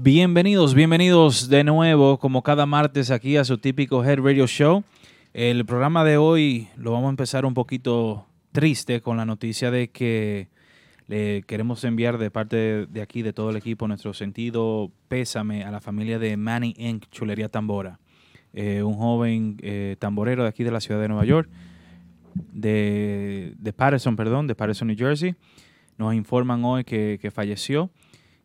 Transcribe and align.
Bienvenidos, 0.00 0.74
bienvenidos 0.74 1.48
de 1.48 1.64
nuevo, 1.64 2.20
como 2.20 2.44
cada 2.44 2.66
martes, 2.66 3.10
aquí 3.10 3.36
a 3.36 3.42
su 3.42 3.58
típico 3.58 4.04
Head 4.04 4.20
Radio 4.20 4.46
Show. 4.46 4.84
El 5.34 5.66
programa 5.66 6.04
de 6.04 6.16
hoy 6.16 6.68
lo 6.76 6.92
vamos 6.92 7.08
a 7.08 7.10
empezar 7.10 7.44
un 7.44 7.52
poquito 7.52 8.24
triste 8.52 9.00
con 9.00 9.16
la 9.16 9.24
noticia 9.24 9.72
de 9.72 9.90
que 9.90 10.46
le 11.08 11.42
queremos 11.48 11.82
enviar 11.82 12.16
de 12.16 12.30
parte 12.30 12.86
de 12.86 13.02
aquí, 13.02 13.22
de 13.22 13.32
todo 13.32 13.50
el 13.50 13.56
equipo, 13.56 13.88
nuestro 13.88 14.14
sentido 14.14 14.92
pésame 15.08 15.64
a 15.64 15.72
la 15.72 15.80
familia 15.80 16.20
de 16.20 16.36
Manny 16.36 16.76
Inc. 16.78 17.06
Chulería 17.10 17.48
Tambora. 17.48 17.98
Eh, 18.52 18.84
un 18.84 18.94
joven 18.94 19.56
eh, 19.62 19.96
tamborero 19.98 20.44
de 20.44 20.48
aquí 20.48 20.62
de 20.62 20.70
la 20.70 20.80
ciudad 20.80 21.00
de 21.00 21.08
Nueva 21.08 21.24
York, 21.24 21.50
de, 22.52 23.52
de 23.58 23.72
Patterson, 23.72 24.14
perdón, 24.14 24.46
de 24.46 24.54
Patterson, 24.54 24.86
New 24.86 24.96
Jersey. 24.96 25.34
Nos 25.96 26.14
informan 26.14 26.64
hoy 26.64 26.84
que 26.84 27.32
falleció. 27.34 27.90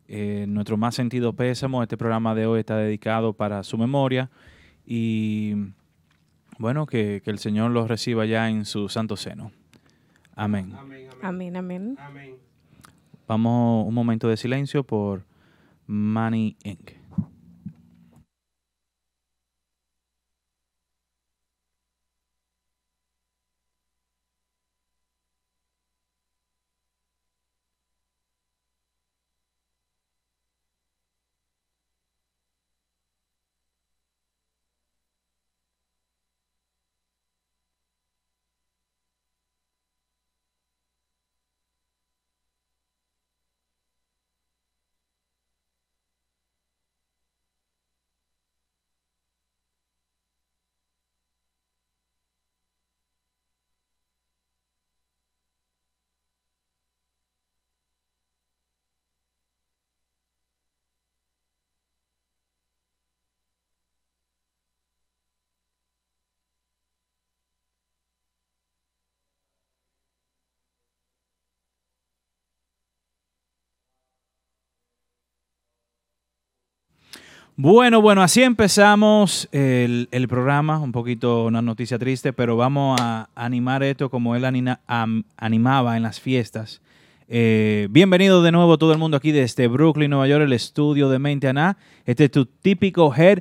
Eh, 0.08 0.44
nuestro 0.48 0.76
más 0.76 0.94
sentido 0.94 1.32
pésamo, 1.32 1.82
este 1.82 1.96
programa 1.96 2.34
de 2.34 2.46
hoy 2.46 2.60
está 2.60 2.76
dedicado 2.76 3.32
para 3.32 3.62
su 3.62 3.78
memoria 3.78 4.30
y 4.86 5.54
bueno, 6.58 6.86
que, 6.86 7.22
que 7.24 7.30
el 7.30 7.38
Señor 7.38 7.70
los 7.70 7.88
reciba 7.88 8.26
ya 8.26 8.50
en 8.50 8.64
su 8.64 8.88
santo 8.88 9.16
seno. 9.16 9.50
Amén. 10.36 10.74
Amén, 11.22 11.56
amén. 11.56 11.96
Vamos 13.26 13.86
un 13.88 13.94
momento 13.94 14.28
de 14.28 14.36
silencio 14.36 14.84
por 14.84 15.24
Money 15.86 16.56
Inc. 16.64 16.92
Bueno, 77.56 78.00
bueno, 78.02 78.20
así 78.20 78.42
empezamos 78.42 79.48
el, 79.52 80.08
el 80.10 80.26
programa, 80.26 80.80
un 80.80 80.90
poquito 80.90 81.44
una 81.44 81.62
noticia 81.62 82.00
triste, 82.00 82.32
pero 82.32 82.56
vamos 82.56 83.00
a 83.00 83.28
animar 83.36 83.84
esto 83.84 84.10
como 84.10 84.34
él 84.34 84.44
am- 84.88 85.22
animaba 85.36 85.96
en 85.96 86.02
las 86.02 86.18
fiestas. 86.20 86.80
Eh, 87.28 87.86
bienvenido 87.90 88.42
de 88.42 88.50
nuevo 88.50 88.76
todo 88.76 88.90
el 88.92 88.98
mundo 88.98 89.16
aquí 89.16 89.30
desde 89.30 89.68
Brooklyn, 89.68 90.10
Nueva 90.10 90.26
York, 90.26 90.42
el 90.42 90.52
estudio 90.52 91.08
de 91.08 91.20
Mente 91.20 91.46
Aná. 91.46 91.76
Este 92.04 92.24
es 92.24 92.32
tu 92.32 92.44
típico 92.44 93.14
Head 93.14 93.38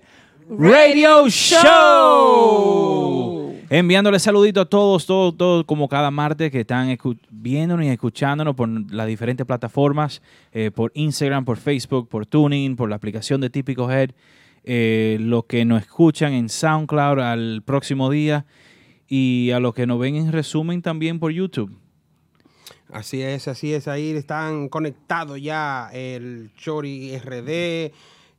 Radio 0.48 1.28
Show. 1.28 1.60
Enviándole 3.76 4.20
saluditos 4.20 4.68
a 4.68 4.70
todos, 4.70 5.08
todos, 5.08 5.36
todos, 5.36 5.66
como 5.66 5.90
cada 5.90 6.12
martes 6.12 6.52
que 6.52 6.60
están 6.60 6.96
viéndonos 7.32 7.84
y 7.84 7.90
escuchándonos 7.90 8.54
por 8.54 8.70
las 8.70 9.08
diferentes 9.08 9.48
plataformas, 9.48 10.22
eh, 10.52 10.70
por 10.70 10.92
Instagram, 10.94 11.44
por 11.44 11.58
Facebook, 11.58 12.08
por 12.08 12.28
Tuning, 12.28 12.76
por 12.76 12.88
la 12.88 12.98
aplicación 12.98 13.42
de 13.42 13.50
Típico 13.50 13.90
Head, 13.90 14.12
eh, 14.64 15.18
los 15.20 15.46
que 15.46 15.66
nos 15.66 15.82
escuchan 15.82 16.34
en 16.34 16.50
SoundCloud 16.50 17.20
al 17.20 17.64
próximo 17.66 18.12
día 18.12 18.46
y 19.08 19.50
a 19.50 19.60
los 19.60 19.74
que 19.74 19.88
nos 19.88 20.00
ven 20.00 20.18
en 20.18 20.32
resumen 20.32 20.84
también 20.84 21.20
por 21.20 21.32
YouTube. 21.32 21.76
Así 22.92 23.24
es, 23.24 23.48
así 23.48 23.74
es. 23.74 23.88
Ahí 23.88 24.12
están 24.12 24.70
conectados 24.70 25.42
ya 25.42 25.90
el 25.92 26.52
Chori 26.56 27.18
RD, 27.18 27.92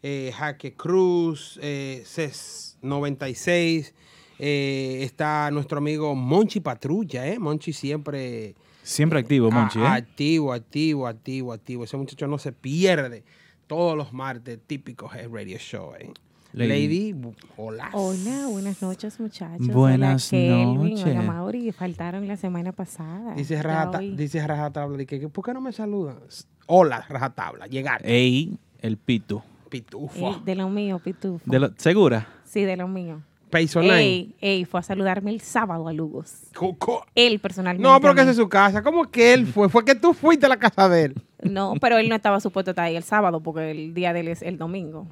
eh, 0.04 0.32
Jaque 0.32 0.74
Cruz, 0.74 1.58
eh, 1.60 2.04
CES 2.06 2.78
96. 2.82 3.94
Eh, 4.38 5.00
está 5.02 5.50
nuestro 5.50 5.78
amigo 5.78 6.14
Monchi 6.14 6.60
Patrulla, 6.60 7.26
¿eh? 7.26 7.38
Monchi 7.38 7.72
siempre. 7.72 8.54
Siempre 8.82 9.18
activo, 9.20 9.48
a- 9.48 9.50
Monchi, 9.50 9.78
¿eh? 9.80 9.86
Activo, 9.86 10.52
activo, 10.52 11.06
activo, 11.06 11.52
activo. 11.52 11.84
Ese 11.84 11.96
muchacho 11.96 12.26
no 12.26 12.38
se 12.38 12.52
pierde 12.52 13.24
todos 13.66 13.96
los 13.96 14.12
martes, 14.12 14.58
típico 14.66 15.10
Head 15.12 15.30
Radio 15.30 15.56
Show, 15.58 15.94
¿eh? 15.98 16.12
Lady. 16.52 17.14
Hola. 17.56 17.90
Hola, 17.94 18.46
buenas 18.48 18.80
noches, 18.80 19.18
muchachos. 19.18 19.66
Buenas 19.66 20.32
hola, 20.32 20.40
Kelvin, 20.40 20.90
noches. 20.90 21.04
Hola, 21.06 21.22
Mauri, 21.22 21.72
faltaron 21.72 22.28
la 22.28 22.36
semana 22.36 22.70
pasada. 22.70 23.34
Dice 23.34 23.60
Rajata, 23.60 23.98
dice 23.98 24.46
Rajatabla, 24.46 25.04
que, 25.04 25.28
¿por 25.28 25.44
qué 25.44 25.52
no 25.52 25.60
me 25.60 25.72
saludan? 25.72 26.18
Hola, 26.66 27.04
Rajatabla, 27.08 27.66
llegar. 27.66 28.02
Ey, 28.06 28.56
el 28.80 28.98
pito. 28.98 29.42
Pitufo. 29.68 30.28
Ey, 30.28 30.36
de 30.44 30.54
lo 30.54 30.68
mío, 30.68 31.00
Pitufo. 31.00 31.42
De 31.50 31.58
lo- 31.58 31.72
¿Segura? 31.76 32.28
Sí, 32.44 32.62
de 32.62 32.76
lo 32.76 32.86
mío. 32.86 33.20
Payson 33.54 33.82
Nine. 33.82 34.00
Ey, 34.00 34.34
ey, 34.40 34.64
fue 34.64 34.80
a 34.80 34.82
saludarme 34.82 35.30
el 35.30 35.40
sábado 35.40 35.86
a 35.86 35.92
Lugos. 35.92 36.32
Coco. 36.56 37.06
Él 37.14 37.38
personalmente. 37.38 37.88
No, 37.88 38.00
pero 38.00 38.12
que 38.12 38.22
es 38.22 38.34
su 38.34 38.48
casa. 38.48 38.82
¿Cómo 38.82 39.08
que 39.08 39.32
él 39.32 39.46
fue? 39.46 39.68
Fue 39.68 39.84
que 39.84 39.94
tú 39.94 40.12
fuiste 40.12 40.46
a 40.46 40.48
la 40.48 40.56
casa 40.56 40.88
de 40.88 41.04
él. 41.04 41.14
No, 41.40 41.74
pero 41.80 41.98
él 41.98 42.08
no 42.08 42.16
estaba 42.16 42.40
supuesto 42.40 42.72
estar 42.72 42.86
ahí 42.86 42.96
el 42.96 43.04
sábado 43.04 43.40
porque 43.40 43.70
el 43.70 43.94
día 43.94 44.12
de 44.12 44.20
él 44.20 44.28
es 44.28 44.42
el 44.42 44.58
domingo. 44.58 45.06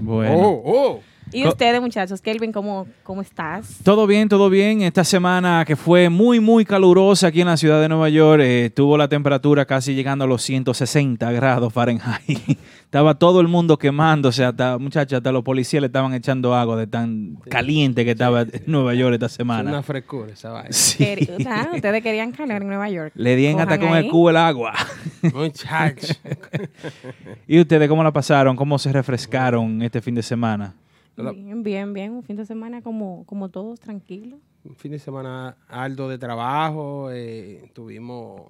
Bueno. 0.00 0.34
Oh, 0.36 0.62
oh. 0.66 1.00
Y 1.32 1.46
ustedes, 1.46 1.80
muchachos, 1.80 2.20
Kelvin, 2.22 2.52
¿cómo, 2.52 2.86
cómo 3.02 3.20
estás? 3.20 3.78
Todo 3.82 4.06
bien, 4.06 4.28
todo 4.28 4.48
bien. 4.48 4.82
Esta 4.82 5.04
semana 5.04 5.64
que 5.66 5.76
fue 5.76 6.08
muy, 6.08 6.40
muy 6.40 6.64
calurosa 6.64 7.26
aquí 7.28 7.40
en 7.42 7.48
la 7.48 7.56
ciudad 7.56 7.80
de 7.80 7.88
Nueva 7.88 8.08
York, 8.08 8.42
eh, 8.44 8.70
tuvo 8.74 8.96
la 8.96 9.08
temperatura 9.08 9.64
casi 9.66 9.94
llegando 9.94 10.24
a 10.24 10.28
los 10.28 10.42
160 10.42 11.30
grados 11.32 11.72
Fahrenheit. 11.72 12.58
Estaba 12.88 13.14
todo 13.18 13.42
el 13.42 13.48
mundo 13.48 13.78
quemándose, 13.78 14.42
hasta 14.44 14.78
muchachos, 14.78 15.18
hasta 15.18 15.30
los 15.30 15.42
policías 15.44 15.82
le 15.82 15.88
estaban 15.88 16.14
echando 16.14 16.54
agua 16.54 16.74
de 16.76 16.86
tan 16.86 17.36
caliente 17.50 18.02
que 18.06 18.12
estaba 18.12 18.42
en 18.42 18.62
Nueva 18.66 18.94
York 18.94 19.12
esta 19.12 19.26
Es 19.26 19.32
semana. 19.32 19.68
una 19.68 19.82
frescura 19.82 20.32
esa 20.32 20.50
vaina. 20.50 20.72
Sí. 20.72 21.04
Quer- 21.04 21.46
ah, 21.46 21.68
ustedes 21.74 22.02
querían 22.02 22.32
calor 22.32 22.62
en 22.62 22.68
Nueva 22.68 22.88
York. 22.88 23.12
Le 23.14 23.36
dieron 23.36 23.60
hasta 23.60 23.78
con 23.78 23.94
el 23.94 24.08
cubo 24.08 24.30
el 24.30 24.38
agua. 24.38 24.72
Muchacho. 25.34 26.14
¿Y 27.46 27.60
ustedes 27.60 27.88
cómo 27.88 28.02
la 28.02 28.12
pasaron? 28.12 28.56
¿Cómo 28.56 28.78
se 28.78 28.90
refrescaron 28.92 29.82
este 29.82 30.00
fin 30.00 30.14
de 30.14 30.22
semana? 30.22 30.72
Bien, 31.22 31.62
bien, 31.62 31.92
bien. 31.92 32.12
Un 32.12 32.22
fin 32.22 32.36
de 32.36 32.44
semana 32.46 32.82
como, 32.82 33.24
como 33.26 33.48
todos, 33.48 33.80
tranquilos. 33.80 34.38
Un 34.64 34.74
fin 34.76 34.92
de 34.92 34.98
semana 34.98 35.56
alto 35.68 36.08
de 36.08 36.18
trabajo. 36.18 37.08
eh, 37.12 37.70
tuvimos 37.72 38.42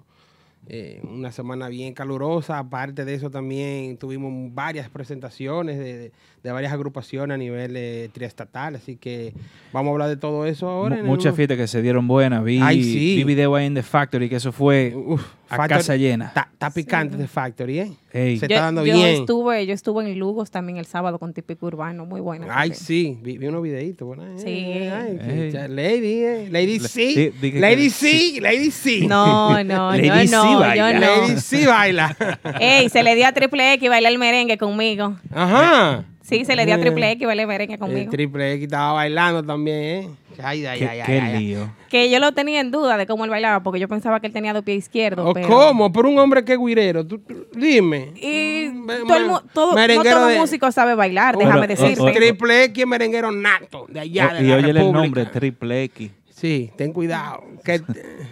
eh, 0.66 1.00
una 1.04 1.30
semana 1.32 1.68
bien 1.68 1.94
calurosa. 1.94 2.58
Aparte 2.58 3.04
de 3.04 3.14
eso, 3.14 3.30
también 3.30 3.96
tuvimos 3.96 4.52
varias 4.54 4.88
presentaciones 4.90 5.78
de, 5.78 6.12
de- 6.42 6.52
varias 6.52 6.72
agrupaciones 6.72 7.34
a 7.34 7.38
nivel 7.38 7.74
eh, 7.76 8.10
triestatal. 8.12 8.74
Así 8.76 8.96
que 8.96 9.32
vamos 9.72 9.90
a 9.90 9.92
hablar 9.92 10.08
de 10.08 10.16
todo 10.16 10.44
eso 10.46 10.68
ahora. 10.68 10.96
Mu- 10.96 11.00
en 11.00 11.06
el- 11.06 11.10
Muchas 11.10 11.34
fiestas 11.34 11.56
que 11.56 11.66
se 11.68 11.80
dieron 11.82 12.06
buenas. 12.08 12.42
Vi, 12.44 12.60
Ay, 12.60 12.82
sí. 12.82 13.16
vi 13.16 13.24
video 13.24 13.54
ahí 13.54 13.66
en 13.66 13.74
The 13.74 13.82
Factory 13.82 14.28
que 14.28 14.36
eso 14.36 14.50
fue 14.52 14.94
Uf, 14.96 15.24
a 15.50 15.56
Factory- 15.56 15.68
casa 15.78 15.96
llena. 15.96 16.32
Está 16.52 16.70
picante 16.70 17.16
de 17.16 17.26
Factory, 17.28 17.78
¿eh? 17.80 17.92
Ey. 18.12 18.38
Se 18.38 18.48
Yo, 18.48 18.54
está 18.54 18.64
dando 18.66 18.84
yo 18.84 18.94
bien. 18.94 19.20
estuve, 19.20 19.66
yo 19.66 19.74
estuve 19.74 20.10
en 20.10 20.18
Lugos 20.18 20.50
también 20.50 20.78
el 20.78 20.86
sábado 20.86 21.18
con 21.18 21.32
típico 21.34 21.66
urbano, 21.66 22.04
muy 22.06 22.20
buena. 22.20 22.46
Ay, 22.50 22.74
sí, 22.74 23.18
vi, 23.22 23.38
vi 23.38 23.46
unos 23.46 23.62
videitos. 23.62 24.18
ahí. 24.18 24.38
Sí. 24.38 24.88
Ay, 24.88 25.18
que- 25.18 25.46
Ey. 25.64 25.68
Lady, 25.68 26.24
eh. 26.24 26.48
Lady 26.50 26.78
que- 26.78 27.32
Lady 27.60 27.90
sí. 27.90 28.32
sí, 28.34 28.40
Lady 28.40 28.70
sí. 28.70 29.06
No, 29.06 29.62
no, 29.64 29.92
Lady 29.96 30.08
yo 30.08 30.14
sí 30.20 30.30
no, 30.30 30.58
baila. 30.58 30.92
yo 30.92 31.00
no. 31.00 31.00
Lady 31.26 31.40
sí 31.40 31.66
baila. 31.66 32.16
Ey, 32.60 32.88
se 32.88 33.02
le 33.02 33.14
dio 33.14 33.26
a 33.26 33.32
Triple 33.32 33.74
X 33.74 33.88
bailar 33.88 34.12
el 34.12 34.18
merengue 34.18 34.58
conmigo. 34.58 35.16
Ajá. 35.32 36.04
Sí, 36.28 36.44
se 36.44 36.54
le 36.56 36.66
dio 36.66 36.75
a 36.75 36.78
Eh. 36.78 36.80
Triple 36.80 37.10
X 37.12 37.28
el 37.28 37.46
merengue 37.46 37.75
El 37.75 37.80
conmigo. 37.80 38.10
triple 38.10 38.52
X 38.54 38.64
estaba 38.64 38.92
bailando 38.92 39.42
también, 39.42 39.76
¿eh? 39.78 40.08
Ay, 40.42 40.64
ay, 40.66 40.78
Qué, 40.78 40.84
ay, 40.88 41.00
ay, 41.00 41.06
qué 41.06 41.12
ay, 41.20 41.32
ay. 41.34 41.44
lío. 41.46 41.70
Que 41.88 42.10
yo 42.10 42.19
lo 42.20 42.32
tenía 42.32 42.60
en 42.60 42.70
duda 42.70 42.96
de 42.96 43.06
cómo 43.06 43.25
él 43.25 43.30
bailaba, 43.30 43.62
porque 43.62 43.80
yo 43.80 43.88
pensaba 43.88 44.20
que 44.20 44.26
él 44.28 44.32
tenía 44.32 44.52
dos 44.52 44.62
pies 44.62 44.78
izquierdos. 44.84 45.26
¿O 45.26 45.32
pero- 45.32 45.48
cómo? 45.48 45.90
Por 45.90 46.06
un 46.06 46.19
hombre 46.19 46.44
que 46.44 46.52
es 46.52 46.58
guirero. 46.58 47.04
Tú- 47.06 47.19
tú- 47.19 47.46
dime. 47.54 48.12
Y 48.20 48.69
Mm, 48.69 48.84
me- 48.84 48.96
todo 48.98 49.16
el 49.16 49.22
me- 49.25 49.28
mu- 49.30 49.40
todo, 49.52 49.70
no 49.70 49.75
merenguero 49.75 50.16
todo 50.19 50.26
de- 50.28 50.38
músico 50.38 50.70
sabe 50.70 50.94
bailar, 50.94 51.34
Oh, 51.34 51.38
déjame 51.40 51.66
decirte. 51.66 52.00
oh, 52.00 52.04
oh, 52.06 52.12
Triple 52.12 52.64
X 52.64 52.82
es 52.82 52.86
merenguero 52.86 53.32
nato 53.32 53.86
de 53.88 54.00
allá, 54.00 54.34
de 54.34 54.44
y 54.44 54.48
la 54.48 54.56
oye 54.56 54.69
el 54.70 54.76
República. 54.76 55.02
nombre, 55.02 55.25
Triple 55.26 55.82
X. 55.84 56.10
Sí, 56.40 56.70
ten 56.76 56.93
cuidado. 56.93 57.43
Que, 57.64 57.82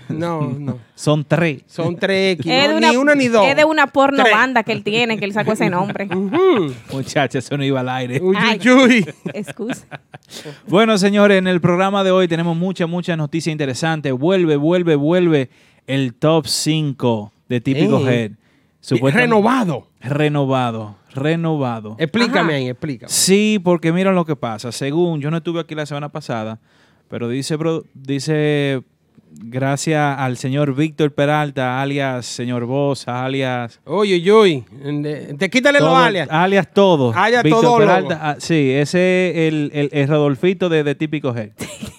no, 0.08 0.42
no. 0.58 0.78
Son 0.94 1.24
tres. 1.24 1.62
Son 1.66 1.96
tres 1.96 2.34
X, 2.38 2.46
es, 2.46 2.68
no, 2.68 2.72
de 2.74 2.76
una, 2.78 2.90
ni 2.90 2.96
una 2.96 3.14
ni 3.16 3.26
dos. 3.28 3.44
es 3.46 3.56
de 3.56 3.64
una 3.64 3.88
porno 3.88 4.22
Tres. 4.22 4.32
banda 4.32 4.62
que 4.62 4.70
él 4.72 4.84
tiene, 4.84 5.18
que 5.18 5.24
él 5.24 5.32
sacó 5.32 5.52
ese 5.52 5.68
nombre. 5.68 6.06
Ujú. 6.14 6.72
Muchachos, 6.92 7.44
eso 7.44 7.56
no 7.56 7.64
iba 7.64 7.80
al 7.80 7.88
aire. 7.88 8.20
Uy, 8.22 8.36
Ay. 8.38 8.60
uy, 8.64 8.72
uy. 9.04 9.06
Excusa. 9.34 9.86
Bueno, 10.68 10.98
señores, 10.98 11.38
en 11.38 11.48
el 11.48 11.60
programa 11.60 12.04
de 12.04 12.12
hoy 12.12 12.28
tenemos 12.28 12.56
muchas, 12.56 12.88
muchas 12.88 13.18
noticias 13.18 13.50
interesantes. 13.50 14.12
Vuelve, 14.12 14.56
vuelve, 14.56 14.94
vuelve 14.94 15.50
el 15.88 16.14
top 16.14 16.46
5 16.46 17.32
de 17.48 17.60
Típico 17.60 17.98
Ey. 18.08 18.14
Head. 18.14 18.30
Supuestamente- 18.80 19.22
Renovado. 19.34 19.88
Renovado, 20.00 20.94
renovado. 21.12 21.96
Explícame 21.98 22.38
Ajá. 22.52 22.56
ahí, 22.58 22.68
explícame. 22.68 23.10
Sí, 23.10 23.60
porque 23.62 23.90
miren 23.92 24.14
lo 24.14 24.24
que 24.24 24.36
pasa. 24.36 24.70
Según, 24.70 25.20
yo 25.20 25.30
no 25.32 25.38
estuve 25.38 25.58
aquí 25.60 25.74
la 25.74 25.84
semana 25.86 26.08
pasada, 26.10 26.60
pero 27.08 27.28
dice, 27.28 27.56
bro- 27.56 27.84
dice 27.94 28.82
gracias 29.38 30.18
al 30.18 30.38
señor 30.38 30.74
Víctor 30.74 31.12
Peralta, 31.12 31.82
alias 31.82 32.24
señor 32.24 32.64
Bosa, 32.64 33.24
alias... 33.24 33.80
Oye. 33.84 34.64
De- 34.72 35.34
Te 35.38 35.50
quítale 35.50 35.78
los 35.78 35.88
todo- 35.88 35.96
alias. 35.96 36.28
alias 36.30 36.72
todo. 36.72 37.12
Alias 37.14 37.42
Víctor 37.42 37.62
todólogo. 37.62 37.86
Peralta, 37.86 38.18
ah, 38.30 38.36
sí, 38.38 38.70
ese 38.70 39.30
es 39.30 39.52
el, 39.52 39.70
el, 39.74 39.88
el 39.92 40.08
Rodolfito 40.08 40.68
de, 40.70 40.82
de 40.84 40.94
Típico 40.94 41.36
Head. 41.36 41.50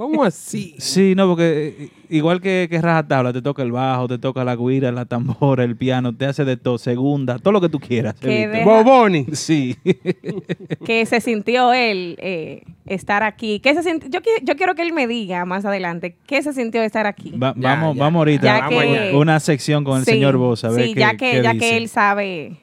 ¿Cómo 0.00 0.24
así? 0.24 0.74
Sí, 0.78 1.12
no, 1.14 1.28
porque 1.28 1.76
eh, 1.78 1.88
igual 2.08 2.40
que, 2.40 2.68
que 2.70 2.80
Rajatabla, 2.80 3.34
te 3.34 3.42
toca 3.42 3.62
el 3.62 3.70
bajo, 3.70 4.08
te 4.08 4.16
toca 4.18 4.42
la 4.44 4.56
guira, 4.56 4.90
la 4.92 5.04
tambora, 5.04 5.62
el 5.62 5.76
piano, 5.76 6.14
te 6.16 6.24
hace 6.24 6.46
de 6.46 6.56
todo, 6.56 6.78
segunda, 6.78 7.38
todo 7.38 7.52
lo 7.52 7.60
que 7.60 7.68
tú 7.68 7.78
quieras. 7.78 8.14
Que 8.14 8.28
Víctor. 8.46 8.52
deja- 8.52 8.64
Boboni. 8.64 9.26
Sí. 9.32 9.76
que 10.86 11.04
se 11.04 11.20
sintió 11.20 11.74
él 11.74 12.16
eh, 12.18 12.62
estar 12.86 13.22
aquí. 13.22 13.60
¿Qué 13.60 13.74
se 13.74 13.82
sintió? 13.82 14.08
Yo, 14.08 14.20
yo 14.42 14.56
quiero 14.56 14.74
que 14.74 14.80
él 14.80 14.94
me 14.94 15.06
diga 15.06 15.44
más 15.44 15.66
adelante 15.66 16.16
qué 16.26 16.42
se 16.42 16.54
sintió 16.54 16.82
estar 16.82 17.06
aquí. 17.06 17.32
Va- 17.32 17.52
Ya, 17.56 17.74
vamos, 17.74 17.96
ya. 17.96 18.02
vamos 18.02 18.20
ahorita. 18.20 18.42
Ya 18.44 18.58
vamos 18.68 18.82
que- 18.82 19.12
una 19.14 19.38
sección 19.38 19.84
con 19.84 19.98
el 19.98 20.04
Sí, 20.06 20.12
señor 20.12 20.38
Bosa. 20.38 20.70
Sí, 20.74 20.94
qué, 20.94 21.00
ya 21.00 21.10
que, 21.10 21.30
qué 21.32 21.42
ya 21.42 21.52
dice. 21.52 21.58
que 21.68 21.76
él 21.76 21.88
sabe, 21.90 22.56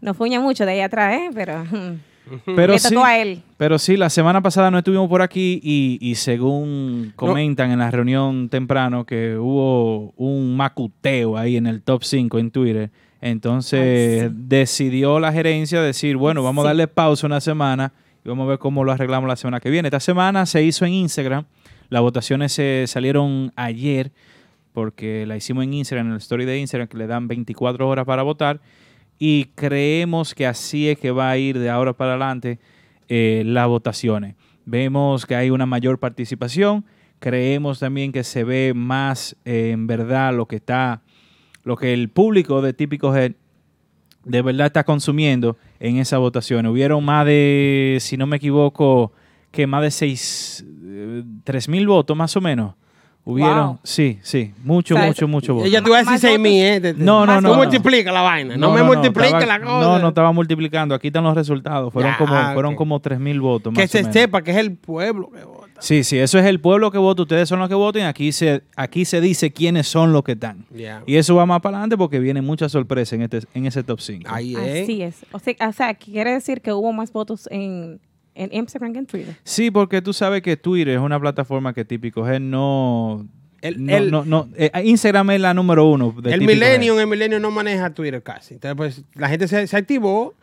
no 0.00 0.14
fuña 0.14 0.40
mucho 0.40 0.64
de 0.64 0.70
ahí 0.70 0.80
atrás, 0.82 1.14
¿eh? 1.16 1.30
pero 1.34 1.64
mm, 1.64 1.98
pero 2.44 2.72
le 2.72 2.78
sí, 2.78 2.88
tocó 2.88 3.04
a 3.04 3.18
él. 3.18 3.42
Pero 3.56 3.78
sí, 3.78 3.96
la 3.96 4.10
semana 4.10 4.42
pasada 4.42 4.70
no 4.70 4.78
estuvimos 4.78 5.08
por 5.08 5.22
aquí 5.22 5.60
y, 5.62 5.98
y 6.00 6.16
según 6.16 7.12
comentan 7.16 7.70
en 7.70 7.78
la 7.78 7.90
reunión 7.90 8.48
temprano 8.48 9.04
que 9.04 9.36
hubo 9.36 10.12
un 10.16 10.56
macuteo 10.56 11.36
ahí 11.36 11.56
en 11.56 11.66
el 11.66 11.82
top 11.82 12.02
5 12.04 12.38
en 12.38 12.50
Twitter. 12.50 12.90
Entonces 13.20 14.22
Ay, 14.22 14.28
sí. 14.28 14.34
decidió 14.36 15.18
la 15.20 15.32
gerencia 15.32 15.80
decir, 15.80 16.16
bueno, 16.16 16.42
vamos 16.42 16.64
a 16.64 16.68
darle 16.68 16.86
pausa 16.86 17.26
una 17.26 17.40
semana 17.40 17.92
y 18.24 18.28
vamos 18.28 18.46
a 18.46 18.50
ver 18.50 18.58
cómo 18.58 18.84
lo 18.84 18.92
arreglamos 18.92 19.28
la 19.28 19.36
semana 19.36 19.60
que 19.60 19.70
viene. 19.70 19.88
Esta 19.88 20.00
semana 20.00 20.46
se 20.46 20.62
hizo 20.62 20.84
en 20.84 20.92
Instagram. 20.92 21.44
Las 21.88 22.02
votaciones 22.02 22.52
se 22.52 22.84
salieron 22.86 23.52
ayer 23.56 24.12
porque 24.72 25.24
la 25.26 25.36
hicimos 25.36 25.64
en 25.64 25.72
Instagram, 25.72 26.08
en 26.08 26.12
el 26.12 26.18
story 26.18 26.44
de 26.44 26.58
Instagram, 26.58 26.88
que 26.88 26.98
le 26.98 27.06
dan 27.06 27.28
24 27.28 27.88
horas 27.88 28.04
para 28.04 28.22
votar. 28.22 28.60
Y 29.18 29.46
creemos 29.54 30.34
que 30.34 30.46
así 30.46 30.88
es 30.88 30.98
que 30.98 31.10
va 31.10 31.30
a 31.30 31.38
ir 31.38 31.58
de 31.58 31.70
ahora 31.70 31.94
para 31.94 32.12
adelante 32.12 32.58
eh, 33.08 33.42
las 33.46 33.66
votaciones. 33.68 34.34
Vemos 34.64 35.26
que 35.26 35.36
hay 35.36 35.50
una 35.50 35.66
mayor 35.66 35.98
participación. 35.98 36.84
Creemos 37.18 37.78
también 37.78 38.12
que 38.12 38.24
se 38.24 38.44
ve 38.44 38.72
más 38.74 39.36
eh, 39.44 39.70
en 39.72 39.86
verdad 39.86 40.34
lo 40.34 40.46
que 40.46 40.56
está, 40.56 41.02
lo 41.64 41.76
que 41.76 41.94
el 41.94 42.10
público 42.10 42.60
de 42.60 42.72
Típico 42.72 43.14
Head 43.14 43.32
de 44.24 44.42
verdad 44.42 44.66
está 44.66 44.84
consumiendo 44.84 45.56
en 45.78 45.98
esa 45.98 46.18
votación. 46.18 46.66
Hubieron 46.66 47.04
más 47.04 47.24
de, 47.24 47.98
si 48.00 48.16
no 48.16 48.26
me 48.26 48.36
equivoco, 48.36 49.12
que 49.52 49.66
más 49.66 49.82
de 49.82 49.90
seis, 49.92 50.66
eh, 50.84 51.22
tres 51.44 51.68
mil 51.68 51.86
votos 51.86 52.16
más 52.16 52.36
o 52.36 52.40
menos. 52.40 52.74
Hubieron, 53.28 53.66
Wow. 53.66 53.78
sí, 53.82 54.20
sí, 54.22 54.52
mucho, 54.62 54.94
O 54.94 54.98
sea, 54.98 55.06
mucho, 55.08 55.26
mucho 55.26 55.54
voto. 55.54 55.66
Ella 55.66 55.82
te 55.82 55.88
iba 55.88 55.96
a 55.96 55.98
decir 55.98 56.12
Más 56.12 56.20
6 56.20 56.38
mil. 56.38 56.62
¿eh? 56.62 56.94
No, 56.96 57.26
no, 57.26 57.40
no. 57.40 57.48
Tú 57.48 57.54
no. 57.56 57.62
multiplica 57.64 58.12
la 58.12 58.22
vaina. 58.22 58.56
No, 58.56 58.70
me 58.70 58.84
multiplique 58.84 59.26
estaba- 59.26 59.46
la 59.46 59.60
cosa. 59.60 59.80
No, 59.80 59.98
no 59.98 60.08
estaba 60.10 60.30
multiplicando. 60.30 60.94
Aquí 60.94 61.08
están 61.08 61.24
los 61.24 61.34
resultados. 61.34 61.92
Fueron 61.92 62.12
Ya, 62.12 62.18
como, 62.18 62.52
fueron 62.54 62.76
como 62.76 63.00
tres 63.00 63.18
mil 63.18 63.40
votos. 63.40 63.74
Que 63.74 63.80
más 63.80 63.90
o 63.90 63.92
se 63.92 63.98
menos. 63.98 64.12
sepa 64.14 64.42
que 64.42 64.52
es 64.52 64.56
el 64.58 64.76
pueblo 64.76 65.28
que 65.30 65.42
vota. 65.44 65.66
Sí, 65.80 66.04
sí, 66.04 66.18
eso 66.18 66.38
es 66.38 66.46
el 66.46 66.60
pueblo 66.60 66.92
que 66.92 66.98
vota. 66.98 67.22
Ustedes 67.22 67.48
son 67.48 67.58
los 67.58 67.68
que 67.68 67.74
voten. 67.74 68.04
Aquí 68.06 68.30
se, 68.30 68.62
aquí 68.76 69.04
se 69.04 69.20
dice 69.20 69.50
quiénes 69.52 69.88
son 69.88 70.12
los 70.12 70.22
que 70.22 70.32
están. 70.32 70.64
Y 71.04 71.16
eso 71.16 71.34
va 71.34 71.46
más 71.46 71.60
para 71.60 71.78
adelante 71.78 71.96
porque 71.96 72.20
viene 72.20 72.42
mucha 72.42 72.68
sorpresa 72.68 73.16
en, 73.16 73.22
este, 73.22 73.40
en 73.54 73.66
ese 73.66 73.82
top 73.82 73.98
5. 74.00 74.30
Ahí 74.32 74.54
es. 74.54 74.84
Así 74.84 75.02
es. 75.02 75.16
O 75.32 75.40
sea, 75.40 75.54
o 75.68 75.72
sea, 75.72 75.94
quiere 75.94 76.30
decir 76.32 76.60
que 76.60 76.72
hubo 76.72 76.92
más 76.92 77.12
votos 77.12 77.48
en, 77.50 77.98
en 78.36 78.52
Instagram 78.52 78.92
que 78.92 78.98
en 79.00 79.06
Twitter. 79.06 79.36
Sí, 79.44 79.70
porque 79.70 80.00
tú 80.02 80.12
sabes 80.12 80.42
que 80.42 80.56
Twitter 80.56 80.94
es 80.94 81.00
una 81.00 81.18
plataforma 81.18 81.72
que 81.74 81.84
Típico 81.84 82.26
Head 82.28 82.40
no... 82.40 83.26
El- 83.62 83.84
no, 83.84 83.96
el- 83.96 84.10
no, 84.10 84.24
no, 84.24 84.48
eh, 84.56 84.70
Instagram 84.84 85.30
es 85.30 85.40
la 85.40 85.54
número 85.54 85.86
uno. 85.86 86.14
de 86.22 86.32
El 86.34 86.42
Millennium, 86.42 86.98
el 87.00 87.06
Millennium 87.06 87.40
no 87.42 87.50
maneja 87.50 87.90
Twitter 87.90 88.22
casi. 88.22 88.54
Entonces, 88.54 88.76
pues, 88.76 89.02
la 89.14 89.28
gente 89.28 89.48
se, 89.48 89.66
se 89.66 89.76
activó, 89.76 90.34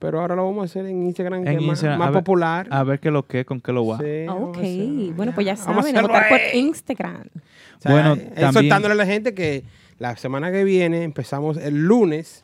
pero 0.00 0.20
ahora 0.20 0.34
lo 0.34 0.44
vamos 0.46 0.62
a 0.62 0.64
hacer 0.64 0.86
en 0.86 1.04
Instagram, 1.04 1.40
Head. 1.40 1.44
que 1.44 1.50
En 1.50 1.56
es 1.60 1.60
más, 1.66 1.68
Instagram, 1.76 1.98
más 1.98 2.08
a 2.08 2.10
ver- 2.10 2.20
popular. 2.24 2.66
A 2.70 2.82
ver 2.82 2.98
qué 3.00 3.10
lo 3.10 3.26
que, 3.26 3.44
con 3.44 3.60
qué 3.60 3.70
lo 3.70 3.86
va. 3.86 3.98
Sí, 3.98 4.26
ok. 4.28 4.56
a 4.56 5.14
Bueno, 5.14 5.32
pues 5.34 5.46
ya 5.46 5.54
Vamos 5.54 5.60
a 5.60 5.64
saben, 5.64 5.76
a 5.76 5.80
hacerlo 6.00 6.08
votar 6.08 6.28
por. 6.30 6.40
Instagram. 6.54 7.22
O 7.78 7.80
sea, 7.80 7.92
Bueno, 7.92 8.14
es 8.14 8.24
también- 8.34 8.52
soltándole 8.54 8.92
a 8.94 8.96
la 8.96 9.06
gente 9.06 9.34
que 9.34 9.62
la 9.98 10.16
semana 10.16 10.50
que 10.50 10.64
viene 10.64 11.04
empezamos 11.04 11.58
el 11.58 11.84
lunes 11.84 12.43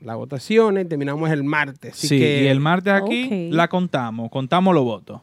las 0.00 0.16
votaciones, 0.16 0.88
terminamos 0.88 1.30
el 1.30 1.42
martes. 1.44 1.92
Así 1.94 2.08
sí, 2.08 2.18
que 2.18 2.44
y 2.44 2.46
el 2.48 2.60
martes 2.60 2.92
aquí 2.92 3.48
la 3.50 3.68
contamos, 3.68 4.30
contamos 4.30 4.74
los 4.74 4.84
votos. 4.84 5.20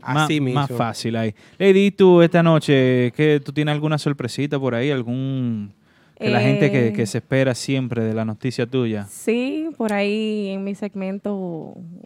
Más, 0.00 0.24
así 0.24 0.40
mismo. 0.40 0.60
más 0.60 0.70
fácil 0.70 1.16
ahí. 1.16 1.34
Lady, 1.58 1.90
tú 1.90 2.22
esta 2.22 2.42
noche, 2.42 3.12
¿qué, 3.16 3.40
¿tú 3.44 3.52
tienes 3.52 3.72
alguna 3.72 3.98
sorpresita 3.98 4.58
por 4.58 4.74
ahí? 4.76 4.90
¿Algún... 4.92 5.72
que 6.16 6.30
la 6.30 6.40
gente 6.40 6.70
que, 6.70 6.88
Eh. 6.88 6.92
que 6.92 7.06
se 7.06 7.18
espera 7.18 7.54
siempre 7.56 8.04
de 8.04 8.14
la 8.14 8.24
noticia 8.24 8.66
tuya? 8.66 9.06
Sí, 9.10 9.66
por 9.76 9.92
ahí 9.92 10.48
en 10.50 10.62
mi 10.62 10.74
segmento 10.76 11.34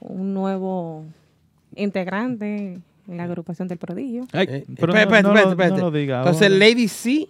un 0.00 0.32
nuevo 0.34 1.04
integrante 1.76 2.78
en 3.08 3.16
la 3.16 3.24
agrupación 3.24 3.68
del 3.68 3.78
prodigio. 3.78 4.26
Ay, 4.32 4.46
Eh, 4.48 4.64
pero 4.78 4.94
espérate, 4.94 5.22
no, 5.22 5.28
no 5.34 5.34
espérate, 5.38 5.44
lo- 5.46 5.50
espérate. 5.52 5.76
no 5.80 5.90
lo 5.90 5.90
diga 5.90 6.18
Entonces, 6.18 6.42
ahora. 6.50 6.58
Lady 6.58 6.88
C. 6.88 7.28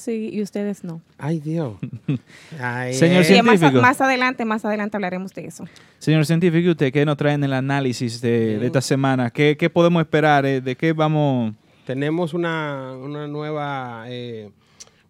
Sí, 0.00 0.30
y 0.32 0.40
ustedes 0.40 0.82
no. 0.82 1.02
Ay, 1.18 1.40
Dios. 1.40 1.74
Ay, 2.58 2.94
Señor 2.94 3.20
eh. 3.20 3.24
Sí, 3.24 3.42
más, 3.42 3.58
científico. 3.58 3.82
más 3.82 4.00
adelante, 4.00 4.46
más 4.46 4.64
adelante 4.64 4.96
hablaremos 4.96 5.34
de 5.34 5.44
eso. 5.44 5.66
Señor 5.98 6.24
científico, 6.24 6.68
¿y 6.68 6.70
¿usted 6.70 6.90
qué 6.90 7.04
nos 7.04 7.18
trae 7.18 7.34
en 7.34 7.44
el 7.44 7.52
análisis 7.52 8.22
de, 8.22 8.58
de 8.58 8.64
esta 8.66 8.80
semana? 8.80 9.28
¿Qué, 9.28 9.58
qué 9.58 9.68
podemos 9.68 10.00
esperar? 10.00 10.46
eh? 10.46 10.62
¿De 10.62 10.74
qué 10.74 10.94
vamos...? 10.94 11.52
Tenemos 11.84 12.32
una, 12.32 12.92
una 12.96 13.26
nueva, 13.28 14.04
eh, 14.08 14.48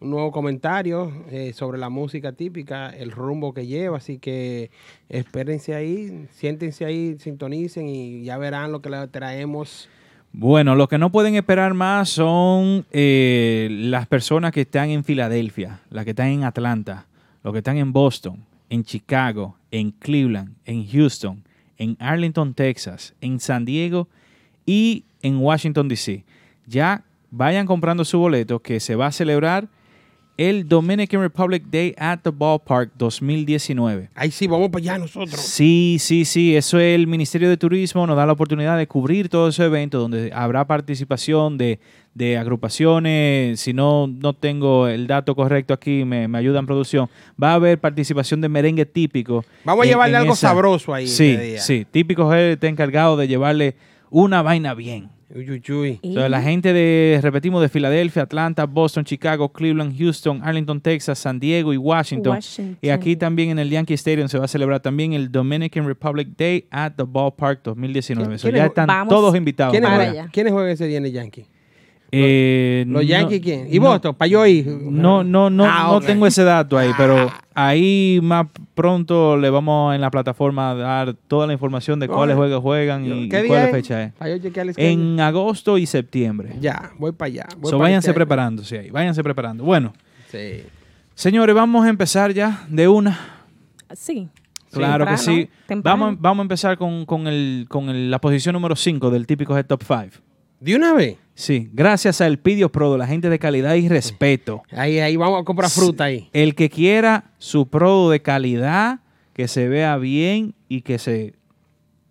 un 0.01 0.11
nuevo 0.11 0.33
comentario 0.33 1.13
eh, 1.31 1.53
sobre 1.53 1.79
la 1.79 1.89
música 1.89 2.33
típica, 2.33 2.91
el 2.91 3.13
rumbo 3.13 3.55
que 3.55 3.69
lleva, 3.69 3.99
así 3.99 4.19
que 4.19 4.73
espérense 5.09 5.73
ahí, 5.73 6.27
siéntense 6.33 6.85
ahí, 6.85 7.17
sintonicen 7.21 7.89
y 7.89 8.25
ya 8.25 8.39
verán 8.39 8.73
lo 8.73 8.83
que 8.83 8.91
le 8.91 9.07
traemos. 9.07 9.89
Bueno, 10.33 10.77
lo 10.77 10.89
que 10.89 10.99
no 10.99 11.11
pueden 11.11 11.35
esperar 11.35 11.75
más 11.75 12.11
son 12.11 12.87
eh, 12.93 13.69
las 13.71 14.07
personas 14.07 14.53
que 14.53 14.61
están 14.61 14.91
en 14.91 15.03
Filadelfia, 15.03 15.81
las 15.91 16.05
que 16.05 16.11
están 16.11 16.29
en 16.29 16.45
Atlanta, 16.45 17.07
los 17.43 17.53
que 17.53 17.59
están 17.59 17.79
en 17.79 17.93
Boston, 17.93 18.39
en 18.69 18.85
Chicago, 18.85 19.57
en 19.73 19.91
Cleveland, 19.91 20.55
en 20.65 20.87
Houston, 20.87 21.43
en 21.79 21.97
Arlington, 21.99 22.55
Texas, 22.55 23.13
en 23.21 23.41
San 23.41 23.65
Diego 23.65 24.07
y 24.65 25.03
en 25.23 25.39
Washington, 25.39 25.89
D.C. 25.89 26.25
Ya 26.67 27.03
vayan 27.33 27.67
comprando 27.67 28.05
su 28.05 28.21
boleto 28.21 28.61
que 28.61 28.79
se 28.79 28.95
va 28.95 29.09
a 29.09 29.13
celebrar 29.13 29.67
el 30.37 30.67
Dominican 30.69 31.21
Republic 31.21 31.65
Day 31.71 31.95
at 31.99 32.21
the 32.23 32.31
Ballpark 32.31 32.91
2019. 32.97 34.09
Ahí 34.15 34.31
sí, 34.31 34.47
vamos 34.47 34.71
para 34.71 34.81
allá 34.83 34.99
nosotros. 34.99 35.39
Sí, 35.41 35.97
sí, 36.01 36.25
sí, 36.25 36.57
eso 36.57 36.79
es 36.81 36.95
el 36.95 37.07
Ministerio 37.07 37.49
de 37.49 37.57
Turismo, 37.57 38.07
nos 38.07 38.17
da 38.17 38.25
la 38.25 38.33
oportunidad 38.33 38.79
de 38.79 38.87
cubrir 38.87 39.29
todo 39.29 39.49
ese 39.49 39.65
evento 39.67 39.99
donde 39.99 40.33
habrá 40.33 40.67
participación 40.67 41.59
de, 41.59 41.79
de 42.15 42.39
agrupaciones, 42.39 43.61
si 43.61 43.73
no, 43.73 44.07
no 44.07 44.33
tengo 44.33 44.89
el 44.89 45.07
dato 45.07 45.35
correcto 45.35 45.75
aquí, 45.75 46.05
me, 46.05 46.27
me 46.29 46.39
ayuda 46.39 46.59
en 46.61 46.67
producción, 46.67 47.09
va 47.43 47.51
a 47.53 47.55
haber 47.55 47.79
participación 47.79 48.41
de 48.41 48.49
merengue 48.49 48.87
típico. 48.87 49.45
Vamos 49.65 49.85
a 49.85 49.89
llevarle 49.89 50.17
algo 50.17 50.33
esa- 50.33 50.49
sabroso 50.49 50.95
ahí. 50.95 51.07
Sí, 51.07 51.37
día. 51.37 51.61
sí, 51.61 51.87
típico 51.91 52.33
él 52.33 52.53
está 52.53 52.69
encargado 52.69 53.17
de 53.17 53.29
llevarle 53.29 53.77
una 54.11 54.43
vaina 54.43 54.75
bien. 54.75 55.09
Uy, 55.33 55.49
uy, 55.49 55.63
uy. 55.73 55.99
Y- 56.03 56.11
O 56.17 56.21
sea, 56.21 56.29
la 56.29 56.43
gente 56.43 56.73
de, 56.73 57.21
repetimos, 57.23 57.63
de 57.63 57.69
Filadelfia, 57.69 58.23
Atlanta, 58.23 58.67
Boston, 58.67 59.05
Chicago, 59.05 59.53
Cleveland, 59.53 59.97
Houston, 59.97 60.41
Arlington, 60.43 60.81
Texas, 60.81 61.21
San 61.21 61.39
Diego 61.39 61.73
y 61.73 61.77
Washington. 61.77 62.33
Washington. 62.33 62.79
Y 62.83 62.89
aquí 62.89 63.15
también 63.15 63.51
en 63.51 63.61
el 63.61 63.71
Yankee 63.71 63.95
Stadium 63.95 64.27
se 64.29 64.39
va 64.39 64.47
a 64.47 64.49
celebrar 64.49 64.81
también 64.81 65.13
el 65.13 65.31
Dominican 65.31 65.87
Republic 65.87 66.29
Day 66.37 66.67
at 66.73 66.95
the 66.97 67.05
Ballpark 67.07 67.63
2019. 67.63 68.39
So, 68.39 68.49
¿Quién- 68.49 68.57
ya 68.57 68.67
están 68.67 68.89
Vamos 68.89 69.09
todos 69.15 69.37
invitados. 69.37 69.71
¿Quiénes 69.73 69.89
juegan. 69.89 70.29
¿Quiénes 70.31 70.53
juegan 70.53 70.71
ese 70.73 70.87
día 70.89 70.99
en 70.99 71.07
el 71.07 71.13
Yankee? 71.13 71.47
Eh, 72.13 72.85
¿Los 72.87 72.95
no- 72.95 73.03
Yankees 73.03 73.41
quién? 73.41 73.67
¿Y 73.71 73.79
no- 73.79 73.87
Boston? 73.87 74.15
¿Para 74.15 74.29
yo 74.29 74.47
ir? 74.47 74.67
No, 74.67 75.23
no, 75.23 75.49
no, 75.51 75.65
Ah, 75.65 75.89
no 75.93 76.01
tengo 76.01 76.27
ese 76.27 76.43
dato 76.45 76.77
ahí, 76.77 76.91
pero 76.97 77.29
Ah. 77.31 77.41
ahí 77.69 78.19
más 78.23 78.47
pronto 78.75 79.37
le 79.37 79.49
vamos 79.51 79.95
en 79.95 80.01
la 80.01 80.11
plataforma 80.11 80.71
a 80.71 80.75
dar 80.75 81.15
toda 81.29 81.47
la 81.47 81.53
información 81.53 82.01
de 82.01 82.09
cuáles 82.09 82.37
juegos 82.37 82.61
juegan 82.63 83.05
y, 83.05 83.29
¿Qué 83.29 83.45
y 83.45 83.49
cuál 83.49 83.67
es? 83.67 83.71
fecha 83.71 84.03
es. 84.03 84.13
Yo 84.21 84.27
el 84.27 84.41
schedule. 84.73 84.75
En 84.93 85.21
agosto 85.21 85.79
y 85.79 85.87
septiembre. 85.87 86.57
Ya, 86.61 86.91
voy 86.99 87.13
para 87.13 87.27
allá. 87.29 87.47
voy 87.59 87.71
So, 87.71 87.79
para 87.79 87.89
váyanse 87.89 88.11
este- 88.11 88.15
preparándose 88.19 88.79
ahí, 88.79 88.91
váyanse 88.91 89.23
preparando. 89.23 89.63
Bueno, 89.65 89.93
Sí. 90.31 90.63
señores, 91.15 91.55
vamos 91.55 91.85
a 91.87 91.89
empezar 91.91 92.33
ya 92.33 92.65
de 92.69 92.89
una. 92.89 93.19
Sí. 93.95 94.29
Claro 94.73 95.05
que 95.05 95.17
sí. 95.17 95.49
temprano. 95.67 95.99
Vamos, 96.05 96.21
vamos 96.21 96.39
a 96.39 96.43
empezar 96.43 96.79
con, 96.79 97.05
con 97.05 97.27
el, 97.27 97.67
con 97.69 97.89
el- 97.89 98.09
la 98.11 98.21
posición 98.21 98.53
número 98.53 98.77
5 98.77 99.11
del 99.11 99.27
típico 99.27 99.57
Head 99.57 99.67
Top 99.67 99.83
5. 99.85 100.23
¿De 100.61 100.77
una 100.77 100.93
vez? 100.95 101.17
Sí, 101.41 101.71
gracias 101.73 102.21
a 102.21 102.27
El 102.27 102.39
Pidio 102.39 102.71
Pro, 102.71 102.99
la 102.99 103.07
gente 103.07 103.31
de 103.31 103.39
calidad 103.39 103.75
y 103.75 103.89
respeto. 103.89 104.63
Ahí, 104.73 104.99
ahí 104.99 105.17
vamos 105.17 105.41
a 105.41 105.45
comprar 105.45 105.71
fruta 105.71 106.05
ahí. 106.05 106.29
El 106.35 106.55
que 106.55 106.69
quiera 106.69 107.33
su 107.39 107.67
pro 107.67 108.11
de 108.11 108.21
calidad, 108.21 109.01
que 109.33 109.49
se 109.49 109.67
vea 109.67 109.97
bien 109.97 110.55
y 110.69 110.83
que 110.83 110.99
se, 110.99 111.33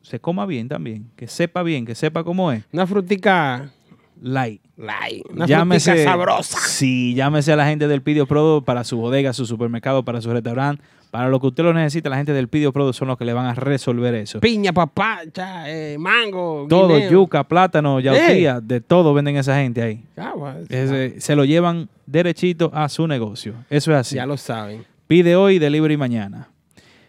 se 0.01 0.19
coma 0.19 0.47
bien 0.47 0.67
también, 0.67 1.11
que 1.15 1.27
sepa 1.27 1.61
bien, 1.61 1.85
que 1.85 1.93
sepa 1.93 2.23
cómo 2.23 2.51
es, 2.51 2.63
Una 2.73 2.87
frutica 2.87 3.71
light. 4.19 4.63
Light. 4.79 5.23
Una 5.29 5.45
Llámese, 5.45 6.03
sabrosa. 6.03 6.57
Sí, 6.59 7.13
llámese 7.13 7.51
a 7.53 7.55
la 7.55 7.65
gente 7.67 7.87
del 7.87 8.01
Pidio 8.01 8.25
Pro 8.25 8.63
para 8.65 8.83
su 8.83 8.97
bodega, 8.97 9.33
su 9.33 9.45
supermercado, 9.45 10.03
para 10.03 10.21
su 10.21 10.31
restaurante. 10.31 10.81
Para 11.11 11.27
lo 11.29 11.39
que 11.39 11.47
usted 11.47 11.63
lo 11.63 11.73
necesita, 11.73 12.07
la 12.09 12.17
gente 12.17 12.33
del 12.33 12.47
Pidio 12.49 12.71
Pro 12.71 12.93
son 12.93 13.07
los 13.07 13.17
que 13.17 13.25
le 13.25 13.33
van 13.33 13.47
a 13.47 13.55
resolver 13.55 14.13
eso. 14.13 14.39
Piña, 14.41 14.71
papacha, 14.73 15.63
eh, 15.67 15.97
mango, 15.97 16.67
Todo, 16.69 16.95
guineo. 16.95 17.09
yuca, 17.11 17.43
plátano, 17.43 17.99
yautía, 17.99 18.61
de 18.61 18.79
todo 18.79 19.13
venden 19.15 19.35
esa 19.37 19.55
gente 19.57 19.81
ahí. 19.81 20.03
Ah, 20.15 20.33
bueno, 20.37 20.59
Ese- 20.69 21.19
se 21.19 21.35
lo 21.35 21.45
llevan 21.45 21.89
derechito 22.05 22.69
a 22.73 22.87
su 22.89 23.07
negocio. 23.07 23.55
Eso 23.71 23.91
es 23.91 23.97
así. 23.97 24.15
Ya 24.17 24.27
lo 24.27 24.37
saben. 24.37 24.85
Pide 25.07 25.35
hoy, 25.35 25.57
delivery 25.57 25.97
mañana. 25.97 26.49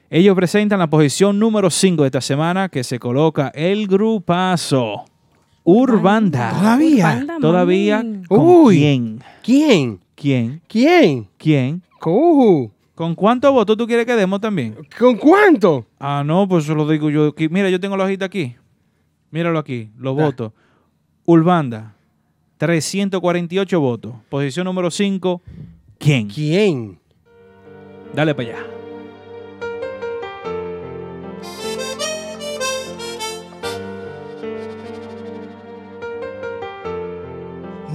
Ellos 0.08 0.34
presentan 0.34 0.78
la 0.78 0.88
posición 0.88 1.38
número 1.38 1.68
5 1.70 2.02
de 2.02 2.06
esta 2.08 2.22
semana 2.22 2.70
que 2.70 2.82
se 2.82 2.98
coloca 2.98 3.52
el 3.54 3.86
grupazo 3.86 5.04
Urbanda. 5.64 6.50
Todavía. 6.50 7.06
Urbanda, 7.12 7.38
Todavía 7.40 8.04
con 8.28 8.40
Uy. 8.40 8.78
quién? 8.78 9.20
¿Quién? 9.42 10.00
¿Quién? 10.14 10.62
¿Quién? 10.68 11.28
¿Quién? 11.38 11.82
¿Con 11.98 13.14
cuántos 13.14 13.52
votos 13.52 13.76
tú 13.76 13.86
quieres 13.86 14.04
que 14.06 14.14
demos 14.14 14.40
también? 14.40 14.76
¿Con 14.98 15.16
cuánto? 15.16 15.86
Ah, 15.98 16.22
no, 16.24 16.46
pues 16.48 16.64
eso 16.64 16.74
lo 16.74 16.88
digo 16.88 17.08
yo. 17.10 17.32
Mira, 17.50 17.70
yo 17.70 17.80
tengo 17.80 17.96
la 17.96 18.04
hojita 18.04 18.26
aquí. 18.26 18.56
Míralo 19.30 19.58
aquí, 19.58 19.90
los 19.98 20.18
Ah. 20.18 20.22
votos. 20.24 20.52
Urbanda, 21.24 21.94
348 22.58 23.80
votos. 23.80 24.14
Posición 24.28 24.64
número 24.64 24.90
5, 24.90 25.40
¿quién? 25.98 26.28
¿Quién? 26.28 26.98
Dale 28.14 28.34
para 28.34 28.48
allá. 28.50 28.79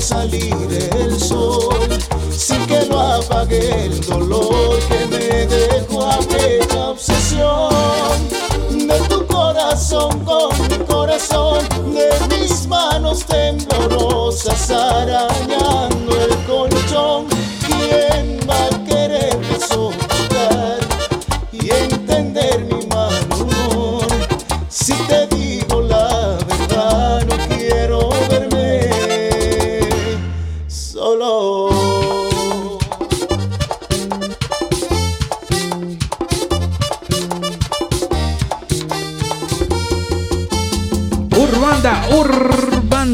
Salir 0.00 0.54
el 0.96 1.18
sol 1.18 1.88
sin 2.30 2.64
que 2.66 2.84
lo 2.86 3.00
apague 3.00 3.86
el 3.86 4.00
dolor 4.06 4.78
que 4.88 5.06
me 5.06 5.46
dejó 5.46 6.06
aquella 6.06 6.90
obsesión. 6.90 8.28
De 8.70 8.98
tu 9.08 9.26
corazón 9.26 10.20
con 10.24 10.50
mi 10.68 10.78
corazón 10.86 11.66
de 11.92 12.38
mis 12.38 12.66
manos 12.66 13.24
temblorosas 13.24 14.70
arañando 14.70 16.16
el 16.20 16.36
colchón 16.46 17.37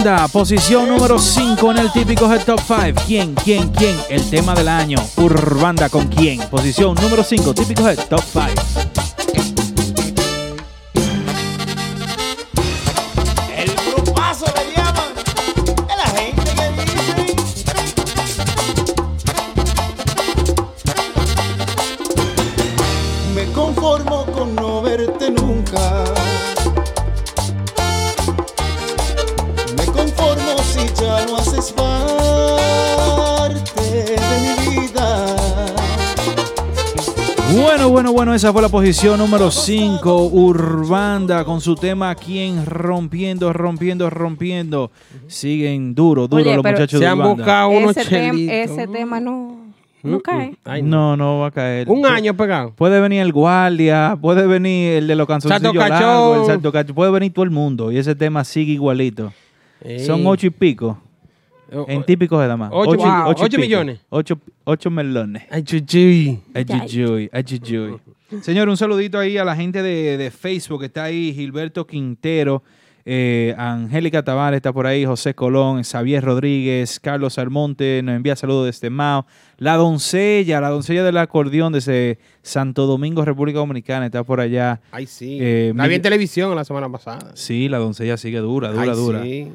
Posición 0.05 0.87
número 0.87 1.19
5 1.19 1.71
en 1.71 1.79
el 1.79 1.91
típico 1.91 2.31
Head 2.31 2.45
Top 2.45 2.61
5. 2.61 3.01
¿Quién, 3.07 3.35
quién, 3.35 3.71
quién? 3.71 3.97
El 4.11 4.29
tema 4.29 4.55
del 4.55 4.69
año. 4.69 4.99
Urbanda 5.17 5.89
con 5.89 6.09
quién. 6.09 6.41
Posición 6.51 6.95
número 6.97 7.25
5, 7.25 7.55
típico 7.55 7.89
Head 7.89 8.01
Top 8.11 8.21
5. 8.21 8.94
Bueno, 38.25 38.37
esa 38.37 38.55
fue 38.55 38.63
la 38.63 38.71
posición 38.71 39.19
número 39.19 39.51
5. 39.51 40.29
Urbanda 40.33 41.45
con 41.45 41.61
su 41.61 41.75
tema 41.75 42.15
¿Quién? 42.15 42.65
Rompiendo, 42.65 43.53
rompiendo, 43.53 44.09
rompiendo. 44.09 44.91
Siguen 45.27 45.95
duro, 45.95 46.27
duro 46.27 46.41
Oye, 46.43 46.57
los 46.57 46.65
muchachos 46.65 46.93
Se 46.93 47.01
de 47.01 47.07
han 47.07 47.19
Urbanda. 47.19 47.35
buscado 47.35 47.69
unos 47.69 47.95
ese, 47.95 48.11
tem- 48.11 48.31
chelitos. 48.31 48.55
ese 48.79 48.87
tema 48.87 49.21
no, 49.21 49.59
no 50.03 50.21
cae. 50.21 50.57
Ay, 50.65 50.81
no. 50.81 51.15
No, 51.15 51.17
no 51.19 51.39
va 51.41 51.49
a 51.49 51.51
caer. 51.51 51.91
Un 51.91 52.07
año 52.07 52.35
pegado. 52.35 52.73
Puede 52.75 52.99
venir 52.99 53.21
el 53.21 53.31
guardia, 53.31 54.17
puede 54.19 54.47
venir 54.47 54.93
el 54.95 55.07
de 55.07 55.17
los 55.17 55.27
canzoncillos 55.27 55.75
largos, 55.75 56.39
el 56.39 56.47
salto 56.47 56.73
cacho, 56.73 56.95
puede 56.95 57.11
venir 57.11 57.31
todo 57.31 57.45
el 57.45 57.51
mundo 57.51 57.93
y 57.93 57.99
ese 57.99 58.15
tema 58.15 58.43
sigue 58.45 58.73
igualito. 58.73 59.35
Son 60.07 60.27
ocho 60.27 60.47
y 60.47 60.51
pico. 60.51 60.97
Oh, 61.75 61.87
En 61.89 62.01
oh. 62.01 62.05
típicos 62.05 62.41
de 62.41 62.47
damas. 62.49 62.71
Ocho 62.73 62.95
y- 62.95 62.97
mi- 62.99 63.03
y 63.05 63.07
ocho 63.27 63.45
pico. 63.47 63.61
millones. 63.61 64.01
Ocho, 64.11 64.39
ocho 64.65 64.91
melones. 64.91 65.43
Ay, 65.51 65.63
chuchi. 65.63 66.41
Ay, 66.55 66.65
chuchuy, 66.65 67.29
ay, 67.33 67.43
chuchuy. 67.45 67.97
Señor, 68.43 68.69
un 68.69 68.77
saludito 68.77 69.19
ahí 69.19 69.37
a 69.39 69.45
la 69.45 69.55
gente 69.55 69.83
de, 69.83 70.17
de 70.17 70.31
Facebook 70.31 70.81
que 70.81 70.87
está 70.87 71.05
ahí, 71.05 71.33
Gilberto 71.35 71.87
Quintero, 71.87 72.63
eh, 73.07 73.55
Angélica 73.59 74.23
Tavares 74.25 74.57
está 74.57 74.73
por 74.73 74.87
ahí, 74.87 75.05
José 75.05 75.35
Colón, 75.35 75.85
Xavier 75.85 76.25
Rodríguez, 76.25 76.99
Carlos 77.01 77.39
Almonte, 77.39 78.01
nos 78.03 78.17
envía 78.17 78.35
saludos 78.35 78.65
desde 78.67 78.89
Mao. 78.91 79.27
La 79.59 79.77
doncella, 79.77 80.61
la 80.61 80.71
doncella 80.71 81.05
del 81.05 81.19
acordeón 81.19 81.75
desde 81.75 82.19
Santo 82.43 82.87
Domingo, 82.87 83.25
República 83.25 83.59
Dominicana, 83.59 84.07
está 84.07 84.25
por 84.25 84.41
allá. 84.41 84.81
Ay, 84.91 85.07
sí. 85.07 85.39
Eh, 85.41 85.73
la 85.77 85.83
vi 85.85 85.89
Miguel- 85.91 85.97
en 85.97 86.03
televisión 86.03 86.57
la 86.57 86.65
semana 86.65 86.91
pasada. 86.91 87.33
Sí, 87.35 87.69
la 87.69 87.79
doncella 87.79 88.17
sigue 88.17 88.39
dura, 88.39 88.71
dura, 88.73 88.83
Ay, 88.83 88.91
dura. 88.99 89.23
sí. 89.23 89.53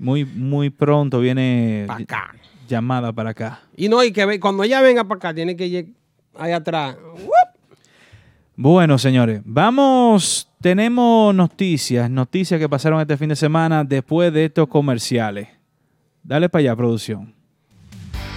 Muy, 0.00 0.24
muy 0.24 0.70
pronto 0.70 1.20
viene 1.20 1.84
Pa' 1.86 1.96
acá. 1.96 2.34
llamada 2.66 3.12
para 3.12 3.30
acá. 3.30 3.60
Y 3.76 3.90
no, 3.90 4.02
y 4.02 4.12
que 4.12 4.40
cuando 4.40 4.64
ella 4.64 4.80
venga 4.80 5.04
para 5.04 5.16
acá, 5.18 5.34
tiene 5.34 5.54
que 5.54 5.66
ir 5.66 5.92
allá 6.34 6.56
atrás. 6.56 6.96
Bueno, 8.56 8.96
señores, 8.96 9.42
vamos, 9.44 10.48
tenemos 10.58 11.34
noticias, 11.34 12.10
noticias 12.10 12.58
que 12.58 12.66
pasaron 12.66 12.98
este 12.98 13.18
fin 13.18 13.28
de 13.28 13.36
semana 13.36 13.84
después 13.84 14.32
de 14.32 14.46
estos 14.46 14.68
comerciales. 14.68 15.48
Dale 16.22 16.48
para 16.48 16.60
allá, 16.60 16.76
producción. 16.76 17.34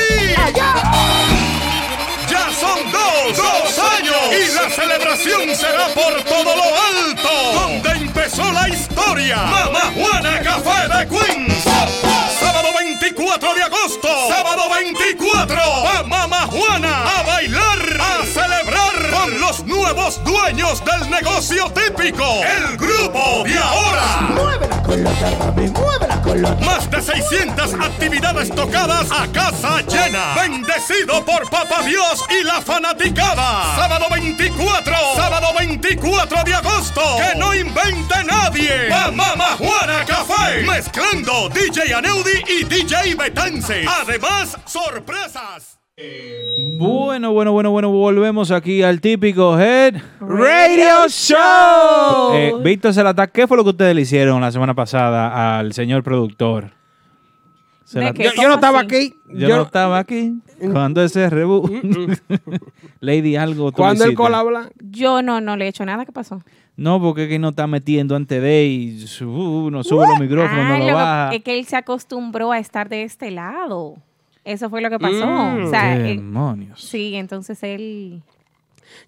Ya 2.29 2.50
son 2.60 2.91
dos, 2.91 3.38
dos 3.38 3.79
años 3.79 4.15
y 4.32 4.55
la 4.55 4.70
celebración 4.70 5.55
será 5.55 5.88
por 5.93 6.24
todo 6.24 6.55
lo 6.55 6.63
alto, 6.63 7.60
donde 7.60 7.89
empezó 7.91 8.51
la 8.51 8.70
historia. 8.70 9.38
Mamá 9.38 9.91
Juana 9.93 10.41
Café 10.41 10.88
de 10.88 11.08
Queens. 11.10 11.52
Los 20.13 20.24
dueños 20.24 20.84
del 20.86 21.10
negocio 21.10 21.72
típico. 21.72 22.24
El 22.43 22.77
grupo 22.77 23.43
de 23.46 23.58
ahora. 23.58 24.29
Más 26.60 26.89
de 26.89 27.01
600 27.01 27.74
actividades 27.75 28.50
tocadas 28.50 29.12
a 29.12 29.27
casa 29.32 29.82
llena. 29.82 30.36
Bendecido 30.36 31.24
por 31.25 31.50
Papá 31.50 31.84
Dios 31.84 32.24
y 32.29 32.43
la 32.43 32.62
fanaticada. 32.62 33.75
Sábado 33.75 34.08
24. 34.12 34.93
Sábado 35.15 35.48
24 35.58 36.43
de 36.43 36.53
agosto. 36.53 37.01
Que 37.17 37.38
no 37.38 37.53
invente 37.53 38.24
nadie. 38.25 38.89
La 38.89 39.12
Mama 39.12 39.55
Juana 39.58 40.05
Café. 40.05 40.63
Mezclando 40.63 41.50
DJ 41.50 41.93
Aneudi 41.93 42.43
y 42.48 42.63
DJ 42.63 43.15
Betance. 43.15 43.86
Además, 43.88 44.58
sorpresas. 44.65 45.82
Bueno, 46.77 47.31
bueno, 47.33 47.51
bueno, 47.51 47.69
bueno, 47.71 47.89
volvemos 47.91 48.50
aquí 48.50 48.81
al 48.81 49.00
típico 49.00 49.59
Head 49.59 49.95
Radio 50.19 51.07
Show. 51.07 52.33
Eh, 52.33 52.53
Víctor 52.63 52.93
Zelata, 52.93 53.27
¿qué 53.27 53.47
fue 53.47 53.57
lo 53.57 53.63
que 53.63 53.69
ustedes 53.69 53.95
le 53.95 54.01
hicieron 54.01 54.41
la 54.41 54.51
semana 54.51 54.73
pasada 54.73 55.59
al 55.59 55.73
señor 55.73 56.03
productor? 56.03 56.71
Yo, 57.93 58.01
yo 58.01 58.47
no 58.47 58.55
estaba 58.55 58.79
aquí. 58.79 59.13
Yo, 59.29 59.50
no 59.55 59.62
estaba 59.63 60.00
aquí 60.00 60.33
cuando 60.71 61.03
ese 61.03 61.29
rebu. 61.29 61.69
Lady, 63.00 63.35
algo. 63.35 63.71
tú 63.71 63.77
Cuando 63.77 64.05
el 64.05 64.12
hiciste. 64.12 64.15
cola 64.23 64.41
blanca. 64.41 64.71
Yo 64.81 65.21
no, 65.21 65.41
no 65.41 65.55
le 65.57 65.65
he 65.65 65.67
hecho 65.67 65.85
nada. 65.85 66.05
¿Qué 66.05 66.12
pasó? 66.12 66.41
No, 66.75 67.00
porque 67.00 67.23
es 67.23 67.29
que 67.29 67.38
no 67.38 67.50
está 67.50 67.67
metiendo 67.67 68.15
antes 68.15 68.41
de 68.41 68.65
y 68.65 69.00
su- 69.05 69.69
no 69.71 69.83
sube 69.83 70.07
los 70.07 70.19
micrófonos, 70.19 70.57
Ah, 70.65 70.69
no 70.69 70.73
lo 70.79 70.79
lo 70.79 70.85
que- 70.88 70.93
baja. 70.93 71.33
es 71.35 71.43
que 71.43 71.59
él 71.59 71.65
se 71.65 71.75
acostumbró 71.75 72.51
a 72.51 72.57
estar 72.57 72.89
de 72.89 73.03
este 73.03 73.29
lado. 73.29 73.97
Eso 74.43 74.69
fue 74.69 74.81
lo 74.81 74.89
que 74.89 75.00
pasó. 75.00 75.25
Mm. 75.25 75.65
o 75.65 75.69
sea, 75.69 75.97
eh, 75.97 76.15
Demonios. 76.15 76.81
sí, 76.81 77.15
entonces 77.15 77.62
él... 77.63 78.21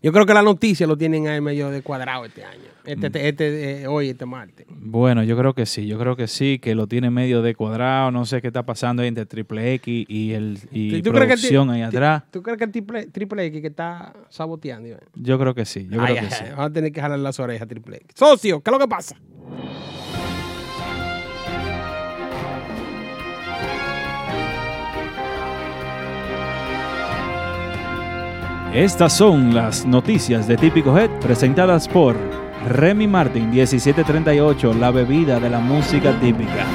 Yo 0.01 0.11
creo 0.11 0.25
que 0.25 0.33
la 0.33 0.41
noticia 0.41 0.87
lo 0.87 0.97
tienen 0.97 1.27
a 1.27 1.35
él 1.35 1.41
medio 1.41 1.69
de 1.69 1.81
cuadrado 1.81 2.25
este 2.25 2.43
año. 2.43 2.63
Mm. 2.85 2.89
Este, 2.89 3.07
este, 3.07 3.27
este, 3.27 3.81
eh, 3.81 3.87
hoy, 3.87 4.09
este 4.09 4.25
martes. 4.25 4.65
Bueno, 4.69 5.23
yo 5.23 5.37
creo 5.37 5.53
que 5.53 5.65
sí, 5.65 5.85
yo 5.85 5.99
creo 5.99 6.15
que 6.15 6.27
sí, 6.27 6.59
que 6.59 6.75
lo 6.75 6.87
tiene 6.87 7.09
medio 7.09 7.41
de 7.41 7.55
cuadrado, 7.55 8.11
no 8.11 8.25
sé 8.25 8.41
qué 8.41 8.47
está 8.47 8.63
pasando 8.63 9.01
ahí 9.01 9.07
entre 9.09 9.25
Triple 9.25 9.73
X 9.75 10.05
y 10.07 10.33
el 10.33 10.59
y 10.71 11.01
¿Tú 11.01 11.11
crees 11.11 11.27
que 11.27 11.33
producción 11.33 11.69
ahí 11.69 11.81
atrás. 11.81 12.23
¿Tú 12.31 12.41
crees 12.41 12.57
que 12.57 12.63
el 12.63 12.71
triple, 12.71 13.05
triple 13.07 13.45
X 13.45 13.61
que 13.61 13.67
está 13.67 14.13
saboteando? 14.29 14.97
Yo 15.15 15.37
creo 15.37 15.53
que 15.53 15.65
sí, 15.65 15.87
yo 15.89 16.01
Ay, 16.01 16.15
creo 16.15 16.27
que 16.27 16.33
ay, 16.33 16.39
sí. 16.39 16.43
Vamos 16.51 16.65
a 16.65 16.73
tener 16.73 16.91
que 16.91 17.01
jalar 17.01 17.19
las 17.19 17.39
orejas 17.39 17.63
a 17.63 17.67
triple 17.67 17.97
X. 17.97 18.07
Socio, 18.15 18.61
¿qué 18.61 18.69
es 18.69 18.71
lo 18.71 18.79
que 18.79 18.87
pasa? 18.87 19.15
Estas 28.75 29.13
son 29.17 29.53
las 29.55 29.85
noticias 29.85 30.47
de 30.47 30.57
Típico 30.57 30.97
Head 30.97 31.09
presentadas 31.21 31.87
por 31.87 32.17
Remy 32.67 33.07
Martin 33.07 33.49
1738, 33.49 34.73
la 34.73 34.91
bebida 34.91 35.39
de 35.39 35.49
la 35.49 35.59
música 35.59 36.19
típica. 36.19 36.65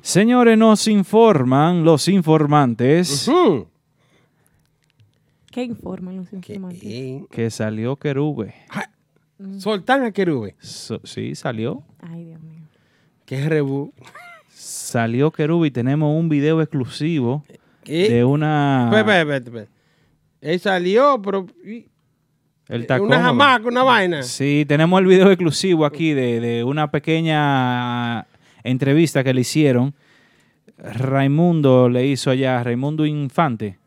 Señores, 0.00 0.56
nos 0.56 0.88
informan 0.88 1.84
los 1.84 2.08
informantes. 2.08 3.30
¿Qué 5.50 5.64
informan 5.64 6.16
los 6.16 6.32
informantes? 6.32 6.82
eh, 6.84 7.24
que 7.30 7.50
salió 7.50 7.96
Querube. 7.96 8.54
Soltan 9.58 10.04
a 10.04 10.12
Querube. 10.12 10.56
So- 10.60 11.00
sí, 11.04 11.34
salió. 11.34 11.82
Ay, 12.00 12.24
Dios 12.24 12.40
mío. 12.40 12.62
Que 13.26 13.40
es 13.40 13.46
rebú. 13.46 13.92
Salió 14.48 15.30
Querube 15.32 15.68
y 15.68 15.70
tenemos 15.70 16.18
un 16.18 16.28
video 16.30 16.62
exclusivo 16.62 17.44
¿Qué? 17.84 18.08
de 18.08 18.24
una... 18.24 18.84
Espera, 18.84 19.00
espera, 19.20 19.36
espera, 19.36 19.60
espera. 19.62 19.71
Él 20.42 20.60
salió, 20.60 21.22
pero. 21.22 21.46
El 22.68 22.86
tacón, 22.86 23.06
una 23.08 23.22
jamaca, 23.22 23.66
una 23.68 23.82
vaina. 23.82 24.22
Sí, 24.22 24.64
tenemos 24.68 25.00
el 25.00 25.06
video 25.06 25.30
exclusivo 25.30 25.84
aquí 25.86 26.12
de, 26.12 26.40
de 26.40 26.64
una 26.64 26.90
pequeña 26.90 28.26
entrevista 28.62 29.24
que 29.24 29.32
le 29.34 29.40
hicieron. 29.42 29.94
Raimundo 30.78 31.88
le 31.88 32.06
hizo 32.06 32.30
allá, 32.30 32.62
Raimundo 32.62 33.06
Infante, 33.06 33.78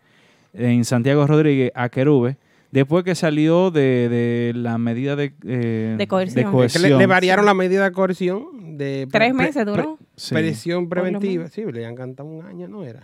en 0.53 0.85
Santiago 0.85 1.25
Rodríguez, 1.27 1.71
a 1.75 1.89
Querube, 1.89 2.37
después 2.71 3.03
que 3.03 3.15
salió 3.15 3.71
de, 3.71 4.07
de 4.09 4.53
la 4.55 4.77
medida 4.77 5.15
de, 5.15 5.33
eh, 5.45 5.95
De 5.97 6.07
coerción. 6.07 6.63
Es 6.63 6.73
que 6.73 6.79
le, 6.79 6.95
le 6.97 7.05
variaron 7.07 7.45
la 7.45 7.53
medida 7.53 7.83
de 7.85 7.91
coerción. 7.91 8.77
De 8.77 9.07
Tres 9.11 9.31
pre- 9.31 9.33
meses 9.33 9.63
pre- 9.63 9.65
duró. 9.65 9.97
Sí. 10.15 10.35
Presión 10.35 10.87
Por 10.89 10.97
lo 10.97 11.03
preventiva. 11.03 11.47
Sí, 11.49 11.63
le 11.71 11.85
han 11.85 11.95
cantado 11.95 12.29
un 12.29 12.45
año, 12.45 12.67
¿no 12.67 12.83
era? 12.83 13.01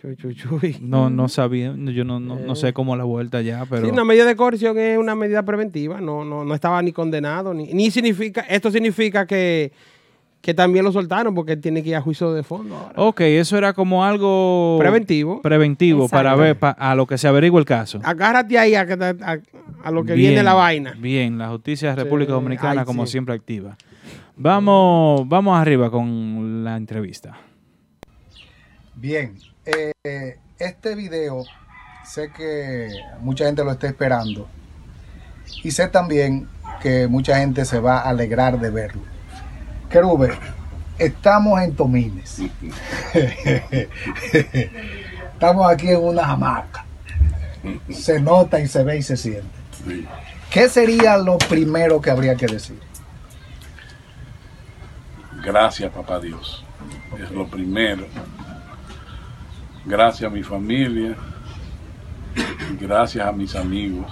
Chuy, 0.00 0.14
chuy, 0.16 0.34
chuy. 0.36 0.76
No, 0.80 1.10
no 1.10 1.28
sabía, 1.28 1.74
yo 1.76 2.04
no, 2.04 2.20
no, 2.20 2.36
no 2.38 2.54
sé 2.54 2.72
cómo 2.72 2.94
la 2.94 3.02
vuelta 3.04 3.42
ya, 3.42 3.64
pero... 3.68 3.84
Sí, 3.84 3.90
una 3.90 4.04
medida 4.04 4.24
de 4.26 4.36
coerción 4.36 4.78
es 4.78 4.96
una 4.96 5.14
medida 5.16 5.42
preventiva, 5.42 6.00
no, 6.00 6.24
no, 6.24 6.44
no 6.44 6.54
estaba 6.54 6.80
ni 6.82 6.92
condenado, 6.92 7.52
ni, 7.52 7.72
ni 7.74 7.90
significa, 7.90 8.42
esto 8.42 8.70
significa 8.70 9.26
que, 9.26 9.72
que 10.40 10.54
también 10.54 10.84
lo 10.84 10.92
soltaron 10.92 11.34
porque 11.34 11.54
él 11.54 11.60
tiene 11.60 11.82
que 11.82 11.88
ir 11.88 11.96
a 11.96 12.00
juicio 12.00 12.32
de 12.32 12.44
fondo 12.44 12.76
ahora. 12.76 12.92
Ok, 12.96 13.20
eso 13.22 13.58
era 13.58 13.72
como 13.72 14.04
algo... 14.04 14.76
Preventivo. 14.78 15.42
Preventivo 15.42 16.04
Exacto. 16.04 16.16
para 16.16 16.36
ver 16.36 16.56
pa- 16.56 16.70
a 16.78 16.94
lo 16.94 17.04
que 17.08 17.18
se 17.18 17.26
averigua 17.26 17.58
el 17.58 17.66
caso. 17.66 18.00
Agárrate 18.04 18.56
ahí 18.56 18.76
a, 18.76 18.82
a- 18.82 19.38
a 19.82 19.90
lo 19.90 20.04
que 20.04 20.12
Bien, 20.14 20.28
viene 20.30 20.44
la 20.44 20.54
vaina. 20.54 20.94
Bien, 20.96 21.38
la 21.38 21.48
justicia 21.48 21.90
de 21.90 21.96
República 22.04 22.28
Sí, 22.30 22.34
Dominicana 22.34 22.80
ay, 22.82 22.86
como 22.86 23.04
sí. 23.04 23.10
siempre 23.12 23.34
activa. 23.34 23.76
Vamos, 24.36 25.28
vamos 25.28 25.58
arriba 25.58 25.90
con 25.90 26.62
la 26.62 26.76
entrevista. 26.76 27.36
Bien, 28.94 29.34
eh, 29.70 30.38
este 30.58 30.94
video 30.94 31.44
sé 32.06 32.30
que 32.32 32.88
mucha 33.20 33.44
gente 33.44 33.62
lo 33.64 33.72
está 33.72 33.86
esperando 33.86 34.48
y 35.62 35.70
sé 35.70 35.88
también 35.88 36.48
que 36.80 37.06
mucha 37.06 37.38
gente 37.38 37.66
se 37.66 37.78
va 37.78 37.98
a 37.98 38.08
alegrar 38.08 38.58
de 38.58 38.70
verlo. 38.70 39.02
Querube, 39.90 40.30
estamos 40.98 41.60
en 41.60 41.74
Tomines. 41.74 42.40
estamos 45.32 45.70
aquí 45.70 45.90
en 45.90 46.02
una 46.02 46.24
hamaca. 46.24 46.86
Se 47.90 48.20
nota 48.20 48.60
y 48.60 48.68
se 48.68 48.84
ve 48.84 48.98
y 48.98 49.02
se 49.02 49.16
siente. 49.16 49.58
¿qué 50.50 50.68
sería 50.68 51.16
lo 51.18 51.36
primero 51.38 52.00
que 52.00 52.10
habría 52.10 52.34
que 52.36 52.46
decir? 52.46 52.78
Gracias, 55.44 55.92
papá 55.92 56.20
Dios. 56.20 56.64
Es 57.22 57.30
lo 57.30 57.46
primero. 57.48 58.06
Gracias 59.84 60.30
a 60.30 60.34
mi 60.34 60.42
familia. 60.42 61.16
y 62.72 62.76
Gracias 62.84 63.26
a 63.26 63.32
mis 63.32 63.54
amigos. 63.56 64.06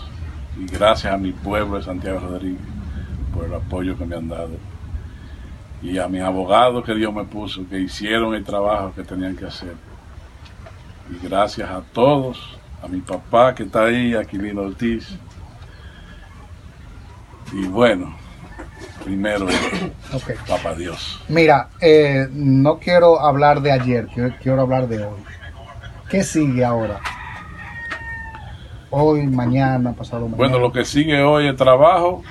Y 0.58 0.66
gracias 0.66 1.12
a 1.12 1.18
mi 1.18 1.32
pueblo 1.32 1.76
de 1.76 1.84
Santiago 1.84 2.20
Rodríguez 2.20 2.60
por 3.34 3.44
el 3.44 3.54
apoyo 3.54 3.96
que 3.96 4.06
me 4.06 4.16
han 4.16 4.28
dado. 4.28 4.56
Y 5.82 5.98
a 5.98 6.08
mis 6.08 6.22
abogados 6.22 6.84
que 6.84 6.94
Dios 6.94 7.12
me 7.12 7.24
puso, 7.24 7.68
que 7.68 7.78
hicieron 7.78 8.34
el 8.34 8.44
trabajo 8.44 8.92
que 8.94 9.02
tenían 9.02 9.36
que 9.36 9.44
hacer. 9.44 9.74
Y 11.10 11.24
gracias 11.26 11.70
a 11.70 11.82
todos, 11.92 12.58
a 12.82 12.88
mi 12.88 13.00
papá 13.00 13.54
que 13.54 13.64
está 13.64 13.84
ahí, 13.84 14.14
Aquilino 14.14 14.62
Ortiz. 14.62 15.16
Y 17.52 17.66
bueno, 17.66 18.16
primero, 19.04 19.46
papá 20.48 20.74
Dios. 20.74 21.22
Mira, 21.28 21.68
eh, 21.80 22.26
no 22.32 22.78
quiero 22.78 23.20
hablar 23.20 23.60
de 23.60 23.72
ayer, 23.72 24.08
quiero, 24.12 24.34
quiero 24.42 24.62
hablar 24.62 24.88
de 24.88 25.04
hoy. 25.04 25.20
¿Qué 26.10 26.22
sigue 26.22 26.64
ahora? 26.64 27.00
Hoy, 28.90 29.26
mañana, 29.26 29.92
pasado 29.92 30.22
mañana. 30.22 30.36
Bueno, 30.36 30.58
lo 30.58 30.72
que 30.72 30.84
sigue 30.84 31.22
hoy 31.22 31.48
es 31.48 31.56
trabajo, 31.56 32.22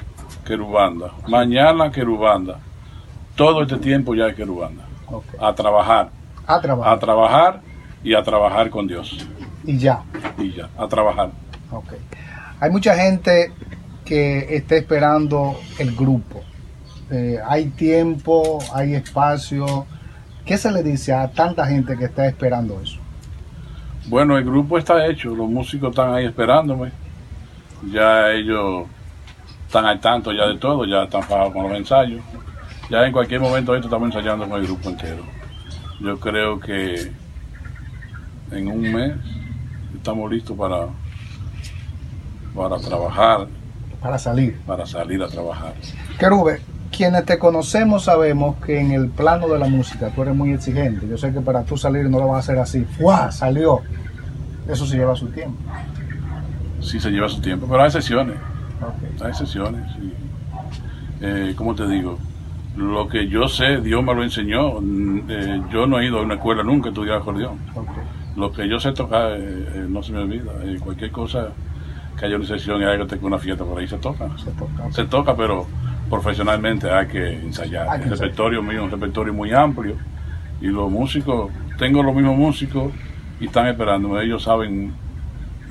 querubanda. 0.45 1.11
Mañana, 1.27 1.91
querubanda. 1.91 2.59
Todo 3.35 3.63
este 3.63 3.77
tiempo 3.77 4.15
ya 4.15 4.27
es 4.27 4.35
querubanda. 4.35 4.83
A 5.39 5.53
trabajar, 5.53 6.09
A 6.47 6.61
trabajar. 6.61 6.93
a 6.93 6.99
trabajar 6.99 7.61
y 8.03 8.13
a 8.15 8.23
trabajar 8.23 8.69
con 8.69 8.87
Dios. 8.87 9.27
Y 9.65 9.77
ya. 9.77 10.03
Y 10.37 10.53
ya, 10.53 10.69
a 10.77 10.87
trabajar. 10.87 11.31
Ok. 11.71 11.93
Hay 12.61 12.69
mucha 12.71 12.95
gente 12.95 13.51
que 14.05 14.55
está 14.55 14.75
esperando 14.77 15.59
el 15.79 15.95
grupo. 15.95 16.41
Eh, 17.11 17.37
hay 17.45 17.65
tiempo, 17.65 18.59
hay 18.73 18.95
espacio. 18.95 19.85
¿Qué 20.45 20.57
se 20.57 20.71
le 20.71 20.81
dice 20.81 21.13
a 21.13 21.29
tanta 21.31 21.65
gente 21.67 21.97
que 21.97 22.05
está 22.05 22.25
esperando 22.25 22.79
eso? 22.81 22.99
Bueno, 24.07 24.37
el 24.37 24.45
grupo 24.45 24.77
está 24.77 25.05
hecho, 25.07 25.35
los 25.35 25.49
músicos 25.49 25.89
están 25.89 26.13
ahí 26.13 26.25
esperándome. 26.25 26.91
Ya 27.91 28.31
ellos 28.31 28.85
están 29.67 29.85
al 29.85 29.99
tanto 29.99 30.31
ya 30.31 30.47
de 30.47 30.57
todo, 30.57 30.85
ya 30.85 31.03
están 31.03 31.23
fajados 31.23 31.53
con 31.53 31.63
los 31.69 31.77
ensayos. 31.77 32.21
Ya 32.89 33.05
en 33.05 33.11
cualquier 33.11 33.41
momento 33.41 33.73
esto 33.75 33.87
estamos 33.87 34.07
ensayando 34.07 34.47
con 34.47 34.59
el 34.61 34.67
grupo 34.67 34.89
entero. 34.89 35.23
Yo 35.99 36.19
creo 36.19 36.59
que 36.59 37.11
en 38.51 38.67
un 38.67 38.81
mes 38.93 39.13
estamos 39.95 40.31
listos 40.31 40.55
para, 40.55 40.87
para 42.53 42.77
trabajar, 42.79 43.47
Para 44.01 44.19
salir. 44.19 44.59
para 44.67 44.85
salir 44.85 45.21
a 45.23 45.27
trabajar. 45.27 45.73
Querube, 46.19 46.61
quienes 46.95 47.25
te 47.25 47.37
conocemos 47.37 48.03
sabemos 48.03 48.55
que 48.63 48.79
en 48.79 48.91
el 48.91 49.09
plano 49.09 49.47
de 49.47 49.59
la 49.59 49.67
música 49.67 50.09
tú 50.13 50.21
eres 50.21 50.35
muy 50.35 50.51
exigente. 50.51 51.07
Yo 51.07 51.17
sé 51.17 51.31
que 51.33 51.41
para 51.41 51.63
tú 51.63 51.77
salir 51.77 52.09
no 52.09 52.19
lo 52.19 52.27
vas 52.27 52.35
a 52.35 52.39
hacer 52.39 52.59
así. 52.59 52.85
¡Fua! 52.97 53.31
Salió. 53.31 53.81
Eso 54.67 54.85
sí 54.85 54.97
lleva 54.97 55.15
su 55.15 55.27
tiempo. 55.27 55.57
Sí 56.81 56.99
se 56.99 57.09
lleva 57.09 57.27
su 57.29 57.41
tiempo, 57.41 57.67
pero 57.69 57.83
hay 57.83 57.91
sesiones. 57.91 58.37
Hay 59.23 59.33
sesiones, 59.33 59.81
sí. 59.93 60.13
Eh, 61.21 61.53
¿Cómo 61.55 61.73
te 61.73 61.87
digo? 61.87 62.17
Lo 62.75 63.07
que 63.07 63.27
yo 63.27 63.47
sé, 63.47 63.79
Dios 63.81 64.03
me 64.03 64.13
lo 64.13 64.23
enseñó. 64.23 64.81
Mm, 64.81 65.21
eh, 65.29 65.61
yo 65.71 65.87
no 65.87 65.99
he 65.99 66.05
ido 66.05 66.19
a 66.19 66.21
una 66.21 66.35
escuela 66.35 66.63
nunca 66.63 66.89
a 66.89 66.91
estudiar 66.91 67.17
acordeón. 67.17 67.57
ok. 67.73 67.89
Lo 68.35 68.51
que 68.51 68.67
yo 68.67 68.79
sé 68.79 68.91
tocar 68.91 69.31
eh, 69.31 69.39
eh, 69.39 69.85
no 69.87 70.03
se 70.03 70.11
me 70.11 70.19
olvida. 70.19 70.51
Eh, 70.63 70.77
cualquier 70.79 71.11
cosa 71.11 71.49
que 72.19 72.25
haya 72.25 72.35
una 72.35 72.45
sesión 72.45 72.81
y 72.81 72.83
haya 72.83 72.97
que 72.99 73.05
tener 73.05 73.25
una 73.25 73.39
fiesta 73.39 73.63
por 73.63 73.79
ahí 73.79 73.87
se 73.87 73.97
toca. 73.97 74.29
Se 74.37 74.51
toca. 74.51 74.91
Se 74.91 75.05
toca, 75.05 75.35
pero 75.35 75.65
profesionalmente 76.09 76.89
hay 76.91 77.07
que 77.07 77.33
ensayar. 77.33 77.87
Hay 77.89 77.99
que 77.99 78.05
el 78.05 78.11
ensayar. 78.11 78.19
repertorio 78.29 78.61
mío 78.63 78.79
es 78.79 78.83
un 78.85 78.91
repertorio 78.91 79.33
muy 79.33 79.53
amplio. 79.53 79.95
Y 80.61 80.67
los 80.67 80.89
músicos, 80.89 81.51
tengo 81.77 82.01
los 82.03 82.15
mismos 82.15 82.37
músicos 82.37 82.91
y 83.39 83.45
están 83.47 83.67
esperándome. 83.67 84.23
Ellos 84.23 84.43
saben 84.43 84.93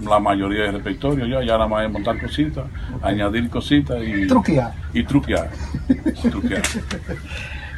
la 0.03 0.18
mayoría 0.18 0.64
del 0.64 0.75
repertorio. 0.75 1.27
Ya, 1.27 1.40
ya 1.44 1.53
nada 1.55 1.66
más 1.68 1.85
es 1.87 1.90
montar 1.90 2.20
cositas, 2.20 2.64
añadir 3.03 3.49
cositas 3.49 3.99
y 4.03 4.27
Truquear. 4.27 4.73
y 4.92 5.03
truquear. 5.05 5.51
truquear. 6.23 6.62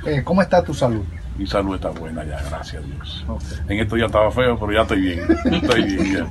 Eh, 0.07 0.23
¿Cómo 0.25 0.43
está 0.43 0.63
tu 0.65 0.73
salud? 0.75 1.03
Mi 1.39 1.47
salud 1.47 1.75
está 1.75 1.91
buena 1.91 2.25
ya, 2.25 2.41
gracias 2.49 2.83
a 2.83 2.87
Dios. 2.87 3.27
En 3.69 3.79
esto 3.79 3.97
ya 3.97 4.07
estaba 4.07 4.31
feo, 4.31 4.59
pero 4.59 4.73
ya 4.73 4.83
estoy 4.83 5.01
bien. 5.01 5.21
Estoy 5.53 5.83
bien 5.85 6.15
ya. 6.15 6.27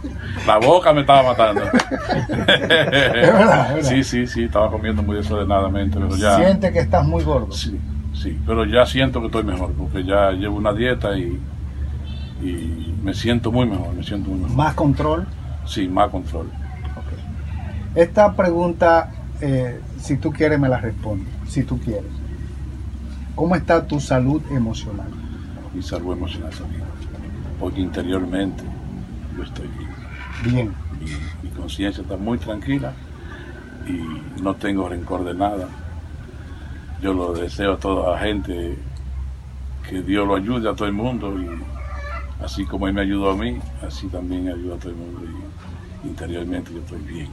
La 0.48 0.58
boca 0.58 0.94
me 0.94 1.02
estaba 1.02 1.24
matando. 1.24 1.62
Sí, 3.82 4.04
sí, 4.04 4.26
sí, 4.26 4.44
estaba 4.46 4.70
comiendo 4.72 5.04
muy 5.04 5.18
desordenadamente, 5.18 6.00
pero 6.00 6.16
ya. 6.16 6.38
Siente 6.38 6.72
que 6.72 6.80
estás 6.80 7.06
muy 7.06 7.24
gordo. 7.24 7.52
Sí, 7.52 7.80
sí, 8.14 8.40
pero 8.46 8.66
ya 8.66 8.86
siento 8.86 9.20
que 9.20 9.28
estoy 9.28 9.44
mejor, 9.44 9.72
porque 9.74 10.04
ya 10.04 10.32
llevo 10.32 10.58
una 10.58 10.74
dieta 10.74 11.18
y, 11.18 11.40
y 12.42 12.96
me 13.04 13.14
siento 13.14 13.52
muy 13.52 13.68
mejor, 13.68 13.94
me 13.94 14.04
siento 14.04 14.30
muy 14.30 14.40
mejor. 14.40 14.58
Más 14.58 14.74
control. 14.74 15.28
Sí, 15.66 15.88
más 15.88 16.10
control. 16.10 16.50
Esta 17.94 18.34
pregunta, 18.34 19.12
eh, 19.40 19.80
si 20.00 20.18
tú 20.18 20.32
quieres, 20.32 20.60
me 20.60 20.68
la 20.68 20.80
respondes. 20.80 21.28
Si 21.48 21.64
tú 21.64 21.80
quieres. 21.80 22.12
¿Cómo 23.36 23.56
está 23.56 23.86
tu 23.86 24.00
salud 24.00 24.42
emocional? 24.52 25.08
Mi 25.74 25.82
salud 25.82 26.14
emocional 26.14 26.50
está 26.52 26.64
bien. 26.66 26.84
Porque 27.60 27.82
interiormente 27.82 28.64
yo 29.38 29.44
estoy 29.44 29.68
bien. 29.68 29.90
Bien. 30.54 30.74
mi, 31.00 31.50
mi 31.50 31.56
conciencia 31.56 32.02
está 32.02 32.18
muy 32.18 32.38
tranquila 32.38 32.94
y 33.88 34.42
no 34.42 34.54
tengo 34.56 34.88
rencor 34.90 35.24
de 35.26 35.34
nada. 35.34 35.68
Yo 37.02 37.14
lo 37.14 37.34
deseo 37.34 37.74
a 37.74 37.78
toda 37.78 38.14
la 38.14 38.20
gente 38.20 38.78
que 39.90 40.02
Dios 40.02 40.28
lo 40.28 40.36
ayude 40.36 40.70
a 40.70 40.74
todo 40.74 40.88
el 40.88 40.94
mundo 40.94 41.38
y 41.40 41.48
así 42.44 42.66
como 42.66 42.88
Él 42.88 42.94
me 42.94 43.02
ayudó 43.02 43.32
a 43.32 43.36
mí, 43.36 43.58
así 43.86 44.08
también 44.08 44.48
ayuda 44.50 44.76
a 44.76 44.80
todo 44.80 44.90
el 44.92 44.96
mundo 44.98 45.22
y 46.04 46.08
interiormente 46.08 46.72
yo 46.74 46.80
estoy 46.80 47.00
bien. 47.02 47.28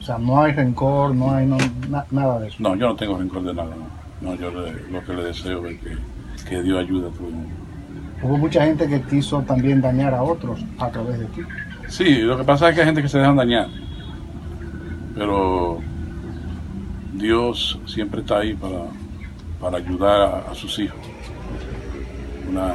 O 0.00 0.02
sea, 0.04 0.18
no 0.18 0.42
hay 0.42 0.52
rencor, 0.52 1.14
no 1.14 1.32
hay 1.34 1.46
no- 1.46 1.58
na- 1.88 2.06
nada 2.10 2.40
de 2.40 2.48
eso. 2.48 2.56
No, 2.60 2.74
yo 2.76 2.88
no 2.88 2.96
tengo 2.96 3.18
rencor 3.18 3.42
de 3.42 3.54
nada. 3.54 3.70
No, 3.70 4.01
No, 4.22 4.34
yo 4.36 4.50
le- 4.50 4.88
lo 4.90 5.04
que 5.04 5.12
le 5.14 5.24
deseo 5.24 5.66
es 5.66 5.80
que, 5.80 5.96
que 6.48 6.62
Dios 6.62 6.78
ayude 6.78 7.08
a 7.08 7.10
todo 7.10 7.28
el 7.28 7.34
mundo. 7.34 7.50
Hubo 8.22 8.36
mucha 8.38 8.64
gente 8.64 8.86
que 8.88 9.02
quiso 9.02 9.42
también 9.42 9.80
dañar 9.80 10.14
a 10.14 10.22
otros 10.22 10.64
a 10.78 10.90
través 10.90 11.18
de 11.18 11.26
ti. 11.26 11.42
Sí, 11.88 12.18
lo 12.22 12.38
que 12.38 12.44
pasa 12.44 12.68
es 12.68 12.74
que 12.74 12.80
hay 12.82 12.86
gente 12.86 13.02
que 13.02 13.08
se 13.08 13.18
dejan 13.18 13.36
dañar. 13.36 13.68
Pero 15.14 15.80
Dios 17.14 17.78
siempre 17.86 18.20
está 18.20 18.38
ahí 18.38 18.54
para, 18.54 18.84
para 19.60 19.76
ayudar 19.78 20.20
a, 20.20 20.50
a 20.50 20.54
sus 20.54 20.78
hijos. 20.78 20.98
Una- 22.48 22.74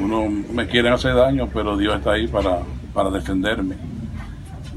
uno 0.00 0.28
me 0.52 0.66
quiere 0.66 0.90
hacer 0.90 1.14
daño, 1.14 1.48
pero 1.52 1.76
Dios 1.76 1.96
está 1.96 2.12
ahí 2.12 2.28
para, 2.28 2.58
para 2.92 3.10
defenderme. 3.10 3.76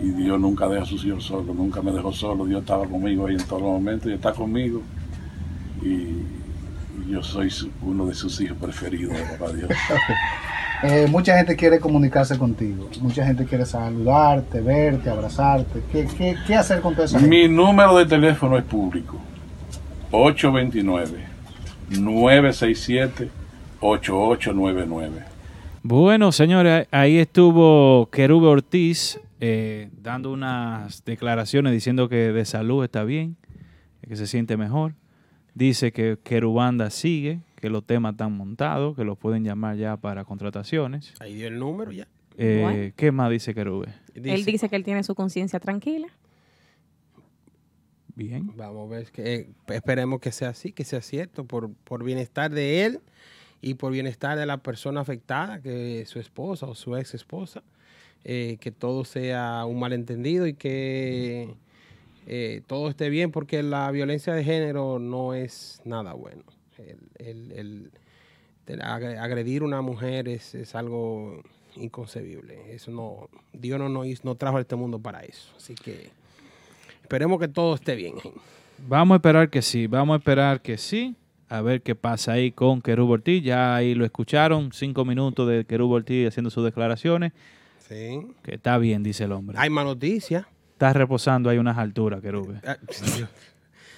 Y 0.01 0.11
Dios 0.11 0.39
nunca 0.39 0.67
deja 0.69 0.83
a 0.83 0.85
sus 0.85 1.03
hijos 1.03 1.25
solos, 1.25 1.53
nunca 1.53 1.81
me 1.81 1.91
dejó 1.91 2.11
solo. 2.13 2.45
Dios 2.45 2.61
estaba 2.61 2.85
conmigo 2.87 3.27
ahí 3.27 3.35
en 3.35 3.43
todos 3.45 3.61
los 3.61 3.71
momentos 3.71 4.09
y 4.09 4.13
está 4.13 4.31
conmigo. 4.31 4.81
Y, 5.81 6.23
yo 7.09 7.23
soy 7.23 7.49
su- 7.49 7.71
uno 7.81 8.05
de 8.05 8.13
sus 8.13 8.39
hijos 8.41 8.57
preferidos, 8.61 9.17
papá 9.37 9.51
Dios. 9.53 9.69
Eh, 10.81 11.07
mucha 11.09 11.35
gente 11.35 11.57
quiere 11.57 11.77
comunicarse 11.77 12.37
contigo. 12.37 12.89
Mucha 13.01 13.25
gente 13.25 13.43
quiere 13.43 13.65
saludarte, 13.65 14.61
verte, 14.61 15.09
abrazarte. 15.09 15.81
¿Qué, 15.91 16.07
qué, 16.17 16.37
qué 16.47 16.55
hacer 16.55 16.79
con 16.79 16.93
esa 16.93 17.19
gente? 17.19 17.27
Mi 17.27 17.49
número 17.49 17.97
de 17.97 18.05
teléfono 18.05 18.57
es 18.57 18.63
público. 18.63 19.19
829-967-8899. 23.81 25.09
Bueno, 25.83 26.31
señores, 26.31 26.87
ahí 26.91 27.17
estuvo 27.17 28.09
Querube 28.11 28.47
Ortiz 28.47 29.19
eh, 29.39 29.89
dando 30.01 30.31
unas 30.31 31.03
declaraciones 31.05 31.71
diciendo 31.73 32.09
que 32.09 32.31
de 32.33 32.45
salud 32.45 32.83
está 32.83 33.03
bien, 33.03 33.37
que 34.07 34.15
se 34.15 34.27
siente 34.27 34.57
mejor. 34.57 34.93
Dice 35.53 35.91
que 35.91 36.17
Querubanda 36.23 36.89
sigue, 36.89 37.41
que 37.55 37.69
los 37.69 37.85
temas 37.85 38.13
están 38.13 38.33
montados, 38.33 38.95
que 38.95 39.03
los 39.03 39.17
pueden 39.17 39.43
llamar 39.43 39.77
ya 39.77 39.97
para 39.97 40.23
contrataciones. 40.23 41.13
Ahí 41.19 41.35
dio 41.35 41.47
el 41.47 41.59
número 41.59 41.91
ya. 41.91 42.07
Eh. 42.37 42.93
¿Qué 42.95 43.11
más 43.11 43.29
dice 43.29 43.53
Querube? 43.53 43.87
Él 44.15 44.45
dice 44.45 44.69
que 44.69 44.75
él 44.75 44.83
tiene 44.83 45.03
su 45.03 45.13
conciencia 45.13 45.59
tranquila. 45.59 46.07
Bien. 48.15 48.51
Vamos 48.55 48.91
a 48.91 48.95
ver, 48.95 49.11
que, 49.11 49.35
eh, 49.35 49.49
esperemos 49.67 50.19
que 50.19 50.31
sea 50.31 50.49
así, 50.49 50.71
que 50.71 50.83
sea 50.83 51.01
cierto, 51.01 51.45
por, 51.45 51.73
por 51.73 52.03
bienestar 52.03 52.51
de 52.51 52.85
él 52.85 52.99
y 53.61 53.75
por 53.75 53.91
bienestar 53.91 54.37
de 54.37 54.45
la 54.45 54.57
persona 54.57 55.01
afectada, 55.01 55.61
que 55.61 56.01
es 56.01 56.09
su 56.09 56.19
esposa 56.19 56.65
o 56.65 56.75
su 56.75 56.95
ex 56.95 57.13
esposa, 57.13 57.63
eh, 58.23 58.57
que 58.59 58.71
todo 58.71 59.05
sea 59.05 59.63
un 59.65 59.79
malentendido 59.79 60.47
y 60.47 60.53
que 60.53 61.55
eh, 62.29 62.61
todo 62.67 62.89
esté 62.89 63.09
bien, 63.09 63.31
porque 63.31 63.61
la 63.63 63.89
violencia 63.91 64.33
de 64.33 64.43
género 64.43 64.99
no 64.99 65.33
es 65.33 65.81
nada 65.83 66.13
bueno. 66.13 66.43
El, 66.77 66.97
el- 67.17 67.51
el- 67.51 67.91
el 68.67 68.81
agre- 68.81 69.17
agredir 69.17 69.63
a 69.63 69.65
una 69.65 69.81
mujer 69.81 70.27
es, 70.29 70.53
es 70.55 70.75
algo 70.75 71.41
inconcebible. 71.75 72.73
Eso 72.73 72.91
no, 72.91 73.27
Dios 73.51 73.79
no, 73.79 73.89
no, 73.89 74.03
no 74.23 74.35
trajo 74.35 74.57
a 74.57 74.61
este 74.61 74.75
mundo 74.75 74.99
para 74.99 75.21
eso. 75.21 75.51
Así 75.57 75.73
que 75.75 76.09
Esperemos 77.01 77.39
que 77.39 77.47
todo 77.47 77.73
esté 77.73 77.95
bien. 77.95 78.13
Vamos 78.87 79.15
a 79.15 79.17
esperar 79.17 79.49
que 79.49 79.63
sí, 79.63 79.87
vamos 79.87 80.13
a 80.13 80.17
esperar 80.19 80.61
que 80.61 80.77
sí. 80.77 81.15
A 81.49 81.61
ver 81.61 81.81
qué 81.81 81.95
pasa 81.95 82.33
ahí 82.33 82.51
con 82.51 82.79
Querub 82.83 83.09
Ortiz. 83.09 83.43
Ya 83.43 83.75
ahí 83.75 83.95
lo 83.95 84.05
escucharon, 84.05 84.71
cinco 84.71 85.03
minutos 85.05 85.49
de 85.49 85.65
Querub 85.65 85.89
Ortiz 85.89 86.27
haciendo 86.27 86.51
sus 86.51 86.63
declaraciones. 86.63 87.33
Sí. 87.87 88.21
Que 88.43 88.53
está 88.53 88.77
bien, 88.77 89.01
dice 89.01 89.23
el 89.23 89.31
hombre. 89.31 89.57
Hay 89.59 89.71
más 89.71 89.85
noticias. 89.85 90.45
Está 90.79 90.93
reposando 90.93 91.49
ahí 91.49 91.57
unas 91.57 91.77
alturas, 91.77 92.21
Querub. 92.21 92.55
Ah, 92.65 92.77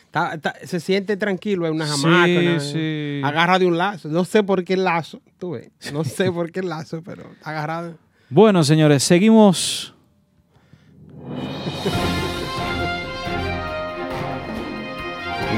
está- 0.03 0.33
está- 0.33 0.55
se 0.65 0.79
siente 0.79 1.15
tranquilo 1.15 1.67
en 1.67 1.73
una 1.75 1.85
hamaca. 1.93 2.25
Sí, 2.25 2.37
una- 2.47 2.59
sí. 2.59 3.21
Agarra 3.23 3.59
de 3.59 3.67
un 3.67 3.77
lazo. 3.77 4.09
No 4.09 4.25
sé 4.25 4.41
por 4.41 4.63
qué 4.63 4.73
el 4.73 4.83
lazo. 4.83 5.21
Tú 5.37 5.51
ves. 5.51 5.69
No 5.93 6.03
sé 6.03 6.31
por 6.31 6.51
qué 6.51 6.61
el 6.61 6.69
lazo, 6.69 7.03
pero 7.03 7.25
agarrado. 7.43 7.99
Bueno, 8.31 8.63
señores, 8.63 9.03
seguimos. 9.03 9.93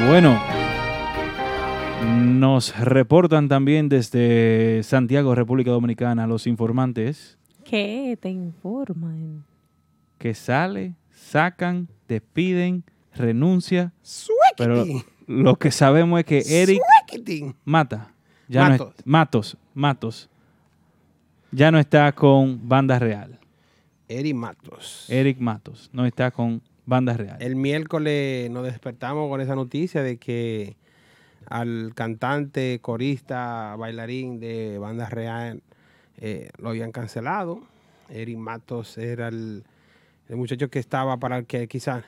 Bueno, 0.08 0.40
nos 2.18 2.78
reportan 2.78 3.48
también 3.48 3.88
desde 3.90 4.82
Santiago, 4.84 5.34
República 5.36 5.72
Dominicana, 5.72 6.28
los 6.28 6.46
informantes 6.48 7.38
¿Qué 7.64 8.18
te 8.22 8.30
informan? 8.30 9.46
que 10.18 10.34
sale, 10.34 10.94
sacan, 11.24 11.88
despiden, 12.08 12.84
renuncia. 13.16 13.94
Pero 14.58 14.86
lo 15.28 15.56
que 15.56 15.72
sabemos 15.72 16.20
es 16.20 16.26
que 16.26 16.44
Eric. 16.62 16.82
Mata, 17.66 18.14
ya 18.48 18.68
no 18.70 18.76
es- 18.76 18.80
Matos. 18.82 18.96
Matos, 19.06 19.58
Matos, 19.74 20.30
ya 21.52 21.72
no 21.72 21.80
está 21.80 22.12
con 22.14 22.68
Banda 22.68 23.00
Real. 23.00 23.40
Eri 24.10 24.34
Matos. 24.34 25.06
Eric 25.10 25.40
Matos 25.40 25.90
no 25.94 26.06
está 26.06 26.32
con 26.32 26.62
Banda 26.86 27.14
Real. 27.14 27.38
El 27.40 27.56
miércoles 27.56 28.50
nos 28.52 28.66
despertamos 28.66 29.30
con 29.30 29.42
esa 29.42 29.56
noticia 29.56 30.04
de 30.04 30.18
que 30.18 30.76
al 31.48 31.94
cantante, 31.96 32.80
corista, 32.82 33.76
bailarín 33.78 34.40
de 34.40 34.78
Banda 34.78 35.10
Real 35.10 35.62
eh, 36.18 36.50
lo 36.58 36.70
habían 36.70 36.92
cancelado. 36.92 37.62
Eric 38.10 38.38
Matos 38.38 38.98
era 38.98 39.30
el, 39.30 39.64
el 40.30 40.36
muchacho 40.36 40.70
que 40.70 40.80
estaba 40.80 41.18
para 41.18 41.38
el 41.40 41.46
que 41.46 41.68
quizás 41.68 42.04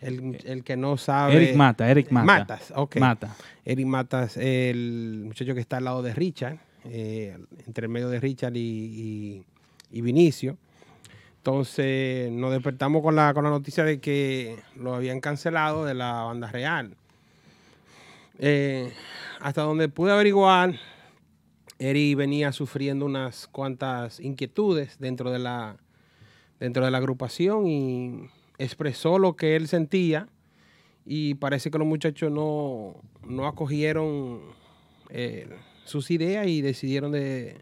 el, 0.00 0.38
el 0.44 0.64
que 0.64 0.76
no 0.76 0.96
sabe. 0.96 1.36
Eric 1.36 1.56
Mata, 1.56 1.90
Eric 1.90 2.10
Mata. 2.10 2.26
Matas, 2.26 2.72
ok. 2.74 2.96
Mata. 2.96 3.36
Eric 3.64 3.86
Matas, 3.86 4.36
el 4.36 5.22
muchacho 5.26 5.54
que 5.54 5.60
está 5.60 5.76
al 5.78 5.84
lado 5.84 6.02
de 6.02 6.14
Richard, 6.14 6.58
eh, 6.84 7.36
entre 7.66 7.84
el 7.86 7.90
medio 7.92 8.08
de 8.08 8.18
Richard 8.20 8.56
y, 8.56 8.60
y- 8.60 9.44
y 9.92 10.00
Vinicio. 10.00 10.56
Entonces 11.38 12.30
nos 12.32 12.52
despertamos 12.52 13.02
con 13.02 13.16
la, 13.16 13.32
con 13.34 13.44
la 13.44 13.50
noticia 13.50 13.82
de 13.84 13.98
que 14.00 14.58
lo 14.76 14.94
habían 14.94 15.20
cancelado 15.20 15.84
de 15.84 15.94
la 15.94 16.22
banda 16.22 16.50
real. 16.50 16.94
Eh, 18.38 18.92
hasta 19.40 19.62
donde 19.62 19.88
pude 19.88 20.12
averiguar, 20.12 20.74
Eri 21.78 22.14
venía 22.14 22.52
sufriendo 22.52 23.04
unas 23.06 23.46
cuantas 23.46 24.20
inquietudes 24.20 24.98
dentro 24.98 25.30
de 25.30 25.38
la, 25.38 25.76
dentro 26.60 26.84
de 26.84 26.90
la 26.90 26.98
agrupación 26.98 27.66
y 27.66 28.28
expresó 28.58 29.18
lo 29.18 29.34
que 29.34 29.56
él 29.56 29.66
sentía 29.66 30.28
y 31.06 31.34
parece 31.34 31.70
que 31.70 31.78
los 31.78 31.86
muchachos 31.88 32.30
no, 32.30 32.94
no 33.26 33.46
acogieron 33.46 34.40
eh, 35.08 35.48
sus 35.84 36.10
ideas 36.10 36.46
y 36.46 36.60
decidieron 36.60 37.10
de, 37.10 37.56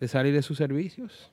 de 0.00 0.08
salir 0.08 0.32
de 0.32 0.42
sus 0.42 0.56
servicios. 0.58 1.30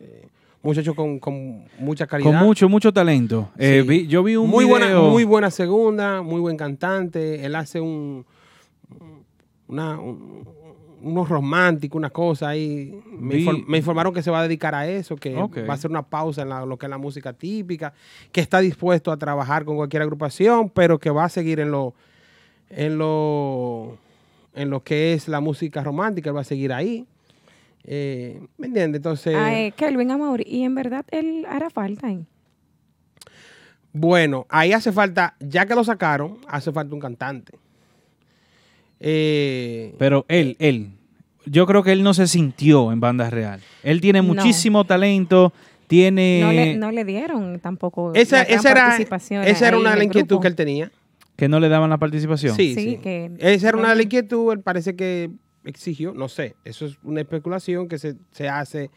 Eh, 0.00 0.26
muchacho 0.62 0.94
con, 0.94 1.18
con 1.18 1.64
mucha 1.78 2.06
calidad. 2.06 2.30
Con 2.38 2.46
mucho, 2.46 2.68
mucho 2.68 2.92
talento. 2.92 3.50
Eh, 3.58 3.84
vi- 3.86 4.06
yo 4.06 4.22
vi 4.22 4.36
un 4.36 4.48
muy 4.50 4.64
buena, 4.64 4.98
muy 5.00 5.24
buena 5.24 5.50
segunda, 5.50 6.22
muy 6.22 6.40
buen 6.40 6.56
cantante. 6.56 7.44
Él 7.44 7.54
hace 7.54 7.80
un, 7.80 8.24
una, 9.68 9.98
un- 10.00 10.48
unos 11.02 11.28
románticos, 11.28 11.96
una 11.96 12.10
cosa 12.10 12.48
ahí. 12.50 13.00
Me, 13.18 13.36
me 13.66 13.78
informaron 13.78 14.12
que 14.14 14.22
se 14.22 14.30
va 14.30 14.40
a 14.40 14.42
dedicar 14.42 14.74
a 14.74 14.86
eso, 14.86 15.16
que 15.16 15.34
va 15.62 15.72
a 15.72 15.76
hacer 15.76 15.90
una 15.90 16.02
pausa 16.02 16.42
en 16.42 16.48
la- 16.50 16.64
lo 16.66 16.76
que 16.78 16.86
es 16.86 16.90
la 16.90 16.98
música 16.98 17.32
típica, 17.32 17.92
que 18.32 18.40
está 18.40 18.60
dispuesto 18.60 19.10
a 19.12 19.16
trabajar 19.16 19.64
con 19.64 19.76
cualquier 19.76 20.02
agrupación, 20.02 20.68
pero 20.70 20.98
que 20.98 21.10
va 21.10 21.24
a 21.24 21.28
seguir 21.28 21.60
en 21.60 21.70
lo, 21.70 21.94
en 22.70 22.98
lo, 22.98 23.96
en 24.54 24.70
lo 24.70 24.82
que 24.82 25.12
es 25.14 25.26
la 25.28 25.40
música 25.40 25.82
romántica, 25.82 26.30
él 26.30 26.36
va 26.36 26.42
a 26.42 26.44
seguir 26.44 26.72
ahí. 26.72 27.06
Eh, 27.84 28.40
¿Me 28.58 28.66
entiendes? 28.66 28.98
Entonces, 28.98 29.34
Ah, 29.36 29.58
eh, 29.58 29.72
Kelvin 29.72 30.10
Amaury, 30.10 30.44
y 30.46 30.64
en 30.64 30.74
verdad 30.74 31.04
él 31.10 31.46
hará 31.48 31.70
falta 31.70 32.08
ahí. 32.08 32.26
Bueno, 33.92 34.46
ahí 34.48 34.72
hace 34.72 34.92
falta, 34.92 35.34
ya 35.40 35.66
que 35.66 35.74
lo 35.74 35.82
sacaron, 35.82 36.38
hace 36.46 36.70
falta 36.70 36.94
un 36.94 37.00
cantante. 37.00 37.54
Eh, 39.00 39.94
Pero 39.98 40.24
él, 40.28 40.56
él, 40.58 40.90
yo 41.46 41.66
creo 41.66 41.82
que 41.82 41.92
él 41.92 42.02
no 42.02 42.14
se 42.14 42.26
sintió 42.26 42.92
en 42.92 43.00
Banda 43.00 43.30
Real. 43.30 43.60
Él 43.82 44.00
tiene 44.00 44.20
No. 44.22 44.34
muchísimo 44.34 44.84
talento, 44.84 45.52
tiene... 45.86 46.40
No 46.42 46.52
le, 46.52 46.76
no 46.76 46.90
le 46.92 47.04
dieron 47.04 47.58
tampoco 47.60 48.12
esa, 48.14 48.38
la 48.38 48.42
esa 48.44 48.70
era, 48.70 48.84
participación 48.86 49.42
esa 49.44 49.68
era 49.68 49.78
una 49.78 49.90
de 49.90 49.94
en 49.94 49.98
las 49.98 50.02
el 50.02 50.06
inquietudes 50.06 50.28
grupo. 50.28 50.42
que 50.42 50.48
él 50.48 50.54
tenía. 50.54 50.92
que 51.36 51.48
no 51.48 51.58
le 51.58 51.68
daban 51.70 51.88
la 51.90 51.98
participación. 51.98 52.54
Sí, 52.54 52.74
Sí, 52.74 52.82
sí. 52.82 52.96
que- 52.98 53.30
Esa 53.38 53.70
era 53.70 53.78
una 53.78 53.88
de 53.90 53.94
las 53.96 54.04
inquietudes, 54.04 54.58
él 54.58 54.62
parece 54.62 54.94
que 54.94 55.30
exigió, 55.64 56.12
no 56.14 56.28
sé, 56.28 56.54
eso 56.64 56.86
es 56.86 56.98
una 57.02 57.20
especulación 57.20 57.88
que 57.88 57.98
se, 57.98 58.14
se 58.32 58.48
hace 58.48 58.90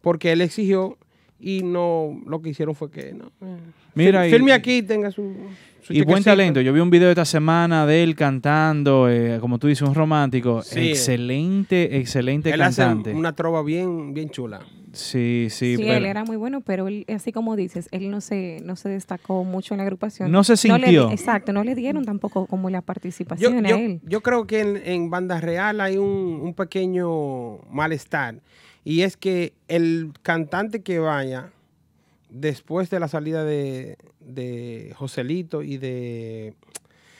porque 0.00 0.32
él 0.32 0.40
exigió 0.40 0.96
y 1.40 1.62
no, 1.62 2.20
lo 2.26 2.40
que 2.42 2.48
hicieron 2.50 2.74
fue 2.74 2.90
que, 2.90 3.12
no. 3.12 3.30
Mira, 3.94 4.24
fir- 4.24 4.28
y- 4.28 4.30
firme 4.30 4.52
aquí, 4.52 4.82
tenga 4.82 5.10
su 5.10 5.34
Y 5.90 6.02
buen 6.02 6.22
talento. 6.24 6.60
Yo 6.60 6.72
vi 6.72 6.80
un 6.80 6.90
video 6.90 7.08
esta 7.10 7.24
semana 7.24 7.86
de 7.86 8.02
él 8.02 8.14
cantando, 8.14 9.08
eh, 9.08 9.38
como 9.40 9.58
tú 9.58 9.66
dices, 9.68 9.88
un 9.88 9.94
romántico. 9.94 10.62
Sí. 10.62 10.90
Excelente, 10.90 11.98
excelente 11.98 12.50
Él 12.50 12.60
hace 12.62 12.82
cantante. 12.82 13.12
una 13.14 13.34
trova 13.34 13.62
bien, 13.62 14.12
bien 14.14 14.28
chula. 14.30 14.60
Sí, 14.92 15.48
sí, 15.50 15.76
Sí, 15.76 15.82
pero 15.82 15.98
él 15.98 16.06
era 16.06 16.24
muy 16.24 16.36
bueno, 16.36 16.60
pero 16.62 16.88
él, 16.88 17.04
así 17.14 17.30
como 17.30 17.56
dices, 17.56 17.88
él 17.92 18.10
no 18.10 18.20
se, 18.20 18.60
no 18.64 18.74
se 18.74 18.88
destacó 18.88 19.44
mucho 19.44 19.74
en 19.74 19.78
la 19.78 19.84
agrupación. 19.84 20.32
No 20.32 20.42
se 20.44 20.56
sintió. 20.56 21.10
exacto, 21.10 21.52
no 21.52 21.62
le 21.62 21.74
dieron 21.74 22.04
tampoco 22.04 22.46
como 22.46 22.70
la 22.70 22.78
Yo, 22.78 22.84
participación 22.86 23.64
yo- 23.66 23.76
a 23.76 23.78
él. 23.78 24.00
yo 24.04 24.22
creo 24.22 24.46
que 24.46 24.60
en, 24.60 24.76
en 24.84 25.10
Banda 25.10 25.40
Real 25.40 25.80
hay 25.82 25.98
un, 25.98 26.40
un 26.42 26.54
pequeño 26.54 27.58
malestar 27.70 28.40
y 28.84 29.02
es 29.02 29.16
que 29.16 29.52
el 29.68 30.12
cantante 30.22 30.80
que 30.82 30.98
vaya 30.98 31.50
después 32.30 32.90
de 32.90 33.00
la 33.00 33.08
salida 33.08 33.44
de, 33.44 33.96
de 34.20 34.92
Joselito 34.96 35.62
y 35.62 35.78
de 35.78 36.54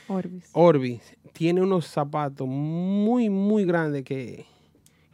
Orbis. 0.07 0.49
Orbis 0.53 1.01
tiene 1.33 1.61
unos 1.61 1.85
zapatos 1.87 2.47
muy, 2.47 3.29
muy 3.29 3.65
grandes 3.65 4.03
que, 4.03 4.45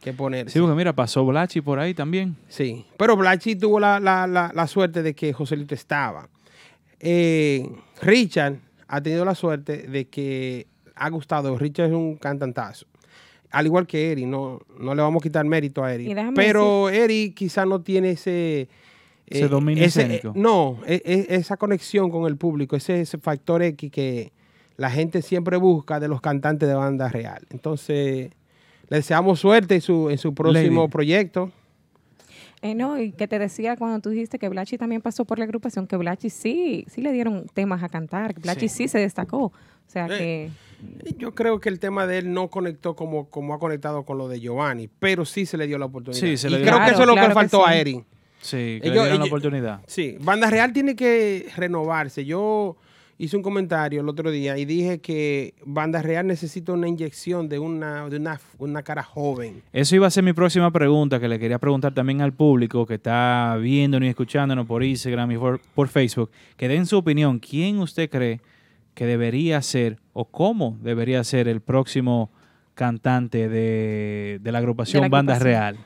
que 0.00 0.12
ponerse. 0.12 0.52
Sí, 0.54 0.60
porque 0.60 0.74
mira, 0.76 0.92
pasó 0.94 1.24
Blachi 1.24 1.60
por 1.60 1.78
ahí 1.78 1.94
también. 1.94 2.36
Sí, 2.48 2.84
pero 2.96 3.16
Blachi 3.16 3.56
tuvo 3.56 3.78
la, 3.80 4.00
la- 4.00 4.26
la- 4.26 4.52
la 4.54 4.66
suerte 4.66 5.02
de 5.02 5.14
que 5.14 5.32
Joselito 5.32 5.74
estaba. 5.74 6.28
Eh, 7.00 7.68
Richard 8.02 8.56
ha 8.88 9.00
tenido 9.02 9.24
la 9.24 9.34
suerte 9.34 9.78
de 9.88 10.08
que 10.08 10.66
ha 10.94 11.10
gustado. 11.10 11.56
Richard 11.58 11.88
es 11.88 11.92
un 11.94 12.16
cantantazo. 12.16 12.86
Al 13.50 13.66
igual 13.66 13.86
que 13.86 14.12
Eri, 14.12 14.26
no, 14.26 14.60
no 14.78 14.94
le 14.94 15.02
vamos 15.02 15.20
a 15.20 15.24
quitar 15.24 15.44
mérito 15.44 15.82
a 15.84 15.92
Eri. 15.94 16.14
Pero 16.34 16.88
Eri 16.88 17.32
quizá 17.32 17.64
no 17.64 17.80
tiene 17.82 18.10
ese... 18.10 18.68
Ese 19.28 19.48
dominio 19.48 19.84
escénico. 19.84 20.32
no, 20.36 20.78
e- 20.86 21.02
e- 21.04 21.34
esa 21.36 21.56
conexión 21.56 22.10
con 22.10 22.26
el 22.26 22.36
público, 22.36 22.76
ese, 22.76 23.00
ese 23.00 23.18
factor 23.18 23.62
X 23.62 23.90
que 23.90 24.32
la 24.76 24.90
gente 24.90 25.22
siempre 25.22 25.56
busca 25.56 25.98
de 26.00 26.08
los 26.08 26.20
cantantes 26.20 26.68
de 26.68 26.74
banda 26.74 27.08
real. 27.08 27.44
Entonces, 27.50 28.30
le 28.88 28.96
deseamos 28.96 29.40
suerte 29.40 29.74
en 29.76 29.80
su, 29.80 30.10
en 30.10 30.18
su 30.18 30.34
próximo 30.34 30.82
Lady. 30.82 30.90
proyecto. 30.92 31.50
Eh, 32.62 32.74
no, 32.74 32.98
y 33.00 33.12
que 33.12 33.28
te 33.28 33.38
decía 33.38 33.76
cuando 33.76 34.00
tú 34.00 34.10
dijiste 34.10 34.38
que 34.38 34.48
Blachi 34.48 34.78
también 34.78 35.02
pasó 35.02 35.24
por 35.24 35.38
la 35.38 35.44
agrupación, 35.44 35.86
que 35.86 35.96
Blachi 35.96 36.30
sí, 36.30 36.84
sí 36.88 37.00
le 37.02 37.12
dieron 37.12 37.46
temas 37.52 37.82
a 37.82 37.88
cantar, 37.88 38.34
que 38.34 38.40
Blachi 38.40 38.68
sí, 38.68 38.88
se 38.88 38.98
destacó. 38.98 39.46
O 39.46 39.52
sea 39.88 40.06
que 40.08 40.50
Yo 41.18 41.34
creo 41.34 41.60
que 41.60 41.68
el 41.68 41.78
tema 41.78 42.06
de 42.06 42.18
él 42.18 42.32
no 42.32 42.48
conectó 42.48 42.96
como, 42.96 43.28
como 43.28 43.54
ha 43.54 43.58
conectado 43.58 44.04
con 44.04 44.18
lo 44.18 44.26
de 44.28 44.40
Giovanni, 44.40 44.88
pero 44.98 45.24
sí 45.24 45.46
se 45.46 45.56
le 45.58 45.66
dio 45.66 45.78
la 45.78 45.86
oportunidad. 45.86 46.20
Sí, 46.20 46.36
se 46.36 46.48
y 46.48 46.50
le 46.50 46.58
dio 46.58 46.66
creo 46.66 46.78
que 46.84 46.90
eso 46.92 47.00
es 47.02 47.06
lo 47.06 47.12
Claro, 47.12 47.28
que 47.28 47.34
faltó 47.34 47.64
a 47.66 47.72
sí. 47.72 47.78
Sí, 48.40 48.56
que 48.56 48.88
Ellos- 48.88 48.94
le 48.96 49.00
dieron 49.02 49.18
la 49.20 49.24
oportunidad. 49.26 49.80
Sí, 49.86 50.16
Banda 50.20 50.48
Real 50.50 50.72
tiene 50.72 50.94
que 50.94 51.46
renovarse. 51.56 52.24
Yo 52.24 52.76
hice 53.18 53.36
un 53.36 53.42
comentario 53.42 54.02
el 54.02 54.08
otro 54.08 54.30
día 54.30 54.58
y 54.58 54.66
dije 54.66 54.98
que 55.00 55.54
Banda 55.64 56.02
Real 56.02 56.26
necesita 56.26 56.72
una 56.72 56.86
inyección 56.86 57.48
de 57.48 57.58
una, 57.58 58.08
de 58.10 58.18
una, 58.18 58.38
una 58.58 58.82
cara 58.82 59.02
joven. 59.02 59.62
Eso 59.72 59.96
iba 59.96 60.06
a 60.06 60.10
ser 60.10 60.22
mi 60.22 60.32
próxima 60.34 60.70
pregunta, 60.70 61.18
que 61.18 61.26
le 61.26 61.38
quería 61.38 61.58
preguntar 61.58 61.94
también 61.94 62.20
al 62.20 62.32
público 62.34 62.84
que 62.86 62.94
está 62.94 63.56
viéndonos 63.60 64.06
y 64.06 64.10
escuchándonos 64.10 64.66
por 64.66 64.84
Instagram 64.84 65.32
y 65.32 65.38
por, 65.38 65.60
por 65.74 65.88
Facebook, 65.88 66.30
que 66.58 66.68
den 66.68 66.84
su 66.86 66.98
opinión. 66.98 67.38
¿Quién 67.38 67.78
usted 67.78 68.10
cree 68.10 68.40
que 68.94 69.06
debería 69.06 69.60
ser 69.62 69.98
o 70.12 70.26
cómo 70.26 70.76
debería 70.82 71.22
ser 71.24 71.48
el 71.48 71.60
próximo 71.60 72.30
cantante 72.74 73.48
de, 73.48 74.38
de 74.42 74.52
la 74.52 74.58
agrupación 74.58 75.02
De 75.02 75.08
la 75.08 75.10
Banda 75.10 75.34
agrupación. 75.34 75.60
Real? 75.74 75.76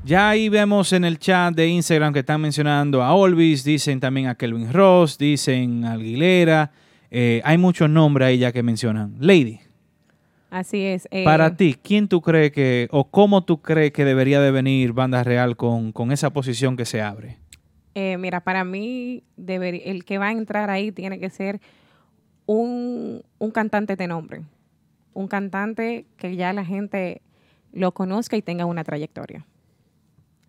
ya 0.04 0.30
ahí 0.30 0.48
vemos 0.48 0.92
en 0.92 1.04
el 1.04 1.20
chat 1.20 1.54
de 1.54 1.68
Instagram 1.68 2.12
que 2.12 2.18
están 2.20 2.40
mencionando 2.40 3.04
a 3.04 3.14
Olvis, 3.14 3.62
dicen 3.62 4.00
también 4.00 4.26
a 4.26 4.34
Kelvin 4.34 4.72
Ross, 4.72 5.16
dicen 5.16 5.84
a 5.84 5.92
Aguilera. 5.92 6.72
Eh, 7.10 7.40
hay 7.44 7.56
muchos 7.56 7.88
nombres 7.88 8.26
ahí 8.26 8.38
ya 8.38 8.50
que 8.50 8.64
mencionan. 8.64 9.14
Lady, 9.20 9.60
Así 10.50 10.82
es. 10.82 11.06
eh, 11.12 11.22
para 11.22 11.56
ti, 11.56 11.76
¿quién 11.80 12.08
tú 12.08 12.20
crees 12.20 12.50
que, 12.50 12.88
o 12.90 13.08
cómo 13.08 13.44
tú 13.44 13.62
crees 13.62 13.92
que 13.92 14.04
debería 14.04 14.40
de 14.40 14.50
venir 14.50 14.92
Banda 14.92 15.22
Real 15.22 15.56
con, 15.56 15.92
con 15.92 16.10
esa 16.10 16.30
posición 16.30 16.76
que 16.76 16.84
se 16.84 17.00
abre? 17.00 17.38
Eh, 17.98 18.18
mira, 18.18 18.40
para 18.40 18.62
mí, 18.62 19.22
el 19.38 20.04
que 20.04 20.18
va 20.18 20.26
a 20.26 20.32
entrar 20.32 20.68
ahí 20.68 20.92
tiene 20.92 21.18
que 21.18 21.30
ser 21.30 21.62
un, 22.44 23.22
un 23.38 23.50
cantante 23.50 23.96
de 23.96 24.06
nombre. 24.06 24.42
Un 25.14 25.28
cantante 25.28 26.04
que 26.18 26.36
ya 26.36 26.52
la 26.52 26.62
gente 26.62 27.22
lo 27.72 27.92
conozca 27.92 28.36
y 28.36 28.42
tenga 28.42 28.66
una 28.66 28.84
trayectoria. 28.84 29.46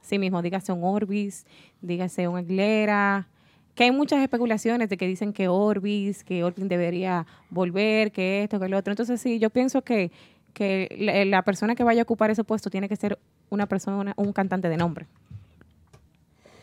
Sí 0.02 0.20
mismo, 0.20 0.42
dígase 0.42 0.74
un 0.74 0.84
Orbis, 0.84 1.46
dígase 1.82 2.28
un 2.28 2.36
Aguilera, 2.36 3.30
que 3.76 3.86
hay 3.86 3.92
muchas 3.92 4.22
especulaciones 4.22 4.90
de 4.90 4.98
que 4.98 5.08
dicen 5.08 5.32
que 5.32 5.48
Orbis, 5.48 6.26
que 6.26 6.44
Orbis 6.44 6.68
debería 6.68 7.26
volver, 7.50 8.12
que 8.12 8.44
esto, 8.44 8.60
que 8.60 8.68
lo 8.68 8.78
otro. 8.78 8.92
Entonces 8.92 9.22
sí, 9.22 9.40
yo 9.40 9.50
pienso 9.52 9.84
que, 9.84 10.12
que 10.52 10.94
la, 11.00 11.24
la 11.24 11.44
persona 11.44 11.76
que 11.76 11.86
vaya 11.86 12.02
a 12.02 12.04
ocupar 12.04 12.30
ese 12.30 12.44
puesto 12.44 12.70
tiene 12.70 12.90
que 12.90 12.98
ser 12.98 13.18
una 13.50 13.68
persona, 13.68 14.14
un 14.18 14.34
cantante 14.34 14.68
de 14.68 14.76
nombre. 14.76 15.06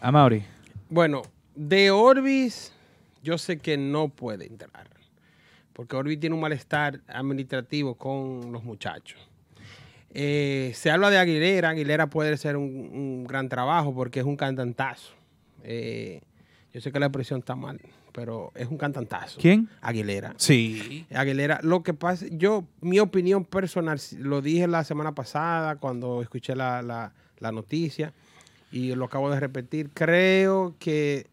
Amaury, 0.03 0.45
Bueno, 0.89 1.23
de 1.55 1.91
Orbis, 1.91 2.73
yo 3.23 3.39
sé 3.39 3.59
que 3.59 3.77
no 3.77 4.09
puede 4.09 4.47
entrar. 4.47 4.89
Porque 5.73 5.97
Orbis 5.97 6.21
tiene 6.21 6.35
un 6.35 6.41
malestar 6.41 7.01
administrativo 7.09 7.97
con 7.97 8.53
los 8.53 8.63
muchachos. 8.63 9.19
Eh, 10.11 10.71
se 10.75 10.91
habla 10.91 11.11
de 11.11 11.19
Aguilera. 11.19 11.71
Aguilera 11.71 12.09
puede 12.09 12.37
ser 12.37 12.57
un, 12.57 12.65
un 12.93 13.25
gran 13.25 13.49
trabajo 13.49 13.93
porque 13.93 14.21
es 14.21 14.27
un 14.27 14.37
cantantazo. 14.37 15.13
Eh, 15.65 16.21
yo 16.73 16.81
sé 16.81 16.93
que 16.93 17.01
la 17.01 17.07
expresión 17.07 17.41
está 17.41 17.57
mal, 17.57 17.81
pero 18.13 18.53
es 18.55 18.69
un 18.69 18.79
cantantazo. 18.79 19.41
¿Quién? 19.41 19.69
Aguilera. 19.81 20.35
Sí. 20.37 21.07
Aguilera, 21.13 21.59
lo 21.65 21.83
que 21.83 21.95
pasa, 21.95 22.27
yo, 22.31 22.65
mi 22.81 23.01
opinión 23.01 23.45
personal, 23.45 23.99
lo 24.19 24.41
dije 24.43 24.69
la 24.69 24.85
semana 24.85 25.13
pasada 25.13 25.77
cuando 25.77 26.23
escuché 26.23 26.55
la, 26.55 26.83
la- 26.83 27.13
la 27.41 27.51
noticia 27.51 28.13
y 28.75 28.93
lo 28.97 29.05
acabo 29.05 29.31
de 29.31 29.39
repetir, 29.39 29.91
creo 29.95 30.75
que 30.81 31.29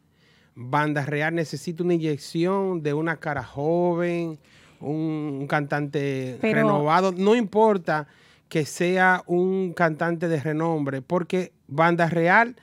Banda 0.53 1.03
Real 1.05 1.33
necesita 1.33 1.83
una 1.83 1.95
inyección 1.95 2.83
de 2.83 2.93
una 2.93 3.17
cara 3.17 3.43
joven, 3.43 4.37
un, 4.79 5.37
un 5.41 5.47
cantante 5.47 6.37
Pero- 6.39 6.53
renovado, 6.55 7.11
no 7.11 7.35
importa 7.35 8.07
que 8.47 8.65
sea 8.65 9.23
un 9.25 9.73
cantante 9.73 10.27
de 10.27 10.39
renombre, 10.39 11.01
porque 11.01 11.51
Banda 11.67 12.09
Real 12.09 12.55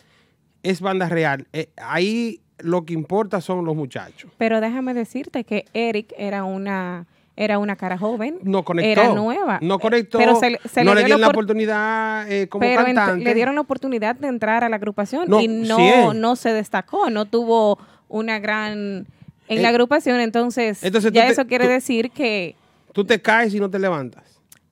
es 0.62 0.80
Banda 0.80 1.08
Real. 1.08 1.48
Eh, 1.52 1.70
ahí 1.76 2.40
lo 2.58 2.84
que 2.84 2.92
importa 2.92 3.40
son 3.40 3.64
los 3.64 3.74
muchachos. 3.74 4.30
Pero 4.38 4.60
déjame 4.60 4.94
decirte 4.94 5.42
que 5.44 5.64
Eric 5.72 6.12
era 6.16 6.44
una 6.44 7.06
era 7.40 7.58
una 7.58 7.76
cara 7.76 7.96
joven. 7.96 8.38
No 8.42 8.64
conectó. 8.64 8.90
Era 9.00 9.14
nueva. 9.14 9.58
No 9.62 9.78
conectó. 9.78 10.18
Pero 10.18 10.34
se, 10.40 10.58
se 10.68 10.82
no 10.84 10.94
le 10.94 11.02
dieron 11.04 11.20
la 11.20 11.28
opor- 11.28 11.30
oportunidad 11.30 12.30
eh, 12.30 12.48
como 12.48 12.60
pero 12.60 12.84
cantante. 12.84 13.24
le 13.24 13.34
dieron 13.34 13.54
la 13.54 13.60
oportunidad 13.60 14.16
de 14.16 14.26
entrar 14.28 14.64
a 14.64 14.68
la 14.68 14.76
agrupación 14.76 15.24
No, 15.28 15.40
y 15.40 15.46
no, 15.48 15.76
sí 15.76 15.90
no 16.16 16.34
se 16.36 16.52
destacó, 16.52 17.10
no 17.10 17.26
tuvo 17.26 17.78
una 18.08 18.38
gran 18.40 19.06
en 19.50 19.58
Eh, 19.58 19.62
la 19.62 19.68
agrupación, 19.70 20.20
entonces, 20.20 20.80
ya 20.82 20.90
te- 20.90 21.28
eso 21.28 21.46
quiere 21.46 21.64
tú- 21.66 21.70
decir 21.70 22.10
que 22.10 22.54
Tú 22.92 23.04
te 23.04 23.22
caes 23.22 23.54
y 23.54 23.60
no 23.60 23.70
te 23.70 23.78
levantas. 23.78 24.24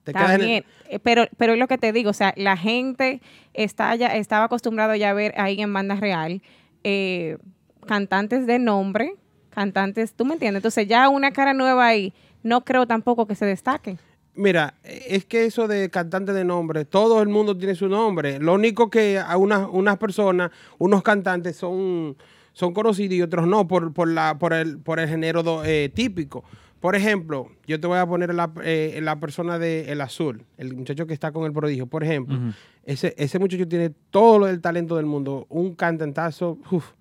Te 0.03 0.11
quedas 0.13 0.25
en 0.25 0.33
el- 0.33 0.39
también, 0.41 0.65
eh, 0.89 0.99
pero 0.99 1.25
pero 1.37 1.53
es 1.53 1.59
lo 1.59 1.67
que 1.67 1.77
te 1.77 1.91
digo, 1.93 2.09
o 2.09 2.13
sea, 2.13 2.33
la 2.35 2.57
gente 2.57 3.21
está 3.53 3.95
ya 3.95 4.07
estaba 4.07 4.45
acostumbrado 4.45 4.93
ya 4.95 5.09
a 5.11 5.13
ver 5.13 5.33
ahí 5.37 5.61
en 5.61 5.71
banda 5.73 5.95
real 5.95 6.41
eh, 6.83 7.37
cantantes 7.85 8.45
de 8.45 8.59
nombre, 8.59 9.13
cantantes, 9.49 10.13
¿tú 10.13 10.25
me 10.25 10.33
entiendes? 10.33 10.59
Entonces 10.59 10.87
ya 10.87 11.09
una 11.09 11.31
cara 11.31 11.53
nueva 11.53 11.87
ahí, 11.87 12.13
no 12.47 12.63
creo 12.65 12.87
tampoco 12.87 13.27
que 13.27 13.35
se 13.35 13.45
destaque. 13.45 13.97
Mira, 14.35 14.75
es 14.83 15.25
que 15.25 15.45
eso 15.45 15.67
de 15.67 15.89
cantante 15.89 16.31
de 16.31 16.43
nombre, 16.45 16.85
todo 16.85 17.21
el 17.23 17.27
mundo 17.27 17.57
tiene 17.57 17.73
su 17.75 17.87
nombre. 17.89 18.39
Lo 18.39 18.53
único 18.53 18.89
que 18.89 19.17
a 19.19 19.35
unas, 19.37 19.67
unas 19.71 19.97
personas, 19.97 20.51
unos 20.77 21.01
cantantes 21.01 21.55
son, 21.55 22.15
son 22.53 22.73
conocidos 22.73 23.15
y 23.15 23.21
otros 23.23 23.47
no 23.47 23.67
por, 23.67 23.93
por, 23.93 24.07
la, 24.07 24.37
por, 24.37 24.53
el, 24.53 24.77
por 24.77 24.99
el 24.99 25.09
género 25.09 25.41
do- 25.41 25.63
eh, 25.65 25.89
típico. 25.93 26.43
Por 26.79 26.95
ejemplo, 26.95 27.49
yo 27.65 27.79
te 27.79 27.87
voy 27.87 27.97
a 27.97 28.05
poner 28.05 28.31
la, 28.35 28.51
eh, 28.63 28.99
la 29.01 29.19
persona 29.19 29.57
de 29.57 29.91
El 29.91 30.01
Azul, 30.01 30.43
el 30.57 30.75
muchacho 30.75 31.07
que 31.07 31.13
está 31.15 31.31
con 31.31 31.45
el 31.45 31.51
prodigio. 31.51 31.87
Por 31.87 32.03
ejemplo, 32.03 32.37
ese, 32.85 33.15
ese 33.17 33.39
muchacho 33.39 33.67
tiene 33.67 33.89
todo 34.11 34.37
lo- 34.37 34.47
el 34.47 34.61
talento 34.61 34.95
del 34.97 35.07
mundo, 35.07 35.47
un 35.49 35.73
cantantazo. 35.73 36.59
uf. 36.69 36.91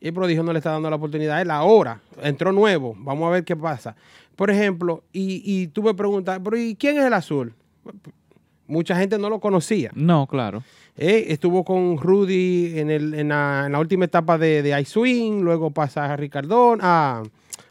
Y 0.00 0.08
el 0.08 0.14
prodigio 0.14 0.42
no 0.42 0.52
le 0.52 0.58
está 0.58 0.70
dando 0.70 0.88
la 0.90 0.96
oportunidad 0.96 1.40
él 1.40 1.50
ahora. 1.50 2.00
Entró 2.22 2.52
nuevo. 2.52 2.94
Vamos 2.98 3.26
a 3.28 3.30
ver 3.30 3.44
qué 3.44 3.56
pasa. 3.56 3.96
Por 4.36 4.50
ejemplo, 4.50 5.02
y, 5.12 5.42
y 5.44 5.66
tú 5.68 5.82
me 5.82 5.94
preguntas, 5.94 6.40
¿pero 6.42 6.56
y 6.56 6.76
quién 6.76 6.98
es 6.98 7.04
el 7.04 7.12
azul? 7.12 7.52
Mucha 8.68 8.96
gente 8.96 9.18
no 9.18 9.28
lo 9.30 9.40
conocía. 9.40 9.90
No, 9.94 10.26
claro. 10.26 10.62
Eh, 10.96 11.26
Estuvo 11.28 11.64
con 11.64 11.96
Rudy 11.96 12.78
en, 12.78 12.90
el, 12.90 13.14
en, 13.14 13.28
la, 13.28 13.64
en 13.66 13.72
la 13.72 13.80
última 13.80 14.04
etapa 14.04 14.38
de, 14.38 14.62
de 14.62 14.80
iSwing, 14.80 15.42
luego 15.42 15.70
pasa 15.70 16.12
a 16.12 16.16
Ricardón, 16.16 16.80
a, 16.82 17.22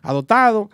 a 0.02 0.14
Dotado. 0.14 0.70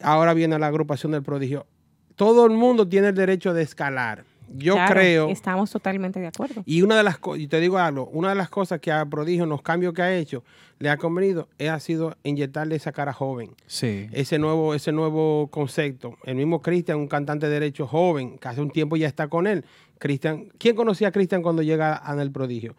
Ahora 0.00 0.34
viene 0.34 0.58
la 0.58 0.66
agrupación 0.68 1.12
del 1.12 1.22
prodigio. 1.22 1.66
Todo 2.14 2.46
el 2.46 2.52
mundo 2.52 2.86
tiene 2.86 3.08
el 3.08 3.14
derecho 3.14 3.54
de 3.54 3.62
escalar. 3.62 4.24
Yo 4.56 4.74
Claro, 4.74 4.94
creo. 4.94 5.28
Estamos 5.28 5.70
totalmente 5.70 6.20
de 6.20 6.26
acuerdo. 6.26 6.62
Y 6.66 6.82
una 6.82 6.96
de 6.96 7.02
las 7.02 7.18
cosas, 7.18 7.40
y 7.42 7.46
te 7.48 7.60
digo 7.60 7.78
algo, 7.78 8.06
una 8.12 8.30
de 8.30 8.34
las 8.34 8.48
cosas 8.50 8.80
que 8.80 8.90
a 8.92 9.04
Prodigio, 9.06 9.44
en 9.44 9.50
los 9.50 9.62
cambios 9.62 9.92
que 9.94 10.02
ha 10.02 10.14
hecho, 10.14 10.44
le 10.78 10.90
ha 10.90 10.96
convenido, 10.96 11.48
es, 11.58 11.70
ha 11.70 11.78
sido 11.80 12.16
inyectarle 12.24 12.74
esa 12.76 12.92
cara 12.92 13.12
joven. 13.12 13.50
Sí. 13.66 14.08
Ese 14.12 14.38
nuevo, 14.38 14.74
ese 14.74 14.90
nuevo 14.92 15.48
concepto. 15.48 16.16
El 16.24 16.34
mismo 16.36 16.60
Cristian, 16.60 16.98
un 16.98 17.08
cantante 17.08 17.46
de 17.46 17.52
derecho 17.52 17.86
joven, 17.86 18.38
que 18.38 18.48
hace 18.48 18.60
un 18.60 18.70
tiempo 18.70 18.96
ya 18.96 19.06
está 19.08 19.28
con 19.28 19.46
él. 19.46 19.64
Cristian, 19.98 20.46
¿quién 20.58 20.74
conocía 20.74 21.08
a 21.08 21.12
Cristian 21.12 21.42
cuando 21.42 21.62
llega 21.62 22.00
a 22.04 22.20
El 22.20 22.32
Prodigio? 22.32 22.74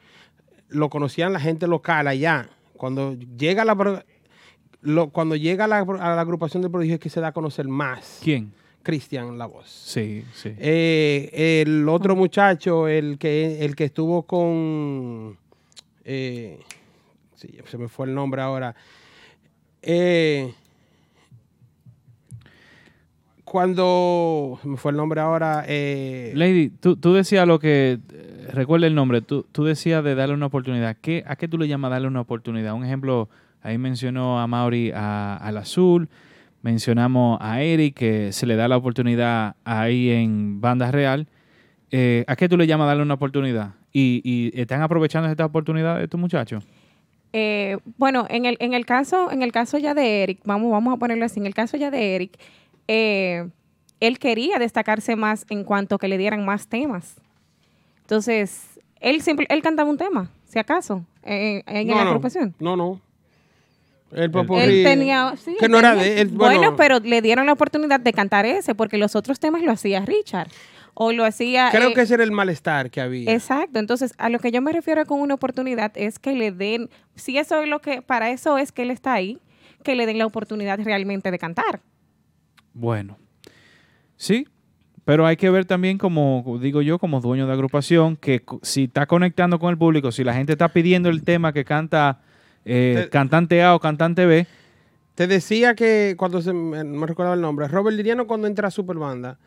Lo 0.68 0.90
conocían 0.90 1.32
la 1.34 1.40
gente 1.40 1.68
local 1.68 2.08
allá. 2.08 2.50
Cuando 2.76 3.14
llega 3.14 3.64
la, 3.64 3.76
pro- 3.76 4.04
lo- 4.82 5.10
cuando 5.12 5.36
llega 5.38 5.68
la, 5.68 5.80
a 5.80 6.16
la 6.16 6.22
agrupación 6.22 6.62
del 6.62 6.72
Prodigio 6.72 6.96
es 6.96 7.00
que 7.00 7.10
se 7.10 7.22
da 7.22 7.28
a 7.30 7.32
conocer 7.32 7.68
más. 7.68 8.20
¿Quién? 8.22 8.52
Cristian 8.84 9.38
La 9.38 9.46
Voz. 9.48 9.68
Sí, 9.70 10.24
sí. 10.34 10.54
Eh, 10.60 11.64
el 11.66 11.88
otro 11.90 12.16
muchacho, 12.16 12.88
el 12.88 13.18
que, 13.18 13.64
el 13.66 13.76
que 13.76 13.86
estuvo 13.86 14.24
con. 14.24 15.38
eh, 16.04 16.60
sí, 17.36 17.58
se 17.66 17.78
me 17.78 17.88
fue 17.88 18.08
el 18.08 18.14
nombre 18.14 18.42
ahora. 18.42 18.76
Eh, 19.82 20.54
cuando. 23.44 24.60
Se 24.62 24.68
me 24.68 24.78
fue 24.78 24.92
el 24.92 24.98
nombre 24.98 25.22
ahora. 25.22 25.64
eh, 25.68 26.32
Lady, 26.36 26.70
tú, 26.70 26.96
tú 26.96 27.14
decías 27.14 27.48
lo 27.48 27.60
que, 27.60 28.00
eh, 28.12 28.48
recuerda 28.52 28.88
el 28.88 28.96
nombre, 28.96 29.22
tú, 29.22 29.46
tú 29.52 29.64
decías 29.66 30.04
de 30.04 30.16
darle 30.16 30.36
una 30.36 30.48
oportunidad. 30.48 30.98
¿Qué, 31.02 31.24
¿A 31.28 31.36
qué 31.36 31.48
tú 31.48 31.58
le 31.58 31.68
llamas 31.68 31.92
darle 31.92 32.08
una 32.08 32.22
oportunidad? 32.22 32.74
Un 32.74 32.86
ejemplo, 32.86 33.30
ahí 33.62 33.78
mencionó 33.78 34.40
a 34.40 34.48
Mauri 34.48 34.92
a- 34.94 35.38
al 35.38 35.58
Azul, 35.58 36.10
mencionamos 36.64 37.38
a 37.42 37.62
Eric, 37.62 37.94
que 37.96 38.32
se 38.32 38.48
le 38.48 38.56
da 38.56 38.68
la 38.68 38.78
oportunidad 38.78 39.56
ahí 39.66 40.10
en 40.10 40.60
Banda 40.60 40.90
Real. 40.92 41.28
Eh, 41.92 42.24
¿A 42.28 42.36
qué 42.36 42.50
tú 42.50 42.58
le 42.58 42.66
llamas 42.66 42.88
darle 42.88 43.04
una 43.04 43.14
oportunidad? 43.14 43.76
¿Y, 43.92 44.22
y 44.24 44.60
están 44.60 44.82
aprovechando 44.82 45.30
esta 45.30 45.46
oportunidad 45.46 45.98
de 45.98 46.06
estos 46.06 46.20
muchachos? 46.20 46.66
Eh, 47.34 47.78
bueno, 47.98 48.26
en 48.30 48.46
el, 48.46 48.58
en 48.60 48.74
el 48.74 48.86
caso, 48.86 49.32
en 49.32 49.44
el 49.44 49.52
caso 49.52 49.78
ya 49.78 49.94
de 49.94 50.24
Eric, 50.24 50.40
vamos, 50.46 50.72
vamos 50.72 50.96
a 50.96 50.98
ponerlo 50.98 51.26
así, 51.26 51.40
en 51.40 51.46
el 51.46 51.54
caso 51.54 51.78
ya 51.78 51.92
de 51.92 52.16
Eric, 52.16 52.40
eh, 52.88 53.50
él 54.00 54.20
quería 54.20 54.58
destacarse 54.58 55.16
más 55.16 55.46
en 55.50 55.64
cuanto 55.64 55.98
que 55.98 56.08
le 56.08 56.18
dieran 56.18 56.46
más 56.46 56.68
temas. 56.68 57.16
Entonces, 58.02 58.80
él 59.00 59.22
simple, 59.22 59.48
él 59.50 59.62
cantaba 59.62 59.90
un 59.90 59.98
tema, 59.98 60.30
si 60.46 60.60
acaso, 60.60 61.06
en, 61.24 61.64
en 61.68 61.88
no, 61.88 61.96
la 61.96 62.04
no, 62.04 62.10
agrupación. 62.10 62.56
No, 62.60 62.76
no. 62.76 63.02
El 64.16 64.24
Él 64.24 64.32
popurrí- 64.32 64.84
tenía, 64.84 65.34
sí, 65.38 65.56
que 65.60 65.66
él 65.66 65.72
no 65.72 65.80
era 65.80 65.96
de 65.96 66.22
él. 66.22 66.28
Bueno, 66.30 66.58
Bueno, 66.60 66.76
pero 66.76 67.00
le 67.00 67.22
dieron 67.22 67.46
la 67.46 67.54
oportunidad 67.54 68.00
de 68.00 68.14
cantar 68.14 68.46
ese, 68.46 68.76
porque 68.76 68.98
los 68.98 69.16
otros 69.16 69.40
temas 69.40 69.62
lo 69.64 69.72
hacía 69.72 70.06
Richard. 70.06 70.50
o 70.96 71.12
lo 71.12 71.26
hacía... 71.26 71.70
Creo 71.72 71.90
eh, 71.90 71.94
que 71.96 72.02
ese 72.02 72.14
era 72.14 72.24
el 72.24 72.32
malestar 72.32 72.92
que 72.92 73.02
había. 73.02 73.32
Exacto, 73.34 73.80
entonces 73.80 74.14
a 74.20 74.30
lo 74.30 74.38
que 74.38 74.52
yo 74.52 74.62
me 74.62 74.72
refiero 74.72 75.04
con 75.08 75.20
una 75.22 75.34
oportunidad 75.34 75.92
es 75.96 76.20
que 76.20 76.34
le 76.36 76.52
den, 76.52 76.88
si 77.16 77.40
eso 77.40 77.60
es 77.64 77.68
lo 77.68 77.80
que, 77.80 78.04
para 78.04 78.30
eso 78.30 78.60
es 78.60 78.72
que 78.72 78.84
él 78.84 78.92
está 78.92 79.14
ahí, 79.14 79.40
que 79.84 79.96
le 79.96 80.06
den 80.06 80.20
la 80.20 80.28
oportunidad 80.28 80.80
realmente 80.80 81.32
de 81.32 81.40
cantar. 81.40 81.82
Bueno, 82.74 83.18
sí, 84.16 84.48
pero 85.06 85.26
hay 85.26 85.36
que 85.36 85.50
ver 85.50 85.66
también, 85.66 85.98
como 85.98 86.60
digo 86.62 86.82
yo, 86.82 87.00
como 87.00 87.20
dueño 87.22 87.48
de 87.48 87.54
agrupación, 87.54 88.16
que 88.16 88.44
si 88.62 88.84
está 88.84 89.06
conectando 89.06 89.60
con 89.60 89.70
el 89.72 89.78
público, 89.78 90.12
si 90.12 90.24
la 90.24 90.34
gente 90.34 90.54
está 90.54 90.70
pidiendo 90.70 91.10
el 91.10 91.24
tema 91.24 91.54
que 91.54 91.66
canta 91.66 92.22
eh, 92.66 93.02
Te- 93.04 93.10
cantante 93.10 93.62
A 93.64 93.76
o 93.76 93.80
cantante 93.80 94.26
B, 94.26 94.48
Te 95.16 95.28
decía 95.28 95.76
que 95.76 96.16
cuando 96.18 96.42
se 96.42 96.54
me, 96.54 96.84
recordaba 97.06 97.36
el 97.36 97.42
nombre, 97.42 97.68
Robert 97.68 97.96
Liriano 97.96 98.26
cuando 98.28 98.48
entra 98.48 98.68
a 98.70 98.72
Superbanda, 98.72 99.38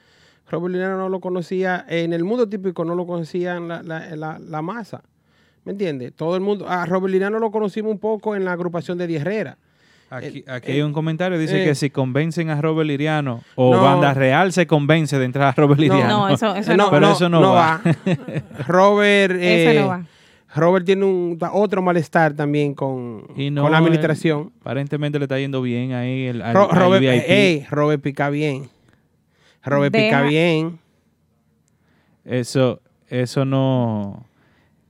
Robert 0.50 0.72
Liriano 0.72 0.96
no 0.96 1.08
lo 1.08 1.20
conocía, 1.20 1.84
en 1.88 2.12
el 2.12 2.22
mundo 2.24 2.48
típico 2.48 2.84
no 2.84 2.94
lo 2.94 3.06
conocían 3.06 3.66
la, 3.68 3.82
la, 3.82 4.14
la- 4.16 4.38
la 4.38 4.62
masa. 4.62 5.02
¿Me 5.64 5.72
entiendes? 5.72 6.12
Todo 6.14 6.36
el 6.36 6.40
mundo, 6.42 6.68
a 6.68 6.86
Robert 6.86 7.10
Liriano 7.12 7.40
lo 7.40 7.50
conocimos 7.50 7.90
un 7.90 7.98
poco 7.98 8.36
en 8.36 8.44
la 8.44 8.52
agrupación 8.52 8.96
de 8.98 9.08
Di 9.08 9.16
Herrera. 9.16 9.58
aquí, 10.08 10.44
aquí 10.46 10.70
eh, 10.70 10.74
hay 10.74 10.82
un 10.82 10.92
comentario, 10.92 11.36
dice 11.36 11.60
eh. 11.62 11.64
que 11.64 11.74
si 11.74 11.90
convencen 11.90 12.50
a 12.50 12.60
Robert 12.60 12.86
Liriano 12.86 13.42
o 13.56 13.74
No. 13.74 13.82
Banda 13.82 14.14
Real 14.14 14.52
se 14.52 14.68
convence 14.68 15.18
de 15.18 15.24
entrar 15.24 15.48
a 15.48 15.52
Robert 15.60 15.80
No, 15.80 15.82
Liriano. 15.82 16.28
No, 16.28 16.28
eso, 16.28 16.54
eso 16.54 16.70
Eh, 16.70 16.76
no, 16.76 16.88
Pero 16.92 17.10
eso 17.10 17.28
no 17.28 17.40
va. 17.52 17.80
Robert, 18.68 19.32
Eso 19.34 19.70
eh, 19.70 19.80
no 19.80 19.88
va. 19.88 20.04
Robert 20.56 20.84
tiene 20.86 21.04
un, 21.04 21.38
otro 21.52 21.82
malestar 21.82 22.34
también 22.34 22.74
con, 22.74 23.24
Y 23.36 23.50
no, 23.50 23.62
con 23.62 23.72
la 23.72 23.78
él- 23.78 23.84
administración. 23.84 24.52
aparentemente 24.60 25.18
le 25.18 25.24
está 25.26 25.38
yendo 25.38 25.62
bien 25.62 25.92
ahí 25.92 26.26
el, 26.26 26.42
al- 26.42 26.54
Ro- 26.54 26.70
al 26.72 26.78
Robert, 26.78 27.00
VIP. 27.02 27.10
eh, 27.12 27.24
ey, 27.28 27.66
Robert 27.70 28.02
pica 28.02 28.30
bien. 28.30 28.68
Robert 29.64 29.92
pica 29.92 30.18
Deja- 30.18 30.22
bien. 30.22 30.78
Eso, 32.24 32.80
eso 33.08 33.44
no. 33.44 34.25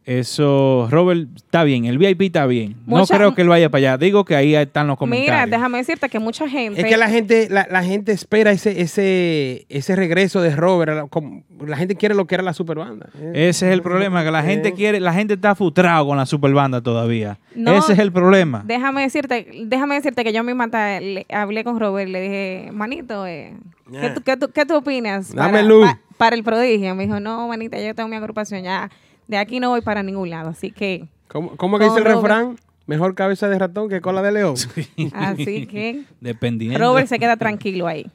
Eso, 0.06 0.86
Robert, 0.88 1.28
está 1.34 1.64
bien, 1.64 1.84
el 1.84 1.98
VIP 1.98 2.22
está 2.22 2.46
bien. 2.46 2.76
no 2.86 3.04
creo 3.06 3.34
que 3.34 3.42
él 3.42 3.48
vaya 3.48 3.68
para 3.70 3.78
allá. 3.80 3.98
Digo 3.98 4.24
que 4.24 4.36
ahí 4.36 4.54
están 4.54 4.86
los 4.86 4.96
comentarios. 4.96 5.34
Mira, 5.46 5.46
déjame 5.56 5.78
decirte 5.78 6.08
que 6.08 6.20
mucha 6.20 6.48
gente... 6.48 6.80
Es 6.80 6.86
que 6.86 6.96
la 6.96 7.08
gente, 7.08 7.48
la, 7.50 7.66
la 7.68 7.82
gente 7.82 8.12
espera 8.12 8.52
ese, 8.52 8.80
ese, 8.80 9.66
ese 9.68 9.96
regreso 9.96 10.40
de 10.40 10.54
Robert. 10.54 10.94
La, 10.94 11.06
como- 11.08 11.42
la 11.66 11.76
gente 11.76 11.96
quiere 11.96 12.14
lo 12.14 12.26
que 12.28 12.36
era 12.36 12.44
la 12.44 12.52
superbanda. 12.52 13.08
Ese 13.34 13.66
es 13.66 13.72
el 13.72 13.82
problema, 13.82 14.22
que 14.24 14.30
la 14.30 14.44
gente 14.44 14.68
Eh. 14.68 14.72
quiere, 14.74 15.00
la 15.00 15.12
gente 15.12 15.34
está 15.34 15.56
frustrado 15.56 16.06
con 16.06 16.16
la 16.16 16.24
superbanda 16.26 16.80
todavía. 16.80 17.38
No, 17.56 17.72
Ese 17.76 17.94
es 17.94 17.98
el 17.98 18.12
problema. 18.12 18.62
Déjame 18.64 19.02
decirte, 19.02 19.48
déjame 19.64 19.96
decirte 19.96 20.22
que 20.22 20.32
yo 20.32 20.44
misma 20.44 20.68
le- 21.00 21.26
hablé 21.30 21.64
con 21.64 21.80
Robert, 21.80 22.08
le 22.08 22.20
dije, 22.20 22.70
manito, 22.72 23.26
eh, 23.26 23.54
¿qué, 23.90 24.06
Eh. 24.06 24.10
tú, 24.14 24.20
qué 24.22 24.36
tú- 24.36 24.50
qué 24.54 24.64
tú 24.64 24.76
opinas 24.76 25.34
Dame 25.34 25.50
para, 25.50 25.62
luz. 25.64 25.84
pa- 25.86 25.98
para 26.16 26.36
el 26.36 26.44
prodigio? 26.44 26.94
Me 26.94 27.06
dijo, 27.06 27.18
no, 27.18 27.48
manita, 27.48 27.76
yo 27.80 27.92
tengo 27.94 28.08
mi 28.08 28.14
agrupación 28.16 28.62
ya, 28.62 28.88
de 29.28 29.36
aquí 29.38 29.60
no 29.60 29.70
voy 29.70 29.80
para 29.80 30.02
ningún 30.02 30.30
lado, 30.30 30.50
así 30.50 30.70
que, 30.70 31.08
¿Cómo, 31.28 31.56
cómo 31.56 31.78
que 31.78 31.84
dice 31.84 31.98
el 31.98 32.04
Robert. 32.04 32.22
refrán? 32.22 32.56
Mejor 32.86 33.14
cabeza 33.16 33.48
de 33.48 33.58
ratón 33.58 33.88
que 33.88 34.00
cola 34.00 34.22
de 34.22 34.30
león. 34.32 34.54
así 35.14 35.66
que 35.66 36.04
Dependiendo. 36.20 36.78
Robert 36.78 37.08
se 37.08 37.18
queda 37.18 37.36
tranquilo 37.36 37.86
ahí. 37.88 38.06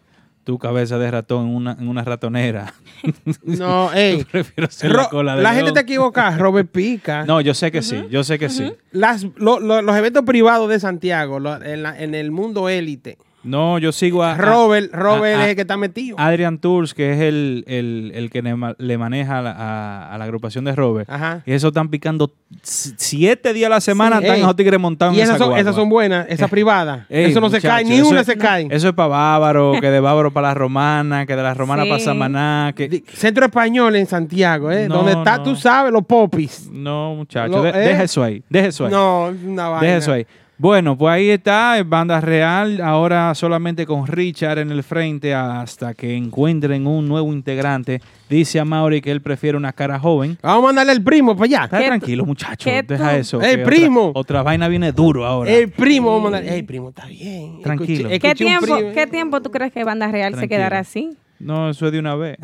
Tu 0.45 0.57
cabeza 0.57 0.97
de 0.97 1.11
ratón 1.11 1.49
en 1.49 1.55
una, 1.55 1.71
en 1.79 1.87
una 1.87 2.03
ratonera. 2.03 2.73
No, 3.43 3.91
ey. 3.93 4.23
Prefiero 4.23 4.71
ser 4.71 4.91
Ro- 4.91 5.01
la 5.03 5.09
cola 5.09 5.35
de 5.35 5.43
la 5.43 5.51
león. 5.53 5.65
gente 5.65 5.79
te 5.79 5.83
equivoca. 5.83 6.35
Robert 6.37 6.69
pica. 6.71 7.25
No, 7.25 7.41
yo 7.41 7.53
sé 7.53 7.71
que 7.71 7.81
sí, 7.81 8.05
yo 8.09 8.23
sé 8.23 8.39
que 8.39 8.49
sí. 8.49 8.71
Las, 8.91 9.23
lo- 9.35 9.59
lo- 9.59 9.81
los 9.81 9.95
eventos 9.95 10.23
privados 10.23 10.69
de 10.69 10.79
Santiago, 10.79 11.39
lo- 11.39 11.61
en, 11.61 11.83
la- 11.83 11.99
en 12.01 12.15
el 12.15 12.31
mundo 12.31 12.69
élite. 12.69 13.17
No, 13.43 13.79
yo 13.79 13.91
sigo 13.91 14.23
a, 14.23 14.35
Robert, 14.35 14.93
Robert 14.93 15.37
a- 15.39 15.43
es 15.43 15.49
el 15.49 15.55
que 15.55 15.61
está 15.61 15.75
metido. 15.77 16.15
Adrian 16.19 16.59
Tours, 16.59 16.93
que 16.93 17.13
es 17.13 17.19
el, 17.21 17.63
el- 17.67 18.11
el 18.13 18.29
que 18.29 18.41
le, 18.41 18.55
ma- 18.55 18.75
le 18.77 18.97
maneja 18.97 19.39
a 19.39 19.41
la, 19.41 19.51
a- 19.51 20.13
a 20.13 20.17
la 20.17 20.23
agrupación 20.25 20.63
de 20.65 20.75
Robert. 20.75 21.09
Ajá. 21.09 21.41
Y 21.45 21.53
eso 21.53 21.69
están 21.69 21.89
picando 21.89 22.31
siete 22.61 23.53
días 23.53 23.67
a 23.67 23.69
la 23.75 23.81
semana, 23.81 24.17
Sí. 24.17 24.23
están 24.23 24.35
Ey. 24.37 24.41
esos 24.43 24.55
tigres 24.55 24.79
montados 24.79 25.15
Y 25.15 25.21
esas 25.21 25.35
esa 25.37 25.45
son, 25.45 25.57
esas 25.57 25.75
son 25.75 25.89
buenas, 25.89 26.27
esas 26.29 26.49
privadas. 26.49 27.05
Ey, 27.09 27.31
eso 27.31 27.41
no 27.41 27.49
se 27.49 27.61
cae, 27.61 27.83
ni 27.83 27.95
eso 27.95 28.09
una 28.09 28.21
es- 28.21 28.25
se 28.27 28.37
cae. 28.37 28.67
Eso 28.69 28.87
es 28.89 28.93
para 28.93 29.09
Bávaro, 29.09 29.73
que 29.81 29.89
de 29.89 29.99
Bávaro 29.99 30.31
para 30.31 30.49
la 30.49 30.53
Romana, 30.53 31.25
que 31.25 31.35
de 31.35 31.43
la 31.43 31.53
Romana 31.53 31.83
Sí. 31.83 31.89
para 31.89 32.03
Samaná. 32.03 32.73
Que... 32.75 32.87
Di- 32.89 33.03
Centro 33.13 33.45
Español 33.45 33.95
en 33.95 34.05
Santiago, 34.05 34.71
¿eh? 34.71 34.87
No, 34.87 34.97
Donde 34.97 35.13
está, 35.13 35.37
no. 35.37 35.43
tú 35.43 35.55
sabes, 35.55 35.91
los 35.91 36.05
popis. 36.05 36.69
No, 36.71 37.15
muchachos, 37.15 37.65
¿eh? 37.65 37.71
deja 37.77 38.03
eso 38.03 38.23
ahí, 38.23 38.43
deja 38.49 38.67
eso 38.67 38.85
ahí. 38.85 38.91
No, 38.91 39.33
una 39.45 39.67
vaina. 39.69 39.87
Deja 39.87 39.97
eso 39.97 40.11
ahí. 40.13 40.25
Bueno, 40.61 40.95
pues 40.95 41.11
ahí 41.11 41.31
está, 41.31 41.81
Banda 41.83 42.21
Real, 42.21 42.81
ahora 42.81 43.33
solamente 43.33 43.87
con 43.87 44.05
Richard 44.05 44.59
en 44.59 44.69
el 44.69 44.83
frente 44.83 45.33
hasta 45.33 45.95
que 45.95 46.15
encuentren 46.15 46.85
un 46.85 47.07
nuevo 47.07 47.33
integrante. 47.33 47.99
Dice 48.29 48.59
a 48.59 48.63
Mauri 48.65 49.01
que 49.01 49.09
él 49.09 49.21
prefiere 49.21 49.57
una 49.57 49.73
cara 49.73 49.97
joven. 49.97 50.37
Vamos 50.43 50.59
a 50.59 50.65
mandarle 50.67 50.91
el 50.91 51.03
primo 51.03 51.33
para 51.35 51.45
allá. 51.45 51.63
Está 51.63 51.79
¿Qué 51.79 51.85
tranquilo, 51.87 52.27
muchacho. 52.27 52.69
Deja 52.87 53.17
eso. 53.17 53.41
¡Ey, 53.41 53.55
que 53.57 53.63
primo! 53.63 54.09
Otra, 54.09 54.19
otra 54.19 54.43
vaina 54.43 54.67
viene 54.67 54.91
duro 54.91 55.25
ahora. 55.25 55.49
El 55.49 55.71
primo, 55.71 56.11
vamos 56.13 56.27
a 56.27 56.31
mandar. 56.31 56.53
Ey, 56.53 56.61
primo, 56.61 56.89
está 56.89 57.07
bien. 57.07 57.63
Tranquilo. 57.63 58.09
Escuché- 58.09 58.19
¿Qué 58.19 58.27
escuché 58.27 58.45
tiempo. 58.45 58.93
¿Qué 58.93 59.07
tiempo 59.07 59.41
tú 59.41 59.49
crees 59.49 59.73
que 59.73 59.83
Banda 59.83 60.11
Real 60.11 60.35
se 60.35 60.47
quedará 60.47 60.77
así? 60.77 61.17
No, 61.39 61.71
eso 61.71 61.87
es 61.87 61.91
de 61.91 61.97
una 61.97 62.13
vez. 62.13 62.37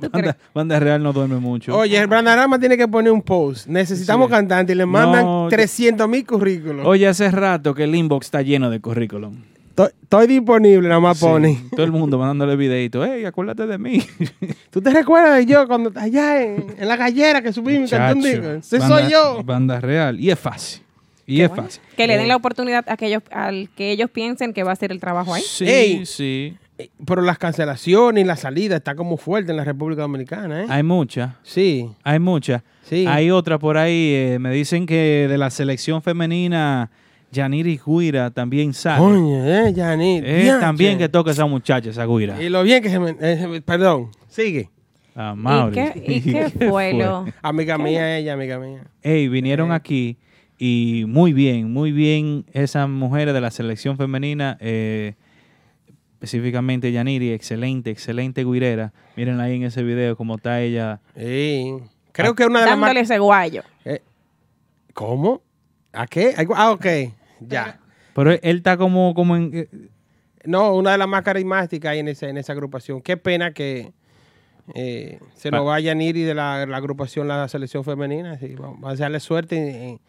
Banda, 0.00 0.36
Banda 0.52 0.80
Real 0.80 1.02
no 1.02 1.12
duerme 1.12 1.36
mucho. 1.36 1.76
Oye, 1.76 1.96
el 1.98 2.06
Brandarama 2.08 2.58
tiene 2.58 2.76
que 2.76 2.88
poner 2.88 3.12
un 3.12 3.22
post. 3.22 3.68
Necesitamos 3.68 4.26
Sí. 4.26 4.32
cantantes 4.32 4.74
y 4.74 4.76
le 4.76 4.86
mandan 4.86 5.24
No, 5.24 5.46
300 5.48 6.08
mil 6.08 6.26
currículos. 6.26 6.84
Oye, 6.86 7.06
hace 7.06 7.30
rato 7.30 7.74
que 7.74 7.84
el 7.84 7.94
inbox 7.94 8.26
está 8.26 8.42
lleno 8.42 8.70
de 8.70 8.80
currículum. 8.80 9.36
Estoy- 9.70 9.90
Estoy 10.02 10.26
disponible, 10.28 10.88
nada 10.88 11.00
más 11.00 11.18
Sí, 11.18 11.24
pone. 11.24 11.60
Todo 11.72 11.84
el 11.84 11.92
mundo 11.92 12.18
mandándole 12.18 12.54
videitos. 12.56 13.06
Ey, 13.08 13.24
acuérdate 13.24 13.66
de 13.66 13.78
mí. 13.78 14.00
¿Tú 14.70 14.80
te 14.80 14.90
recuerdas 14.90 15.36
de 15.38 15.46
yo 15.46 15.66
cuando 15.66 15.92
allá 15.96 16.42
en, 16.42 16.66
en 16.78 16.88
la 16.88 16.96
gallera 16.96 17.42
que 17.42 17.52
subí 17.52 17.78
mi 17.78 17.88
cantón? 17.88 18.18
Muchacho, 18.18 18.40
Digo, 18.42 18.50
Ese 18.54 18.80
soy 18.80 19.10
yo. 19.10 19.42
Banda 19.44 19.80
Real. 19.80 20.20
Y 20.20 20.30
es 20.30 20.38
fácil. 20.38 20.82
Y 21.26 21.40
es 21.40 21.50
fácil. 21.50 21.80
Que 21.96 22.06
le 22.06 22.18
den 22.18 22.28
la 22.28 22.36
oportunidad 22.36 22.84
a 22.88 22.96
que 22.96 23.06
ellos, 23.06 23.22
al 23.32 23.70
que 23.76 23.90
ellos 23.92 24.10
piensen 24.10 24.52
que 24.52 24.62
va 24.62 24.72
a 24.72 24.76
ser 24.76 24.92
el 24.92 25.00
trabajo 25.00 25.32
ahí. 25.34 25.42
Sí, 25.44 25.64
Ey. 25.66 26.06
sí. 26.06 26.56
Eh, 26.78 26.90
Pero 27.06 27.22
las 27.22 27.38
cancelaciones 27.38 28.24
y 28.24 28.26
la 28.26 28.36
salida 28.36 28.76
está 28.76 28.94
como 28.94 29.16
fuerte 29.16 29.50
en 29.52 29.56
la 29.56 29.64
República 29.64 30.02
Dominicana, 30.02 30.62
¿eh? 30.62 30.66
Hay 30.68 30.82
muchas. 30.82 31.34
Sí, 31.42 31.88
Hay 32.02 32.18
muchas. 32.18 32.62
sí. 32.82 33.06
Hay 33.08 33.30
otra 33.30 33.58
por 33.58 33.76
ahí. 33.76 34.12
eh, 34.14 34.38
me 34.40 34.50
dicen 34.52 34.86
que 34.86 35.26
de 35.28 35.38
la 35.38 35.50
selección 35.50 36.02
femenina, 36.02 36.90
Yaniri 37.30 37.80
Guira 37.84 38.30
también 38.30 38.74
sale. 38.74 38.98
Coño, 38.98 39.44
eh, 39.46 39.72
Yanir. 39.72 40.24
Eh, 40.26 40.52
también 40.60 40.98
que 40.98 41.08
toca 41.08 41.30
esa 41.30 41.46
muchacha, 41.46 41.90
esa 41.90 42.06
Guira. 42.06 42.42
Y 42.42 42.48
lo 42.48 42.62
bien 42.62 42.82
que 42.82 42.90
se 42.90 42.98
me... 42.98 43.14
eh, 43.20 43.62
perdón, 43.64 44.10
sigue. 44.28 44.70
Ah, 45.16 45.68
¿Y 45.70 45.74
qué, 45.74 45.92
y 46.08 46.20
qué 46.22 46.50
fue 46.68 46.92
lo? 46.92 47.24
Amiga 47.40 47.78
mía 47.78 48.18
ella, 48.18 48.32
amiga 48.32 48.58
mía. 48.58 48.82
Ey, 49.00 49.28
vinieron 49.28 49.70
Eh. 49.70 49.74
aquí 49.76 50.16
y 50.58 51.04
muy 51.06 51.32
bien, 51.32 51.72
muy 51.72 51.92
bien 51.92 52.44
esas 52.52 52.88
mujeres 52.88 53.32
de 53.32 53.40
la 53.40 53.52
selección 53.52 53.96
femenina, 53.96 54.56
eh, 54.60 55.14
específicamente 56.24 56.90
Yaniri, 56.92 57.32
excelente, 57.32 57.90
excelente 57.90 58.44
guirera. 58.44 58.92
Miren 59.16 59.40
ahí 59.40 59.56
en 59.56 59.62
ese 59.64 59.82
video 59.82 60.16
cómo 60.16 60.36
está 60.36 60.60
ella. 60.60 61.00
Sí. 61.16 61.74
Creo 62.12 62.34
que 62.34 62.44
una 62.46 62.60
de 62.60 62.66
las 62.66 62.78
más... 62.78 62.88
Dándole 62.88 63.00
ese 63.00 63.18
guayo. 63.18 63.62
Eh, 63.84 64.00
¿Cómo? 64.92 65.42
¿A 65.92 66.06
qué? 66.06 66.34
Ah, 66.54 66.70
ok. 66.72 66.86
Ya. 67.40 67.80
Pero 68.14 68.32
él 68.32 68.56
está 68.56 68.76
como, 68.76 69.14
como 69.14 69.36
en... 69.36 69.50
eh, 69.54 69.68
No, 70.44 70.74
una 70.74 70.92
de 70.92 70.98
las 70.98 71.08
más 71.08 71.22
carismáticas 71.22 71.92
ahí 71.92 71.98
en, 72.00 72.08
ese, 72.08 72.28
en 72.28 72.36
esa 72.36 72.52
agrupación. 72.52 73.00
Qué 73.02 73.16
pena 73.16 73.52
que 73.52 73.92
eh, 74.74 75.18
se 75.34 75.50
nos 75.50 75.64
vaya 75.66 75.94
Niri 75.94 76.22
de 76.22 76.34
la, 76.34 76.64
la 76.66 76.76
agrupación, 76.76 77.28
la 77.28 77.46
selección 77.48 77.84
femenina. 77.84 78.38
Sí, 78.38 78.54
vamos 78.54 78.84
a 78.84 78.90
desearle 78.92 79.20
suerte 79.20 79.56
en, 79.56 79.68
en- 79.88 80.00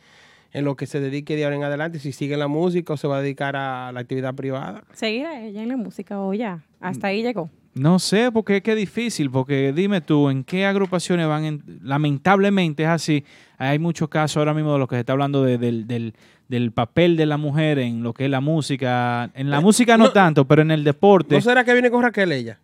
en 0.55 0.65
lo 0.65 0.75
que 0.75 0.85
se 0.85 0.99
dedique 0.99 1.35
de 1.35 1.43
ahora 1.43 1.55
en 1.57 1.63
adelante. 1.63 1.99
Si 1.99 2.11
sigue 2.11 2.33
en 2.33 2.39
la 2.39 2.47
música 2.47 2.93
o 2.93 2.97
se 2.97 3.07
va 3.07 3.17
a 3.17 3.21
dedicar 3.21 3.55
a 3.55 3.91
la 3.91 3.99
actividad 3.99 4.33
privada. 4.35 4.83
Seguir 4.93 5.25
a 5.25 5.41
ella 5.45 5.61
en 5.61 5.69
la 5.69 5.77
música 5.77 6.19
o 6.19 6.33
ya. 6.33 6.63
Hasta 6.79 7.07
ahí 7.07 7.21
llegó. 7.23 7.49
No 7.73 7.99
sé, 7.99 8.31
porque 8.31 8.57
es 8.57 8.63
que 8.63 8.71
es 8.71 8.77
difícil, 8.77 9.29
porque 9.29 9.73
dime 9.75 9.99
tú, 9.99 10.29
¿en 10.29 10.45
qué 10.45 10.65
agrupaciones 10.65 11.27
van? 11.27 11.43
en- 11.43 11.63
lamentablemente 11.83 12.83
es 12.83 12.89
así. 12.89 13.25
Hay 13.57 13.79
muchos 13.79 14.07
casos 14.07 14.37
ahora 14.37 14.53
mismo 14.53 14.71
de 14.73 14.79
lo 14.79 14.87
que 14.87 14.95
se 14.95 15.01
está 15.01 15.11
hablando 15.11 15.43
de- 15.43 15.57
del, 15.57 15.85
del- 15.87 16.13
del 16.47 16.71
papel 16.71 17.17
de 17.17 17.25
la 17.25 17.37
mujer 17.37 17.79
en 17.79 18.01
lo 18.03 18.13
que 18.13 18.25
es 18.25 18.29
la 18.31 18.39
música. 18.39 19.29
En 19.33 19.49
la 19.49 19.57
Eh, 19.57 19.61
música 19.61 19.97
no, 19.97 20.05
no- 20.05 20.11
tanto, 20.11 20.45
pero 20.45 20.61
en 20.61 20.71
el 20.71 20.83
deporte. 20.83 21.35
¿No 21.35 21.41
será 21.41 21.63
que 21.65 21.73
viene 21.73 21.89
con 21.91 22.01
Raquel 22.03 22.31
ella? 22.31 22.59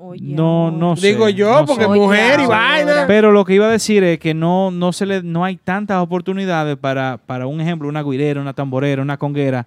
Oye, 0.00 0.20
No, 0.34 0.70
no 0.70 0.94
sé. 0.96 1.08
Digo 1.08 1.28
yo, 1.28 1.60
no 1.60 1.66
porque 1.66 1.82
sé. 1.84 1.88
Oye, 1.90 2.00
mujer 2.00 2.40
y 2.40 2.46
vaina. 2.46 3.04
Pero 3.08 3.32
lo 3.32 3.44
que 3.44 3.54
iba 3.54 3.66
a 3.66 3.70
decir 3.70 4.04
es 4.04 4.18
que 4.20 4.32
no, 4.32 4.70
no 4.70 4.92
se 4.92 5.04
le, 5.06 5.22
no 5.24 5.44
hay 5.44 5.56
tantas 5.56 6.00
oportunidades 6.00 6.76
para, 6.76 7.18
para 7.26 7.46
un 7.48 7.60
ejemplo, 7.60 7.88
una 7.88 8.02
guirera, 8.04 8.40
una 8.40 8.52
tamborera, 8.52 9.02
una 9.02 9.16
conguera, 9.16 9.66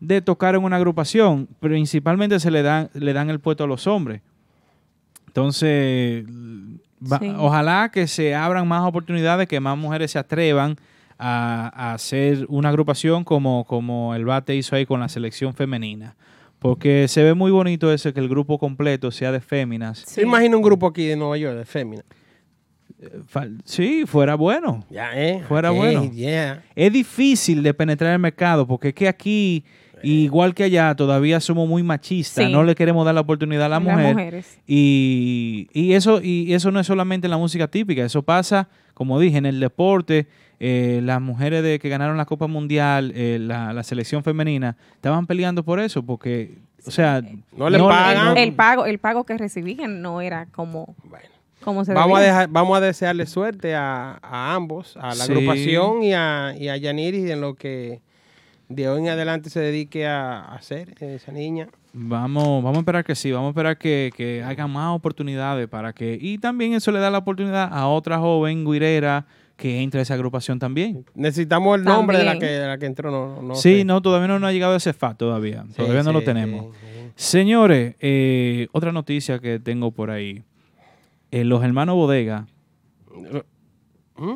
de 0.00 0.22
tocar 0.22 0.54
en 0.54 0.64
una 0.64 0.76
agrupación. 0.76 1.48
Principalmente 1.60 2.40
se 2.40 2.50
le 2.50 2.62
dan, 2.62 2.88
le 2.94 3.12
dan 3.12 3.28
el 3.28 3.40
puesto 3.40 3.64
a 3.64 3.66
los 3.66 3.86
hombres. 3.86 4.22
Entonces, 5.26 6.24
va- 7.00 7.18
Sí. 7.18 7.32
ojalá 7.36 7.90
que 7.92 8.06
se 8.06 8.34
abran 8.34 8.66
más 8.66 8.82
oportunidades, 8.84 9.46
que 9.48 9.60
más 9.60 9.76
mujeres 9.76 10.10
se 10.12 10.18
atrevan 10.18 10.76
a, 11.18 11.70
a 11.74 11.94
hacer 11.94 12.46
una 12.48 12.68
agrupación 12.70 13.24
como, 13.24 13.64
como 13.64 14.14
el 14.14 14.24
Bate 14.24 14.54
hizo 14.56 14.76
ahí 14.76 14.86
con 14.86 15.00
la 15.00 15.08
selección 15.08 15.52
femenina. 15.54 16.14
Porque 16.58 17.06
se 17.08 17.22
ve 17.22 17.34
muy 17.34 17.50
bonito 17.50 17.92
ese 17.92 18.12
que 18.12 18.20
el 18.20 18.28
grupo 18.28 18.58
completo 18.58 19.10
sea 19.10 19.30
de 19.32 19.40
féminas. 19.40 20.00
¿Se 20.06 20.22
imagina 20.22 20.56
un 20.56 20.62
grupo 20.62 20.86
aquí 20.88 21.04
de 21.06 21.16
Nueva 21.16 21.36
York 21.36 21.56
de 21.56 21.64
féminas? 21.64 22.04
Fal- 23.32 23.60
Sí, 23.64 24.04
fuera 24.06 24.34
bueno. 24.34 24.84
Ya, 24.90 25.10
¿eh? 25.14 25.42
Fuera 25.46 25.70
bueno. 25.70 26.10
yeah. 26.10 26.64
Es 26.74 26.92
difícil 26.92 27.62
de 27.62 27.72
penetrar 27.74 28.12
el 28.12 28.18
mercado 28.18 28.66
porque 28.66 28.88
es 28.88 28.94
que 28.94 29.06
aquí, 29.06 29.62
igual 30.02 30.52
que 30.52 30.64
allá, 30.64 30.92
todavía 30.96 31.38
somos 31.38 31.68
muy 31.68 31.84
machistas. 31.84 32.46
Sí. 32.46 32.52
No 32.52 32.64
le 32.64 32.74
queremos 32.74 33.04
dar 33.06 33.14
la 33.14 33.20
oportunidad 33.20 33.66
a 33.66 33.68
la 33.68 33.76
Las 33.78 33.82
mujer. 33.84 34.14
mujeres. 34.14 34.58
Y, 34.66 35.68
y 35.72 35.92
eso, 35.92 36.20
y 36.20 36.52
eso 36.54 36.72
no 36.72 36.80
es 36.80 36.88
solamente 36.88 37.28
en 37.28 37.30
la 37.30 37.38
música 37.38 37.68
típica, 37.68 38.04
eso 38.04 38.22
pasa, 38.22 38.68
como 38.94 39.20
dije, 39.20 39.38
en 39.38 39.46
el 39.46 39.60
deporte. 39.60 40.26
Eh, 40.60 41.00
las 41.02 41.20
mujeres 41.20 41.62
de 41.62 41.78
que 41.78 41.88
ganaron 41.88 42.16
la 42.16 42.24
Copa 42.26 42.46
Mundial, 42.46 43.12
eh, 43.14 43.38
la, 43.40 43.72
la 43.72 43.82
selección 43.82 44.22
femenina, 44.24 44.76
estaban 44.94 45.26
peleando 45.26 45.62
por 45.64 45.78
eso, 45.80 46.02
porque, 46.02 46.58
o 46.86 46.90
sea, 46.90 47.22
No 47.56 47.70
le 47.70 47.78
pagan. 47.78 48.36
El 48.36 48.52
pago, 48.54 48.86
el 48.86 48.98
pago 48.98 49.24
que 49.24 49.36
recibían 49.38 50.02
no 50.02 50.20
era 50.20 50.46
como, 50.46 50.94
como 51.62 51.84
se 51.84 51.92
Vamos 51.94 52.18
a, 52.18 52.22
dejar, 52.22 52.48
vamos 52.48 52.76
a 52.76 52.80
desearle 52.80 53.26
suerte 53.26 53.74
a, 53.74 54.18
a 54.22 54.54
ambos, 54.54 54.96
a 54.96 55.08
la 55.08 55.24
Sí. 55.24 55.32
agrupación 55.32 56.02
y 56.02 56.12
a, 56.14 56.54
y 56.58 56.68
a 56.68 56.76
Yaniris 56.76 57.30
en 57.30 57.40
lo 57.40 57.54
que 57.54 58.00
de 58.68 58.88
hoy 58.88 59.00
en 59.00 59.08
adelante 59.08 59.48
se 59.50 59.60
dedique 59.60 60.06
a, 60.06 60.40
a 60.40 60.54
hacer 60.56 60.94
esa 61.02 61.32
niña. 61.32 61.68
Vamos, 61.94 62.62
vamos 62.62 62.76
a 62.76 62.80
esperar 62.80 63.04
que 63.04 63.14
sí, 63.14 63.32
vamos 63.32 63.48
a 63.48 63.50
esperar 63.50 63.78
que, 63.78 64.12
que 64.14 64.44
haya 64.44 64.66
más 64.66 64.94
oportunidades 64.94 65.66
para 65.68 65.92
que, 65.94 66.18
y 66.20 66.36
también 66.38 66.74
eso 66.74 66.92
le 66.92 66.98
da 66.98 67.10
la 67.10 67.18
oportunidad 67.18 67.68
a 67.72 67.86
otra 67.88 68.18
joven 68.18 68.64
guirera 68.64 69.24
que 69.58 69.82
entre 69.82 69.98
a 69.98 70.02
esa 70.04 70.14
agrupación 70.14 70.58
también. 70.60 71.04
Necesitamos 71.14 71.76
el 71.78 71.84
nombre 71.84 72.16
de 72.16 72.24
la, 72.24 72.38
que, 72.38 72.46
de 72.46 72.66
la 72.66 72.78
que 72.78 72.86
entró. 72.86 73.10
No, 73.10 73.42
no 73.42 73.54
sí, 73.56 73.78
sé. 73.78 73.84
no, 73.84 74.00
todavía 74.00 74.28
no 74.28 74.38
nos 74.38 74.48
ha 74.48 74.52
llegado 74.52 74.76
ese 74.76 74.92
FAT 74.92 75.18
todavía, 75.18 75.64
todavía 75.76 76.02
no 76.04 76.12
lo 76.12 76.22
tenemos. 76.22 76.74
sí, 76.76 77.10
Señores, 77.16 77.96
eh, 77.98 78.68
otra 78.72 78.92
noticia 78.92 79.40
que 79.40 79.58
tengo 79.58 79.90
por 79.90 80.10
ahí. 80.10 80.44
Eh, 81.32 81.42
los 81.44 81.62
hermanos 81.64 81.96
Bodega. 81.96 82.46
¿Mm? 84.16 84.28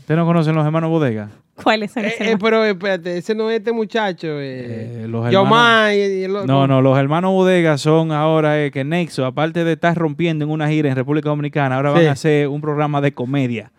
¿Ustedes 0.00 0.18
no 0.18 0.26
conocen 0.26 0.54
los 0.54 0.64
hermanos 0.64 0.90
Bodega? 0.90 1.30
¿Cuáles 1.62 1.90
son 1.92 2.04
Eh, 2.04 2.08
esos? 2.08 2.26
eh, 2.26 2.36
pero 2.38 2.62
espérate, 2.64 3.16
ese 3.16 3.34
no 3.34 3.50
es 3.50 3.58
este 3.58 3.72
muchacho. 3.72 4.26
Eh, 4.40 5.04
Eh, 5.04 5.08
los 5.08 5.24
otro. 5.26 6.46
No, 6.46 6.66
no, 6.66 6.82
los 6.82 6.98
hermanos 6.98 7.32
Bodega 7.32 7.78
son 7.78 8.12
ahora 8.12 8.62
eh, 8.62 8.70
que 8.70 8.84
Nexo, 8.84 9.24
aparte 9.24 9.64
de 9.64 9.72
estar 9.72 9.96
rompiendo 9.96 10.44
en 10.44 10.50
una 10.50 10.68
gira 10.68 10.90
en 10.90 10.96
República 10.96 11.30
Dominicana, 11.30 11.76
ahora 11.76 11.90
van 11.92 12.06
a 12.06 12.12
hacer 12.12 12.48
un 12.48 12.60
programa 12.60 13.00
de 13.00 13.12
comedia 13.12 13.72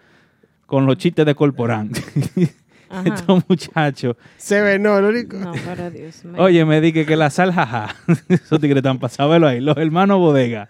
con 0.67 0.85
los 0.85 0.97
chistes 0.97 1.25
de 1.25 1.33
Corporán. 1.33 1.89
Estos 3.05 3.43
muchachos. 3.49 4.15
Se 4.37 4.61
ve, 4.61 4.79
no, 4.79 5.01
lo 5.01 5.09
único. 5.09 5.37
No, 5.37 5.51
pero 5.51 5.89
Dios 5.89 6.23
mío. 6.23 6.41
Oye, 6.41 6.63
me 6.63 6.79
dije 6.79 7.05
que 7.05 7.15
la 7.15 7.29
sal, 7.29 7.51
jaja. 7.51 7.95
Esos 8.29 8.59
tigres 8.59 8.77
están 8.77 8.99
pasados, 8.99 9.31
velo 9.31 9.47
ahí. 9.47 9.59
Los 9.59 9.75
hermanos 9.77 10.19
Bodega. 10.19 10.69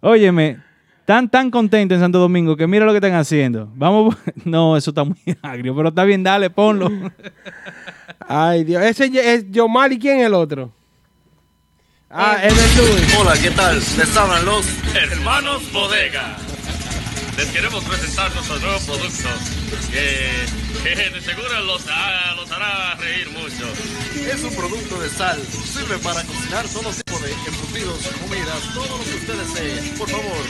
Óyeme, 0.00 0.58
están 1.00 1.28
tan 1.28 1.50
contentos 1.50 1.96
en 1.96 2.00
Santo 2.00 2.18
Domingo 2.18 2.56
que 2.56 2.66
mira 2.66 2.86
lo 2.86 2.92
que 2.92 2.98
están 2.98 3.14
haciendo. 3.14 3.70
Vamos, 3.74 4.16
no, 4.44 4.76
eso 4.76 4.92
está 4.92 5.04
muy 5.04 5.18
agrio, 5.42 5.74
pero 5.74 5.88
está 5.88 6.04
bien, 6.04 6.22
dale, 6.22 6.48
ponlo. 6.48 6.90
Ay, 8.20 8.64
Dios. 8.64 8.82
Ese 8.82 9.10
es 9.12 9.50
Yomar 9.50 9.92
y 9.92 9.98
quién 9.98 10.20
es 10.20 10.26
el 10.26 10.34
otro. 10.34 10.72
Ah, 12.08 12.38
es 12.42 12.78
el 12.78 12.86
Luis. 12.86 13.16
Hola, 13.18 13.34
¿qué 13.40 13.50
tal? 13.50 13.76
Les 13.76 14.16
hablan 14.16 14.44
los 14.44 14.66
Hermanos 14.94 15.70
Bodega. 15.72 16.36
Les 17.36 17.48
queremos 17.50 17.82
presentar 17.84 18.32
nuestros 18.34 18.60
nuevos 18.60 18.82
productos 18.82 19.32
que, 19.90 20.46
que 20.82 21.10
de 21.10 21.20
seguro 21.22 21.60
los, 21.62 21.82
ha- 21.88 22.34
los 22.36 22.50
hará 22.50 22.94
reír 22.96 23.30
mucho. 23.30 23.66
Es 24.30 24.42
un 24.42 24.54
producto 24.54 25.00
de 25.00 25.08
sal. 25.08 25.40
Sirve 25.72 25.98
para 25.98 26.22
cocinar 26.24 26.66
todo 26.68 26.90
tipo 26.92 27.18
de 27.20 27.32
embutidos, 27.32 27.98
comidas, 28.20 28.74
todo 28.74 28.98
lo 28.98 29.04
que 29.04 29.14
usted 29.14 29.34
desee. 29.34 29.92
Por 29.96 30.10
favor, 30.10 30.44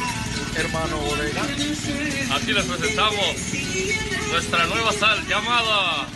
hermano 0.56 0.96
Bodega. 0.98 1.42
Aquí 2.34 2.52
les 2.52 2.64
presentamos 2.64 3.36
nuestra 4.32 4.66
nueva 4.66 4.92
sal 4.92 5.24
llamada... 5.28 6.08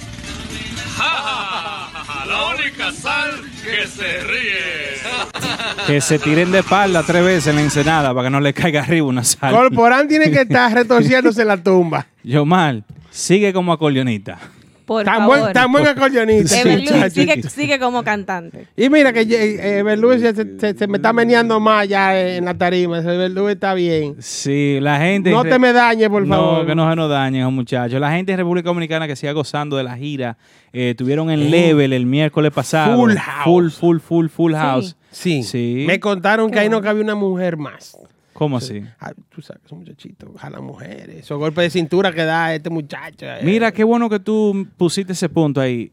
La 2.27 2.47
única 2.55 2.93
sal 2.93 3.31
que 3.63 3.87
se 3.87 4.21
ríe. 4.23 5.87
que 5.87 6.01
se 6.01 6.19
tiren 6.19 6.51
de 6.53 6.61
espalda 6.61 7.03
tres 7.03 7.25
veces 7.25 7.47
en 7.49 7.57
la 7.57 7.63
ensenada 7.63 8.15
para 8.15 8.27
que 8.27 8.31
no 8.31 8.41
le 8.41 8.53
caiga 8.55 8.83
arriba 8.83 9.07
una 9.07 9.25
sal. 9.25 9.55
Corporán 9.55 10.09
tiene 10.09 10.31
que 10.31 10.43
estar 10.43 10.73
retorciéndose 10.73 11.43
en 11.43 11.49
la 11.49 11.57
tumba. 11.57 12.07
Yomar, 12.25 12.83
sigue 13.11 13.53
como 13.53 13.73
acordeonista. 13.73 14.39
Por 14.85 15.03
Tan 15.05 15.17
favor. 15.21 15.39
buen, 15.41 15.53
tan 15.55 15.73
buen 15.73 15.87
acordeonista. 15.89 16.61
Ever 16.61 17.11
sigue, 17.11 17.43
sigue 17.45 17.79
como 17.79 18.03
cantante. 18.03 18.67
Y 18.77 18.91
mira 18.91 19.15
que 19.15 19.23
eh, 19.23 19.79
Ever 19.79 19.99
Luis 19.99 20.21
se, 20.21 20.35
se- 20.59 20.75
se 20.77 20.87
me 20.87 20.99
está 20.99 21.13
meneando 21.15 21.59
más 21.59 21.89
ya 21.89 22.19
en 22.21 22.45
la 22.45 22.53
tarima. 22.53 22.99
Ever 22.99 23.33
está 23.51 23.73
bien. 23.73 24.17
Sí, 24.19 24.79
la 24.83 24.99
gente. 24.99 25.31
No 25.31 25.43
te 25.43 25.59
me 25.59 25.73
dañes, 25.73 26.09
por 26.11 26.27
No, 26.27 26.35
favor. 26.37 26.67
que 26.67 26.75
no 26.75 26.91
se 26.91 26.97
nos 26.97 27.09
dañen, 27.09 27.53
muchachos. 27.55 27.99
La 27.99 28.13
gente 28.13 28.33
en 28.33 28.39
República 28.39 28.69
Dominicana 28.69 29.07
que 29.07 29.17
siga 29.17 29.33
gozando 29.33 29.77
de 29.79 29.85
la 29.85 29.97
gira. 29.97 30.37
eh, 30.73 30.95
tuvieron 30.99 31.31
en 31.31 31.51
Level 31.51 31.93
el 31.95 32.05
miércoles 32.05 32.53
pasado. 32.53 32.97
Full 32.97 33.15
house. 33.17 33.45
Full, 33.45 33.69
full, 33.71 33.99
full, 34.01 34.27
full 34.29 34.53
house. 34.55 34.97
Sí. 35.11 35.43
Sí. 35.45 35.85
Me 35.87 35.99
contaron 36.01 36.51
que 36.51 36.59
ahí 36.59 36.69
no 36.69 36.83
cabía 36.83 37.03
una 37.03 37.15
mujer 37.15 37.57
más. 37.57 37.97
¿Cómo 38.35 38.57
así? 38.59 38.83
Ah, 39.01 39.13
tú 39.31 39.41
sabes 39.41 39.61
que 39.63 39.67
esos 39.67 39.79
muchachitos 39.79 40.29
jalan 40.39 40.63
mujeres. 40.65 41.17
Esos 41.17 41.39
golpes 41.39 41.63
de 41.65 41.71
cintura 41.71 42.13
que 42.13 42.25
da 42.25 42.55
este 42.55 42.69
muchacho. 42.69 43.25
eh. 43.27 43.39
Mira, 43.43 43.73
qué 43.73 43.85
bueno 43.85 44.11
que 44.11 44.21
tú 44.21 44.67
pusiste 44.77 45.13
ese 45.15 45.29
punto 45.29 45.61
ahí. 45.61 45.91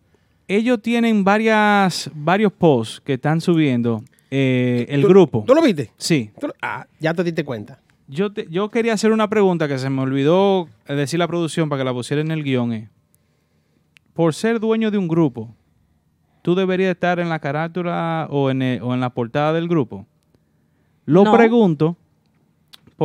Ellos 0.47 0.81
tienen 0.81 1.23
varias, 1.23 2.11
varios 2.13 2.51
posts 2.51 2.99
que 2.99 3.13
están 3.13 3.39
subiendo. 3.41 4.03
eh, 4.33 4.85
el 4.89 5.01
¿Tú- 5.01 5.07
grupo. 5.09 5.43
¿Tú 5.45 5.53
lo 5.53 5.61
viste? 5.61 5.91
Sí. 5.97 6.31
¿Tú 6.39 6.47
lo- 6.47 6.53
Ah, 6.61 6.87
ya 7.01 7.13
te 7.13 7.21
diste 7.23 7.43
cuenta. 7.43 7.79
Yo, 8.07 8.31
te- 8.31 8.47
yo 8.49 8.69
quería 8.69 8.93
hacer 8.93 9.11
una 9.11 9.29
pregunta 9.29 9.67
que 9.67 9.77
se 9.77 9.89
me 9.89 10.01
olvidó 10.01 10.67
eh, 10.87 10.95
decir 10.95 11.19
la 11.19 11.27
producción 11.27 11.67
para 11.69 11.81
que 11.81 11.85
la 11.85 11.93
pusiera 11.93 12.21
en 12.21 12.31
el 12.31 12.41
guion. 12.43 12.71
eh. 12.73 12.89
Por 14.13 14.33
ser 14.33 14.59
dueño 14.59 14.89
de 14.91 14.97
un 14.97 15.07
grupo, 15.07 15.53
¿tú 16.41 16.55
deberías 16.55 16.91
estar 16.91 17.19
en 17.19 17.29
la 17.29 17.39
carátula 17.39 18.27
o 18.29 18.49
en, 18.49 18.61
el- 18.61 18.81
o 18.81 18.93
en 18.93 18.99
la 19.01 19.09
portada 19.09 19.53
del 19.53 19.67
grupo? 19.67 20.05
Lo 21.05 21.23
No. 21.25 21.33
pregunto 21.35 21.97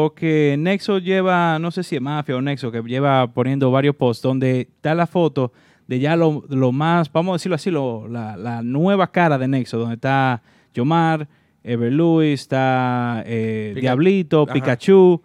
porque 0.00 0.56
Nexo 0.58 0.98
lleva, 0.98 1.58
no 1.58 1.70
sé 1.70 1.82
si 1.82 1.96
es 1.96 2.02
Mafia 2.02 2.36
o 2.36 2.42
Nexo, 2.42 2.70
que 2.70 2.82
lleva 2.82 3.32
poniendo 3.32 3.70
varios 3.70 3.96
posts 3.96 4.20
donde 4.22 4.60
está 4.60 4.94
la 4.94 5.06
foto 5.06 5.54
de 5.86 5.98
ya 6.00 6.16
lo, 6.16 6.44
lo 6.50 6.70
más, 6.70 7.10
vamos 7.10 7.32
a 7.32 7.36
decirlo 7.36 7.54
así, 7.54 7.70
lo- 7.70 8.06
la, 8.06 8.36
la 8.36 8.60
nueva 8.62 9.10
cara 9.10 9.38
de 9.38 9.48
Nexo, 9.48 9.78
donde 9.78 9.94
está 9.94 10.42
Yomar, 10.74 11.26
Ever 11.64 11.90
Luis, 11.90 12.42
está 12.42 13.22
eh, 13.24 13.72
Diablito, 13.80 14.42
Ajá. 14.42 14.52
Pikachu, 14.52 15.22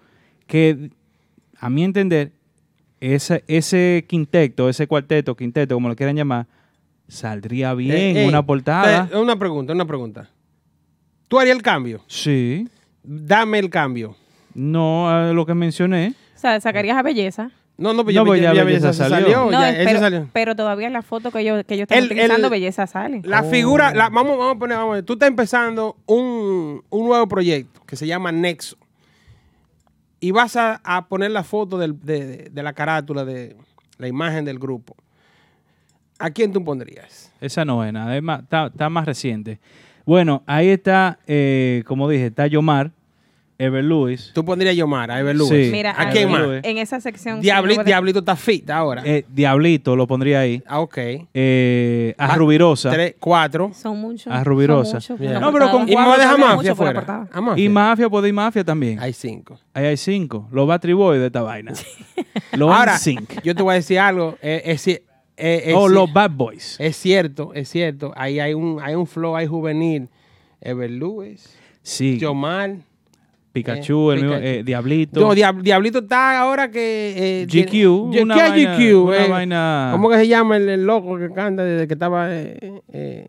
que 0.48 0.90
a 1.60 1.70
mi 1.70 1.84
entender, 1.84 2.32
ese, 3.02 3.44
ese 3.50 4.06
quinteto, 4.08 4.70
ese 4.70 4.88
cuarteto, 4.88 5.36
quinteto, 5.36 5.76
como 5.76 5.90
lo 5.90 5.98
quieran 5.98 6.16
llamar, 6.16 6.48
saldría 7.10 7.74
bien 7.74 7.92
Eh, 7.92 8.12
en 8.12 8.18
ey, 8.20 8.28
una 8.30 8.46
portada. 8.46 9.10
eh, 9.12 9.18
una 9.18 9.36
pregunta, 9.36 9.74
una 9.74 9.84
pregunta. 9.86 10.30
¿Tú 11.28 11.38
harías 11.42 11.58
el 11.58 11.62
cambio? 11.62 12.00
sí. 12.08 12.70
Dame 13.04 13.60
el 13.60 13.70
cambio. 13.70 14.16
No, 14.54 15.10
a 15.10 15.32
lo 15.34 15.46
que 15.46 15.54
mencioné. 15.54 16.14
O 16.36 16.40
sea, 16.40 16.60
sacarías 16.60 16.98
a 16.98 17.02
belleza. 17.04 17.52
No, 17.78 17.94
no, 17.94 18.04
pues 18.04 18.16
No, 18.16 18.22
ya, 18.24 18.28
pues 18.28 18.42
ya- 18.42 18.50
ya 18.50 18.54
ya 18.56 18.64
Belleza 18.64 18.94
salió. 18.94 19.46
No, 19.46 19.52
ya, 19.52 19.74
pero, 19.84 20.00
salió. 20.00 20.30
pero 20.34 20.56
todavía 20.56 20.90
la 20.92 21.02
foto 21.02 21.32
que 21.32 21.40
ellos, 21.40 21.64
que 21.66 21.82
están 21.82 21.98
El- 21.98 22.06
utilizando, 22.06 22.48
el- 22.48 22.52
belleza 22.52 22.86
sale. 22.86 23.22
La 23.24 23.42
figura, 23.44 23.92
la- 23.94 24.10
vamos, 24.10 24.38
vamos 24.38 24.56
a 24.56 24.60
poner, 24.60 24.78
vamos 24.78 24.92
a 24.92 24.96
ver. 24.98 25.04
Tú 25.06 25.14
estás 25.14 25.30
empezando 25.30 25.98
un, 26.06 26.84
un 26.90 27.06
nuevo 27.08 27.28
proyecto 27.28 27.82
que 27.88 27.96
se 27.96 28.06
llama 28.06 28.32
Nexo. 28.32 28.78
Y 30.20 30.30
vas 30.32 30.56
a, 30.58 30.80
a 30.84 31.08
poner 31.08 31.32
la 31.32 31.44
foto 31.44 31.80
del- 31.80 32.00
de, 32.02 32.26
de- 32.26 32.50
de 32.52 32.64
la 32.64 32.74
carátula, 32.74 33.26
de 33.26 33.56
la 33.98 34.08
imagen 34.08 34.46
del 34.46 34.60
grupo. 34.60 34.96
¿A 36.20 36.30
quién 36.30 36.54
tú 36.54 36.64
pondrías? 36.64 37.32
Esa 37.42 37.66
no 37.66 37.84
es 37.84 37.92
nada, 37.92 38.16
es 38.16 38.22
más- 38.22 38.44
está, 38.44 38.68
está 38.68 38.90
más 38.90 39.06
reciente. 39.08 39.60
Bueno, 40.06 40.44
ahí 40.46 40.70
está, 40.70 41.18
eh, 41.26 41.84
como 41.88 42.08
dije, 42.08 42.28
está 42.28 42.46
Yomar, 42.46 42.92
Ever 43.62 43.84
Luis. 43.84 44.32
Tú 44.34 44.44
pondrías 44.44 44.72
a 44.74 44.76
Yomar, 44.76 45.12
a 45.12 45.20
Ever 45.20 45.36
Lewis. 45.36 45.50
Sí. 45.68 45.70
Mira, 45.72 45.94
¿A 45.98 46.10
quién 46.10 46.30
más? 46.32 46.42
en 46.64 46.78
esa 46.78 47.00
sección. 47.00 47.42
Diabli- 47.42 47.72
sí, 47.72 47.78
no- 47.78 47.84
Diablito 47.84 48.20
está 48.20 48.36
fit 48.36 48.70
ahora. 48.70 49.02
eh, 49.06 49.26
Diablito 49.30 49.96
lo 49.96 50.08
pondría 50.08 50.40
ahí. 50.42 50.64
ah, 50.68 50.80
ok. 50.80 50.98
Eh, 51.34 52.16
a 52.18 52.26
Ah, 52.34 52.36
Rubirosa. 52.36 52.90
Tres, 52.92 53.16
cuatro. 53.20 53.72
Son 53.74 53.98
muchos. 54.00 54.32
A 54.34 54.44
Rubirosa. 54.44 55.00
por 55.00 55.20
No, 55.20 55.52
pero 55.54 55.72
con 55.72 55.88
Y 55.90 55.94
cuatro 55.94 56.12
deja 56.14 56.30
también. 56.32 56.40
mafia 56.50 56.56
Mucho 56.56 56.72
afuera. 56.72 57.28
A 57.32 57.42
mafia. 57.42 57.64
Y 57.64 57.70
Mafia, 57.70 58.10
puede 58.10 58.28
ir 58.30 58.34
Mafia 58.34 58.64
también. 58.64 59.00
Hay 59.00 59.14
cinco. 59.14 59.60
Ahí 59.74 59.86
hay 59.86 59.98
cinco. 59.98 60.48
Los 60.52 60.68
Battery 60.68 60.94
Boys 60.94 61.20
de 61.20 61.28
esta 61.28 61.42
vaina. 61.42 61.74
los 62.54 62.72
Ahora, 62.76 62.98
yo 63.44 63.56
te 63.56 63.62
voy 63.64 63.72
a 63.72 63.76
decir 63.76 64.00
algo. 64.00 64.38
eh, 64.42 64.62
es, 64.66 64.86
ci- 64.88 65.02
eh, 65.38 65.74
O 65.76 65.88
ci- 65.88 65.92
los 65.94 66.12
Bad 66.12 66.32
Boys. 66.32 66.76
Es 66.80 66.96
cierto, 66.98 67.52
es 67.54 67.70
cierto. 67.70 68.12
Ahí 68.16 68.40
hay 68.40 68.54
un, 68.54 68.80
hay 68.82 68.96
un 68.96 69.08
flow 69.08 69.36
ahí 69.36 69.48
juvenil. 69.48 70.10
Ever 70.62 70.90
Lewis, 70.92 71.58
Sí. 71.82 72.20
Yomar. 72.20 72.76
Pikachu, 73.54 74.12
eh, 74.12 74.16
el 74.16 74.22
mismo, 74.22 74.38
eh, 74.38 74.64
Diablito. 74.64 75.20
No, 75.20 75.34
Diab- 75.34 75.62
Diablito 75.62 76.00
está 76.00 76.40
ahora 76.40 76.72
que. 76.72 77.42
eh, 77.42 77.46
GQ, 77.46 78.10
tiene- 78.12 78.22
una 78.24 78.36
¿Qué 78.36 78.42
es 78.46 78.50
vaina- 78.52 78.76
GQ? 78.78 79.04
una 79.04 79.18
Eh, 79.26 79.30
vaina- 79.30 79.90
¿Cómo 79.92 80.10
que 80.10 80.16
se 80.18 80.28
llama 80.28 80.58
el, 80.58 80.70
el 80.70 80.86
loco 80.86 81.18
que 81.18 81.32
canta 81.32 81.64
desde 81.64 81.88
que 81.88 81.94
estaba 81.94 82.28
eh, 82.30 83.26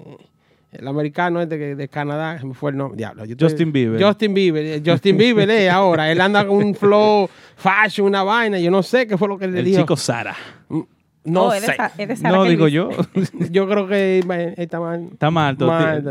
El 0.73 0.89
americano 0.89 1.41
este 1.43 1.59
que- 1.59 1.75
de 1.77 1.89
Canadá, 1.89 2.41
me 2.43 2.55
fue 2.55 2.71
el 2.71 2.79
nombre. 2.79 2.97
Diablo, 2.97 3.25
yo 3.27 3.33
estoy- 3.33 3.49
Justin 3.51 3.73
Bieber. 3.73 4.03
Justin 4.03 4.33
Bieber. 4.33 4.83
Justin 4.85 5.17
Bieber, 5.19 5.51
eh, 5.51 5.69
ahora. 5.71 6.11
Él 6.11 6.19
anda 6.21 6.47
con 6.47 6.57
un 6.57 6.75
flow 6.75 7.29
fashion, 7.57 8.07
una 8.07 8.23
vaina. 8.23 8.59
Yo 8.59 8.71
no 8.71 8.83
sé 8.83 9.07
qué 9.07 9.19
fue 9.19 9.29
lo 9.29 9.37
que 9.39 9.49
le 9.49 9.59
El 9.59 9.65
dijo. 9.67 9.81
chico 9.81 9.97
Sara. 9.97 10.35
No 11.25 11.45
Oh, 11.47 11.53
sé. 11.53 11.77
No, 12.25 12.45
digo 12.45 12.67
yo. 12.69 12.91
Yo 13.51 13.69
creo 13.69 13.87
que 13.87 14.25
está 14.57 14.81
mal. 14.81 15.09
Está 15.13 15.31
mal, 15.31 15.57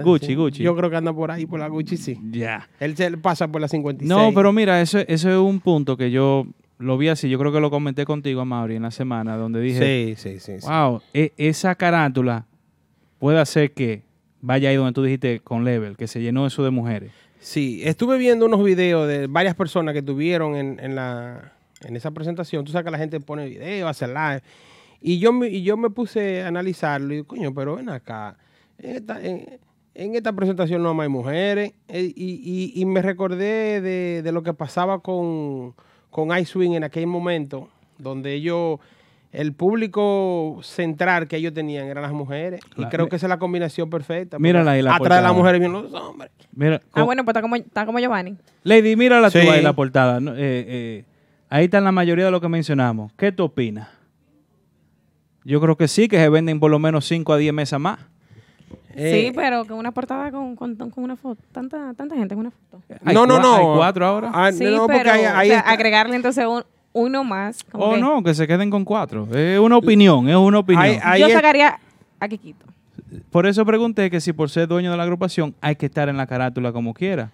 Gucci, 0.04 0.28
sí. 0.28 0.36
Gucci. 0.36 0.64
Yo 0.64 0.76
creo 0.76 0.90
que 0.90 0.96
anda 0.96 1.12
por 1.12 1.32
ahí, 1.32 1.46
por 1.46 1.60
la 1.60 1.68
Gucci, 1.68 1.98
sí. 1.98 2.18
Ya. 2.32 2.70
Él 2.80 2.96
se 2.96 3.18
pasa 3.18 3.48
por 3.50 3.60
la 3.60 3.68
56. 3.68 4.08
No, 4.10 4.34
pero 4.34 4.54
mira, 4.54 4.80
eso, 4.82 5.00
eso 5.00 5.30
es 5.30 5.36
un 5.38 5.60
punto 5.60 5.98
que 5.98 6.12
yo 6.12 6.48
lo 6.80 6.98
vi 6.98 7.10
así. 7.10 7.30
Yo 7.30 7.38
creo 7.40 7.52
que 7.52 7.60
lo 7.60 7.70
comenté 7.70 8.06
contigo, 8.06 8.46
Mauri, 8.46 8.78
en 8.78 8.84
la 8.84 8.92
semana, 8.92 9.36
donde 9.36 9.60
dije, 9.60 10.16
Sí, 10.16 10.16
sí, 10.18 10.40
sí. 10.40 10.62
sí. 10.62 10.68
wow, 10.68 11.02
e- 11.14 11.34
esa 11.38 11.76
carátula 11.76 12.46
puede 13.20 13.40
hacer 13.40 13.72
que 13.74 14.04
vaya 14.40 14.70
ahí 14.70 14.76
donde 14.78 14.94
tú 14.94 15.04
dijiste 15.04 15.42
con 15.42 15.66
Level, 15.66 15.98
que 15.98 16.08
se 16.08 16.22
llenó 16.22 16.48
eso 16.48 16.64
de 16.64 16.70
mujeres. 16.72 17.12
Sí, 17.40 17.82
estuve 17.84 18.18
viendo 18.18 18.46
unos 18.46 18.64
videos 18.64 19.08
de 19.08 19.28
varias 19.28 19.56
personas 19.56 19.94
que 19.94 20.02
tuvieron 20.02 20.56
en, 20.56 20.80
en 20.80 20.96
la, 20.96 21.52
en 21.82 21.96
esa 21.96 22.12
presentación. 22.12 22.64
Tú 22.64 22.72
sabes 22.72 22.86
que 22.86 22.92
la 22.92 22.98
gente 22.98 23.20
pone 23.20 23.46
videos, 23.48 23.90
hace 23.90 24.08
live. 24.08 24.42
Y 25.02 25.18
yo, 25.20 25.34
me, 25.34 25.48
y 25.50 25.64
yo 25.64 25.78
me 25.78 25.90
puse 25.90 26.44
a 26.44 26.48
analizarlo 26.48 27.08
y 27.14 27.18
digo, 27.18 27.28
coño, 27.28 27.54
pero 27.54 27.76
ven 27.76 27.90
acá. 27.90 28.38
En 28.78 28.96
esta, 28.98 29.22
en, 29.26 29.60
en 29.96 30.16
esta 30.16 30.32
presentación 30.34 30.84
no 30.84 31.00
hay 31.02 31.10
mujeres. 31.10 31.74
Eh, 31.88 32.14
Y, 32.16 32.42
y- 32.76 32.80
y 32.82 32.86
me 32.86 33.02
recordé 33.02 33.82
de, 33.82 34.22
de 34.22 34.32
lo 34.32 34.44
que 34.44 34.54
pasaba 34.54 35.00
con, 35.00 35.74
con 36.12 36.30
Ice 36.38 36.46
Swing 36.52 36.72
en 36.74 36.84
aquel 36.84 37.08
momento, 37.08 37.70
donde 37.98 38.34
ellos, 38.34 38.80
el 39.32 39.54
público 39.54 40.60
central 40.62 41.28
que 41.28 41.38
ellos 41.38 41.54
tenían 41.54 41.88
eran 41.88 42.04
las 42.04 42.12
mujeres. 42.14 42.62
Y 42.78 42.86
creo 42.86 43.10
que 43.10 43.16
esa 43.16 43.26
es 43.26 43.30
la 43.30 43.40
combinación 43.40 43.90
perfecta. 43.90 44.38
Mírala 44.38 44.72
ahí, 44.72 44.82
la 44.84 44.96
Atrás 44.96 45.18
de 45.20 45.24
las 45.24 45.34
mujeres 45.36 45.60
vienen 45.60 45.82
los 45.82 45.94
hombres. 45.94 46.30
Mira, 46.54 46.80
Ah, 46.94 47.04
bueno, 47.04 47.24
pues 47.24 47.32
está 47.34 47.42
como, 47.42 47.56
está 47.56 47.86
como 47.88 47.98
Giovanni. 48.00 48.36
Lady, 48.64 48.96
mírala 48.96 49.32
tú 49.32 49.40
Sí. 49.40 49.48
ahí 49.48 49.64
la 49.64 49.74
portada. 49.74 50.20
Eh, 50.20 50.34
eh, 50.38 51.06
ahí 51.50 51.66
están 51.66 51.84
la 51.86 51.92
mayoría 51.92 52.26
de 52.26 52.32
lo 52.32 52.40
que 52.42 52.50
mencionamos. 52.50 53.12
¿Qué 53.18 53.32
tú 53.32 53.46
opinas? 53.46 53.88
Yo 55.44 55.60
creo 55.62 55.76
que 55.76 55.88
sí, 55.88 56.08
que 56.08 56.18
se 56.18 56.30
venden 56.30 56.60
por 56.60 56.70
lo 56.72 56.80
menos 56.80 57.06
5 57.08 57.34
a 57.34 57.38
10 57.38 57.54
mesas 57.54 57.80
más. 57.80 58.00
Eh, 58.94 59.28
sí, 59.28 59.34
pero 59.36 59.66
con 59.66 59.78
una 59.78 59.92
portada 59.92 60.32
con, 60.32 60.56
con, 60.56 60.76
con 60.76 60.92
una 61.04 61.16
foto. 61.16 61.42
Tanta, 61.52 61.94
tanta 61.94 62.16
gente 62.16 62.36
con 62.36 62.42
una 62.46 62.52
foto. 62.52 62.84
Hay 63.06 63.16
no, 63.16 63.26
no, 63.26 63.40
no. 63.40 63.56
Hay 63.56 63.78
cuatro 63.78 64.06
ahora. 64.06 64.32
Ah, 64.34 64.52
Sí, 64.52 64.66
no, 64.66 64.86
pero 64.88 65.12
o 65.12 65.16
sea, 65.16 65.60
agregarle 65.62 66.16
entonces 66.16 66.46
un- 66.46 66.64
uno 66.94 67.24
más. 67.24 67.64
como 67.64 67.86
O 67.86 67.94
que 67.94 68.02
no, 68.02 68.22
que 68.22 68.34
se 68.34 68.46
queden 68.48 68.70
con 68.70 68.84
cuatro. 68.84 69.28
Es 69.34 69.60
una 69.60 69.78
opinión, 69.78 70.28
es 70.28 70.36
una 70.36 70.60
opinión. 70.60 70.84
Ahí- 70.86 71.00
ahí 71.02 71.22
Yo 71.22 71.28
es- 71.28 71.34
sacaría 71.34 71.80
a 72.20 72.28
Kikito. 72.28 72.66
Por 73.30 73.46
eso 73.46 73.66
pregunté 73.66 74.10
que 74.12 74.20
si 74.22 74.34
por 74.34 74.50
ser 74.50 74.68
dueño 74.68 74.92
de 74.92 74.98
la 74.98 75.04
agrupación 75.04 75.56
hay 75.62 75.76
que 75.78 75.86
estar 75.86 76.10
en 76.10 76.18
la 76.18 76.28
carátula 76.28 76.72
como 76.74 76.94
quiera. 76.94 77.32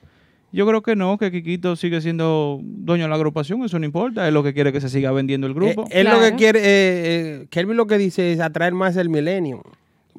Yo 0.57 0.65
creo 0.65 0.81
que 0.81 0.95
no, 0.95 1.17
que 1.19 1.31
Kikito 1.31 1.75
sigue 1.75 2.01
siendo 2.01 2.59
dueño 2.63 3.03
de 3.03 3.09
la 3.09 3.15
agrupación, 3.15 3.63
eso 3.63 3.77
no 3.77 3.85
importa, 3.85 4.27
es 4.27 4.33
lo 4.33 4.41
que 4.41 4.53
quiere 4.55 4.73
que 4.73 4.81
se 4.81 4.89
siga 4.89 5.11
vendiendo 5.11 5.45
el 5.45 5.51
eh, 5.51 5.55
grupo. 5.55 5.85
él 5.91 6.05
lo 6.07 6.13
que 6.13 6.17
Claro. 6.19 6.35
quiere, 6.35 6.59
eh, 6.59 6.63
eh, 6.65 7.47
Kelvin 7.51 7.77
lo 7.77 7.85
que 7.85 7.99
dice 7.99 8.33
es 8.33 8.39
atraer 8.39 8.73
más 8.73 8.97
el 8.97 9.07
milenio. 9.09 9.61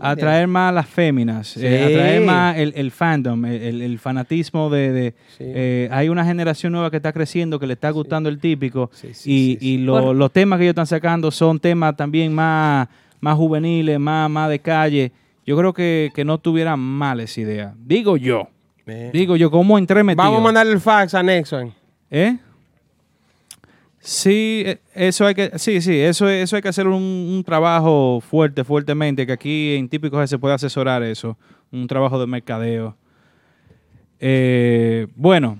atraer 0.01 0.47
más 0.47 0.69
a 0.69 0.73
las 0.73 0.87
féminas, 0.87 1.57
eh, 1.57 1.61
Sí. 1.61 1.93
atraer 1.93 2.21
más 2.25 2.57
el, 2.57 2.73
el 2.77 2.93
fandom, 2.93 3.45
el, 3.47 3.99
fanatismo 3.99 4.71
de... 4.71 4.93
de, 4.93 5.11
Sí. 5.37 5.43
eh, 5.45 5.89
hay 5.91 6.09
una 6.09 6.25
generación 6.25 6.73
nueva 6.73 6.89
que 6.93 6.99
está 6.99 7.13
creciendo, 7.13 7.59
que 7.59 7.67
le 7.67 7.73
está 7.73 7.91
gustando 7.91 8.29
el 8.29 8.39
típico 8.39 8.91
Sí, 8.95 9.09
sí, 9.13 9.31
y, 9.33 9.53
sí, 9.55 9.59
sí. 9.61 9.67
y 9.75 9.79
lo- 9.79 10.15
los 10.15 10.31
temas 10.33 10.59
que 10.61 10.67
ellos 10.67 10.71
están 10.75 10.87
sacando 10.87 11.33
son 11.33 11.59
temas 11.59 11.97
también 11.97 12.33
más, 12.33 12.87
más 13.21 13.35
juveniles, 13.37 13.99
más, 13.99 14.31
más 14.31 14.49
de 14.51 14.61
calle. 14.61 15.11
Yo 15.45 15.57
creo 15.57 15.73
que, 15.73 16.11
que 16.15 16.25
no 16.25 16.39
tuvieran 16.39 16.79
mal 16.79 17.19
esa 17.19 17.41
idea. 17.41 17.75
Digo 17.85 18.17
yo. 18.17 18.49
Digo 19.13 19.37
yo, 19.37 19.51
¿cómo 19.51 19.79
entré 19.79 20.03
metido? 20.03 20.25
Vamos 20.25 20.41
a 20.41 20.43
mandar 20.43 20.67
el 20.67 20.81
fax 20.81 21.15
a 21.15 21.23
Nexon. 21.23 21.73
¿Eh? 22.11 22.39
Sí, 24.01 24.63
eh, 24.65 24.79
eso 24.95 25.27
hay 25.27 25.35
que, 25.35 25.59
sí, 25.59 25.81
sí, 25.81 25.99
eso, 25.99 26.29
eso 26.29 26.57
hay 26.57 26.63
que 26.63 26.69
hacer 26.69 26.87
un, 26.87 26.95
un 26.95 27.43
trabajo 27.45 28.21
fuerte, 28.21 28.65
fuertemente, 28.65 29.27
que 29.27 29.33
aquí 29.33 29.75
en 29.75 29.89
Típico 29.89 30.17
G 30.17 30.27
se 30.27 30.39
puede 30.39 30.55
asesorar 30.55 31.03
eso, 31.03 31.37
un 31.71 31.87
trabajo 31.87 32.19
de 32.19 32.27
mercadeo. 32.27 32.97
Eh, 34.21 35.07
bueno, 35.15 35.59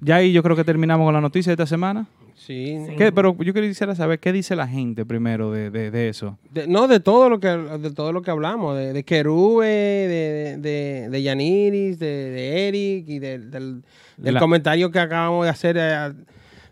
ya 0.00 0.16
ahí 0.16 0.32
yo 0.32 0.42
creo 0.42 0.56
que 0.56 0.64
terminamos 0.64 1.06
con 1.06 1.14
la 1.14 1.20
noticia 1.20 1.50
de 1.50 1.54
esta 1.54 1.66
semana. 1.66 2.06
Sí. 2.36 2.76
¿Qué? 2.98 3.10
Pero 3.12 3.34
yo 3.42 3.52
quisiera 3.54 3.94
saber 3.94 4.20
qué 4.20 4.30
dice 4.32 4.54
la 4.54 4.68
gente 4.68 5.04
primero 5.06 5.50
de, 5.50 5.70
de- 5.70 5.90
de 5.90 6.08
eso. 6.10 6.38
De- 6.52 6.68
no, 6.68 6.86
de 6.86 7.00
todo 7.00 7.28
lo 7.30 7.40
que 7.40 7.48
de 7.48 7.90
todo 7.92 8.12
lo 8.12 8.20
que 8.22 8.30
hablamos, 8.30 8.76
de, 8.76 8.92
de 8.92 9.02
Kerube, 9.04 9.66
de, 9.66 10.56
de, 10.58 11.08
de 11.08 11.22
Yaniris, 11.22 11.98
de, 11.98 12.06
de 12.30 12.68
Eric 12.68 13.08
y 13.08 13.18
de- 13.18 13.38
del, 13.38 13.82
del 14.18 14.34
La- 14.34 14.40
comentario 14.40 14.90
que 14.90 14.98
acabamos 14.98 15.44
de 15.46 15.50
hacer 15.50 15.76
eh, 15.78 16.12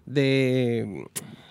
de 0.06 1.04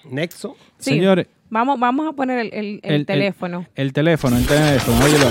Nexo. 0.09 0.55
Sí. 0.77 0.91
Señores, 0.91 1.27
Vamos, 1.49 1.79
vamos 1.79 2.07
a 2.09 2.13
poner 2.13 2.39
el, 2.39 2.47
el- 2.53 2.65
el 2.65 2.79
El- 2.83 2.93
el- 3.01 3.05
teléfono. 3.05 3.65
el 3.75 3.93
teléfono, 3.93 4.37
el 4.37 4.45
teléfono, 4.47 5.05
óyelo. 5.05 5.27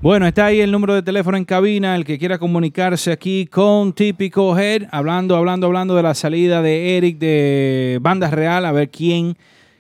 Bueno, 0.01 0.25
está 0.25 0.47
ahí 0.47 0.61
el 0.61 0.71
número 0.71 0.95
de 0.95 1.03
teléfono 1.03 1.37
en 1.37 1.45
cabina, 1.45 1.95
el 1.95 2.05
que 2.05 2.17
quiera 2.17 2.39
comunicarse 2.39 3.11
aquí 3.11 3.45
con 3.45 3.93
Típico 3.93 4.57
Head, 4.57 4.87
hablando, 4.91 5.35
hablando, 5.35 5.67
hablando 5.67 5.95
de 5.95 6.01
la 6.01 6.15
salida 6.15 6.63
de 6.63 6.97
Eric 6.97 7.19
de 7.19 7.99
Banda 8.01 8.31
Real, 8.31 8.65
a 8.65 8.71
ver 8.71 8.89
quién, 8.89 9.37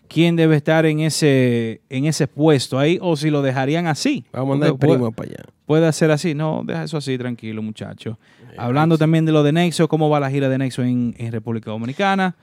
quién 0.07 0.35
debe 0.35 0.57
estar 0.57 0.85
en 0.85 0.99
ese, 0.99 1.81
en 1.89 2.05
ese 2.05 2.27
puesto 2.27 2.77
ahí, 2.77 2.99
o 3.01 3.15
si 3.15 3.31
lo 3.31 3.41
dejarían 3.41 3.87
así. 3.87 4.23
Vamos 4.31 4.57
a 4.57 4.59
mandar 4.59 4.77
primo 4.77 5.11
para 5.11 5.29
allá. 5.29 5.43
Puede 5.65 5.91
ser 5.91 6.11
así, 6.11 6.35
no, 6.35 6.61
deja 6.67 6.83
eso 6.83 6.97
así, 6.97 7.17
tranquilo, 7.17 7.63
muchacho. 7.63 8.19
Hablando 8.57 8.97
también 8.97 9.25
de 9.25 9.31
lo 9.31 9.43
de 9.43 9.51
Nexo, 9.51 9.87
cómo 9.87 10.09
va 10.09 10.19
la 10.19 10.29
gira 10.31 10.49
de 10.49 10.57
Nexo 10.57 10.83
en, 10.83 11.15
en 11.17 11.31
República 11.31 11.71
Dominicana. 11.71 12.35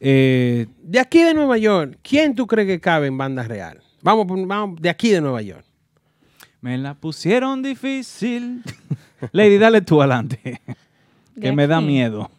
Eh, 0.00 0.66
De 0.82 1.00
aquí 1.00 1.22
de 1.22 1.34
Nueva 1.34 1.58
York, 1.58 1.98
¿quién 2.02 2.34
tú 2.34 2.46
crees 2.46 2.68
que 2.68 2.80
cabe 2.80 3.06
en 3.08 3.18
banda 3.18 3.42
real? 3.42 3.80
Vamos, 4.02 4.26
vamos 4.46 4.80
de 4.80 4.88
aquí 4.88 5.10
de 5.10 5.20
Nueva 5.20 5.42
York. 5.42 5.64
me 6.60 6.78
la 6.78 6.94
pusieron 6.94 7.62
difícil. 7.62 8.62
Lady, 9.32 9.58
dale 9.58 9.80
tú 9.82 10.00
adelante, 10.00 10.38
que 11.34 11.40
¿De 11.40 11.52
me 11.52 11.66
da 11.66 11.80
miedo. 11.80 12.30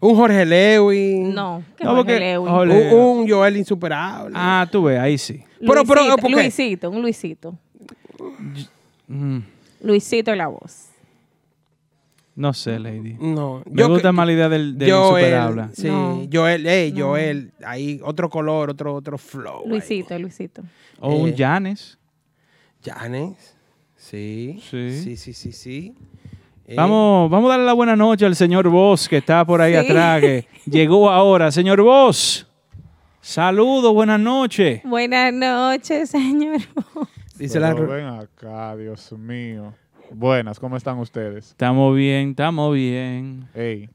Un 0.00 0.16
Jorge 0.16 0.44
Lewin. 0.44 1.34
No, 1.34 1.62
que 1.76 1.84
No, 1.84 1.94
Jorge 1.96 2.18
Lewin. 2.20 2.48
Jorge- 2.52 2.94
Un, 2.94 3.20
un 3.20 3.28
Joel 3.30 3.56
insuperable. 3.56 4.34
Ah, 4.36 4.68
tú 4.70 4.82
ves, 4.84 4.98
ahí 5.00 5.16
sí. 5.16 5.42
pero- 5.60 5.84
pero, 5.84 6.02
Luisito, 6.02 6.16
¿por 6.18 6.30
qué? 6.30 6.36
Luisito, 6.42 6.90
un 6.90 7.02
Luisito. 7.02 7.58
Mm, 9.06 9.38
Luisito 9.82 10.32
en 10.32 10.38
la 10.38 10.48
voz. 10.48 10.88
No 12.38 12.52
sé, 12.54 12.78
Lady. 12.78 13.14
No, 13.18 13.62
Me 13.66 13.82
yo 13.82 13.88
gusta 13.88 14.08
que- 14.10 14.12
más 14.12 14.26
la 14.26 14.32
idea 14.32 14.48
del, 14.48 14.78
del 14.78 14.90
Joel, 14.92 15.24
insuperable. 15.24 15.64
Sí, 15.74 15.88
No. 15.88 16.22
Joel, 16.32 16.66
hey, 16.66 16.92
No. 16.96 17.06
Joel, 17.06 17.52
ahí 17.66 18.00
otro 18.04 18.30
color, 18.30 18.70
otro, 18.70 18.94
otro 18.94 19.18
flow. 19.18 19.62
ahí. 19.64 19.68
Luisito, 19.70 20.18
Luisito. 20.18 20.62
O 21.00 21.14
un 21.16 21.28
Eh, 21.30 21.34
Janes. 21.36 21.98
Janes, 22.84 23.56
sí, 23.96 24.60
Sí. 24.70 24.92
sí, 25.02 25.16
sí, 25.16 25.32
sí, 25.34 25.52
sí. 25.52 25.94
Eh, 26.66 26.74
Vamos, 26.76 27.30
vamos 27.30 27.48
a 27.48 27.52
darle 27.54 27.66
la 27.66 27.72
buena 27.72 27.96
noche 27.96 28.24
al 28.26 28.36
señor 28.36 28.68
Vos, 28.68 29.08
que 29.08 29.16
está 29.16 29.44
por 29.44 29.60
ahí 29.60 29.72
Sí. 29.72 29.78
atrás, 29.78 30.20
que 30.20 30.46
llegó 30.66 31.10
ahora. 31.10 31.50
Señor 31.50 31.80
Vos, 31.82 32.46
saludos, 33.20 33.92
buenas 33.94 34.20
noches. 34.20 34.80
Buenas 34.84 35.32
noches, 35.32 36.10
señor. 36.10 36.60
Dice 37.36 37.58
la... 37.58 37.72
Ven 37.74 38.04
acá, 38.06 38.76
Dios 38.76 39.12
mío. 39.12 39.74
Buenas, 40.10 40.58
¿cómo 40.58 40.76
están 40.76 40.98
ustedes? 40.98 41.50
Estamos 41.50 41.94
bien, 41.96 42.30
estamos 42.30 42.74
bien. 42.74 43.46
Ey, 43.54 43.88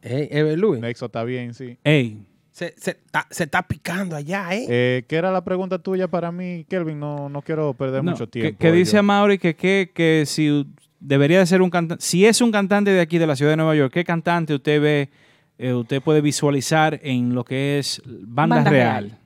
Louis, 0.56 0.82
Nexo 0.82 1.08
está 1.08 1.24
bien, 1.24 1.54
sí. 1.54 1.78
Ey, 1.84 2.26
se, 2.52 2.74
se, 2.78 2.92
está, 2.92 3.26
se 3.32 3.46
está 3.46 3.68
picando 3.68 4.16
allá, 4.16 4.54
¿eh? 4.54 4.66
Eh, 4.70 5.06
¿Qué 5.08 5.16
era 5.16 5.32
la 5.32 5.44
pregunta 5.44 5.80
tuya 5.80 6.08
para 6.08 6.32
mí, 6.32 6.66
Kelvin? 6.70 7.00
No, 7.00 7.28
no 7.28 7.42
quiero 7.42 7.74
perder 7.74 8.04
no, 8.04 8.12
mucho 8.12 8.28
tiempo. 8.28 8.60
que, 8.60 8.72
dice 8.72 9.00
a 9.00 9.02
Mauri 9.02 9.40
que, 9.40 9.56
que, 9.56 9.92
que 9.92 10.24
si 10.28 10.68
debería 11.00 11.40
de 11.40 11.48
ser 11.48 11.64
un 11.64 11.72
cantante, 11.72 12.04
si 12.04 12.28
es 12.28 12.42
un 12.42 12.52
cantante 12.52 12.92
de 12.92 13.02
aquí 13.02 13.18
de 13.18 13.26
la 13.26 13.36
ciudad 13.36 13.54
de 13.54 13.58
Nueva 13.58 13.76
York, 13.76 13.92
¿qué 13.92 14.04
cantante 14.04 14.54
usted 14.54 14.80
ve, 14.80 15.10
eh, 15.58 15.74
usted 15.74 16.02
puede 16.02 16.22
visualizar 16.22 17.00
en 17.02 17.34
lo 17.34 17.44
que 17.44 17.80
es 17.80 18.02
banda, 18.06 18.58
Banda 18.58 18.70
real? 18.70 19.04
real. 19.06 19.20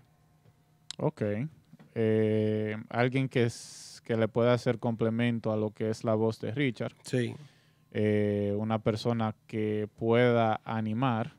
Ok. 0.99 1.21
Eh, 1.95 2.77
alguien 2.89 3.27
que, 3.27 3.43
es, 3.43 3.96
que 4.07 4.15
le 4.15 4.29
pueda 4.29 4.53
hacer 4.53 4.79
complemento 4.79 5.51
a 5.51 5.57
lo 5.57 5.71
que 5.71 5.89
es 5.89 6.05
la 6.05 6.13
voz 6.15 6.39
de 6.39 6.51
Richard. 6.53 6.93
Sí. 7.03 7.35
Eh, 7.91 8.55
una 8.57 8.79
persona 8.79 9.35
que 9.47 9.89
pueda 9.97 10.61
animar 10.63 11.33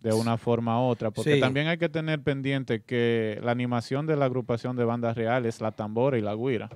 de 0.00 0.14
una 0.14 0.38
forma 0.38 0.80
u 0.80 0.84
otra, 0.86 1.10
porque 1.10 1.34
Sí. 1.34 1.40
también 1.40 1.66
hay 1.66 1.76
que 1.76 1.90
tener 1.90 2.22
pendiente 2.22 2.80
que 2.80 3.38
la 3.42 3.50
animación 3.50 4.06
de 4.06 4.16
la 4.16 4.24
agrupación 4.24 4.76
de 4.76 4.84
bandas 4.86 5.14
reales, 5.14 5.60
la 5.60 5.70
tambora 5.70 6.16
y 6.16 6.22
la 6.22 6.34
guira. 6.34 6.70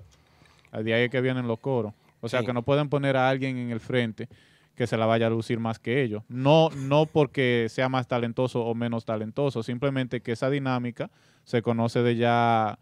De 0.73 0.93
ahí 0.93 1.05
es 1.05 1.11
que 1.11 1.23
vienen 1.23 1.49
los 1.49 1.59
coros. 1.59 1.95
O 2.21 2.29
sea, 2.29 2.41
Sí. 2.41 2.47
que 2.47 2.53
no 2.53 2.61
pueden 2.63 2.91
poner 2.91 3.17
a 3.17 3.31
alguien 3.31 3.57
en 3.57 3.71
el 3.71 3.81
frente 3.81 4.29
que 4.75 4.87
se 4.87 4.99
la 4.99 5.07
vaya 5.07 5.29
a 5.29 5.31
lucir 5.31 5.59
más 5.59 5.79
que 5.79 6.03
ellos. 6.03 6.23
No, 6.29 6.69
no 6.71 7.07
porque 7.07 7.69
sea 7.71 7.89
más 7.89 8.07
talentoso 8.09 8.63
o 8.63 8.75
menos 8.75 9.07
talentoso, 9.07 9.63
simplemente 9.63 10.21
que 10.21 10.33
esa 10.33 10.51
dinámica 10.51 11.11
se 11.45 11.63
conoce 11.63 12.03
de 12.03 12.17
ya 12.17 12.79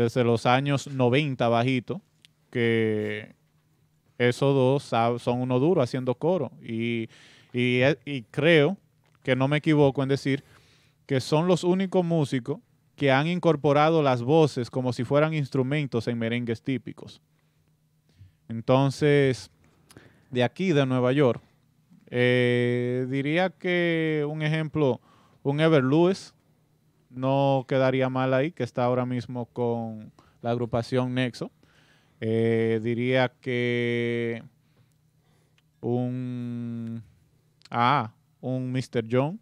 desde 0.00 0.24
los 0.24 0.46
años 0.46 0.86
90 0.88 1.48
bajito, 1.48 2.00
que 2.50 3.34
esos 4.18 4.54
dos 4.54 5.22
son 5.22 5.40
uno 5.40 5.58
duro 5.58 5.82
haciendo 5.82 6.14
coro. 6.14 6.50
E- 6.62 7.08
y 7.52 8.22
creo 8.30 8.76
que 9.22 9.36
no 9.36 9.46
me 9.46 9.58
equivoco 9.58 10.02
en 10.02 10.08
decir 10.08 10.42
que 11.06 11.20
son 11.20 11.46
los 11.46 11.64
únicos 11.64 12.04
músicos 12.04 12.60
que 12.96 13.10
han 13.12 13.26
incorporado 13.26 14.02
las 14.02 14.22
voces 14.22 14.70
como 14.70 14.92
si 14.92 15.04
fueran 15.04 15.34
instrumentos 15.34 16.08
en 16.08 16.18
merengues 16.18 16.62
típicos. 16.62 17.20
Entonces, 18.48 19.50
de 20.30 20.44
aquí, 20.44 20.72
de 20.72 20.86
Nueva 20.86 21.12
York, 21.12 21.42
eh, 22.10 23.06
diría 23.08 23.50
que 23.50 24.26
un 24.28 24.42
ejemplo, 24.42 25.00
un 25.42 25.60
Ever 25.60 25.84
Lewis 25.84 26.34
no 27.10 27.64
quedaría 27.68 28.08
mal 28.08 28.32
ahí, 28.34 28.52
que 28.52 28.62
está 28.62 28.84
ahora 28.84 29.04
mismo 29.06 29.46
con 29.46 30.12
la 30.42 30.50
agrupación 30.50 31.14
Nexo. 31.14 31.50
Eh, 32.20 32.80
diría 32.82 33.32
que 33.40 34.42
un 35.80 37.02
ah, 37.70 38.12
un 38.40 38.72
Mr. 38.72 39.04
John. 39.10 39.40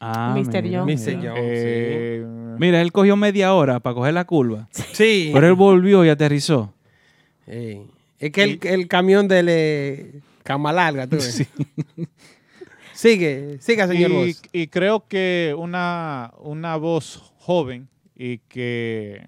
Ah, 0.00 0.34
Mr. 0.36 0.62
John. 0.72 0.86
mira. 0.86 1.00
Mr. 1.00 1.14
John, 1.16 1.34
Eh, 1.36 2.26
Mira, 2.58 2.80
él 2.80 2.92
cogió 2.92 3.16
media 3.16 3.54
hora 3.54 3.80
para 3.80 3.94
coger 3.94 4.14
la 4.14 4.24
curva. 4.24 4.68
Sí. 4.92 5.30
Pero 5.32 5.46
él 5.46 5.54
volvió 5.54 6.04
y 6.04 6.08
aterrizó. 6.08 6.72
Sí. 7.46 7.86
Es 8.18 8.32
que 8.32 8.42
el, 8.42 8.58
el 8.62 8.86
camión 8.88 9.28
de 9.28 9.42
le... 9.42 10.20
cama 10.42 10.72
larga, 10.72 11.06
tú 11.06 11.16
ves. 11.16 11.46
Sigue, 13.00 13.56
siga, 13.60 13.86
señor 13.88 14.10
y, 14.10 14.14
Voz. 14.14 14.42
y 14.52 14.66
creo 14.66 15.06
que 15.08 15.54
una, 15.56 16.32
una 16.38 16.76
voz 16.76 17.32
joven 17.38 17.88
y 18.14 18.38
que 18.38 19.26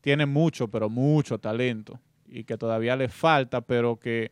tiene 0.00 0.26
mucho, 0.26 0.66
pero 0.66 0.88
mucho 0.88 1.38
talento 1.38 2.00
y 2.28 2.42
que 2.42 2.56
todavía 2.58 2.96
le 2.96 3.08
falta, 3.08 3.60
pero 3.60 3.96
que 3.96 4.30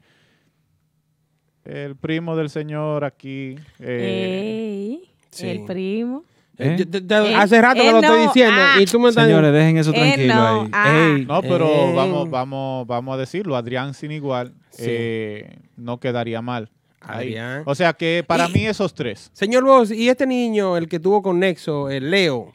el 1.65 1.95
primo 1.97 2.35
del 2.35 2.51
señor 2.51 3.05
aquí... 3.05 3.55
eh, 3.79 4.99
Ey, 5.01 5.11
Sí. 5.31 5.47
el 5.47 5.65
primo. 5.67 6.25
¿Eh? 6.59 6.75
Yo- 6.81 6.89
te- 6.89 7.01
te- 7.01 7.17
Él- 7.17 7.35
hace 7.37 7.63
rato 7.63 7.81
que 7.81 7.93
lo 7.93 8.01
estoy 8.01 8.19
no, 8.19 8.27
diciendo 8.27 8.57
ah. 8.61 8.77
y 8.81 8.85
tú 8.87 8.99
me 8.99 9.11
estás... 9.11 9.27
Señores, 9.27 9.53
dejen 9.53 9.77
eso 9.77 9.93
Eh, 9.93 9.95
tranquilo 9.95 10.35
no, 10.35 10.61
ahí. 10.63 10.69
ah. 10.73 11.13
Ey, 11.17 11.25
no, 11.27 11.41
pero 11.43 11.67
Eh. 11.69 11.93
vamos, 11.95 12.29
vamos, 12.29 12.87
vamos 12.89 13.15
a 13.15 13.19
decirlo, 13.19 13.55
Adrián 13.57 13.95
sin 13.95 14.11
igual 14.11 14.53
Sí. 14.71 14.83
eh, 14.89 15.59
no 15.77 16.01
quedaría 16.01 16.43
mal. 16.43 16.69
Ahí. 17.01 17.29
Adrián. 17.37 17.63
O 17.67 17.75
sea 17.75 17.93
que 17.93 18.25
para 18.27 18.49
Y- 18.49 18.53
mí 18.53 18.67
esos 18.67 18.95
tres. 18.95 19.31
Señor 19.33 19.65
Voz, 19.65 19.91
¿y 19.91 20.09
este 20.09 20.27
niño, 20.27 20.77
el 20.77 20.89
que 20.89 21.01
tuvo 21.01 21.23
con 21.23 21.39
Nexo, 21.41 21.91
el 21.91 22.11
Leo, 22.11 22.53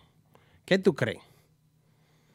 qué 0.65 0.77
tú 0.79 0.93
crees? 0.95 1.19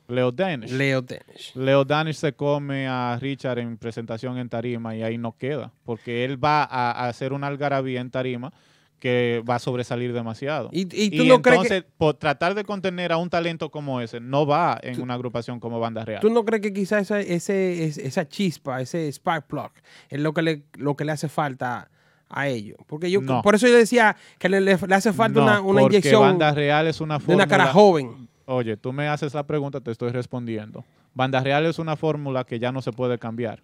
Leo 0.08 0.32
Danish. 0.32 0.72
Leo 0.72 1.04
Tennis. 1.04 1.54
Leo 1.54 1.84
Danish 1.84 2.16
se 2.16 2.32
come 2.32 2.88
a 2.88 3.16
Richard 3.20 3.60
en 3.60 3.76
presentación 3.76 4.38
en 4.38 4.48
tarima 4.48 4.96
y 4.96 5.02
ahí 5.04 5.18
no 5.18 5.36
queda, 5.36 5.70
porque 5.84 6.24
él 6.24 6.42
va 6.42 6.64
a, 6.64 6.90
a 6.90 7.08
hacer 7.08 7.32
una 7.32 7.46
algarabía 7.46 8.00
en 8.00 8.10
tarima 8.10 8.52
que 8.98 9.42
va 9.48 9.54
a 9.54 9.58
sobresalir 9.60 10.12
demasiado. 10.12 10.68
¿Y, 10.72 10.80
y 10.92 11.16
tú 11.16 11.24
no 11.24 11.40
crees 11.40 11.60
que... 11.60 11.66
entonces, 11.76 11.84
por 11.96 12.14
tratar 12.14 12.54
de 12.54 12.64
contener 12.64 13.12
a 13.12 13.18
un 13.18 13.30
talento 13.30 13.70
como 13.70 14.00
ese, 14.00 14.18
no 14.20 14.46
va 14.46 14.78
en 14.82 15.00
una 15.00 15.14
agrupación 15.14 15.60
como 15.60 15.78
Banda 15.78 16.04
Real. 16.04 16.20
¿Tú 16.20 16.28
no 16.28 16.44
crees 16.44 16.60
que 16.60 16.72
quizás 16.74 17.02
esa, 17.02 17.20
ese, 17.20 17.84
es- 17.84 17.96
esa 17.96 18.28
chispa, 18.28 18.80
ese 18.82 19.10
spark 19.12 19.46
plug, 19.46 19.70
es 20.10 20.20
lo 20.20 20.34
que 20.34 20.42
le, 20.42 20.62
lo 20.74 20.96
que 20.96 21.04
le 21.04 21.12
hace 21.12 21.28
falta 21.28 21.88
a 22.30 22.48
ellos? 22.48 22.78
Porque 22.86 23.10
yo, 23.10 23.20
No. 23.20 23.42
por 23.42 23.54
eso 23.54 23.66
yo 23.68 23.76
decía 23.76 24.16
que 24.38 24.48
le, 24.48 24.60
le- 24.60 24.78
le 24.86 24.94
hace 24.94 25.12
falta 25.12 25.40
No, 25.40 25.44
una, 25.46 25.60
una 25.60 25.80
porque 25.82 25.96
inyección 25.96 26.22
Banda 26.22 26.52
Real 26.52 26.86
es 26.86 27.00
una 27.00 27.14
de 27.18 27.20
fórmula... 27.20 27.44
una 27.44 27.46
cara 27.48 27.66
joven. 27.72 28.28
Oye, 28.46 28.76
tú 28.76 28.92
me 28.92 29.06
haces 29.08 29.34
la 29.34 29.42
pregunta, 29.46 29.80
te 29.80 29.90
estoy 29.90 30.10
respondiendo. 30.10 30.84
Banda 31.14 31.40
Real 31.42 31.66
es 31.66 31.78
una 31.78 31.96
fórmula 31.96 32.44
que 32.44 32.58
ya 32.58 32.72
no 32.72 32.80
se 32.82 32.92
puede 32.92 33.18
cambiar. 33.18 33.60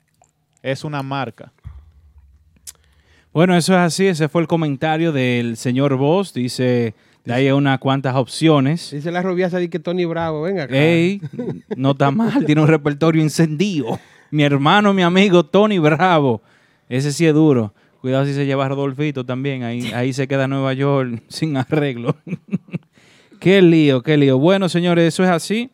Es 0.63 0.85
una 0.85 1.03
marca. 1.03 1.53
Bueno, 3.33 3.57
eso 3.57 3.73
es 3.75 3.79
así. 3.81 4.07
Ese 4.07 4.29
fue 4.29 4.43
el 4.43 4.49
comentario 4.49 5.13
del 5.13 5.57
señor 5.57 5.95
Voss. 5.97 6.33
Dice, 6.33 6.95
de 7.25 7.35
ahí 7.35 7.47
hay 7.47 7.53
unas 7.53 7.79
cuantas 7.79 8.15
opciones. 8.17 8.91
Dice 8.93 9.11
la 9.11 9.23
rubiasa 9.23 9.59
de 9.59 9.69
que 9.69 9.79
Tony 9.79 10.05
Bravo, 10.07 10.43
venga 10.43 10.65
acá. 10.65 10.75
Ey, 10.77 11.21
no 11.77 11.91
está 11.91 12.11
mal, 12.11 12.45
tiene 12.47 12.63
un 12.63 12.69
repertorio 12.69 13.23
encendido. 13.23 13.99
Mi 14.31 14.43
hermano, 14.43 14.93
mi 14.95 15.03
amigo 15.03 15.45
Tony 15.45 15.79
Bravo. 15.79 16.41
Ese 16.89 17.13
sí 17.13 17.27
es 17.27 17.35
duro. 17.35 17.75
Cuidado 18.07 18.25
si 18.25 18.35
se 18.35 18.47
lleva 18.47 18.67
a 18.67 18.69
Rodolfito 18.69 19.27
también. 19.27 19.65
Ahí, 19.65 19.91
ahí 19.93 20.13
se 20.13 20.29
queda 20.29 20.47
Nueva 20.47 20.73
York 20.75 21.25
sin 21.29 21.57
arreglo. 21.57 22.15
qué 23.41 23.61
lío, 23.61 24.01
qué 24.01 24.17
lío. 24.17 24.39
Bueno, 24.39 24.69
señores, 24.69 25.13
eso 25.13 25.25
es 25.25 25.31
así. 25.31 25.71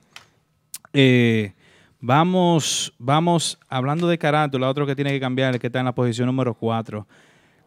Eh, 0.95 1.53
vamos, 2.01 2.95
vamos, 2.99 3.59
hablando 3.69 4.09
de 4.09 4.17
carátula, 4.17 4.71
otro 4.71 4.87
que 4.87 4.97
tiene 4.97 5.11
que 5.11 5.21
cambiar, 5.21 5.53
el 5.53 5.61
que 5.61 5.67
está 5.67 5.81
en 5.81 5.85
la 5.85 5.95
posición 5.95 6.25
número 6.25 6.55
4. 6.55 7.07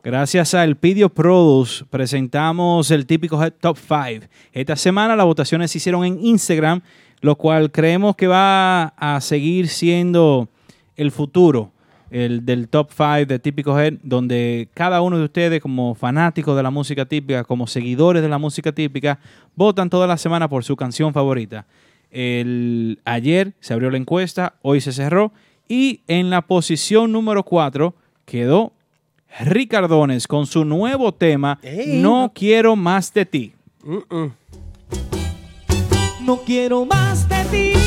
Gracias 0.03 0.55
a 0.55 0.63
El 0.63 0.77
Pidio 0.77 1.09
Produce 1.09 1.85
presentamos 1.85 2.89
el 2.89 3.05
típico 3.05 3.39
Top 3.51 3.77
5. 3.77 4.25
Esta 4.51 4.75
semana 4.75 5.15
las 5.15 5.27
votaciones 5.27 5.69
se 5.69 5.77
hicieron 5.77 6.03
en 6.05 6.25
Instagram, 6.25 6.81
lo 7.21 7.35
cual 7.35 7.71
creemos 7.71 8.15
que 8.15 8.25
va 8.25 8.85
a 8.97 9.21
seguir 9.21 9.67
siendo 9.67 10.49
el 10.95 11.11
futuro 11.11 11.71
el 12.15 12.45
del 12.45 12.69
Top 12.69 12.91
5 12.91 13.25
de 13.25 13.39
Típico 13.39 13.77
Head, 13.77 13.95
donde 14.01 14.69
cada 14.73 15.01
uno 15.01 15.17
de 15.17 15.25
ustedes 15.25 15.61
como 15.61 15.95
fanáticos 15.95 16.55
de 16.55 16.63
la 16.63 16.71
música 16.71 17.05
típica, 17.05 17.43
como 17.43 17.67
seguidores 17.67 18.21
de 18.21 18.29
la 18.29 18.37
música 18.37 18.71
típica, 18.71 19.19
votan 19.53 19.89
toda 19.89 20.07
la 20.07 20.15
semana 20.15 20.47
por 20.47 20.63
su 20.63 20.77
canción 20.77 21.11
favorita. 21.11 21.65
El, 22.11 22.99
ayer 23.03 23.51
se 23.59 23.73
abrió 23.73 23.91
la 23.91 23.97
encuesta, 23.97 24.53
hoy 24.61 24.79
se 24.79 24.93
cerró 24.93 25.33
y 25.67 26.03
en 26.07 26.29
la 26.29 26.43
posición 26.43 27.11
número 27.11 27.43
4 27.43 27.93
quedó 28.23 28.71
Ricardones 29.41 30.25
con 30.25 30.45
su 30.45 30.63
nuevo 30.63 31.13
tema. 31.13 31.59
No 31.87 32.31
quiero 32.33 32.77
más 32.77 33.13
de 33.13 33.25
ti. 33.25 33.53
No 36.21 36.37
quiero 36.45 36.85
más 36.85 37.27
de 37.27 37.43
ti. 37.51 37.84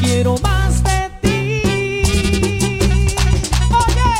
Quiero 0.00 0.36
más 0.38 0.82
de 0.82 1.10
ti. 1.20 1.62
Oye. 3.86 4.12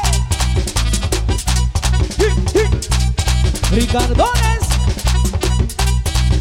Ricardones. 3.73 4.63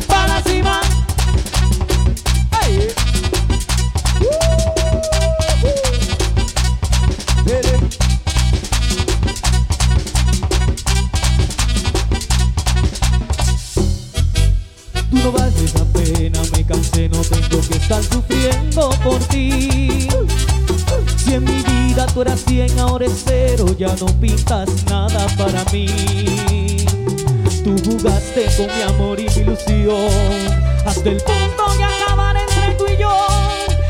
Para 0.08 0.42
cima. 0.44 0.82
Hey. 2.62 2.88
Tú 15.10 15.18
no 15.18 15.32
vales 15.32 15.74
la 15.76 15.86
pena, 15.86 16.42
me 16.54 16.66
cansé, 16.66 17.10
sufriendo 18.82 18.90
por 19.04 19.20
ti. 19.28 20.08
Si 21.18 21.34
en 21.34 21.44
mi 21.44 21.62
vida 21.62 22.06
tú 22.14 22.22
eras 22.22 22.44
100, 22.48 22.80
ahora 22.80 23.06
es 23.06 23.24
cero, 23.26 23.66
ya 23.78 23.96
no 24.00 24.08
pintas 24.20 24.70
nada 24.90 25.28
para 25.38 25.64
mí. 25.72 25.88
Tú 27.64 27.76
jugaste 27.86 28.46
con 28.58 28.68
mi 28.68 28.82
amor 28.82 29.20
y 29.20 29.28
mi 29.30 29.42
ilusión, 29.42 30.10
hasta 30.86 31.10
el 31.10 31.18
punto 31.18 31.78
de 31.78 31.84
acabar 31.84 32.36
entre 32.38 32.74
tú 32.76 32.86
y 32.88 32.98
yo. 32.98 33.28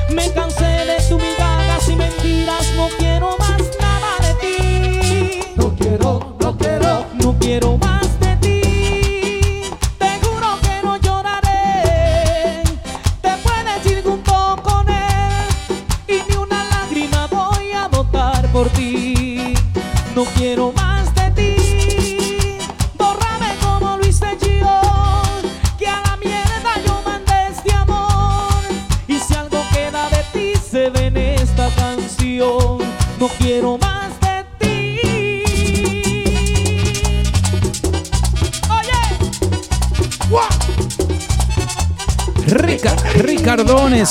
Me 0.10 0.30
cansé 0.32 0.64
de 0.64 0.98
tus 1.08 1.22
migajas 1.22 1.88
y 1.88 1.96
mentiras, 1.96 2.68
no 2.76 2.90
quiero 2.98 3.38
más 3.38 3.62
nada 3.80 4.18
de 4.22 4.34
ti. 4.42 5.40
No 5.56 5.74
quiero, 5.76 6.36
no 6.40 6.58
quiero, 6.58 7.06
no 7.14 7.36
quiero 7.40 7.78
más 7.78 7.91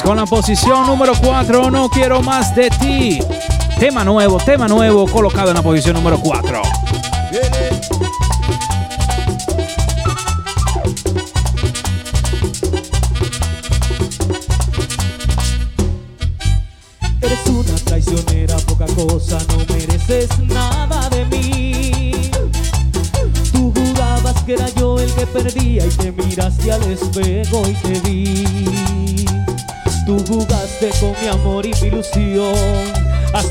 Con 0.02 0.16
la 0.16 0.24
posición 0.24 0.86
número 0.86 1.12
4, 1.22 1.70
No 1.70 1.90
quiero 1.90 2.22
más 2.22 2.54
de 2.54 2.70
ti. 2.70 3.20
Tema 3.78 4.04
nuevo, 4.04 4.38
tema 4.38 4.66
nuevo, 4.66 5.06
colocado 5.06 5.50
en 5.50 5.54
la 5.56 5.62
posición 5.62 5.96
número 5.96 6.18
4. 6.18 6.49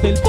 Hasta 0.02 0.29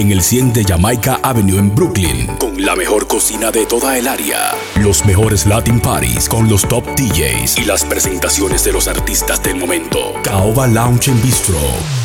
en 0.00 0.10
el 0.12 0.22
100 0.22 0.54
de 0.54 0.64
Jamaica 0.64 1.20
Avenue 1.22 1.58
en 1.58 1.74
Brooklyn, 1.74 2.26
con 2.38 2.64
la 2.64 2.74
mejor 2.74 3.06
cocina 3.06 3.50
de 3.50 3.66
toda 3.66 3.98
el 3.98 4.08
área, 4.08 4.52
los 4.76 5.04
mejores 5.04 5.44
Latin 5.44 5.78
Parties 5.78 6.26
con 6.26 6.48
los 6.48 6.66
top 6.66 6.84
DJs 6.96 7.58
y 7.58 7.64
las 7.64 7.84
presentaciones 7.84 8.64
de 8.64 8.72
los 8.72 8.88
artistas 8.88 9.42
del 9.42 9.56
momento. 9.56 10.14
Caoba 10.24 10.66
Lounge 10.66 11.10
and 11.10 11.22
Bistro, 11.22 11.58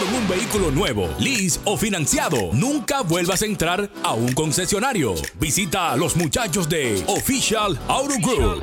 En 0.00 0.14
un 0.14 0.28
vehículo 0.28 0.70
nuevo, 0.70 1.08
lease 1.18 1.58
o 1.64 1.76
financiado, 1.76 2.50
nunca 2.52 3.00
vuelvas 3.00 3.42
a 3.42 3.46
entrar 3.46 3.90
a 4.04 4.12
un 4.12 4.32
concesionario. 4.32 5.14
Visita 5.40 5.90
a 5.90 5.96
los 5.96 6.14
muchachos 6.14 6.68
de 6.68 7.02
Official 7.08 7.76
Auto 7.88 8.14
Group. 8.20 8.62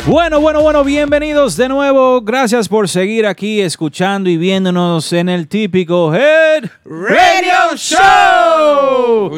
Bueno, 0.07 0.39
bueno, 0.39 0.61
bueno, 0.61 0.83
bienvenidos 0.85 1.57
de 1.57 1.67
nuevo. 1.67 2.21
Gracias 2.21 2.69
por 2.69 2.87
seguir 2.87 3.25
aquí 3.25 3.59
escuchando 3.59 4.29
y 4.29 4.37
viéndonos 4.37 5.11
en 5.11 5.27
el 5.27 5.49
típico 5.49 6.13
Head 6.13 6.63
Radio 6.85 7.75
Show. 7.75 9.29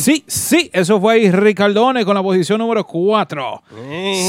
Sí, 0.00 0.24
sí, 0.26 0.70
eso 0.72 0.98
fue 0.98 1.14
ahí 1.14 1.30
Ricardone 1.30 2.06
con 2.06 2.14
la 2.14 2.22
posición 2.22 2.58
número 2.58 2.86
4. 2.86 3.62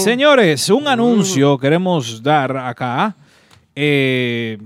Señores, 0.03 0.69
un 0.69 0.85
anuncio 0.87 1.57
queremos 1.57 2.21
dar 2.21 2.57
acá. 2.57 3.15
Eh, 3.73 4.57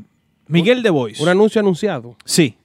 Miguel 0.47 0.81
de 0.81 0.89
Voice. 0.89 1.21
Un 1.21 1.29
anuncio 1.29 1.61
anunciado. 1.61 2.15
Sí. 2.25 2.57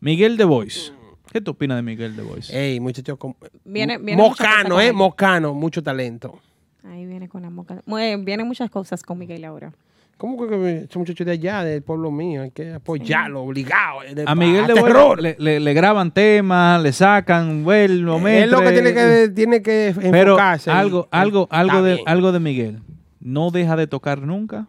Miguel 0.00 0.36
de 0.36 0.44
Voice. 0.44 0.92
¿Qué 1.32 1.40
tú 1.40 1.52
opinas 1.52 1.78
de 1.78 1.82
Miguel 1.82 2.16
de 2.16 2.22
Voice? 2.24 2.52
Ey, 2.58 2.80
muchacho. 2.80 3.16
Viene- 3.64 3.98
viene 3.98 4.20
Mocano, 4.20 4.80
¿eh? 4.80 4.92
Mocano, 4.92 5.54
mucho 5.54 5.80
talento. 5.80 6.40
Ahí 6.84 7.06
viene 7.06 7.28
con 7.28 7.42
la 7.42 7.50
moca. 7.50 7.82
Mue- 7.86 8.22
Vienen 8.24 8.46
muchas 8.46 8.70
cosas 8.70 9.02
con 9.02 9.18
Miguel 9.18 9.44
ahora. 9.44 9.72
¿Cómo 10.16 10.36
que- 10.46 10.82
ese 10.88 10.98
muchacho 10.98 11.24
de 11.24 11.32
allá, 11.32 11.64
del 11.64 11.82
pueblo 11.82 12.10
mío? 12.10 12.42
Hay 12.42 12.50
que 12.50 12.74
apoyarlo, 12.74 13.42
obligado. 13.42 14.02
eh, 14.02 14.14
de- 14.14 14.24
A 14.26 14.34
Miguel 14.34 14.66
de 14.66 14.74
terror. 14.74 15.20
Le, 15.20 15.34
le- 15.38 15.60
le 15.60 15.72
graban 15.74 16.10
temas, 16.12 16.82
le 16.82 16.92
sacan, 16.92 17.64
vuelvo, 17.64 18.18
Es 18.28 18.50
lo 18.50 18.60
que 18.60 18.72
tiene 18.72 18.92
que, 18.92 19.32
tiene 19.34 19.62
que 19.62 19.94
Pero 20.10 20.32
enfocarse. 20.32 20.70
algo, 20.70 21.08
y- 21.10 21.16
algo, 21.16 21.42
está 21.44 21.58
algo 21.58 21.82
de, 21.82 22.00
algo 22.04 22.32
de 22.32 22.40
Miguel. 22.40 22.80
No 23.18 23.50
deja 23.50 23.76
de 23.76 23.86
tocar 23.86 24.20
nunca. 24.22 24.66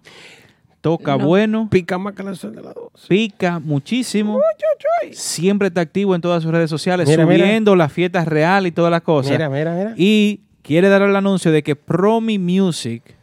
Toca 0.79 1.17
No. 1.17 1.25
bueno. 1.27 1.67
Pica 1.69 1.97
más 1.97 2.13
que 2.15 2.23
la 2.23 2.33
sol 2.33 2.55
de 2.55 2.61
la 2.61 2.73
dos. 2.73 2.91
Pica 3.07 3.59
muchísimo. 3.59 4.39
Siempre 5.11 5.67
está 5.67 5.81
activo 5.81 6.15
en 6.15 6.21
todas 6.21 6.41
sus 6.43 6.51
redes 6.51 6.69
sociales, 6.69 7.07
Mira, 7.07 7.25
mira. 7.25 7.45
subiendo 7.45 7.75
las 7.75 7.91
fiestas 7.91 8.27
reales 8.27 8.69
y 8.69 8.73
todas 8.73 8.89
las 8.91 9.01
cosas. 9.01 9.31
Mira, 9.33 9.49
mira, 9.49 9.73
mira. 9.75 9.93
Y 9.97 10.41
quiere 10.61 10.89
dar 10.89 11.01
el 11.01 11.15
anuncio 11.15 11.51
de 11.51 11.63
que 11.63 11.75
Promi 11.75 12.37
Music 12.39 13.15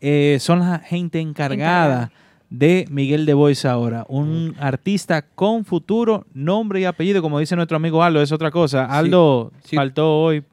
eh, 0.00 0.38
son 0.40 0.60
la 0.60 0.78
gente 0.78 1.20
encargada 1.20 2.10
de 2.50 2.86
Miguel 2.90 3.26
de 3.26 3.34
Voice 3.34 3.66
ahora. 3.66 4.04
Un 4.08 4.54
artista 4.60 5.22
con 5.22 5.64
futuro, 5.64 6.26
nombre 6.34 6.80
y 6.80 6.84
apellido, 6.84 7.22
como 7.22 7.38
dice 7.38 7.56
nuestro 7.56 7.76
amigo 7.76 8.02
Aldo, 8.02 8.22
es 8.22 8.32
otra 8.32 8.50
cosa. 8.50 8.84
Aldo 8.86 9.50
Sí. 9.64 9.76
faltó 9.76 10.20
hoy. 10.20 10.44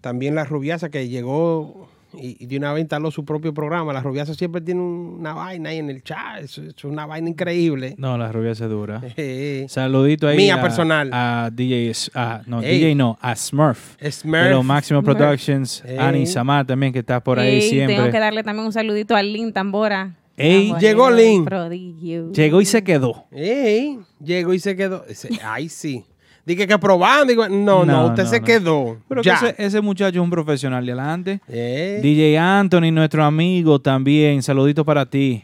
también 0.01 0.36
la 0.36 0.45
rubiasa 0.45 0.89
que 0.89 1.09
llegó 1.09 1.89
y, 2.13 2.38
y 2.43 2.45
de 2.47 2.57
una 2.57 2.72
vez 2.74 2.82
instaló 2.82 3.11
su 3.11 3.26
propio 3.26 3.53
programa. 3.53 3.91
La 3.93 4.01
rubiasa 4.01 4.34
siempre 4.34 4.61
tiene 4.61 4.82
un- 4.82 5.17
una 5.20 5.34
vaina 5.34 5.70
ahí 5.72 5.78
en 5.78 5.89
el 5.89 6.01
chat. 6.03 6.41
Es 6.43 6.57
una 6.84 7.05
vaina 7.05 7.30
increíble. 7.30 7.95
No, 7.97 8.17
la 8.17 8.32
rubia 8.32 8.55
se 8.55 8.65
dura. 8.67 9.01
Eh, 9.17 9.65
Saludito 9.70 10.28
ahí 10.28 10.38
Mía 10.38 10.55
a, 10.55 10.61
personal. 10.61 11.09
a 11.11 11.49
DJ, 11.53 11.89
S- 11.91 12.11
ah, 12.15 12.41
no, 12.45 12.61
Ey. 12.61 12.80
DJ 12.80 12.95
no, 12.95 13.17
a 13.22 13.36
Smurf. 13.36 13.95
Smurf. 14.01 14.43
De 14.43 14.49
los 14.51 14.63
Máximo 14.65 15.01
Smurf. 15.01 15.17
Productions, 15.17 15.84
Ey. 15.86 15.97
Ani 15.97 16.26
Samar 16.26 16.65
también 16.65 16.93
que 16.93 16.99
está 16.99 17.20
por 17.22 17.38
ahí 17.39 17.55
Ey, 17.55 17.61
siempre. 17.63 17.95
Tengo 17.97 18.11
que 18.11 18.20
darle 18.20 18.43
también 18.43 18.65
un 18.65 18.74
saludito 18.74 19.15
a 19.15 19.22
Lin 19.22 19.51
Tambora. 19.51 20.15
Ey, 20.40 20.74
llegó 20.80 21.12
Lin. 21.12 21.46
Prodigio. 21.46 22.32
Llegó 22.32 22.62
y 22.62 22.66
se 22.66 22.84
quedó. 22.84 23.26
Ey, 23.32 24.00
llegó 24.24 24.54
y 24.54 24.60
se 24.60 24.76
quedó. 24.76 25.04
Ese- 25.08 25.30
Ay, 25.44 25.70
sí. 25.70 26.06
Dije 26.46 26.66
que 26.66 26.80
probando. 26.80 27.26
Digo, 27.26 27.48
no, 27.50 27.86
no, 27.86 27.86
No, 27.86 28.06
usted 28.08 28.24
no, 28.24 28.30
se 28.30 28.40
no. 28.40 28.46
quedó. 28.46 28.98
Pero 29.08 29.22
que 29.22 29.28
ya. 29.28 29.36
ese, 29.36 29.56
ese 29.58 29.82
muchacho 29.82 30.18
es 30.20 30.24
un 30.24 30.30
profesional 30.30 30.86
de 30.86 30.92
adelante. 30.94 31.42
DJ 31.48 32.38
Anthony, 32.38 32.92
nuestro 32.92 33.24
amigo 33.24 33.80
también. 33.80 34.42
Saludito 34.42 34.84
para 34.86 35.06
ti. 35.06 35.44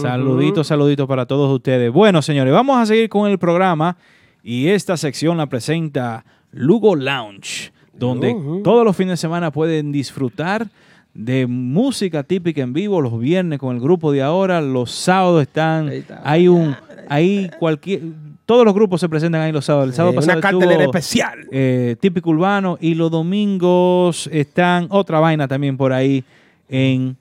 Saludito, 0.00 0.64
saludito 0.64 1.06
para 1.06 1.26
todos 1.26 1.52
ustedes. 1.54 1.92
Bueno, 1.92 2.22
señores, 2.22 2.52
vamos 2.54 2.78
a 2.78 2.86
seguir 2.86 3.08
con 3.10 3.30
el 3.30 3.38
programa 3.38 3.96
y 4.42 4.68
esta 4.68 4.96
sección 4.96 5.36
la 5.36 5.46
presenta 5.46 6.24
Lugo 6.52 6.96
Lounge, 6.96 7.70
donde 7.92 8.32
Ujú. 8.32 8.62
todos 8.62 8.82
los 8.84 8.96
fines 8.96 9.12
de 9.12 9.16
semana 9.18 9.50
pueden 9.50 9.92
disfrutar 9.92 10.68
de 11.14 11.46
música 11.46 12.22
típica 12.24 12.60
en 12.62 12.72
vivo 12.72 13.00
los 13.00 13.18
viernes 13.18 13.58
con 13.58 13.74
el 13.76 13.80
grupo 13.80 14.10
de 14.12 14.22
ahora, 14.22 14.60
los 14.60 14.90
sábados 14.90 15.42
están, 15.42 15.88
está. 15.88 16.20
hay 16.24 16.48
un, 16.48 16.74
hay 17.08 17.50
cualquier, 17.58 18.00
todos 18.46 18.64
los 18.64 18.74
grupos 18.74 19.00
se 19.00 19.08
presentan 19.08 19.40
ahí 19.40 19.52
los 19.52 19.64
sábados. 19.64 19.88
El 19.90 19.94
sábado 19.94 20.12
Eh, 20.12 20.16
pasado 20.16 20.32
una 20.38 20.40
cartelera 20.42 20.72
estuvo, 20.82 20.90
especial. 20.98 21.38
eh, 21.52 21.96
típico 22.00 22.30
urbano 22.30 22.76
y 22.80 22.94
los 22.94 23.10
domingos 23.10 24.28
están 24.32 24.86
otra 24.90 25.20
vaina 25.20 25.46
también 25.48 25.76
por 25.76 25.92
ahí 25.92 26.24
en 26.68 27.16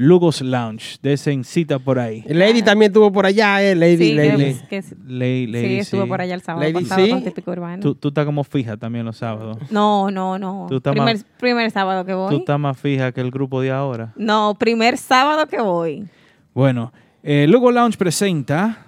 Lugos 0.00 0.42
Lounge. 0.42 0.98
Desen 1.02 1.42
cita 1.42 1.80
por 1.80 1.98
ahí. 1.98 2.22
Lady 2.28 2.62
también 2.62 2.90
estuvo 2.90 3.10
por 3.10 3.26
allá, 3.26 3.60
eh. 3.62 3.74
Lady, 3.74 3.96
Sí, 3.96 4.14
Lady. 4.14 4.54
que- 4.70 4.82
que- 4.82 4.84
Ley, 5.06 5.46
ley, 5.48 5.64
sí, 5.66 5.78
estuvo 5.80 6.06
por 6.06 6.20
allá 6.20 6.34
el 6.34 6.40
sábado 6.42 6.62
Lady, 6.70 6.84
pasado 6.84 7.04
sí. 7.04 7.10
con 7.10 7.24
Típico 7.24 7.50
Urbano. 7.50 7.82
Tú, 7.82 7.94
tú 7.96 8.08
estás 8.08 8.24
como 8.24 8.44
fija 8.44 8.76
también 8.76 9.04
los 9.04 9.16
sábados. 9.16 9.58
No, 9.70 10.08
no, 10.12 10.38
no. 10.38 10.66
Tú 10.68 10.76
estás 10.76 10.92
Primer, 10.92 11.16
más- 11.16 11.26
primer 11.40 11.70
sábado 11.72 12.04
que 12.04 12.12
Tú 12.12 12.18
voy. 12.18 12.36
estás 12.36 12.60
más 12.60 12.78
fija 12.78 13.10
que 13.10 13.20
el 13.20 13.32
grupo 13.32 13.60
de 13.60 13.72
ahora. 13.72 14.12
No, 14.16 14.54
primer 14.56 14.98
sábado 14.98 15.48
que 15.48 15.60
voy. 15.60 16.06
Bueno, 16.54 16.92
eh, 17.24 17.46
Lugo 17.48 17.72
Lounge 17.72 17.98
presenta. 17.98 18.86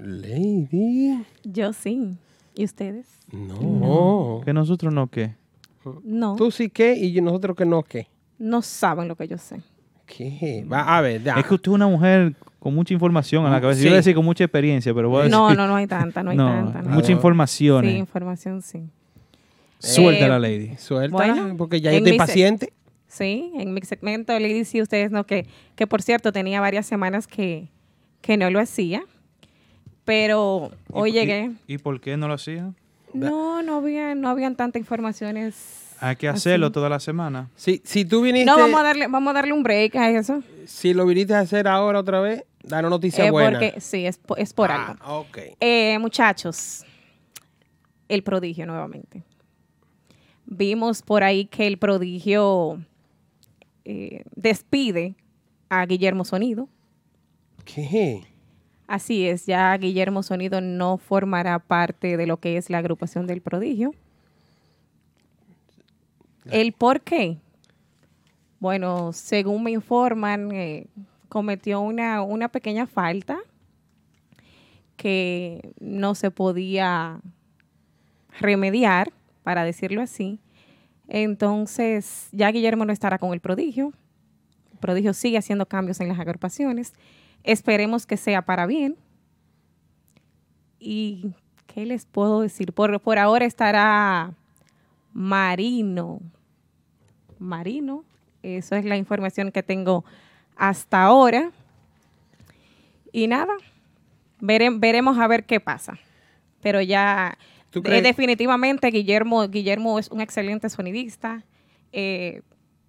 Lady. 0.00 1.24
Yo 1.42 1.72
sí. 1.72 2.16
¿Y 2.54 2.64
ustedes? 2.64 3.06
No. 3.32 4.40
Que 4.44 4.52
nosotros 4.52 4.92
no, 4.92 5.08
¿qué? 5.08 5.34
No. 6.04 6.36
Tú 6.36 6.50
sí 6.50 6.70
que 6.70 6.96
y 6.96 7.20
nosotros 7.20 7.56
que 7.56 7.66
no 7.66 7.82
qué. 7.82 8.08
No 8.38 8.62
saben 8.62 9.08
lo 9.08 9.16
que 9.16 9.26
yo 9.28 9.38
sé. 9.38 9.60
¿Qué? 10.06 10.64
Va, 10.70 10.96
a 10.96 11.00
ver, 11.00 11.22
ya. 11.22 11.34
Es 11.34 11.46
que 11.46 11.54
usted 11.54 11.70
es 11.70 11.74
una 11.74 11.88
mujer 11.88 12.34
con 12.58 12.74
mucha 12.74 12.94
información 12.94 13.44
en 13.44 13.52
la 13.52 13.60
cabeza. 13.60 13.78
Yo 13.78 13.82
Sí. 13.82 13.86
iba 13.88 13.94
a 13.94 13.96
decir 13.98 14.14
con 14.14 14.24
mucha 14.24 14.44
experiencia, 14.44 14.94
pero 14.94 15.08
voy 15.10 15.26
a 15.26 15.28
No, 15.28 15.48
decir- 15.48 15.56
no, 15.58 15.66
no 15.66 15.76
hay 15.76 15.86
tanta, 15.86 16.22
no 16.22 16.30
hay 16.30 16.36
No, 16.36 16.46
tanta. 16.48 16.82
no. 16.82 16.90
mucha 16.90 17.12
información. 17.12 17.84
Sí, 17.84 17.90
eh. 17.90 17.98
información 17.98 18.62
sí. 18.62 18.82
Suelta 19.78 20.26
Eh, 20.26 20.28
la 20.28 20.38
lady. 20.38 20.76
Suéltala, 20.78 21.34
Bueno, 21.34 21.56
porque 21.58 21.80
ya 21.80 21.90
yo 21.92 21.98
estoy 21.98 22.16
paciente. 22.16 22.72
Sí, 23.08 23.52
en 23.56 23.72
mi 23.72 23.80
segmento 23.82 24.32
Lady 24.38 24.64
sí, 24.64 24.82
ustedes 24.82 25.10
no, 25.10 25.24
que, 25.24 25.46
que 25.76 25.86
por 25.86 26.02
cierto 26.02 26.32
tenía 26.32 26.60
varias 26.60 26.86
semanas 26.86 27.26
que, 27.26 27.68
que 28.20 28.36
no 28.36 28.50
lo 28.50 28.58
hacía, 28.58 29.02
pero 30.04 30.70
hoy 30.92 31.10
¿Y- 31.10 31.12
llegué. 31.12 31.50
¿Y, 31.66 31.74
y 31.74 31.78
por 31.78 32.00
qué 32.00 32.16
no 32.16 32.28
lo 32.28 32.34
hacía? 32.34 32.72
No, 33.14 33.62
no 33.62 33.76
había, 33.76 34.14
no 34.14 34.28
habían 34.28 34.56
tantas 34.56 34.80
informaciones. 34.80 35.85
Hay 36.00 36.16
que 36.16 36.28
hacerlo 36.28 36.66
así. 36.66 36.72
toda 36.74 36.88
la 36.88 37.00
semana. 37.00 37.48
Si, 37.56 37.80
si 37.84 38.04
tú 38.04 38.20
viniste, 38.22 38.44
No, 38.46 38.58
vamos 38.58 38.80
a 38.80 38.82
darle, 38.82 39.06
vamos 39.08 39.30
a 39.30 39.34
darle 39.34 39.52
un 39.52 39.62
break 39.62 39.96
a 39.96 40.10
eso. 40.10 40.42
si 40.66 40.92
lo 40.94 41.06
viniste 41.06 41.34
a 41.34 41.40
hacer 41.40 41.66
ahora 41.68 42.00
otra 42.00 42.20
vez, 42.20 42.44
danos 42.62 42.90
noticia 42.90 43.26
Eh, 43.26 43.30
buena. 43.30 43.58
porque 43.58 43.80
sí, 43.80 44.04
es, 44.06 44.20
es 44.36 44.52
por 44.52 44.70
algo. 44.70 44.94
Ah, 45.00 45.14
ok. 45.18 45.38
Eh, 45.60 45.98
muchachos, 45.98 46.84
el 48.08 48.22
prodigio 48.22 48.66
nuevamente. 48.66 49.22
Vimos 50.44 51.02
por 51.02 51.24
ahí 51.24 51.46
que 51.46 51.66
el 51.66 51.76
prodigio 51.78 52.80
eh, 53.84 54.22
despide 54.36 55.14
a 55.68 55.84
Guillermo 55.86 56.24
Sonido. 56.24 56.68
¿Qué? 57.64 58.22
Así 58.86 59.26
es, 59.26 59.46
ya 59.46 59.76
Guillermo 59.76 60.22
Sonido 60.22 60.60
no 60.60 60.98
formará 60.98 61.58
parte 61.58 62.16
de 62.16 62.26
lo 62.26 62.36
que 62.36 62.56
es 62.56 62.70
la 62.70 62.78
agrupación 62.78 63.26
del 63.26 63.40
prodigio. 63.40 63.92
¿El 66.50 66.72
por 66.72 67.00
qué? 67.00 67.38
Bueno, 68.60 69.12
según 69.12 69.62
me 69.62 69.70
informan, 69.70 70.50
eh, 70.52 70.86
cometió 71.28 71.80
una, 71.80 72.22
una 72.22 72.48
pequeña 72.48 72.86
falta 72.86 73.38
que 74.96 75.72
no 75.78 76.14
se 76.14 76.30
podía 76.30 77.20
remediar, 78.40 79.12
para 79.42 79.64
decirlo 79.64 80.02
así. 80.02 80.40
Entonces, 81.08 82.28
ya 82.32 82.50
Guillermo 82.50 82.84
no 82.84 82.92
estará 82.92 83.18
con 83.18 83.32
el 83.32 83.40
prodigio. 83.40 83.92
El 84.72 84.78
prodigio 84.78 85.14
sigue 85.14 85.38
haciendo 85.38 85.66
cambios 85.66 86.00
en 86.00 86.08
las 86.08 86.18
agrupaciones. 86.18 86.94
Esperemos 87.44 88.06
que 88.06 88.16
sea 88.16 88.42
para 88.42 88.66
bien. 88.66 88.96
¿Y 90.80 91.32
qué 91.66 91.86
les 91.86 92.06
puedo 92.06 92.40
decir? 92.40 92.72
Por, 92.72 93.00
por 93.00 93.18
ahora 93.18 93.44
estará 93.44 94.34
Marino. 95.12 96.20
Marino. 97.38 98.04
Eso 98.42 98.76
es 98.76 98.84
la 98.84 98.96
información 98.96 99.50
que 99.52 99.62
tengo 99.62 100.04
hasta 100.56 101.02
ahora. 101.02 101.50
Y 103.12 103.26
nada, 103.28 103.54
vere- 104.40 104.78
veremos 104.78 105.18
a 105.18 105.26
ver 105.26 105.44
qué 105.44 105.60
pasa. 105.60 105.98
Pero 106.62 106.80
ya 106.80 107.36
¿Tú 107.70 107.82
eh, 107.84 108.02
definitivamente 108.02 108.88
Guillermo, 108.90 109.48
Guillermo 109.48 109.98
es 109.98 110.10
un 110.10 110.20
excelente 110.20 110.68
sonidista. 110.68 111.42
Eh, 111.92 112.42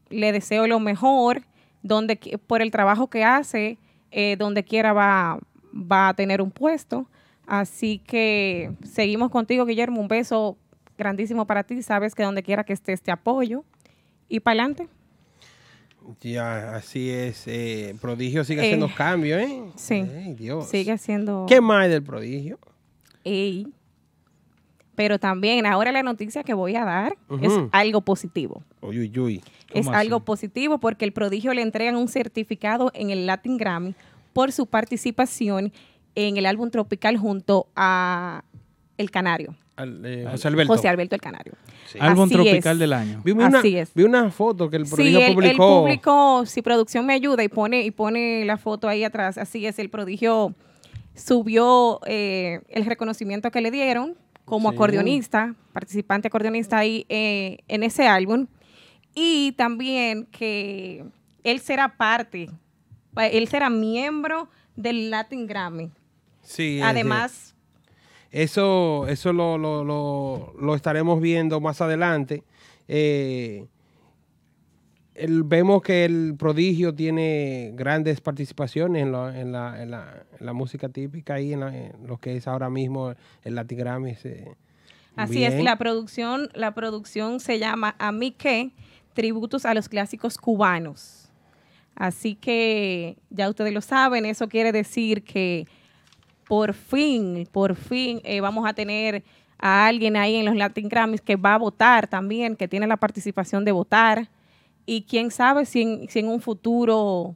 le 0.09 0.31
deseo 0.31 0.67
lo 0.67 0.79
mejor 0.79 1.43
donde 1.81 2.17
por 2.47 2.61
el 2.61 2.71
trabajo 2.71 3.07
que 3.09 3.23
hace, 3.23 3.77
eh, 4.11 4.35
donde 4.37 4.63
quiera 4.63 4.93
va, 4.93 5.39
va 5.73 6.09
a 6.09 6.13
tener 6.13 6.41
un 6.41 6.51
puesto. 6.51 7.07
Así 7.45 7.99
que 7.99 8.71
seguimos 8.83 9.31
contigo, 9.31 9.65
Guillermo. 9.65 10.01
Un 10.01 10.07
beso 10.09 10.57
grandísimo 10.97 11.45
para 11.47 11.63
ti. 11.63 11.81
Sabes 11.81 12.13
que 12.15 12.23
donde 12.23 12.43
quiera 12.43 12.63
que 12.65 12.73
estés 12.73 13.01
te 13.01 13.11
apoyo. 13.11 13.63
Y 14.29 14.39
para 14.39 14.53
adelante. 14.61 14.87
Ya, 16.21 16.75
así 16.75 17.09
es. 17.09 17.43
eh, 17.47 17.95
prodigio 17.99 18.43
sigue 18.43 18.61
Eh, 18.61 18.65
haciendo 18.65 18.89
cambios, 18.95 19.41
¿eh? 19.41 19.63
sí. 19.75 19.95
Ay, 19.95 20.33
Dios. 20.35 20.69
Sigue 20.69 20.97
siendo... 20.97 21.45
¿Qué 21.49 21.59
más 21.59 21.89
del 21.89 22.01
prodigio? 22.03 22.59
Ey. 23.25 23.67
Pero 24.95 25.19
también 25.19 25.65
ahora 25.65 25.91
la 25.91 26.01
noticia 26.01 26.43
que 26.43 26.53
voy 26.53 26.75
a 26.75 26.83
dar 26.85 27.17
es 27.41 27.51
algo 27.71 28.01
positivo. 28.01 28.63
Uy, 28.81 28.99
uy, 29.01 29.19
uy. 29.19 29.43
Es 29.71 29.87
algo 29.87 30.21
positivo 30.21 30.79
porque 30.79 31.05
el 31.05 31.11
prodigio 31.11 31.53
le 31.53 31.61
entregan 31.61 31.95
un 31.97 32.07
certificado 32.07 32.89
en 32.95 33.09
el 33.11 33.27
Latin 33.27 33.57
Grammy 33.57 33.93
por 34.33 34.51
su 34.51 34.65
participación 34.65 35.71
en 36.15 36.37
el 36.37 36.45
álbum 36.47 36.71
Tropical 36.71 37.17
junto 37.17 37.67
a 37.75 38.43
El 38.97 39.11
Canario. 39.11 39.55
Al- 39.77 40.05
eh, 40.05 40.25
José 40.29 40.47
Alberto. 40.49 40.73
José 40.73 40.87
Alberto 40.89 41.15
El 41.15 41.21
Canario. 41.21 41.53
Álbum 41.99 42.25
Así 42.25 42.33
tropical 42.33 42.73
es. 42.73 42.79
del 42.79 42.93
año. 42.93 43.21
Vi 43.23 43.31
una, 43.31 43.47
Así 43.59 43.77
es. 43.77 43.93
vi 43.93 44.03
una 44.03 44.29
foto 44.31 44.69
que 44.69 44.75
el 44.77 44.85
Sí, 44.87 44.95
prodigio 44.95 45.19
el, 45.19 45.25
el 45.27 45.33
publicó. 45.35 45.79
público, 45.81 46.45
si 46.45 46.61
producción 46.61 47.05
me 47.05 47.13
ayuda 47.13 47.43
y 47.43 47.47
pone, 47.47 47.83
y 47.83 47.91
pone 47.91 48.43
la 48.45 48.57
foto 48.57 48.89
ahí 48.89 49.03
atrás, 49.05 49.37
así 49.37 49.65
es, 49.65 49.79
el 49.79 49.89
prodigio 49.89 50.53
subió 51.15 51.99
eh, 52.05 52.61
el 52.69 52.85
reconocimiento 52.85 53.51
que 53.51 53.61
le 53.61 53.71
dieron 53.71 54.15
como 54.45 54.69
Sí. 54.69 54.75
acordeonista, 54.75 55.55
participante 55.73 56.27
acordeonista 56.27 56.77
ahí 56.77 57.05
eh, 57.09 57.59
en 57.67 57.83
ese 57.83 58.07
álbum. 58.07 58.47
Y 59.13 59.53
también 59.53 60.25
que 60.27 61.03
él 61.43 61.59
será 61.59 61.97
parte, 61.97 62.49
él 63.17 63.47
será 63.47 63.69
miembro 63.69 64.47
del 64.75 65.09
Latin 65.09 65.47
Grammy. 65.47 65.89
Sí, 66.43 66.79
Además, 66.83 67.55
Eso, 68.31 69.07
eso 69.07 69.33
lo, 69.33 69.57
lo- 69.57 69.83
lo- 69.83 70.53
lo 70.59 70.75
estaremos 70.75 71.21
viendo 71.21 71.59
más 71.61 71.81
adelante. 71.81 72.43
Eh, 72.87 73.65
el- 75.15 75.43
vemos 75.43 75.81
que 75.81 76.05
el 76.05 76.35
prodigio 76.37 76.93
tiene 76.93 77.71
grandes 77.75 78.21
participaciones 78.21 79.01
en, 79.03 79.11
la, 79.11 79.39
en 79.39 79.51
la- 79.51 79.81
en 79.81 79.91
la- 79.91 80.23
en 80.39 80.45
la 80.45 80.53
música 80.53 80.89
típica 80.89 81.39
y 81.41 81.53
en, 81.53 81.61
lo 82.05 82.17
que 82.17 82.35
es 82.35 82.47
ahora 82.47 82.69
mismo 82.69 83.13
el 83.43 83.55
Latin 83.55 83.77
Grammy. 83.79 84.15
eh, 84.23 84.51
Así 85.15 85.43
es, 85.43 85.63
la 85.63 85.77
producción, 85.77 86.49
la 86.53 86.75
producción 86.75 87.39
se 87.39 87.57
llama 87.57 87.95
A 87.97 88.11
mí 88.11 88.31
qué, 88.31 88.69
tributos 89.13 89.65
a 89.65 89.73
los 89.73 89.89
clásicos 89.89 90.37
cubanos. 90.37 91.29
Así 91.95 92.35
que 92.35 93.17
ya 93.31 93.49
ustedes 93.49 93.73
lo 93.73 93.81
saben, 93.81 94.27
eso 94.27 94.47
quiere 94.47 94.71
decir 94.71 95.23
que 95.23 95.65
por 96.47 96.73
fin, 96.73 97.47
por 97.51 97.75
fin 97.75 98.21
eh, 98.23 98.41
vamos 98.41 98.67
a 98.67 98.73
tener 98.73 99.23
a 99.59 99.87
alguien 99.87 100.15
ahí 100.15 100.35
en 100.35 100.45
los 100.45 100.55
Latin 100.55 100.87
Grammys 100.87 101.21
que 101.21 101.35
va 101.35 101.55
a 101.55 101.57
votar 101.57 102.07
también, 102.07 102.55
que 102.55 102.67
tiene 102.67 102.87
la 102.87 102.97
participación 102.97 103.65
de 103.65 103.71
votar. 103.71 104.29
Y 104.85 105.01
quién 105.01 105.31
sabe 105.31 105.65
si 105.65 105.81
en, 105.81 106.09
si 106.09 106.19
en 106.19 106.29
un 106.29 106.39
futuro 106.39 107.35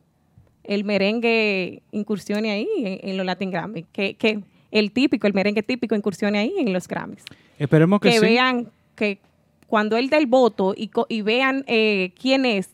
el 0.64 0.84
merengue 0.84 1.82
incursione 1.92 2.52
ahí 2.52 2.68
en, 2.78 3.10
en 3.10 3.18
los 3.18 3.26
Latin 3.26 3.52
Grammys, 3.52 3.86
que, 3.92 4.14
que 4.14 4.42
el 4.70 4.92
típico, 4.92 5.28
el 5.28 5.34
merengue 5.34 5.64
típico 5.64 5.96
incursione 5.96 6.40
ahí 6.40 6.54
en 6.58 6.72
los 6.72 6.88
Grammys 6.88 7.26
Esperemos 7.58 8.00
que, 8.00 8.10
que 8.10 8.20
sí. 8.20 8.26
vean 8.26 8.70
que 8.96 9.20
cuando 9.68 9.98
él 9.98 10.10
dé 10.10 10.18
el 10.18 10.28
voto 10.28 10.74
y, 10.76 10.90
y 11.10 11.22
vean 11.22 11.64
eh, 11.68 12.14
quién 12.20 12.46
es, 12.46 12.70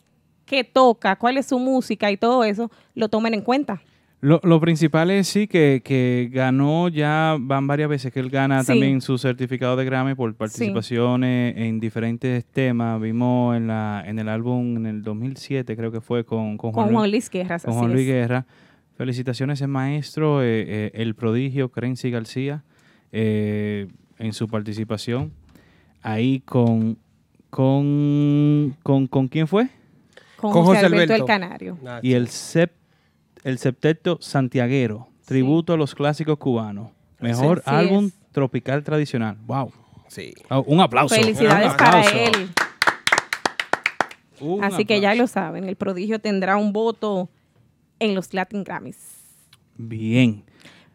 qué 0.46 0.64
toca, 0.64 1.16
cuál 1.16 1.36
es 1.36 1.46
su 1.46 1.58
música 1.58 2.10
y 2.10 2.16
todo 2.16 2.44
eso, 2.44 2.70
lo 2.94 3.08
tomen 3.08 3.34
en 3.34 3.42
cuenta. 3.42 3.82
Lo, 4.20 4.40
lo 4.42 4.58
principal 4.60 5.12
es 5.12 5.28
sí 5.28 5.46
que, 5.46 5.80
que 5.84 6.28
ganó 6.32 6.88
ya, 6.88 7.36
van 7.38 7.68
varias 7.68 7.88
veces 7.88 8.12
que 8.12 8.18
él 8.18 8.30
gana 8.30 8.62
Sí. 8.62 8.66
también 8.68 9.00
su 9.00 9.16
certificado 9.16 9.76
de 9.76 9.84
Grammy 9.84 10.14
por 10.16 10.34
participaciones 10.34 11.56
en 11.56 11.78
diferentes 11.78 12.44
temas. 12.46 13.00
Vimos 13.00 13.56
en 13.56 13.68
la 13.68 14.02
en 14.04 14.18
el 14.18 14.28
álbum 14.28 14.76
en 14.76 14.86
el 14.86 15.02
2007 15.02 15.76
creo 15.76 15.92
que 15.92 16.00
fue 16.00 16.24
con, 16.24 16.56
con 16.56 16.72
Con 16.72 16.92
Juan 16.92 17.10
Luis 17.10 17.30
Guerra, 17.30 17.60
Con 17.60 17.74
Juan 17.74 17.92
Luis. 17.92 18.06
Guerra. 18.06 18.44
Felicitaciones 18.96 19.62
al 19.62 19.68
maestro, 19.68 20.42
eh, 20.42 20.64
eh, 20.66 20.90
el 20.94 21.14
prodigio 21.14 21.68
Crency 21.70 22.10
García, 22.10 22.64
eh, 23.12 23.86
en 24.18 24.32
su 24.32 24.48
participación. 24.48 25.30
Ahí 26.02 26.40
con, 26.40 26.98
con, 27.50 28.74
con, 28.82 29.06
¿con 29.06 29.28
quién 29.28 29.46
fue? 29.46 29.68
Con 30.36 30.50
Con 30.52 30.64
José 30.64 30.80
José 30.82 30.86
Alberto 30.86 31.14
el 31.14 31.20
Alberto. 31.22 31.26
Canario. 31.26 31.78
Ah, 31.86 32.00
y 32.02 32.14
el 32.14 32.26
sep, 32.26 32.72
el 33.44 33.58
septeto 33.58 34.18
santiaguero, 34.20 35.08
tributo 35.24 35.72
a 35.72 35.76
los 35.76 35.94
clásicos 35.94 36.38
cubanos. 36.38 36.90
Mejor 37.20 37.62
álbum 37.66 38.06
es. 38.06 38.12
tropical 38.32 38.82
tradicional. 38.84 39.36
Wow. 39.46 39.72
Sí. 40.08 40.34
un 40.66 40.80
aplauso. 40.80 41.14
Felicidades 41.14 41.70
Un 41.72 41.76
para 41.76 42.02
él. 42.02 42.48
Un 44.40 44.62
Así 44.62 44.84
que 44.84 45.00
ya 45.00 45.14
lo 45.14 45.26
saben, 45.26 45.64
el 45.64 45.76
prodigio 45.76 46.20
tendrá 46.20 46.56
un 46.56 46.72
voto 46.72 47.28
en 47.98 48.14
los 48.14 48.32
Latin 48.32 48.62
Grammys. 48.62 48.96
Bien. 49.76 50.44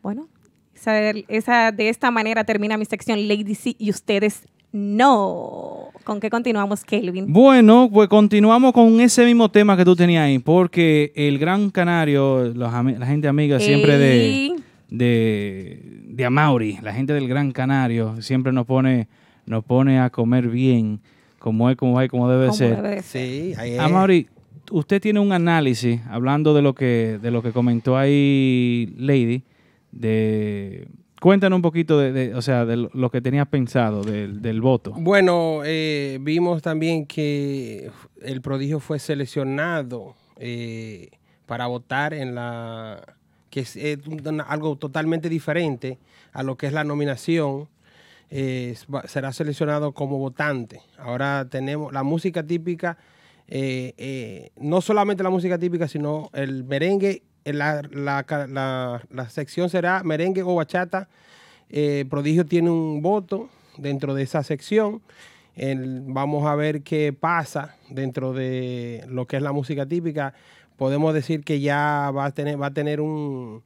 Bueno, 0.01 0.29
esa, 0.73 0.97
esa- 1.27 1.71
de 1.73 1.89
esta 1.89 2.09
manera 2.09 2.45
termina 2.45 2.77
mi 2.77 2.85
sección 2.85 3.27
Lady 3.27 3.55
C 3.55 3.75
y 3.77 3.89
ustedes 3.89 4.47
no. 4.73 5.89
¿Con 6.03 6.19
qué 6.19 6.29
continuamos, 6.29 6.83
Kelvin? 6.83 7.31
Bueno, 7.31 7.89
pues 7.93 8.09
continuamos 8.09 8.73
con 8.73 8.99
ese 8.99 9.23
mismo 9.23 9.49
tema 9.49 9.77
que 9.77 9.85
tú 9.85 9.95
tenías 9.95 10.25
ahí, 10.25 10.39
porque 10.39 11.13
el 11.15 11.37
Gran 11.39 11.69
Canario, 11.69 12.51
los 12.53 12.73
la 12.73 13.05
gente 13.05 13.27
amiga 13.29 13.59
siempre 13.59 13.97
de, 13.97 14.25
Ey. 14.25 14.55
de, 14.89 15.79
de 16.07 16.25
Amauri, 16.25 16.77
la 16.81 16.91
gente 16.93 17.13
del 17.13 17.29
Gran 17.29 17.51
Canario, 17.51 18.21
siempre 18.21 18.51
nos 18.51 18.65
pone, 18.65 19.07
nos 19.45 19.63
pone 19.63 19.99
a 19.99 20.09
comer 20.09 20.49
bien, 20.49 20.99
como 21.39 21.69
es, 21.69 21.77
como 21.77 22.01
es, 22.01 22.09
como 22.09 22.29
debe 22.29 22.47
Como 22.47 22.57
ser. 22.57 22.75
debe 22.75 22.95
de 22.95 23.01
ser. 23.03 23.29
Sí, 23.29 23.53
ahí 23.57 23.73
es. 23.73 23.79
Amauri, 23.79 24.27
usted 24.71 24.99
tiene 25.01 25.19
un 25.21 25.31
análisis, 25.31 26.01
hablando 26.09 26.53
de 26.53 26.61
lo 26.61 26.75
que, 26.75 27.19
de 27.21 27.31
lo 27.31 27.41
que 27.41 27.51
comentó 27.51 27.95
ahí 27.97 28.93
Lady, 28.97 29.43
de 29.91 30.87
cuéntanos 31.23 31.55
un 31.55 31.61
poquito 31.61 31.97
de, 31.99 32.35
o 32.35 32.41
sea, 32.41 32.65
de 32.65 32.75
lo- 32.75 33.09
que 33.09 33.21
tenías 33.21 33.47
pensado 33.47 34.03
del, 34.03 34.41
del 34.41 34.59
voto. 34.59 34.91
Bueno, 34.91 35.61
eh, 35.63 36.17
vimos 36.19 36.61
también 36.61 37.05
que 37.05 37.89
el 38.21 38.41
prodigio 38.41 38.81
fue 38.81 38.99
seleccionado 38.99 40.15
eh, 40.35 41.11
para 41.45 41.67
votar 41.67 42.13
en 42.13 42.35
la 42.35 43.15
que 43.49 43.61
es, 43.61 43.79
algo 44.47 44.75
totalmente 44.75 45.29
diferente 45.29 45.97
a 46.33 46.43
lo 46.43 46.57
que 46.57 46.67
es 46.67 46.73
la 46.73 46.83
nominación. 46.83 47.69
Será 49.05 49.31
seleccionado 49.31 49.93
como 49.93 50.17
votante. 50.17 50.81
Ahora 50.97 51.47
tenemos 51.49 51.93
la 51.93 52.03
música 52.03 52.43
típica, 52.43 52.97
eh, 53.47 53.93
eh, 53.97 54.49
no 54.59 54.81
solamente 54.81 55.23
la 55.23 55.29
música 55.29 55.57
típica, 55.57 55.87
sino 55.87 56.29
el 56.33 56.65
merengue. 56.65 57.23
La, 57.45 57.81
la 57.91 58.25
la- 59.09 59.29
sección 59.29 59.69
será 59.69 60.03
merengue 60.03 60.43
o 60.43 60.55
bachata. 60.55 61.09
Eh, 61.69 62.05
Prodigio 62.09 62.45
tiene 62.45 62.69
un 62.69 63.01
voto 63.01 63.49
dentro 63.77 64.13
de 64.13 64.23
esa 64.23 64.43
sección. 64.43 65.01
Vamos 65.55 66.45
a 66.45 66.55
ver 66.55 66.81
qué 66.81 67.13
pasa 67.13 67.75
dentro 67.89 68.33
de 68.33 69.03
lo 69.07 69.27
que 69.27 69.37
es 69.37 69.43
la 69.43 69.51
música 69.51 69.85
típica. 69.85 70.33
Podemos 70.77 71.13
decir 71.13 71.43
que 71.43 71.59
ya 71.59 72.11
va 72.15 72.25
a 72.25 72.31
tener, 72.31 72.61
va 72.61 72.67
a 72.67 72.73
tener 72.73 73.01
un 73.01 73.61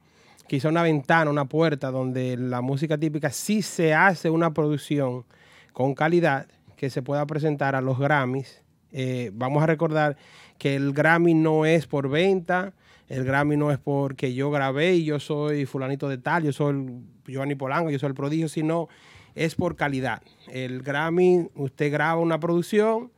quizá 0.46 0.68
una 0.70 0.82
ventana, 0.82 1.30
una 1.30 1.44
puerta 1.44 1.90
donde 1.90 2.36
la 2.36 2.60
música 2.62 2.96
típica 2.98 3.30
sí 3.30 3.62
se 3.62 3.94
hace 3.94 4.30
una 4.30 4.52
producción 4.54 5.24
con 5.72 5.94
calidad 5.94 6.46
que 6.76 6.90
se 6.90 7.02
pueda 7.02 7.26
presentar 7.26 7.74
a 7.74 7.80
los 7.80 7.98
Grammys. 7.98 8.62
Eh, 8.92 9.30
vamos 9.34 9.62
a 9.62 9.66
recordar 9.66 10.16
que 10.58 10.74
el 10.74 10.92
Grammy 10.92 11.34
no 11.34 11.66
es 11.66 11.86
por 11.86 12.08
venta, 12.08 12.72
el 13.08 13.24
Grammy 13.24 13.56
no 13.56 13.70
es 13.70 13.78
porque 13.78 14.34
yo 14.34 14.50
grabé 14.50 14.94
y 14.94 15.04
yo 15.04 15.18
soy 15.18 15.64
fulanito 15.64 16.08
de 16.08 16.18
tal, 16.18 16.44
yo 16.44 16.52
soy 16.52 16.74
el 16.74 17.02
Giovanni 17.26 17.54
Polanco, 17.54 17.90
yo 17.90 17.98
soy 17.98 18.08
el 18.08 18.14
prodigio, 18.14 18.48
sino 18.48 18.88
es 19.34 19.54
por 19.54 19.76
calidad. 19.76 20.22
El 20.48 20.82
Grammy, 20.82 21.48
usted 21.54 21.90
graba 21.90 22.20
una 22.20 22.38
producción, 22.38 23.10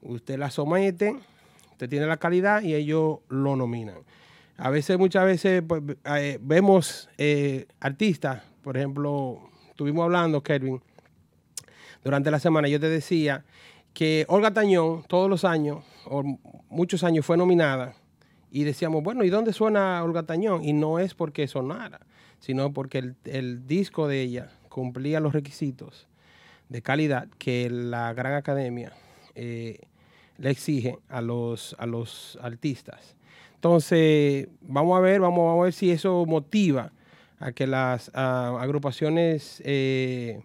usted 0.00 0.38
la 0.38 0.50
somete, 0.50 1.16
usted 1.72 1.88
tiene 1.88 2.06
la 2.06 2.18
calidad 2.18 2.62
y 2.62 2.74
ellos 2.74 3.18
lo 3.28 3.56
nominan. 3.56 3.98
A 4.58 4.70
veces, 4.70 4.96
muchas 4.96 5.24
veces, 5.24 5.62
pues, 5.66 5.82
eh, 6.04 6.38
vemos 6.40 7.08
eh, 7.18 7.66
artistas, 7.80 8.42
por 8.62 8.76
ejemplo, 8.76 9.40
estuvimos 9.70 10.04
hablando, 10.04 10.42
Kelvin, 10.42 10.80
durante 12.04 12.30
la 12.30 12.38
semana, 12.38 12.68
yo 12.68 12.78
te 12.78 12.88
decía 12.88 13.44
que 13.92 14.24
Olga 14.28 14.52
Tañón 14.52 15.02
todos 15.08 15.28
los 15.28 15.44
años, 15.44 15.84
o 16.04 16.22
muchos 16.68 17.02
años, 17.02 17.26
fue 17.26 17.36
nominada 17.36 17.94
y 18.54 18.64
decíamos, 18.64 19.02
bueno, 19.02 19.24
¿y 19.24 19.30
dónde 19.30 19.54
suena 19.54 20.04
Olga 20.04 20.24
Tañón? 20.24 20.62
Y 20.62 20.74
no 20.74 20.98
es 20.98 21.14
porque 21.14 21.48
sonara, 21.48 22.00
sino 22.38 22.72
porque 22.72 22.98
el, 22.98 23.16
el 23.24 23.66
disco 23.66 24.06
de 24.06 24.20
ella 24.20 24.50
cumplía 24.68 25.20
los 25.20 25.32
requisitos 25.32 26.06
de 26.68 26.82
calidad 26.82 27.28
que 27.38 27.70
la 27.70 28.12
Gran 28.12 28.34
Academia 28.34 28.92
eh, 29.34 29.78
le 30.36 30.50
exige 30.50 30.98
a 31.08 31.22
los, 31.22 31.74
a 31.78 31.86
los 31.86 32.38
artistas. 32.42 33.16
Entonces, 33.54 34.48
vamos 34.60 34.98
a 34.98 35.00
ver, 35.00 35.20
vamos, 35.20 35.58
a 35.58 35.64
ver 35.64 35.72
si 35.72 35.90
eso 35.90 36.24
motiva 36.26 36.92
a 37.38 37.52
que 37.52 37.66
las 37.66 38.10
agrupaciones 38.14 39.62
eh, 39.64 40.42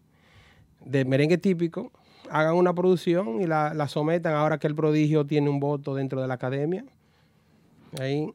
de 0.86 1.04
merengue 1.04 1.38
típico 1.38 1.92
hagan 2.30 2.56
una 2.56 2.74
producción 2.74 3.42
y 3.42 3.48
la, 3.48 3.74
la 3.74 3.88
sometan 3.88 4.34
ahora 4.34 4.60
que 4.60 4.68
el 4.68 4.76
prodigio 4.76 5.26
tiene 5.26 5.50
un 5.50 5.60
voto 5.60 5.94
dentro 5.94 6.22
de 6.22 6.28
la 6.28 6.36
academia. 6.36 6.86
Ahí. 8.00 8.28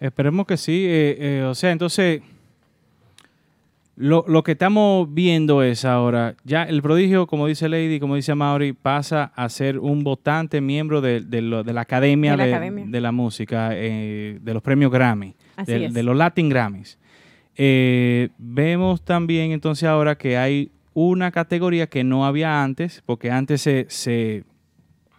Esperemos 0.00 0.46
que 0.46 0.56
sí. 0.56 0.84
eh, 0.86 1.16
eh, 1.18 1.42
o 1.44 1.54
sea, 1.54 1.70
entonces, 1.72 2.20
Lo, 4.00 4.24
lo 4.28 4.44
que 4.44 4.52
estamos 4.52 5.12
viendo 5.12 5.60
es 5.64 5.84
ahora, 5.84 6.36
ya 6.44 6.62
el 6.62 6.82
prodigio, 6.82 7.26
como 7.26 7.48
dice 7.48 7.68
Lady, 7.68 7.98
como 7.98 8.14
dice 8.14 8.32
Mauri, 8.32 8.72
pasa 8.72 9.32
a 9.34 9.48
ser 9.48 9.80
un 9.80 10.04
votante 10.04 10.60
miembro 10.60 11.00
de, 11.00 11.20
de 11.20 11.42
lo- 11.42 11.64
de 11.64 11.72
la 11.72 11.80
Academia 11.80 12.30
De 12.32 12.36
la 12.36 12.46
de, 12.46 12.54
Academia. 12.54 12.84
de 12.86 13.00
la 13.00 13.10
Música, 13.10 13.70
eh, 13.72 14.38
de 14.40 14.54
los 14.54 14.62
premios 14.62 14.92
Grammy, 14.92 15.34
Así 15.56 15.72
de, 15.72 15.84
es. 15.86 15.94
de 15.94 16.02
los 16.04 16.16
Latin 16.16 16.48
Grammys. 16.48 16.96
Eh, 17.56 18.28
vemos 18.38 19.02
también 19.02 19.50
entonces 19.50 19.88
ahora 19.88 20.16
que 20.16 20.36
hay 20.38 20.70
una 20.94 21.32
categoría 21.32 21.88
que 21.88 22.04
no 22.04 22.24
había 22.24 22.62
antes, 22.62 23.02
porque 23.04 23.32
antes 23.32 23.62
se, 23.62 23.86
se, 23.88 24.44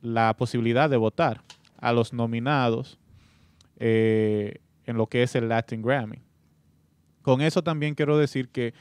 la 0.00 0.34
posibilidad 0.36 0.88
de 0.88 0.96
votar 0.96 1.42
a 1.78 1.92
los 1.92 2.12
nominados 2.12 2.98
eh, 3.78 4.60
en 4.86 4.96
lo 4.96 5.06
que 5.06 5.22
es 5.22 5.34
el 5.34 5.48
Latin 5.48 5.82
Grammy. 5.82 6.22
Con 7.22 7.40
eso 7.40 7.62
también 7.62 7.94
quiero 7.94 8.18
decir 8.18 8.48
que 8.48 8.74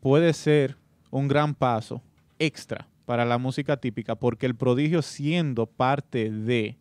puede 0.00 0.32
ser 0.32 0.76
un 1.10 1.28
gran 1.28 1.54
paso 1.54 2.02
extra 2.38 2.88
para 3.04 3.24
la 3.24 3.38
música 3.38 3.76
típica 3.76 4.14
porque 4.14 4.46
el 4.46 4.54
prodigio 4.54 5.02
siendo 5.02 5.66
parte 5.66 6.30
de 6.30 6.76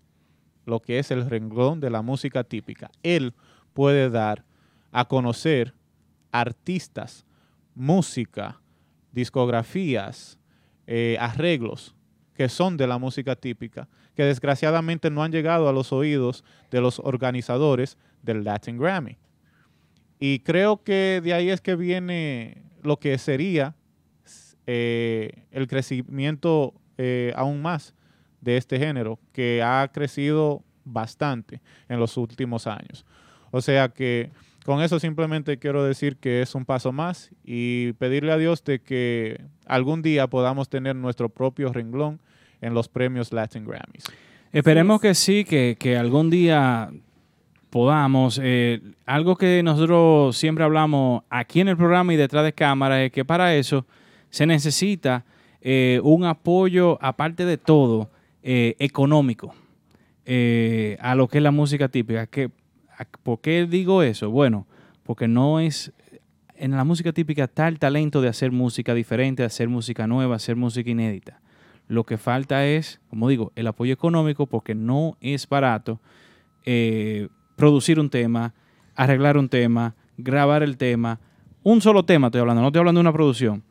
lo 0.66 0.80
que 0.80 1.00
es 1.00 1.12
el 1.12 1.30
renglón 1.30 1.80
de 1.80 1.90
la 1.90 2.02
música 2.02 2.44
típica, 2.44 2.90
él 3.04 3.34
puede 3.74 4.10
dar 4.10 4.46
a 4.92 5.06
conocer 5.06 5.74
artistas, 6.32 7.26
música, 7.76 8.62
discografías, 9.12 10.38
eh, 10.88 11.18
arreglos 11.20 11.96
que 12.34 12.50
son 12.50 12.78
de 12.78 12.88
la 12.88 12.98
música 12.98 13.36
típica, 13.36 13.88
que 14.16 14.24
desgraciadamente 14.24 15.10
no 15.10 15.24
han 15.24 15.32
llegado 15.32 15.70
a 15.70 15.74
los 15.74 15.94
oídos 15.94 16.44
de 16.72 16.82
los 16.82 17.00
organizadores 17.00 17.98
del 18.22 18.44
Latin 18.44 18.78
Grammy. 18.78 19.18
Y 20.20 20.40
creo 20.40 20.84
que 20.84 21.22
de 21.24 21.34
ahí 21.34 21.50
es 21.50 21.62
que 21.62 21.76
viene 21.76 22.64
lo 22.82 22.98
que 22.98 23.18
sería 23.18 23.76
eh, 24.66 25.46
el 25.52 25.68
crecimiento 25.68 26.74
eh, 26.98 27.34
aún 27.36 27.62
más 27.62 27.94
de 28.42 28.58
este 28.58 28.78
género, 28.78 29.20
que 29.32 29.62
ha 29.64 29.90
crecido 29.94 30.64
bastante 30.84 31.62
en 31.88 32.00
los 32.00 32.18
últimos 32.18 32.68
años. 32.68 33.06
O 33.52 33.62
sea 33.62 33.90
que 33.90 34.32
con 34.66 34.82
eso 34.82 35.00
simplemente 35.00 35.58
quiero 35.58 35.84
decir 35.84 36.18
que 36.18 36.42
es 36.42 36.56
un 36.56 36.66
paso 36.66 36.92
más 36.92 37.32
y 37.44 37.94
pedirle 37.94 38.32
a 38.32 38.38
Dios 38.38 38.64
de 38.64 38.80
que 38.80 39.42
algún 39.66 40.02
día 40.02 40.28
podamos 40.28 40.70
tener 40.70 40.96
nuestro 40.96 41.30
propio 41.30 41.72
renglón 41.72 42.20
en 42.62 42.74
los 42.74 42.88
premios 42.88 43.34
Latin 43.34 43.66
Grammys. 43.66 44.04
Esperemos 44.52 45.02
que 45.02 45.16
sí, 45.16 45.44
que, 45.44 45.76
que 45.80 45.98
algún 45.98 46.30
día 46.30 46.92
podamos. 47.70 48.40
eh, 48.42 48.82
algo 49.06 49.36
que 49.36 49.64
nosotros 49.64 50.38
siempre 50.38 50.64
hablamos 50.64 51.24
aquí 51.30 51.60
en 51.60 51.70
el 51.70 51.78
programa 51.78 52.14
y 52.14 52.18
detrás 52.18 52.44
de 52.44 52.54
cámara 52.54 53.04
es 53.04 53.12
que 53.12 53.26
para 53.26 53.56
eso 53.56 53.86
se 54.30 54.46
necesita 54.46 55.26
eh, 55.62 56.00
un 56.04 56.26
apoyo, 56.26 56.98
aparte 57.02 57.46
de 57.46 57.58
todo, 57.58 58.10
eh, 58.44 58.76
económico 58.80 59.56
eh, 60.26 60.98
a 61.00 61.16
lo 61.16 61.28
que 61.28 61.38
es 61.38 61.44
la 61.44 61.52
música 61.52 61.88
típica. 61.88 62.28
Que, 62.28 62.52
¿Por 63.24 63.42
qué 63.42 63.66
digo 63.66 64.04
eso? 64.04 64.30
Bueno, 64.30 64.68
porque 65.04 65.28
no 65.28 65.60
es... 65.60 65.92
En 66.56 66.72
la 66.72 66.84
música 66.84 67.12
típica 67.12 67.46
está 67.46 67.68
el 67.68 67.80
talento 67.80 68.22
de 68.22 68.30
hacer 68.30 68.52
música 68.52 68.94
diferente, 68.94 69.44
hacer 69.44 69.70
música 69.70 70.08
nueva, 70.08 70.36
hacer 70.36 70.56
música 70.56 70.90
inédita. 70.90 71.42
Lo 71.88 72.06
que 72.06 72.18
falta 72.18 72.66
es, 72.66 73.02
como 73.10 73.28
digo, 73.28 73.52
el 73.56 73.68
apoyo 73.68 73.94
económico 73.94 74.46
porque 74.46 74.76
no 74.76 75.18
es 75.20 75.48
barato 75.50 76.00
eh, 76.66 77.28
producir 77.56 78.00
un 78.00 78.10
tema, 78.10 78.54
arreglar 78.96 79.38
un 79.38 79.50
tema, 79.50 79.96
grabar 80.18 80.64
el 80.64 80.78
tema. 80.78 81.20
Un 81.64 81.82
solo 81.82 82.04
tema 82.04 82.28
estoy 82.28 82.42
hablando, 82.42 82.62
no 82.62 82.68
estoy 82.68 82.80
hablando 82.80 83.00
de 83.00 83.04
una 83.04 83.14
producción. 83.14 83.64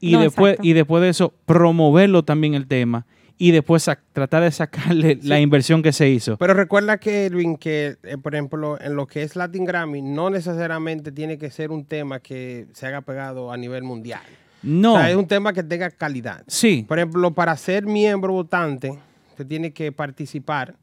Y, 0.00 0.12
No, 0.12 0.20
después, 0.20 0.52
exacto. 0.54 0.68
y 0.68 0.72
después 0.72 1.02
de 1.02 1.08
eso, 1.08 1.34
promoverlo 1.46 2.24
también 2.24 2.54
el 2.54 2.66
tema 2.66 3.06
y 3.36 3.50
después 3.50 3.88
tratar 4.12 4.42
de 4.42 4.50
sacarle 4.52 5.18
la 5.22 5.40
inversión 5.40 5.82
que 5.82 5.92
se 5.92 6.08
hizo. 6.08 6.36
Pero 6.36 6.54
recuerda 6.54 6.98
que, 6.98 7.26
Edwin, 7.26 7.56
que 7.56 7.96
eh, 8.02 8.16
por 8.16 8.34
ejemplo, 8.34 8.80
en 8.80 8.94
lo 8.94 9.06
que 9.06 9.22
es 9.22 9.36
Latin 9.36 9.64
Grammy, 9.64 10.02
no 10.02 10.30
necesariamente 10.30 11.10
tiene 11.10 11.36
que 11.38 11.50
ser 11.50 11.70
un 11.70 11.84
tema 11.84 12.20
que 12.20 12.66
se 12.72 12.86
haga 12.86 13.00
pegado 13.00 13.52
a 13.52 13.56
nivel 13.56 13.82
mundial. 13.82 14.22
No. 14.62 14.94
O 14.94 14.98
sea, 14.98 15.10
es 15.10 15.16
un 15.16 15.26
tema 15.26 15.52
que 15.52 15.62
tenga 15.62 15.90
calidad. 15.90 16.44
Sí. 16.46 16.84
Por 16.86 16.98
ejemplo, 16.98 17.34
para 17.34 17.56
ser 17.56 17.84
miembro 17.84 18.32
votante, 18.32 18.98
se 19.36 19.44
tiene 19.44 19.72
que 19.72 19.92
participar, 19.92 20.76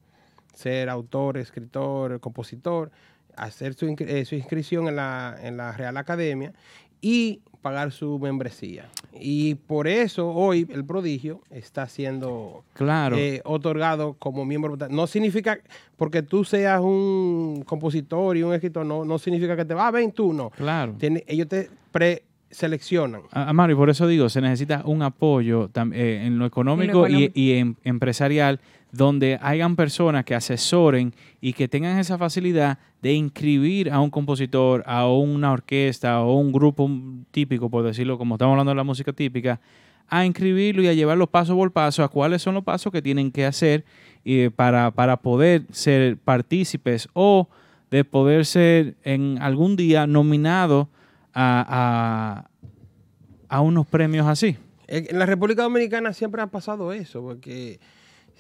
ser 0.54 0.90
autor, 0.90 1.38
escritor, 1.38 2.20
compositor, 2.20 2.92
hacer 3.36 3.74
su, 3.74 3.96
eh, 4.00 4.26
su 4.26 4.36
inscripción 4.36 4.88
en 4.88 4.98
la, 4.98 5.38
en 5.42 5.58
la 5.58 5.72
Real 5.72 5.98
Academia 5.98 6.54
y 7.02 7.42
pagar 7.62 7.92
su 7.92 8.18
membresía. 8.20 8.90
Y 9.14 9.56
por 9.56 9.88
eso 9.88 10.30
hoy 10.34 10.68
el 10.72 10.84
prodigio 10.84 11.42
está 11.52 11.88
siendo 11.88 12.64
Claro. 12.74 13.16
eh, 13.18 13.42
otorgado 13.46 14.14
como 14.14 14.46
miembro. 14.46 14.78
No 14.90 15.06
significa, 15.08 15.60
porque 15.96 16.24
tú 16.24 16.44
seas 16.44 16.82
un 16.82 17.64
compositor 17.66 18.36
y 18.38 18.44
un 18.44 18.54
escritor, 18.54 18.86
no, 18.86 19.06
no 19.06 19.20
significa 19.20 19.56
que 19.56 19.66
te 19.66 19.74
va 19.74 19.88
a 19.88 19.92
ver 19.92 20.12
tú, 20.12 20.34
no. 20.34 20.50
Claro. 20.52 20.96
Tiene- 20.98 21.24
ellos 21.28 21.48
te 21.48 21.70
preseleccionan. 22.50 23.22
A- 23.32 23.50
Amaro, 23.50 23.74
y 23.74 23.76
por 23.76 23.90
eso 23.90 24.08
digo, 24.08 24.28
se 24.30 24.42
necesita 24.42 24.82
un 24.86 25.02
apoyo 25.04 25.70
eh, 25.94 26.22
en 26.26 26.40
lo 26.40 26.46
económico 26.46 27.08
y, 27.08 27.12
económico. 27.26 27.32
y 27.36 27.52
en- 27.54 27.78
empresarial, 27.84 28.60
donde 28.92 29.40
hayan 29.42 29.76
personas 29.76 30.26
que 30.26 30.36
asesoren 30.36 31.14
y 31.40 31.54
que 31.54 31.68
tengan 31.68 31.98
esa 31.98 32.18
facilidad 32.18 32.78
de 33.02 33.14
inscribir 33.14 33.90
a 33.92 34.00
un 34.00 34.10
compositor, 34.10 34.84
a 34.86 35.08
una 35.08 35.52
orquesta 35.52 36.22
o 36.22 36.36
un 36.36 36.52
grupo 36.52 36.90
típico, 37.32 37.70
por 37.70 37.84
decirlo, 37.84 38.18
como 38.18 38.36
estamos 38.36 38.54
hablando 38.54 38.72
de 38.72 38.76
la 38.76 38.84
música 38.84 39.14
típica, 39.14 39.60
a 40.08 40.26
inscribirlo 40.26 40.84
y 40.84 40.88
a 40.88 40.94
llevarlo 40.94 41.28
paso 41.28 41.56
por 41.56 41.72
paso 41.72 42.04
a 42.04 42.10
cuáles 42.10 42.42
son 42.42 42.54
los 42.54 42.64
pasos 42.64 42.92
que 42.92 43.02
tienen 43.02 43.32
que 43.32 43.46
hacer 43.46 43.86
eh, 44.26 44.52
para, 44.54 44.92
para 44.92 45.18
poder 45.18 45.64
ser 45.72 46.18
partícipes 46.18 47.08
o 47.14 47.48
de 47.90 48.04
poder 48.04 48.46
ser 48.46 48.96
en 49.04 49.38
algún 49.42 49.78
día 49.78 50.08
nominado 50.08 50.90
a, 51.34 52.46
a, 53.50 53.56
a 53.56 53.62
unos 53.62 53.88
premios 53.88 54.28
así. 54.28 54.58
En 54.88 55.18
la 55.18 55.26
República 55.26 55.64
Dominicana 55.64 56.12
siempre 56.12 56.42
ha 56.42 56.48
pasado 56.48 56.92
eso, 56.92 57.22
porque 57.22 57.80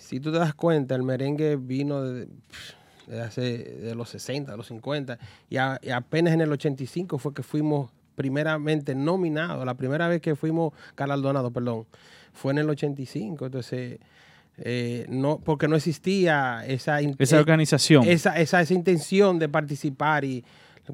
si 0.01 0.19
tú 0.19 0.31
te 0.31 0.39
das 0.39 0.53
cuenta, 0.53 0.95
el 0.95 1.03
merengue 1.03 1.55
vino 1.55 2.01
de, 2.01 2.27
de 3.07 3.21
hace 3.21 3.41
de 3.57 3.95
los 3.95 4.09
60, 4.09 4.51
de 4.51 4.57
los 4.57 4.67
50, 4.67 5.17
y, 5.49 5.57
a- 5.57 5.79
y 5.81 5.89
apenas 5.89 6.33
en 6.33 6.41
el 6.41 6.51
85 6.51 7.17
fue 7.17 7.33
que 7.33 7.43
fuimos 7.43 7.91
primeramente 8.15 8.93
nominados, 8.93 9.65
la 9.65 9.73
primera 9.75 10.07
vez 10.07 10.21
que 10.21 10.35
fuimos 10.35 10.73
galardonados, 10.97 11.51
perdón, 11.51 11.85
fue 12.33 12.51
en 12.51 12.59
el 12.59 12.69
85. 12.69 13.45
Entonces, 13.45 13.99
eh, 14.57 15.05
no, 15.09 15.39
porque 15.39 15.67
no 15.67 15.75
existía 15.75 16.63
esa, 16.67 16.99
Esa 17.01 17.37
eh, 17.37 17.39
organización. 17.39 18.03
esa, 18.07 18.37
esa, 18.39 18.61
esa 18.61 18.73
intención 18.73 19.39
de 19.39 19.49
participar. 19.49 20.23
Y 20.25 20.43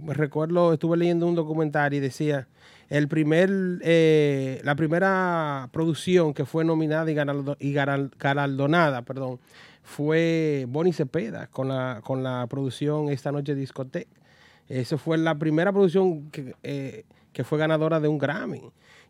me 0.01 0.13
recuerdo, 0.13 0.73
estuve 0.73 0.95
leyendo 0.97 1.27
un 1.27 1.35
documental 1.35 1.93
y 1.93 1.99
decía, 1.99 2.47
el 2.89 3.07
primer, 3.07 3.49
eh, 3.81 4.61
la 4.64 4.76
primera 4.76 5.69
producción 5.72 6.34
que 6.34 6.45
fue 6.45 6.64
nominada 6.64 7.09
y, 7.11 7.15
galardo- 7.15 7.57
y 7.59 7.73
galardonada, 7.73 9.01
perdón, 9.03 9.39
fue 9.84 10.65
Bonnie 10.69 10.93
Cepeda 10.93 11.47
con 11.47 11.68
la, 11.69 12.01
con 12.03 12.23
la 12.23 12.45
producción 12.49 13.09
Esta 13.09 13.31
Noche 13.31 13.55
Discoteca. 13.55 14.09
Esa 14.69 14.97
fue 14.97 15.18
la 15.18 15.35
primera 15.35 15.72
producción 15.72 16.30
que, 16.30 16.55
eh, 16.64 17.03
que 17.31 17.43
fue 17.43 17.57
ganadora 17.57 17.99
de 17.99 18.07
un 18.07 18.18
Grammy. 18.18 18.61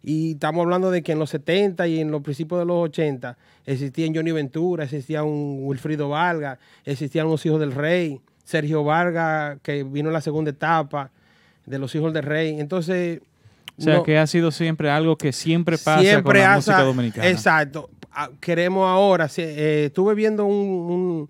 Y 0.03 0.33
estamos 0.33 0.63
hablando 0.63 0.91
de 0.91 1.01
que 1.01 1.13
en 1.13 1.19
los 1.19 1.31
70 1.31 1.87
y 1.87 1.99
en 1.99 2.11
los 2.11 2.21
principios 2.21 2.59
de 2.59 2.65
los 2.65 2.77
80 2.89 3.37
existían 3.65 4.13
Johnny 4.13 4.31
Ventura, 4.31 4.83
existía 4.83 5.23
un 5.23 5.59
Wilfrido 5.63 6.09
Vargas, 6.09 6.59
existían 6.85 7.27
los 7.27 7.43
Hijos 7.45 7.59
del 7.59 7.71
Rey, 7.73 8.21
Sergio 8.43 8.83
Vargas, 8.83 9.57
que 9.63 9.83
vino 9.83 10.09
en 10.09 10.13
la 10.13 10.21
segunda 10.21 10.51
etapa 10.51 11.11
de 11.65 11.79
los 11.79 11.93
Hijos 11.95 12.13
del 12.13 12.23
Rey. 12.23 12.59
Entonces, 12.59 13.21
O 13.77 13.81
sea, 13.81 13.95
no- 13.97 14.03
que 14.03 14.17
ha 14.17 14.25
sido 14.27 14.51
siempre 14.51 14.89
algo 14.89 15.17
que 15.17 15.31
siempre 15.31 15.77
pasa 15.77 16.01
siempre 16.01 16.39
con 16.41 16.49
la 16.49 16.55
música 16.55 16.81
dominicana. 16.83 17.29
Exacto. 17.29 17.89
Ah, 18.11 18.29
Queremos 18.39 18.87
ahora, 18.87 19.27
eh, 19.37 19.85
estuve 19.87 20.15
viendo 20.15 20.45
un, 20.45 20.55
un- 20.57 21.29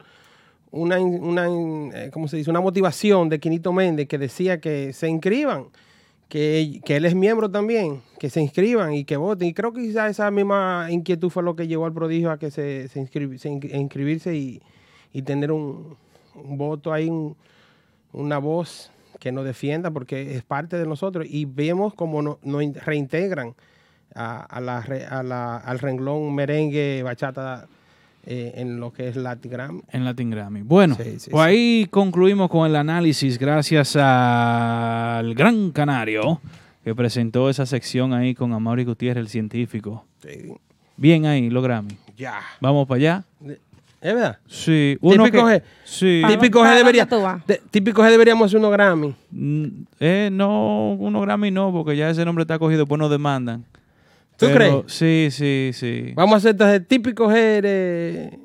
una, 0.72 1.00
una 1.00 1.48
eh, 1.94 2.10
¿cómo 2.12 2.28
se 2.28 2.38
dice? 2.38 2.50
Una 2.50 2.62
motivación 2.62 3.28
de 3.30 3.40
Quinito 3.40 3.74
Méndez 3.74 4.08
que 4.08 4.18
decía 4.18 4.62
que 4.62 4.94
se 4.94 5.10
inscriban, 5.10 5.66
que, 6.30 6.80
que 6.86 6.98
él 6.98 7.06
es 7.06 7.16
miembro 7.16 7.50
también, 7.50 8.02
que 8.20 8.30
se 8.30 8.42
inscriban 8.42 8.94
y 8.94 9.04
que 9.06 9.18
voten. 9.18 9.48
Y 9.50 9.54
creo 9.54 9.74
que 9.74 9.82
quizás 9.82 10.12
esa 10.12 10.30
misma 10.32 10.88
inquietud 10.90 11.30
fue 11.30 11.44
lo 11.44 11.56
que 11.56 11.68
llevó 11.68 11.86
al 11.86 11.94
prodigio 11.94 12.32
a 12.32 12.38
que 12.38 12.52
se, 12.52 12.88
se, 12.90 13.06
se 13.38 13.50
in- 13.50 13.70
inscribirse 13.76 14.36
y, 14.36 14.62
y 15.14 15.22
tener 15.24 15.52
un, 15.52 15.98
un 16.36 16.58
voto 16.58 16.94
ahí, 16.94 17.10
un- 17.10 17.36
una 18.14 18.38
voz 18.38 18.92
que 19.20 19.32
nos 19.32 19.46
defienda 19.46 19.92
porque 19.92 20.36
es 20.36 20.44
parte 20.44 20.78
de 20.78 20.86
nosotros 20.86 21.26
y 21.30 21.46
vemos 21.46 21.94
cómo 21.94 22.22
no- 22.22 22.40
nos 22.44 22.62
in- 22.64 22.76
reintegran 22.76 23.54
a, 24.16 24.42
a 24.42 24.60
la 24.62 24.78
a 25.10 25.24
la- 25.24 25.58
al 25.58 25.80
renglón 25.80 26.34
merengue, 26.34 27.02
bachata 27.04 27.68
eh, 28.26 28.54
en 28.56 28.80
lo 28.80 28.92
que 28.92 29.08
es 29.08 29.16
Latin 29.16 29.52
Grammy. 29.52 29.82
En 29.92 30.04
Latin 30.04 30.30
Grammy. 30.30 30.62
Bueno, 30.62 30.96
Sí, 30.96 31.20
sí, 31.20 31.30
pues 31.32 31.44
sí. 31.46 31.50
ahí 31.50 31.88
concluimos 31.90 32.50
con 32.50 32.68
el 32.70 32.76
análisis 32.76 33.38
gracias 33.40 33.96
al 33.96 35.34
Gran 35.34 35.72
Canario 35.72 36.42
que 36.84 36.94
presentó 36.96 37.50
esa 37.50 37.66
sección 37.66 38.14
ahí 38.14 38.34
con 38.36 38.54
Amaury 38.54 38.84
Gutiérrez, 38.86 39.22
el 39.22 39.30
científico. 39.30 40.06
Bien 40.96 41.26
ahí, 41.26 41.50
los 41.50 41.64
Grammy. 41.64 41.98
Ya. 42.18 42.40
Vamos 42.62 42.88
para 42.88 42.98
allá. 42.98 43.24
¿Es 44.00 44.14
verdad? 44.14 44.38
Sí. 44.48 44.98
Uno 45.02 45.24
Típico 45.26 45.46
que- 45.48 45.54
G. 45.56 45.62
Sí. 45.84 46.22
Típico 46.28 46.62
G 46.64 46.76
debería. 46.76 47.08
de- 47.48 47.62
típico 47.72 48.04
G 48.04 48.10
deberíamos 48.12 48.46
hacer 48.46 48.60
unos 48.60 48.72
Grammy. 48.72 49.16
Mm, 49.32 49.66
Eh, 50.00 50.30
no, 50.32 50.94
uno 50.94 51.22
Grammy 51.22 51.50
no, 51.52 51.72
porque 51.72 51.98
ya 51.98 52.10
ese 52.10 52.24
nombre 52.24 52.44
está 52.44 52.60
cogido, 52.60 52.86
pues 52.86 53.00
nos 53.00 53.10
demandan. 53.10 53.64
¿Tú 54.38 54.46
Pero- 54.46 54.56
crees? 54.56 54.84
Sí, 54.88 55.28
sí, 55.32 55.72
sí. 55.74 56.12
Vamos 56.16 56.36
a 56.36 56.38
hacer 56.38 56.52
entonces 56.52 56.88
típico 56.88 57.28
G 57.28 57.62
de. 57.62 58.40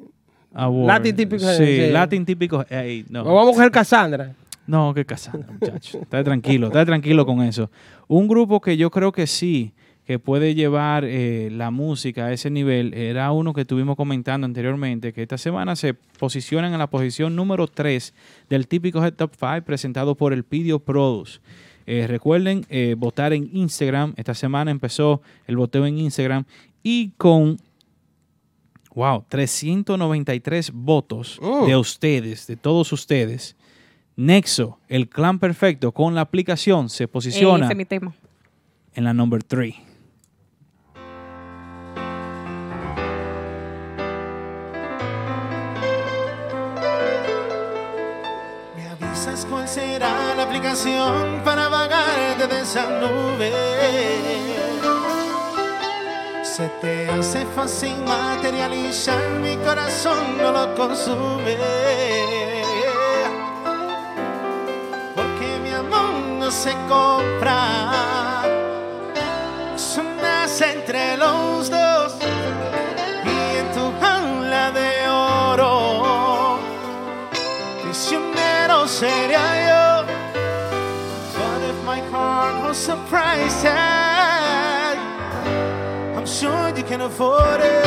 Award. 0.55 0.87
Latin 0.87 1.17
típico 1.17 1.45
G. 1.45 1.57
Sí, 1.57 1.67
sí. 1.87 1.91
Latin 1.91 2.25
típico. 2.25 2.65
Ey, 2.71 3.05
no. 3.11 3.23
O 3.23 3.35
vamos 3.35 3.53
a 3.53 3.57
coger 3.57 3.71
Cassandra. 3.71 4.33
No, 4.67 4.95
que 4.95 5.05
Cassandra, 5.05 5.51
muchacho. 5.53 5.99
Está 6.01 6.23
tranquilo, 6.25 6.69
está 6.69 6.87
tranquilo 6.87 7.27
con 7.27 7.43
eso. 7.43 7.71
Un 8.09 8.27
grupo 8.29 8.61
que 8.61 8.77
yo 8.77 8.91
creo 8.91 9.13
que 9.13 9.27
sí, 9.27 9.73
que 10.05 10.19
puede 10.19 10.55
llevar 10.55 11.05
eh, 11.05 11.49
la 11.53 11.71
música 11.71 12.27
a 12.27 12.33
ese 12.33 12.51
nivel, 12.51 12.93
era 12.95 13.31
uno 13.33 13.53
que 13.53 13.61
estuvimos 13.61 13.97
comentando 13.97 14.45
anteriormente, 14.45 15.13
que 15.13 15.23
esta 15.23 15.39
semana 15.39 15.77
se 15.77 15.95
posicionan 15.95 16.73
en 16.73 16.79
la 16.81 16.89
posición 16.91 17.37
número 17.37 17.69
3 17.69 18.13
del 18.51 18.67
típico 18.67 19.03
Head 19.05 19.15
Top 19.15 19.35
5 19.39 19.63
presentado 19.65 20.17
por 20.17 20.33
el 20.33 20.43
Pidio 20.45 20.81
Produce. 20.81 21.41
Eh, 21.87 22.07
recuerden 22.09 22.65
eh, 22.69 22.95
votar 22.99 23.33
en 23.33 23.49
Instagram. 23.57 24.15
Esta 24.17 24.35
semana 24.35 24.71
empezó 24.71 25.23
el 25.47 25.57
voteo 25.57 25.87
en 25.87 25.99
Instagram 25.99 26.45
y 26.83 27.11
con 27.17 27.59
Wow, 28.95 29.25
393 29.29 30.71
votos 30.75 31.39
Oh. 31.41 31.67
de 31.67 31.77
ustedes, 31.77 32.47
de 32.47 32.57
todos 32.57 32.93
ustedes. 32.93 33.57
Nexo, 34.17 34.79
el 34.89 35.09
clan 35.09 35.39
perfecto 35.39 35.93
con 35.93 36.15
la 36.15 36.21
aplicación 36.21 36.91
se 36.91 37.09
posiciona 37.09 37.67
en 38.95 39.05
la 39.05 39.15
number 39.15 39.43
3. 39.43 39.75
Será 49.73 50.35
la 50.37 50.43
aplicación 50.43 51.41
para 51.45 51.69
vagarte 51.69 52.47
de 52.47 52.61
esa 52.61 52.85
nube? 53.01 53.51
Se 56.43 56.69
te 56.83 57.09
hace 57.09 57.47
fácil 57.57 57.97
materializar, 58.05 59.23
mi 59.41 59.57
corazón 59.57 60.37
no 60.37 60.53
lo 60.53 60.75
consume. 60.75 61.57
Porque 65.17 65.49
mi 65.65 65.71
amor 65.71 66.13
no 66.41 66.51
se 66.51 66.73
compra, 66.87 68.43
eso 69.75 70.03
nace 70.21 70.73
entre 70.73 71.17
los 71.17 71.71
dos. 71.71 72.17
Y 73.25 73.57
en 73.61 73.67
tu 73.77 73.85
jaula 74.03 74.71
de 74.71 75.09
oro 75.09 76.13
prisionero 77.93 78.89
sería 78.89 79.62
heart 82.73 82.79
was 82.79 82.89
a 82.89 82.97
price 83.09 83.63
tag, 83.63 84.99
I'm 86.17 86.27
sure 86.27 86.75
you 86.77 86.83
can 86.85 87.03
afford 87.03 87.61
it. 87.61 87.85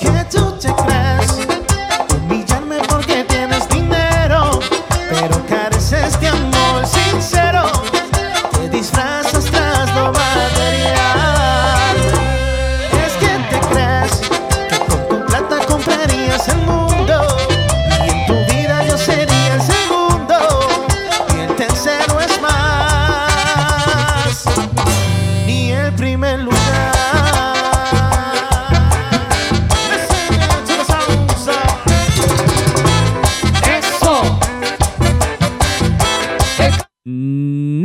Que 0.00 0.24
tú 0.30 0.58
te 0.60 0.68
crees 0.82 1.35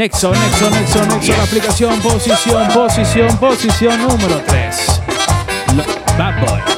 Nexo, 0.01 0.31
Nexo, 0.31 0.67
Nexo, 0.71 1.05
Nexo, 1.05 1.31
la 1.37 1.43
aplicación, 1.43 2.01
posición, 2.01 2.67
posición, 2.69 3.37
posición 3.37 4.01
número 4.01 4.41
3. 4.47 5.01
Bad 6.17 6.41
Boys. 6.41 6.70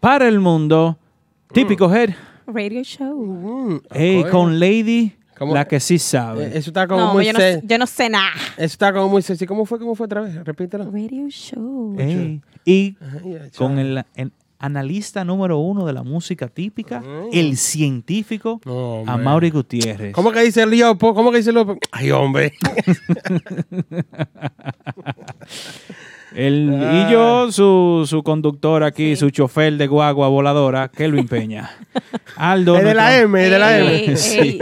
para 0.00 0.28
el 0.28 0.40
mundo. 0.40 0.98
Típico 1.52 1.92
Head. 1.92 2.10
Radio 2.48 2.82
Show. 2.82 3.82
Hey, 3.92 4.22
Oye. 4.22 4.30
con 4.30 4.58
Lady, 4.58 5.12
¿Cómo? 5.36 5.54
la 5.54 5.66
que 5.68 5.78
sí 5.80 5.98
sabe. 5.98 6.46
Eh, 6.46 6.50
Eso 6.54 6.70
está 6.70 6.86
como 6.88 7.00
No, 7.00 7.12
muy 7.12 7.26
yo 7.26 7.32
no, 7.32 7.38
se- 7.38 7.60
yo 7.64 7.78
no 7.78 7.86
sé 7.86 8.08
nada. 8.08 8.32
Eso 8.56 8.64
está 8.64 8.92
como 8.92 9.08
muy 9.08 9.22
sexy. 9.22 9.46
¿Cómo 9.46 9.64
fue? 9.66 9.78
¿Cómo 9.78 9.94
fue 9.94 10.06
otra 10.06 10.22
vez? 10.22 10.34
Repítelo. 10.44 10.90
Radio 10.90 11.28
Show. 11.28 11.94
Ey, 11.98 12.40
Y 12.64 12.96
con 13.56 13.78
el, 13.78 14.02
el 14.16 14.32
analista 14.58 15.24
número 15.24 15.58
uno 15.58 15.86
de 15.86 15.92
la 15.92 16.02
música 16.02 16.48
típica, 16.48 17.02
el 17.32 17.56
científico, 17.56 18.60
hombre. 18.66 19.12
Amaury 19.12 19.50
Gutiérrez. 19.50 20.12
¿Cómo 20.12 20.32
que 20.32 20.40
dice 20.42 20.66
Leopo? 20.66 21.14
¿Cómo 21.14 21.30
que 21.30 21.36
dice 21.38 21.52
Leopo? 21.52 21.76
Ay, 21.92 22.10
hombre. 22.10 22.52
El, 26.34 26.70
y 27.08 27.10
yo, 27.12 27.50
su, 27.50 28.04
su 28.06 28.22
conductor 28.22 28.82
aquí, 28.84 29.16
su 29.16 29.30
chofer 29.30 29.74
de 29.78 29.86
guagua 29.86 30.28
voladora, 30.28 30.88
Kelvin 30.88 31.26
Peña. 31.26 31.70
Aldo. 32.36 32.76
Es 32.76 32.84
de 32.84 32.94
la 32.94 33.04
nuestro- 33.04 33.24
M, 33.24 33.44
es 33.44 33.50
de 33.50 33.58
la 33.58 33.78
M. 33.78 34.16
Sí. 34.16 34.58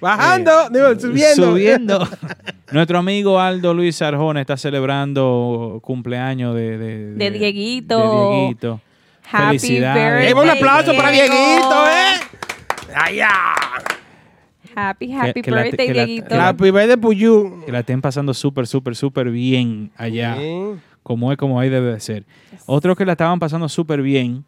Bajando, 0.00 0.68
digo, 0.70 0.98
subiendo. 1.00 1.44
Subiendo. 1.46 2.08
Nuestro 2.70 2.98
amigo 2.98 3.40
Aldo 3.40 3.74
Luis 3.74 4.00
Arjona 4.02 4.40
está 4.40 4.56
celebrando 4.56 5.80
cumpleaños 5.82 6.54
de, 6.54 6.78
de, 6.78 7.12
De 7.14 7.30
Dieguito. 7.30 7.98
de 7.98 8.36
Dieguito. 8.38 8.80
Happy 9.30 9.58
Felicidades. 9.58 10.30
Eh, 10.30 10.34
un 10.34 10.48
aplauso 10.48 10.94
para. 10.94 11.10
Dieguito, 11.10 11.86
¿eh? 11.88 12.20
Allá. 12.94 13.30
Happy, 14.76 15.12
happy 15.12 15.42
que 15.42 15.50
birthday, 15.50 15.86
que 15.88 15.94
la- 15.94 16.04
Dieguito. 16.04 16.28
que 16.28 16.34
la- 16.36 16.48
Happy 16.48 16.70
birthday 16.70 16.96
Puyú. 16.96 17.64
Que 17.64 17.72
la 17.72 17.80
estén 17.80 18.00
pasando 18.02 18.34
súper, 18.34 18.66
súper, 18.66 18.94
súper 18.94 19.30
bien 19.30 19.90
allá. 19.96 20.36
Sí. 20.36 20.54
Como 21.02 21.32
es, 21.32 21.38
como 21.38 21.58
ahí 21.58 21.68
debe 21.70 21.92
de 21.92 22.00
ser. 22.00 22.24
Otro 22.66 22.94
que 22.94 23.04
la 23.06 23.12
estaban 23.12 23.38
pasando 23.38 23.68
súper 23.68 24.02
bien 24.02 24.44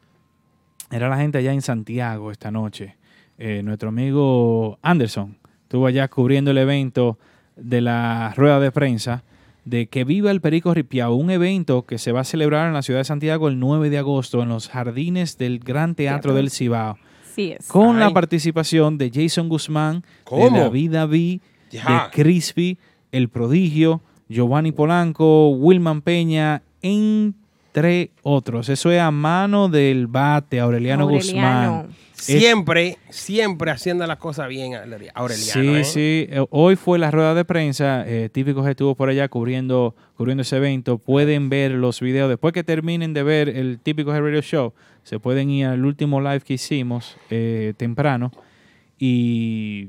era 0.91 1.09
la 1.09 1.17
gente 1.17 1.39
allá 1.39 1.53
en 1.53 1.63
Santiago 1.63 2.31
esta 2.31 2.51
noche. 2.51 2.97
Eh, 3.39 3.63
nuestro 3.65 3.89
amigo 3.91 4.79
Anderson 4.83 5.37
estuvo 5.63 5.87
allá 5.87 6.09
cubriendo 6.09 6.51
el 6.51 6.59
evento 6.59 7.19
de 7.57 7.81
la 7.81 8.33
rueda 8.37 8.59
de 8.61 8.73
prensa 8.73 9.23
de 9.65 9.87
que 9.87 10.03
viva 10.05 10.31
el 10.31 10.41
Perico 10.41 10.73
Ripiao, 10.75 11.15
un 11.15 11.31
evento 11.31 11.85
que 11.85 11.99
se 11.99 12.11
va 12.11 12.21
a 12.21 12.25
celebrar 12.25 12.67
en 12.69 12.73
la 12.75 12.83
ciudad 12.83 13.01
de 13.01 13.05
Santiago 13.05 13.49
el 13.49 13.59
9 13.61 13.91
de 13.91 13.99
agosto 13.99 14.43
en 14.43 14.49
los 14.49 14.69
jardines 14.69 15.37
del 15.39 15.59
Gran 15.59 15.95
Teatro 15.95 16.33
del 16.35 16.51
Cibao, 16.51 16.97
Es. 17.39 17.69
con 17.69 17.98
la 17.98 18.10
participación 18.10 18.98
de 18.98 19.10
Jason 19.12 19.48
Guzmán, 19.48 20.05
¿Cómo? 20.24 20.51
de 20.51 20.60
David 20.60 20.90
David, 20.93 21.40
de 21.70 21.81
Crispy, 22.12 22.78
El 23.12 23.28
Prodigio, 23.28 24.01
Giovanni 24.28 24.73
Polanco, 24.73 25.51
Wilman 25.51 26.02
Peña, 26.02 26.62
entre 26.82 28.10
otros. 28.23 28.69
Eso 28.69 28.90
es 28.90 29.01
a 29.01 29.10
mano 29.10 29.69
del 29.69 30.06
bate, 30.06 30.60
Aureliano, 30.60 31.05
Aureliano. 31.05 31.82
Guzmán. 31.82 32.09
Siempre, 32.15 32.98
siempre 33.10 33.70
haciendo 33.70 34.05
las 34.05 34.16
cosas 34.19 34.48
bien, 34.48 34.73
Aureliano. 35.15 35.28
Sí, 35.36 35.69
¿eh? 35.69 35.85
sí. 35.85 36.27
Eh, 36.28 36.44
Hoy 36.51 36.74
fue 36.74 36.98
la 36.98 37.12
rueda 37.12 37.32
de 37.32 37.44
prensa. 37.44 38.02
eh, 38.09 38.28
Típico 38.32 38.66
estuvo 38.66 38.97
por 38.97 39.09
allá 39.09 39.28
cubriendo, 39.28 39.94
cubriendo 40.16 40.43
ese 40.43 40.56
evento. 40.56 40.98
Pueden 40.98 41.48
ver 41.48 41.70
los 41.70 42.01
videos. 42.01 42.28
Después 42.28 42.52
que 42.52 42.65
terminen 42.65 43.15
de 43.15 43.23
ver 43.23 43.48
el 43.48 43.78
Típico 43.78 44.12
Head 44.12 44.20
Radio 44.20 44.43
Show, 44.43 44.74
se 45.09 45.19
pueden 45.19 45.49
ir 45.51 45.67
al 45.67 45.85
último 45.85 46.21
live 46.21 46.41
que 46.41 46.55
hicimos 46.55 47.17
eh, 47.31 47.73
temprano. 47.77 48.31
Y, 48.99 49.89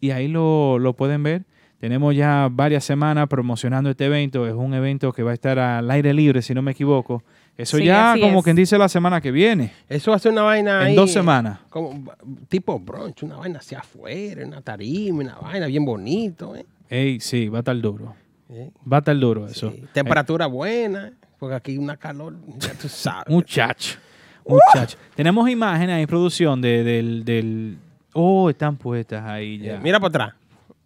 y 0.00 0.10
ahí 0.10 0.28
lo, 0.28 0.78
lo 0.78 0.92
pueden 0.94 1.22
ver. 1.22 1.44
Tenemos 1.78 2.14
ya 2.14 2.48
varias 2.50 2.84
semanas 2.84 3.26
promocionando 3.28 3.90
este 3.90 4.06
evento. 4.06 4.46
Es 4.46 4.54
un 4.54 4.72
evento 4.74 5.12
que 5.12 5.22
va 5.22 5.32
a 5.32 5.34
estar 5.34 5.58
al 5.58 5.90
aire 5.90 6.14
libre, 6.14 6.40
si 6.42 6.54
no 6.54 6.62
me 6.62 6.70
equivoco. 6.72 7.22
Eso 7.56 7.76
Sí, 7.76 7.84
ya, 7.84 8.16
como 8.20 8.38
es. 8.38 8.44
quien 8.44 8.56
dice, 8.56 8.78
la 8.78 8.88
semana 8.88 9.20
que 9.20 9.30
viene. 9.30 9.72
Eso 9.88 10.12
hace 10.12 10.28
una 10.30 10.42
vaina 10.42 10.80
En 10.80 10.86
ahí, 10.88 10.94
dos 10.96 11.12
semanas. 11.12 11.60
Como, 11.68 12.04
tipo 12.48 12.78
brunch, 12.80 13.22
una 13.22 13.36
vaina 13.36 13.58
hacia 13.58 13.80
afuera, 13.80 14.46
una 14.46 14.60
tarima, 14.62 15.20
una 15.20 15.34
vaina 15.36 15.66
bien 15.66 15.84
bonito, 15.84 16.56
¿eh? 16.56 16.64
Ey, 16.88 17.20
sí, 17.20 17.48
va 17.48 17.58
a 17.58 17.60
estar 17.60 17.78
duro. 17.78 18.14
Va 18.90 18.96
a 18.96 19.00
estar 19.00 19.18
duro 19.18 19.46
eso. 19.46 19.72
Temperatura 19.92 20.46
buena, 20.46 21.12
porque 21.38 21.54
aquí 21.56 21.78
una 21.78 21.96
calor, 21.96 22.36
ya 22.58 22.72
tú 22.74 22.88
sabes. 22.88 23.28
Muchacho. 23.28 23.98
Muchacho. 24.46 24.98
Tenemos 25.14 25.48
imágenes 25.48 26.00
en 26.00 26.06
producción 26.06 26.60
de- 26.60 26.84
del, 26.84 27.24
del. 27.24 27.78
Oh, 28.12 28.50
están 28.50 28.76
puestas 28.76 29.24
ahí 29.24 29.58
ya. 29.58 29.76
Eh, 29.76 29.80
Mira 29.82 29.98
para 29.98 30.08
atrás. 30.08 30.34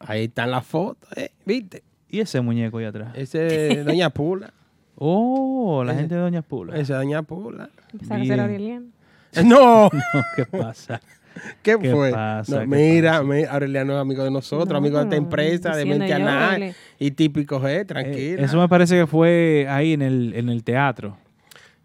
Ahí 0.01 0.25
están 0.25 0.51
las 0.51 0.65
fotos, 0.65 1.11
¿eh? 1.17 1.31
¿Viste? 1.45 1.83
¿Y 2.09 2.21
ese 2.21 2.41
muñeco 2.41 2.79
ahí 2.79 2.85
atrás? 2.87 3.11
Ese 3.15 3.81
es 3.81 3.85
Doña 3.85 4.11
Pula. 4.15 4.53
Oh, 4.97 5.83
la 5.85 5.93
Ese- 5.93 6.01
gente 6.03 6.15
de 6.15 6.21
Doña 6.21 6.43
Pula. 6.43 6.75
Esa 6.75 6.83
es 6.95 6.99
Doña 7.01 7.23
Pula. 7.23 7.69
Aureliano. 8.11 8.87
No. 9.45 9.91
No, 9.93 10.23
¿qué 10.37 10.47
pasa? 10.47 11.01
¿Qué, 11.63 11.77
¿Qué 11.81 11.91
fue? 11.91 12.11
pasa? 12.11 12.53
No, 12.55 12.61
¿Qué 12.61 12.67
mira, 12.67 13.23
mira, 13.23 13.53
Aureliano 13.53 13.93
es 13.95 13.99
amigo 14.01 14.25
de 14.25 14.31
nosotros, 14.31 14.69
No, 14.71 14.77
amigo 14.79 14.99
de 14.99 15.05
esta 15.05 15.17
empresa, 15.17 15.77
de 15.77 15.85
Mente 15.85 16.13
Anal 16.13 16.75
y 16.99 17.11
típico 17.13 17.61
G, 17.61 17.69
Eh, 17.81 17.85
tranquilo. 17.85 18.43
eso 18.45 18.59
me 18.59 18.69
parece 18.69 18.97
que 18.97 19.07
fue 19.07 19.67
ahí 19.69 19.93
en 19.93 20.03
el, 20.03 20.33
en 20.35 20.49
el 20.49 20.63
teatro. 20.65 21.17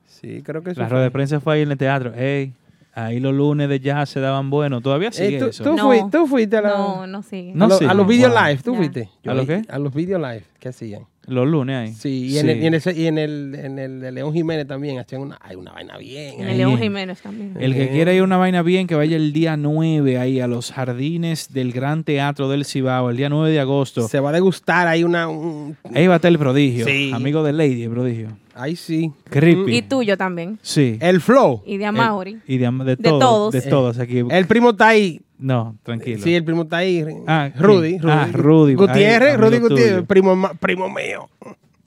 Sí, 0.05 0.41
creo 0.43 0.61
que 0.63 0.71
eso 0.71 0.81
La 0.81 0.87
rueda 0.89 1.03
de 1.03 1.11
prensa 1.11 1.39
fue 1.39 1.55
ahí 1.55 1.61
en 1.63 1.71
el 1.71 1.77
teatro. 1.77 2.13
Ey, 2.15 2.53
Ahí 2.95 3.19
los 3.19 3.33
lunes 3.33 3.69
de 3.69 3.79
jazz 3.79 4.07
se 4.07 4.19
daban 4.19 4.51
buenos. 4.51 4.83
Todavía 4.83 5.11
sigue 5.11 5.37
Eh, 5.37 5.39
tú, 5.39 5.45
eso. 5.47 5.63
tú 5.63 5.75
No. 5.75 5.85
fui- 5.87 6.11
tú 6.11 6.27
fuiste 6.27 6.57
a 6.57 6.61
la- 6.61 6.69
No, 6.77 7.07
no 7.07 7.23
sigue. 7.23 7.51
No 7.55 7.65
a, 7.65 7.67
lo- 7.69 7.77
sigue. 7.79 7.89
a 7.89 7.93
los 7.95 8.05
video 8.05 8.29
Wow. 8.29 8.37
live, 8.45 8.59
tú 8.63 8.71
Ya. 8.73 8.77
fuiste. 8.77 9.09
¿A 9.25 9.33
los 9.33 9.47
qué? 9.47 9.61
A 9.67 9.79
los 9.79 9.93
video 9.95 10.19
live 10.19 10.43
que 10.59 10.69
hacían. 10.69 11.01
Los 11.25 11.47
lunes 11.47 11.75
ahí. 11.77 11.93
Sí, 11.93 12.27
y 12.31 12.37
en, 12.37 12.49
El, 12.49 12.63
y 12.63 12.65
en, 12.67 12.73
ese- 12.73 12.93
y 12.99 13.07
en 13.07 13.17
el, 13.17 13.55
en 13.55 13.79
el 13.79 13.99
de 14.01 14.11
León 14.11 14.33
Jiménez 14.33 14.67
también 14.67 14.99
hacían 14.99 15.21
una, 15.21 15.39
hay 15.41 15.55
una 15.55 15.71
vaina 15.71 15.97
bien. 15.97 16.41
En 16.41 16.49
el 16.49 16.57
León 16.57 16.77
Jiménez 16.77 17.21
también. 17.21 17.53
El 17.59 17.73
que 17.73 17.83
Eh. 17.85 17.89
quiera 17.91 18.13
ir 18.13 18.19
a 18.21 18.23
una 18.25 18.35
vaina 18.37 18.61
bien, 18.61 18.87
que 18.87 18.95
vaya 18.95 19.15
el 19.15 19.31
día 19.31 19.55
9 19.55 20.17
ahí 20.17 20.41
a 20.41 20.47
los 20.47 20.71
jardines 20.73 21.53
del 21.53 21.71
Gran 21.71 22.03
Teatro 22.03 22.49
del 22.49 22.65
Cibao, 22.65 23.09
el 23.09 23.15
día 23.17 23.29
9 23.29 23.51
de 23.51 23.59
agosto. 23.61 24.07
Se 24.07 24.19
va 24.19 24.29
a 24.29 24.33
degustar 24.33 24.87
ahí 24.87 25.03
una... 25.05 25.27
un- 25.29 25.77
Ahí 25.93 26.07
va 26.07 26.13
a 26.13 26.15
estar 26.17 26.29
el 26.31 26.37
prodigio. 26.39 26.85
Sí. 26.85 27.11
Amigo 27.13 27.41
de 27.43 27.53
Lady, 27.53 27.83
el 27.83 27.89
prodigio. 27.91 28.27
ahí 28.55 28.75
sí. 28.75 29.11
Creepy. 29.29 29.77
Y 29.77 29.81
tuyo 29.83 30.17
también. 30.17 30.59
Sí. 30.61 30.97
El 30.99 31.21
flow. 31.21 31.63
Y 31.65 31.77
de 31.77 31.85
Amaury. 31.85 32.39
Y 32.47 32.57
de, 32.57 32.69
de, 32.69 32.95
De 32.95 32.97
todos. 32.97 33.53
De 33.53 33.59
Eh, 33.59 33.69
todos 33.69 33.97
aquí. 33.97 34.23
El 34.29 34.45
primo 34.45 34.71
está 34.71 34.89
ahí. 34.89 35.21
No, 35.43 35.75
tranquilo. 35.83 36.23
Sí, 36.23 36.33
el 36.33 36.43
primo 36.43 36.63
está 36.63 36.77
ahí. 36.77 37.03
Ah, 37.27 37.49
Rudy. 37.57 37.97
Rudy. 37.99 38.11
Ah, 38.11 38.29
Rudy. 38.31 38.73
Gutiérrez, 38.75 39.31
Ahí, 39.31 39.37
Rudy 39.37 39.59
Gutiérrez, 39.59 40.05
primo, 40.07 40.49
primo 40.59 40.89
mío. 40.89 41.29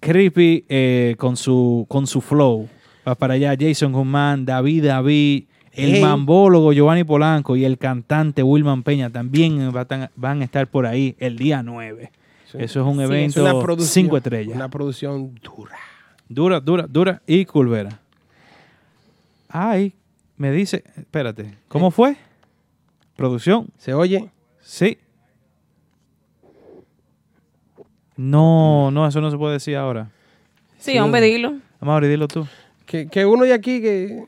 Creepy 0.00 0.64
eh, 0.68 1.14
con, 1.18 1.36
su, 1.36 1.86
con 1.88 2.06
su 2.06 2.20
flow. 2.20 2.68
Va 3.06 3.14
para 3.14 3.34
allá 3.34 3.54
Jason 3.58 3.92
Guzmán, 3.92 4.44
David 4.44 4.84
David, 4.86 5.44
el 5.72 5.94
Ey. 5.96 6.02
mambólogo 6.02 6.72
Giovanni 6.72 7.04
Polanco 7.04 7.56
y 7.56 7.64
el 7.64 7.78
cantante 7.78 8.42
Wilman 8.42 8.82
Peña 8.82 9.10
también 9.10 9.72
van 10.16 10.40
a 10.40 10.44
estar 10.44 10.66
por 10.68 10.86
ahí 10.86 11.14
el 11.18 11.36
día 11.36 11.62
9. 11.62 12.10
Eso 12.54 12.58
es 12.58 12.76
un 12.76 12.96
Sí, 12.96 13.02
es 13.02 13.08
evento 13.10 13.42
Una 13.42 13.52
producción- 13.60 14.04
cinco 14.04 14.16
estrellas. 14.16 14.54
Una 14.56 14.68
producción 14.68 15.34
dura. 15.42 15.76
Dura, 16.28 16.60
dura, 16.60 16.86
dura 16.88 17.22
y 17.26 17.44
curvera. 17.44 18.00
Ay, 19.48 19.94
me 20.36 20.50
dice, 20.50 20.84
espérate, 20.96 21.54
¿cómo 21.68 21.90
fue? 21.90 22.16
¿Producción? 23.16 23.68
¿Se 23.78 23.94
oye? 23.94 24.30
Sí. 24.60 24.98
No, 28.16 28.90
no, 28.90 29.06
eso 29.06 29.20
no 29.20 29.30
se 29.30 29.36
puede 29.36 29.54
decir 29.54 29.76
ahora. 29.76 30.08
Sí, 30.78 30.98
hombre, 30.98 31.20
dilo. 31.20 31.54
Mauri, 31.80 32.08
dilo 32.08 32.28
tú. 32.28 32.46
Que, 32.86 33.08
que 33.08 33.26
uno 33.26 33.44
de 33.44 33.52
aquí, 33.52 33.80
que, 33.80 34.24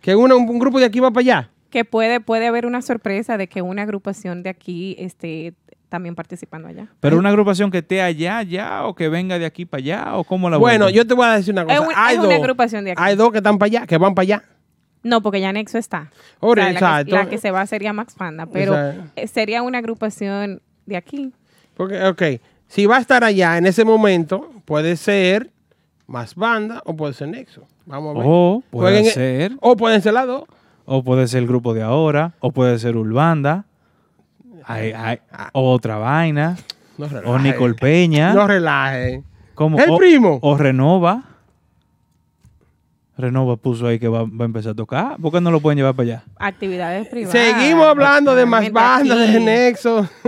que 0.00 0.14
uno, 0.16 0.36
un 0.36 0.58
grupo 0.58 0.78
de 0.78 0.86
aquí 0.86 1.00
va 1.00 1.10
para 1.10 1.20
allá. 1.20 1.50
Que 1.70 1.84
puede, 1.84 2.20
puede 2.20 2.46
haber 2.46 2.64
una 2.64 2.80
sorpresa 2.80 3.36
de 3.36 3.46
que 3.46 3.60
una 3.60 3.82
agrupación 3.82 4.42
de 4.42 4.50
aquí 4.50 4.96
esté 4.98 5.52
también 5.90 6.14
participando 6.14 6.68
allá. 6.68 6.88
Pero 7.00 7.18
una 7.18 7.28
agrupación 7.30 7.70
que 7.70 7.78
esté 7.78 8.00
allá, 8.02 8.42
ya, 8.42 8.86
o 8.86 8.94
que 8.94 9.08
venga 9.08 9.38
de 9.38 9.46
aquí 9.46 9.64
para 9.66 9.78
allá, 9.80 10.16
o 10.16 10.24
cómo 10.24 10.48
la 10.48 10.56
Bueno, 10.56 10.84
vuelta? 10.86 10.96
yo 10.96 11.06
te 11.06 11.14
voy 11.14 11.26
a 11.26 11.36
decir 11.36 11.52
una 11.52 11.64
cosa. 11.64 11.74
Es, 11.76 11.80
un- 11.80 11.92
hay 11.96 12.14
es 12.14 12.20
dos, 12.22 12.26
una 12.28 12.36
agrupación 12.36 12.84
de 12.84 12.92
aquí. 12.92 13.02
hay 13.02 13.16
dos 13.16 13.30
que 13.32 13.38
están 13.38 13.58
para 13.58 13.66
allá, 13.66 13.86
que 13.86 13.98
van 13.98 14.14
para 14.14 14.22
allá. 14.22 14.44
No, 15.02 15.22
porque 15.22 15.40
ya 15.40 15.52
Nexo 15.52 15.78
está. 15.78 16.10
Ahora, 16.40 16.66
O 16.66 16.78
sea, 16.78 16.98
la, 16.98 17.04
que, 17.04 17.10
la 17.12 17.28
que 17.28 17.38
se 17.38 17.50
va 17.50 17.66
sería 17.66 17.92
Max 17.92 18.14
Panda, 18.16 18.46
pero 18.46 18.74
Exacto. 18.74 19.10
eh, 19.16 19.26
sería 19.28 19.62
una 19.62 19.78
agrupación 19.78 20.60
de 20.86 20.96
aquí. 20.96 21.32
Porque, 21.76 22.02
ok, 22.04 22.22
si 22.66 22.86
va 22.86 22.96
a 22.96 23.00
estar 23.00 23.22
allá 23.24 23.56
en 23.58 23.66
ese 23.66 23.84
momento, 23.84 24.50
puede 24.64 24.96
ser 24.96 25.50
más 26.06 26.34
banda 26.34 26.82
o 26.84 26.96
puede 26.96 27.14
ser 27.14 27.28
Nexo. 27.28 27.66
Vamos 27.86 28.16
a 28.16 28.18
ver. 28.18 28.26
O 28.28 28.62
puede 28.70 29.00
Jueguen- 29.02 29.12
ser, 29.12 29.52
O 29.60 29.76
pueden 29.76 30.02
ser 30.02 30.12
las 30.14 30.26
dos. 30.26 30.44
o 30.84 31.02
puede 31.04 31.28
ser 31.28 31.42
el 31.42 31.46
grupo 31.48 31.74
de 31.74 31.82
ahora, 31.82 32.32
o 32.40 32.50
puede 32.50 32.78
ser 32.78 32.96
Urbanda, 32.96 33.64
hay, 34.64 34.92
hay 34.92 35.18
otra 35.52 35.96
vaina, 35.96 36.56
No 36.98 37.06
o. 37.24 37.38
Nicole 37.38 37.74
Peña, 37.74 38.34
No 38.34 38.46
relaje. 38.46 39.22
como, 39.54 39.78
El 39.78 39.90
o, 39.90 39.96
primo. 39.96 40.38
o 40.42 40.56
Renova. 40.56 41.22
Renova 43.18 43.56
puso 43.56 43.88
ahí 43.88 43.98
que 43.98 44.06
va, 44.06 44.22
va 44.22 44.44
a 44.44 44.46
empezar 44.46 44.72
a 44.72 44.74
tocar. 44.76 45.16
¿Por 45.20 45.32
qué 45.32 45.40
no 45.40 45.50
lo 45.50 45.60
pueden 45.60 45.76
llevar 45.76 45.94
para 45.94 46.04
allá? 46.04 46.24
Actividades 46.36 47.08
privadas. 47.08 47.32
Seguimos 47.32 47.84
hablando 47.84 48.34
de 48.36 48.46
más 48.46 48.70
bandas, 48.72 49.32
de. 49.32 49.40
Nexo. 49.40 50.08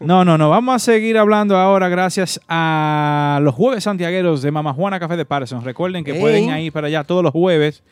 No, 0.00 0.24
no, 0.24 0.36
no. 0.36 0.50
Vamos 0.50 0.74
a 0.74 0.78
seguir 0.80 1.16
hablando 1.18 1.56
ahora 1.56 1.88
gracias 1.88 2.40
a 2.48 3.38
los 3.42 3.54
jueves 3.54 3.84
santiagueros 3.84 4.42
de 4.42 4.50
Mama 4.50 4.72
Juana 4.72 4.98
Café 4.98 5.16
de 5.16 5.24
Parsons. 5.24 5.62
Recuerden 5.62 6.02
que 6.02 6.14
pueden 6.14 6.48
ir 6.58 6.72
para 6.72 6.88
allá 6.88 7.04
todos 7.04 7.22
los 7.22 7.30
jueves 7.30 7.84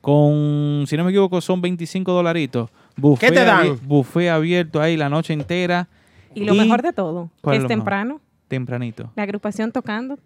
con, 0.00 0.84
si 0.86 0.96
no 0.96 1.04
me 1.04 1.10
equivoco, 1.10 1.40
son 1.40 1.60
25 1.60 2.12
dolaritos. 2.12 2.70
Buffet 2.96 3.30
¿Qué 3.30 3.34
te 3.34 3.44
dan? 3.44 3.78
Buffet 3.82 4.28
abierto 4.28 4.80
ahí 4.80 4.96
la 4.96 5.08
noche 5.08 5.32
entera. 5.32 5.88
Y 6.34 6.44
lo 6.44 6.54
mejor 6.54 6.82
de 6.82 6.92
todo, 6.92 7.30
¿Cuál 7.40 7.54
que 7.54 7.58
es 7.58 7.64
es 7.64 7.68
temprano, 7.68 8.20
Tempranito. 8.48 9.10
la 9.16 9.22
agrupación 9.24 9.72
tocando. 9.72 10.18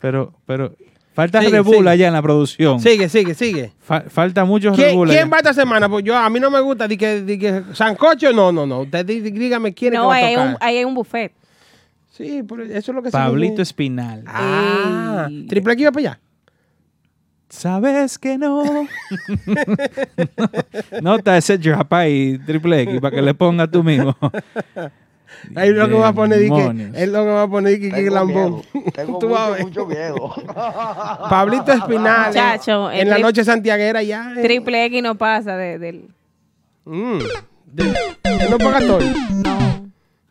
Pero, 0.00 0.32
pero, 0.46 0.74
falta 1.12 1.40
Sigue, 1.40 1.52
Red 1.52 1.62
Bull 1.64 1.76
sigue. 1.78 1.88
allá 1.90 2.06
en 2.08 2.12
la 2.14 2.22
producción. 2.22 2.80
Sigue, 2.80 3.08
sigue, 3.08 3.34
sigue. 3.34 3.72
Fa- 3.80 4.02
falta 4.08 4.44
mucho 4.44 4.70
Red 4.70 4.76
¿Quién, 4.76 4.96
Bull 4.96 5.08
quién 5.08 5.20
allá. 5.20 5.30
va 5.30 5.36
esta 5.38 5.54
semana? 5.54 5.88
Pues 5.88 6.04
yo, 6.04 6.16
a 6.16 6.28
mí 6.30 6.40
no 6.40 6.50
me 6.50 6.60
gusta 6.60 6.88
di 6.88 6.96
que, 6.96 7.22
di 7.22 7.38
que 7.38 7.62
Sancocho, 7.74 8.32
no, 8.32 8.52
no, 8.52 8.66
no. 8.66 8.80
Usted 8.80 9.06
dí- 9.06 9.20
dígame 9.20 9.72
quién 9.74 9.92
es 9.94 9.98
que 9.98 10.02
No, 10.02 10.08
va 10.08 10.14
a 10.14 10.18
ahí 10.18 10.24
hay, 10.24 10.34
tocar. 10.34 10.48
un, 10.50 10.56
ahí 10.60 10.76
hay 10.78 10.84
un 10.84 10.94
buffet. 10.94 11.32
Sí, 12.12 12.42
pero 12.48 12.62
eso 12.64 12.92
es 12.92 12.94
lo 12.94 13.02
que 13.02 13.10
se 13.10 13.16
Pablito. 13.16 13.62
Espinal. 13.62 14.24
Ah, 14.26 15.26
Ey. 15.30 15.46
triple 15.46 15.72
X 15.74 15.86
va 15.86 15.92
para 15.92 16.08
allá. 16.10 16.20
¿Sabes 17.48 18.18
que 18.18 18.38
no? 18.38 18.62
Nota 21.02 21.36
ese 21.36 21.58
drop 21.58 21.92
ahí, 21.92 22.38
triple 22.46 22.82
X, 22.82 23.00
para 23.00 23.16
que 23.16 23.22
le 23.22 23.34
ponga 23.34 23.66
tú 23.68 23.82
mismo. 23.82 24.16
Ahí 25.56 25.70
lo 25.70 25.88
que 25.88 25.94
va 25.94 26.08
a 26.08 26.12
poner 26.12 26.38
que, 26.40 26.90
es 26.94 27.08
lo 27.08 27.22
que 27.24 27.30
va 27.30 27.42
a 27.42 27.48
poner 27.48 27.80
que, 27.80 27.88
que 27.90 27.96
Tengo 27.96 28.14
lambón. 28.14 28.62
tengo 28.94 29.18
Tú 29.18 29.28
vas 29.30 29.40
a 29.40 29.50
ver. 29.50 29.62
mucho, 29.64 29.86
mucho 29.86 29.86
miedo. 29.86 30.34
Pablito 31.30 31.72
Espinal. 31.72 32.32
Chacho, 32.32 32.90
en 32.90 33.08
la 33.08 33.18
noche 33.18 33.44
santiaguera 33.44 34.02
ya. 34.02 34.32
eh. 34.36 34.42
Triple 34.42 34.84
X 34.86 35.02
no 35.02 35.14
pasa 35.16 35.56
de- 35.56 35.78
del... 35.78 36.08
Mm. 36.84 37.18
De- 37.66 37.94
él 38.24 38.50
no 38.50 38.58
paga 38.58 38.80
todo. 38.80 38.98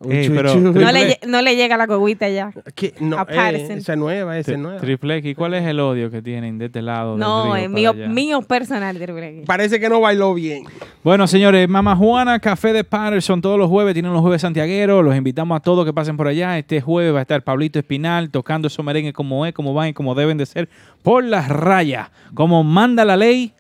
Ey, 0.07 0.30
pero 0.30 0.55
No 0.55 0.91
le, 0.91 1.19
no 1.27 1.41
llega 1.41 1.76
la 1.76 1.85
cogüita 1.85 2.30
ya. 2.30 2.53
¿Qué? 2.73 2.93
No, 3.01 3.17
A 3.17 3.27
eh, 3.51 3.65
esa 3.77 3.93
es 3.93 3.99
nueva, 3.99 4.38
esa 4.38 4.55
nueva. 4.55 4.80
Triple 4.80 5.17
X, 5.17 5.35
¿cuál 5.35 5.55
es 5.55 5.65
el 5.65 5.80
odio 5.81 6.09
que 6.09 6.21
tienen 6.21 6.57
de 6.57 6.67
este 6.67 6.81
lado? 6.81 7.17
No, 7.17 7.53
es 7.57 7.69
mío, 7.69 7.91
allá? 7.91 8.07
mío 8.07 8.41
personal, 8.41 8.97
Triple 8.97 9.27
X. 9.30 9.43
Parece 9.45 9.77
que 9.77 9.89
no 9.89 9.99
bailó 9.99 10.34
bien. 10.34 10.63
Bueno, 11.03 11.27
señores, 11.27 11.67
Mama 11.67 11.97
Juana, 11.97 12.39
Café 12.39 12.71
de 12.71 12.85
Patterson, 12.85 13.41
todos 13.41 13.59
los 13.59 13.67
jueves, 13.67 13.93
tienen 13.93 14.13
los 14.13 14.21
jueves 14.21 14.41
santiagueros. 14.41 15.03
Los 15.03 15.17
invitamos 15.17 15.57
a 15.57 15.59
todos 15.59 15.85
que 15.85 15.91
pasen 15.91 16.15
por 16.15 16.27
allá. 16.27 16.57
Este 16.57 16.80
jueves 16.80 17.13
va 17.13 17.19
a 17.19 17.23
estar 17.23 17.43
Pablito 17.43 17.77
Espinal 17.77 18.30
tocando 18.30 18.69
esos 18.69 18.85
merengues 18.85 19.13
como 19.13 19.45
es, 19.45 19.53
como 19.53 19.73
van 19.73 19.89
y 19.89 19.93
como 19.93 20.15
deben 20.15 20.38
de 20.38 20.45
ser, 20.45 20.69
por 21.03 21.26
las 21.26 21.49
rayas, 21.49 22.09
como 22.34 22.63
manda 22.63 23.03
la 23.03 23.17
ley, 23.17 23.51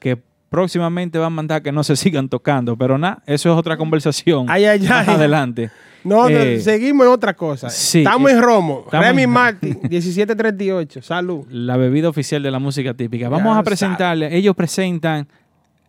que 0.00 0.18
próximamente 0.54 1.18
van 1.18 1.26
a 1.26 1.30
mandar 1.30 1.62
que 1.62 1.72
no 1.72 1.82
se 1.82 1.96
sigan 1.96 2.28
tocando. 2.28 2.76
Pero 2.76 2.96
nada, 2.96 3.22
eso 3.26 3.50
es 3.52 3.58
otra 3.58 3.76
conversación 3.76 4.46
Ay, 4.48 4.64
ay, 4.66 4.86
ay. 4.88 5.06
adelante. 5.08 5.70
No, 6.04 6.28
no, 6.28 6.38
Eh, 6.38 6.60
seguimos 6.60 7.06
en 7.06 7.12
otra 7.12 7.34
cosa. 7.34 7.70
sí, 7.70 7.98
estamos 7.98 8.30
en 8.30 8.40
Romo. 8.40 8.82
estamos 8.84 9.06
Remy 9.06 9.22
en- 9.22 9.30
Martin, 9.30 9.78
1738. 9.90 11.02
Salud. 11.02 11.44
la 11.50 11.76
bebida 11.76 12.08
oficial 12.08 12.42
de 12.42 12.50
la 12.52 12.58
música 12.60 12.94
típica. 12.94 13.28
Vamos 13.28 13.54
Ya 13.54 13.58
a 13.58 13.62
presentarle, 13.64 14.36
ellos 14.36 14.54
presentan 14.54 15.26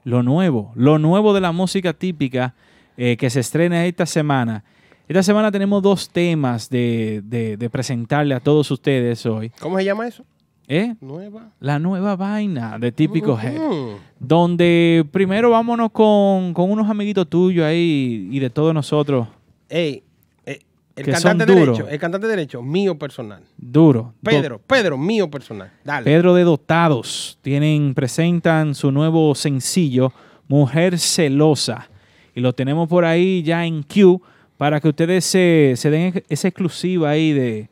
lo 0.03 0.23
nuevo, 0.23 0.71
lo 0.75 0.97
nuevo 0.99 1.33
de 1.33 1.41
la 1.41 1.51
música 1.51 1.93
típica 1.93 2.55
eh, 2.97 3.17
que 3.17 3.29
se 3.29 3.41
estrena 3.41 3.85
esta 3.85 4.05
semana. 4.05 4.63
Esta 5.07 5.21
semana 5.21 5.51
tenemos 5.51 5.83
dos 5.83 6.09
temas 6.09 6.69
de, 6.69 7.21
de- 7.25 7.57
de 7.57 7.69
presentarle 7.69 8.33
a 8.33 8.39
todos 8.39 8.71
ustedes 8.71 9.23
hoy. 9.27 9.51
¿Cómo 9.59 9.77
se 9.77 9.83
llama 9.85 10.07
eso? 10.07 10.23
¿Eh? 10.67 10.95
Nueva. 11.01 11.51
La 11.59 11.79
nueva 11.79 12.15
vaina 12.15 12.79
de 12.79 12.91
Típico 12.91 13.39
Head. 13.39 13.57
Ujú. 13.57 13.97
Donde 14.19 15.05
primero 15.11 15.51
vámonos 15.51 15.91
con, 15.91 16.53
con 16.53 16.71
unos 16.71 16.89
amiguitos 16.89 17.29
tuyos 17.29 17.65
ahí 17.65 18.27
y 18.31 18.39
de 18.39 18.49
todos 18.49 18.73
nosotros. 18.73 19.27
Ey, 19.69 20.03
eh, 20.45 20.59
el 20.95 21.05
Que 21.05 21.11
cantante 21.11 21.45
son 21.45 21.55
derecho, 21.55 21.87
el 21.87 21.99
cantante 21.99 22.27
derecho, 22.27 22.61
mío 22.61 22.97
personal. 22.97 23.43
Duro. 23.57 24.13
Pedro, 24.23 24.59
Pedro, 24.65 24.97
mío 24.97 25.29
personal. 25.29 25.71
Dale. 25.83 26.05
Pedro 26.05 26.33
de 26.33 26.43
Dotados 26.43 27.37
tienen, 27.41 27.93
presentan 27.93 28.73
su 28.73 28.91
nuevo 28.91 29.35
sencillo, 29.35 30.13
Mujer 30.47 30.97
Celosa. 30.97 31.89
Y 32.33 32.41
lo 32.41 32.53
tenemos 32.53 32.89
por 32.89 33.05
ahí 33.05 33.43
ya 33.43 33.65
en 33.65 33.83
Q 33.83 34.21
para 34.57 34.79
que 34.79 34.89
ustedes 34.89 35.25
se, 35.25 35.73
se 35.75 35.89
den 35.89 36.23
esa 36.29 36.47
exclusiva 36.47 37.09
ahí 37.09 37.33
de 37.33 37.69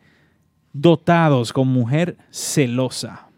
Dotados 0.75 1.53
con 1.53 1.67
Mujer 1.67 2.17
Celosa. 2.31 3.32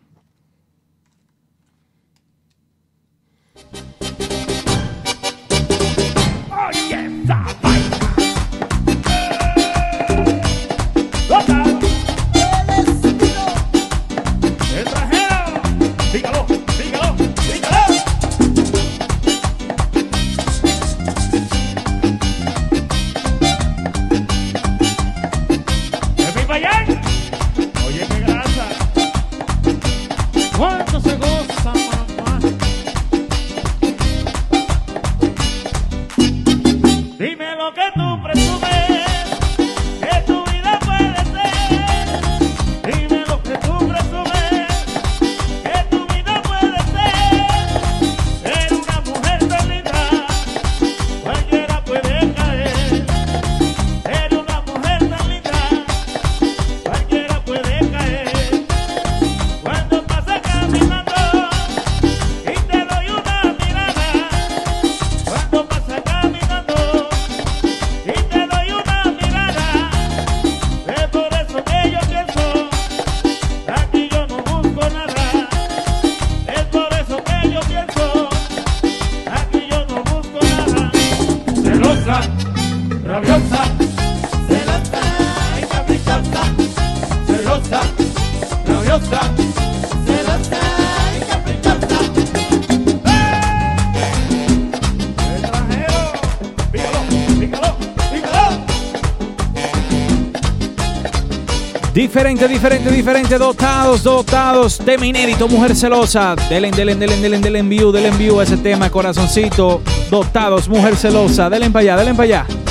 diferente, 102.36 102.48
diferente, 102.48 102.92
diferente. 102.92 103.38
Dotados, 103.38 104.04
dotados. 104.04 104.78
Tema 104.78 105.06
inédito, 105.06 105.48
mujer 105.48 105.76
celosa. 105.76 106.36
Delen, 106.50 106.72
delen, 106.72 107.00
delen, 107.00 107.22
delen, 107.22 107.42
delen 107.42 107.70
view, 107.70 107.92
delen 107.92 108.18
view 108.18 108.42
ese 108.42 108.58
tema, 108.58 108.90
corazoncito. 108.90 109.82
Dotados, 110.12 110.68
mujer 110.68 110.96
celosa. 110.98 111.50
Delen 111.50 111.72
para 111.72 111.84
allá, 111.84 111.98
delen 111.98 112.16
para 112.16 112.24
allá. 112.26 112.65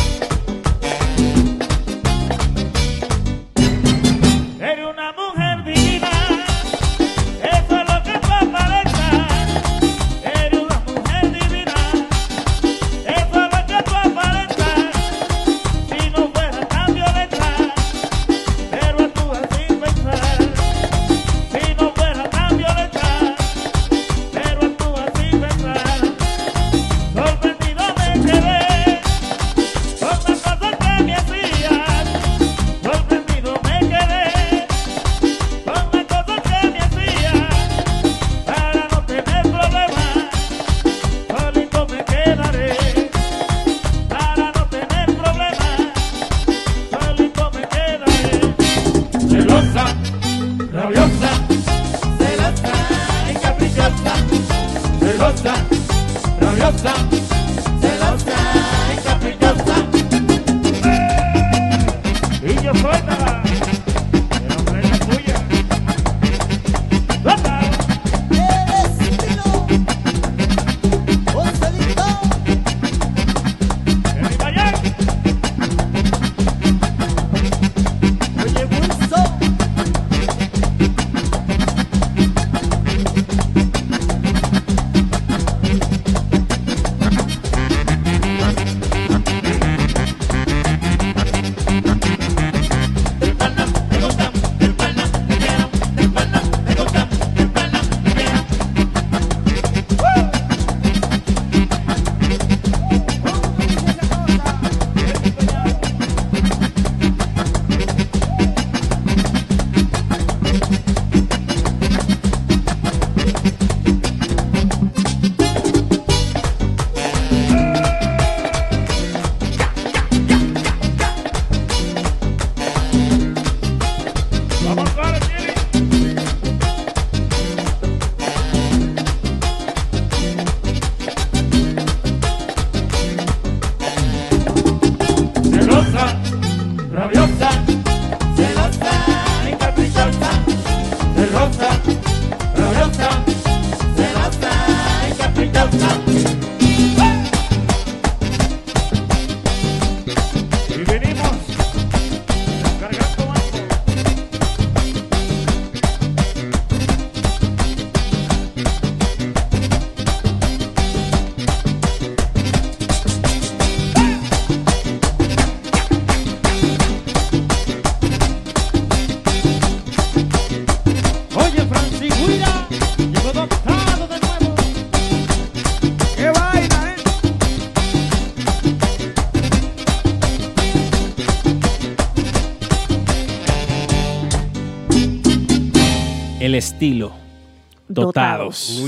Dotados. 187.89 188.83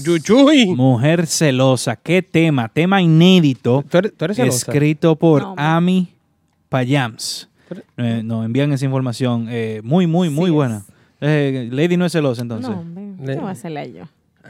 Mujer 0.76 1.26
celosa. 1.26 1.96
Qué 1.96 2.22
tema. 2.22 2.68
Tema 2.68 3.00
inédito. 3.00 3.84
¿Tú 3.88 3.98
eres, 3.98 4.14
tú 4.16 4.24
escrito 4.26 5.16
por 5.16 5.42
no, 5.42 5.54
Ami 5.56 6.08
Payams. 6.68 7.48
Eh, 7.96 8.22
nos 8.24 8.44
envían 8.44 8.72
esa 8.72 8.84
información. 8.84 9.46
Eh, 9.50 9.80
muy, 9.82 10.06
muy, 10.06 10.30
muy 10.30 10.50
buena. 10.50 10.84
Eh, 11.20 11.68
Lady 11.72 11.96
no 11.96 12.04
es 12.04 12.12
celosa 12.12 12.42
entonces. 12.42 12.70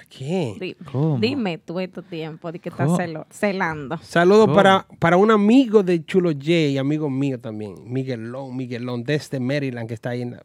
¿Qué 0.09 0.55
a. 0.59 1.19
Dime 1.21 1.59
tú 1.59 1.81
este 1.81 2.03
tiempo 2.03 2.53
de 2.53 2.59
que 2.59 2.69
estás 2.69 2.91
celando. 3.31 3.99
Saludos 4.03 4.51
para, 4.55 4.87
para 4.99 5.17
un 5.17 5.31
amigo 5.31 5.83
de 5.83 6.05
Chulo 6.05 6.33
J, 6.33 6.79
amigo 6.79 7.09
mío 7.09 7.41
también, 7.41 7.75
Miguelón, 7.87 8.57
Miguelón, 8.57 9.05
desde 9.05 9.41
Maryland, 9.41 9.89
que 9.89 9.95
está 9.95 10.11
ahí 10.11 10.23
en 10.23 10.33
la 10.33 10.43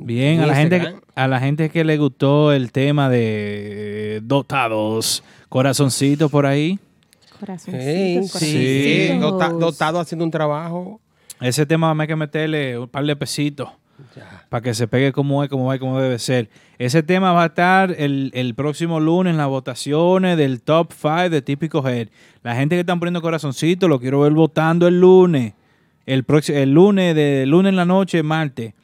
Bien, 0.00 0.40
a 0.40 0.46
la, 0.46 0.56
gente, 0.56 0.96
a 1.14 1.28
la 1.28 1.38
gente 1.38 1.70
que 1.70 1.84
le 1.84 1.96
gustó 1.96 2.52
el 2.52 2.72
tema 2.72 3.08
de 3.08 4.16
eh, 4.16 4.20
dotados, 4.22 5.22
corazoncito 5.48 6.28
por 6.28 6.44
ahí. 6.44 6.78
Corazoncitos. 7.38 8.42
Hey. 8.42 9.10
Sí, 9.12 9.18
dotado 9.18 10.00
haciendo 10.00 10.24
un 10.24 10.30
trabajo. 10.30 11.00
Ese 11.40 11.66
tema 11.66 11.94
me 11.94 12.04
hay 12.04 12.08
que 12.08 12.16
meterle 12.16 12.78
un 12.78 12.88
par 12.88 13.04
de 13.04 13.14
pesitos. 13.14 13.68
Para 14.50 14.62
que 14.62 14.74
se 14.74 14.86
pegue 14.88 15.12
como 15.12 15.42
es, 15.42 15.48
como 15.48 15.66
va 15.66 15.78
como 15.78 15.98
debe 15.98 16.18
ser. 16.18 16.50
Ese 16.78 17.02
tema 17.02 17.32
va 17.32 17.44
a 17.44 17.46
estar 17.46 17.94
el, 17.96 18.30
el 18.34 18.54
próximo 18.54 19.00
lunes 19.00 19.30
en 19.30 19.38
las 19.38 19.48
votaciones 19.48 20.36
del 20.36 20.60
top 20.60 20.92
5 20.92 21.30
de 21.30 21.40
Típico 21.42 21.86
Head. 21.86 22.08
La 22.42 22.54
gente 22.54 22.76
que 22.76 22.80
están 22.80 22.98
poniendo 22.98 23.22
corazoncito, 23.22 23.88
lo 23.88 23.98
quiero 23.98 24.20
ver 24.20 24.32
votando 24.32 24.86
el 24.86 25.00
lunes. 25.00 25.54
El, 26.04 26.24
el 26.48 26.72
lunes, 26.72 27.14
de 27.14 27.46
lunes 27.46 27.70
en 27.70 27.76
la 27.76 27.86
noche, 27.86 28.22
martes 28.22 28.74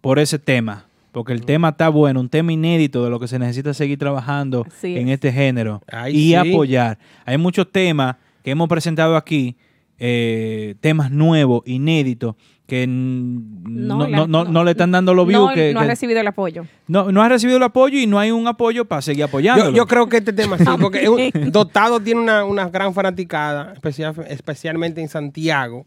por 0.00 0.18
ese 0.18 0.38
tema. 0.38 0.84
Porque 1.12 1.32
el 1.32 1.44
tema 1.44 1.70
está 1.70 1.88
bueno, 1.88 2.20
un 2.20 2.28
tema 2.28 2.52
inédito 2.52 3.02
de 3.02 3.10
lo 3.10 3.18
que 3.18 3.26
se 3.26 3.38
necesita 3.38 3.74
seguir 3.74 3.98
trabajando 3.98 4.64
Así 4.68 4.96
en 4.96 5.08
es. 5.08 5.14
este 5.14 5.32
género 5.32 5.82
Ay, 5.90 6.16
y 6.16 6.28
sí. 6.28 6.34
apoyar. 6.36 6.98
Hay 7.24 7.36
muchos 7.36 7.70
temas 7.72 8.14
que 8.44 8.52
hemos 8.52 8.68
presentado 8.68 9.16
aquí, 9.16 9.56
eh, 9.98 10.76
temas 10.80 11.10
nuevos, 11.10 11.62
inéditos, 11.66 12.36
que 12.66 12.86
no, 12.86 13.96
No, 13.98 14.06
la- 14.08 14.16
no- 14.18 14.26
no- 14.28 14.44
no. 14.44 14.50
no 14.52 14.64
le 14.64 14.70
están 14.70 14.92
dando 14.92 15.12
los 15.12 15.26
views. 15.26 15.48
No, 15.48 15.52
que, 15.54 15.74
no 15.74 15.80
ha 15.80 15.82
que- 15.82 15.88
recibido 15.88 16.20
el 16.20 16.26
apoyo. 16.28 16.64
no, 16.86 17.10
no 17.10 17.22
ha 17.22 17.28
recibido 17.28 17.56
el 17.56 17.62
apoyo 17.64 17.98
y 17.98 18.06
no 18.06 18.20
hay 18.20 18.30
un 18.30 18.46
apoyo 18.46 18.84
para 18.84 19.02
seguir 19.02 19.24
apoyando. 19.24 19.70
Yo, 19.70 19.76
yo 19.78 19.86
creo 19.86 20.08
que 20.08 20.18
este 20.18 20.32
tema 20.32 20.56
sí, 20.58 20.64
porque 20.80 21.02
es 21.02 21.08
un- 21.08 21.50
Dotado 21.50 21.98
tiene 21.98 22.20
una, 22.20 22.44
una 22.44 22.68
gran 22.68 22.94
fanaticada, 22.94 23.72
especial- 23.74 24.14
especialmente 24.28 25.00
en 25.00 25.08
Santiago. 25.08 25.84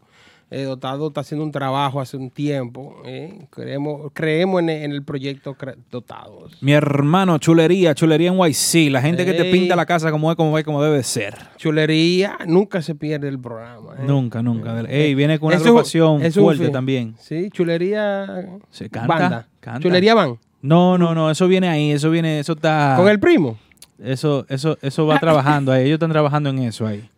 Eh, 0.50 0.62
Dotado 0.64 1.08
está 1.08 1.22
haciendo 1.22 1.44
un 1.44 1.50
trabajo 1.50 2.00
hace 2.00 2.16
un 2.16 2.30
tiempo. 2.30 3.02
eh. 3.04 3.46
Creemos, 3.50 4.10
creemos 4.12 4.60
en, 4.62 4.68
el- 4.70 4.82
en 4.84 4.92
el 4.92 5.02
proyecto 5.02 5.56
Dotados. 5.90 6.56
Mi 6.60 6.72
hermano, 6.72 7.38
chulería, 7.38 7.94
chulería 7.94 8.30
en 8.30 8.38
YC, 8.38 8.90
la 8.90 9.00
gente 9.00 9.24
que 9.24 9.32
te 9.32 9.44
pinta 9.46 9.74
la 9.74 9.86
casa 9.86 10.10
como 10.12 10.30
es, 10.30 10.36
como 10.36 10.56
y 10.58 10.62
como 10.62 10.82
debe 10.82 11.02
ser. 11.02 11.34
Chulería, 11.56 12.38
nunca 12.46 12.82
se 12.82 12.94
pierde 12.94 13.28
el 13.28 13.38
programa. 13.40 13.94
eh. 13.98 14.02
Nunca, 14.06 14.42
nunca. 14.42 14.80
Ey, 14.88 15.14
viene 15.14 15.38
con 15.38 15.48
una 15.48 15.56
Eso- 15.56 15.64
agrupación 15.66 16.22
eso 16.22 16.40
es 16.40 16.44
fuerte 16.58 16.68
también. 16.68 17.14
Sí, 17.18 17.50
chulería. 17.50 18.46
Se 18.70 18.88
canta, 18.90 19.06
Banda. 19.08 19.48
canta. 19.60 19.80
Chulería 19.80 20.14
van. 20.14 20.38
No, 20.62 20.96
no, 20.98 21.14
no, 21.14 21.30
eso 21.30 21.48
viene 21.48 21.68
ahí, 21.68 21.90
eso 21.90 22.10
viene, 22.10 22.38
eso 22.38 22.52
está... 22.52 22.94
Con 22.96 23.08
el 23.08 23.18
primo. 23.20 23.58
Eso, 24.02 24.46
eso, 24.48 24.78
eso 24.82 25.06
va 25.06 25.18
trabajando 25.18 25.72
ahí, 25.72 25.84
ellos 25.84 25.94
están 25.96 26.10
trabajando 26.10 26.50
en 26.50 26.58
eso 26.60 26.86
ahí. 26.86 27.08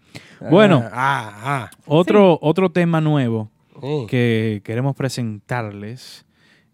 Bueno, 0.51 0.83
Ah, 0.93 1.33
ah. 1.43 1.71
otro, 1.87 2.39
otro 2.43 2.71
tema 2.71 3.01
nuevo 3.01 3.51
que 4.09 4.61
queremos 4.65 4.95
presentarles 4.97 6.25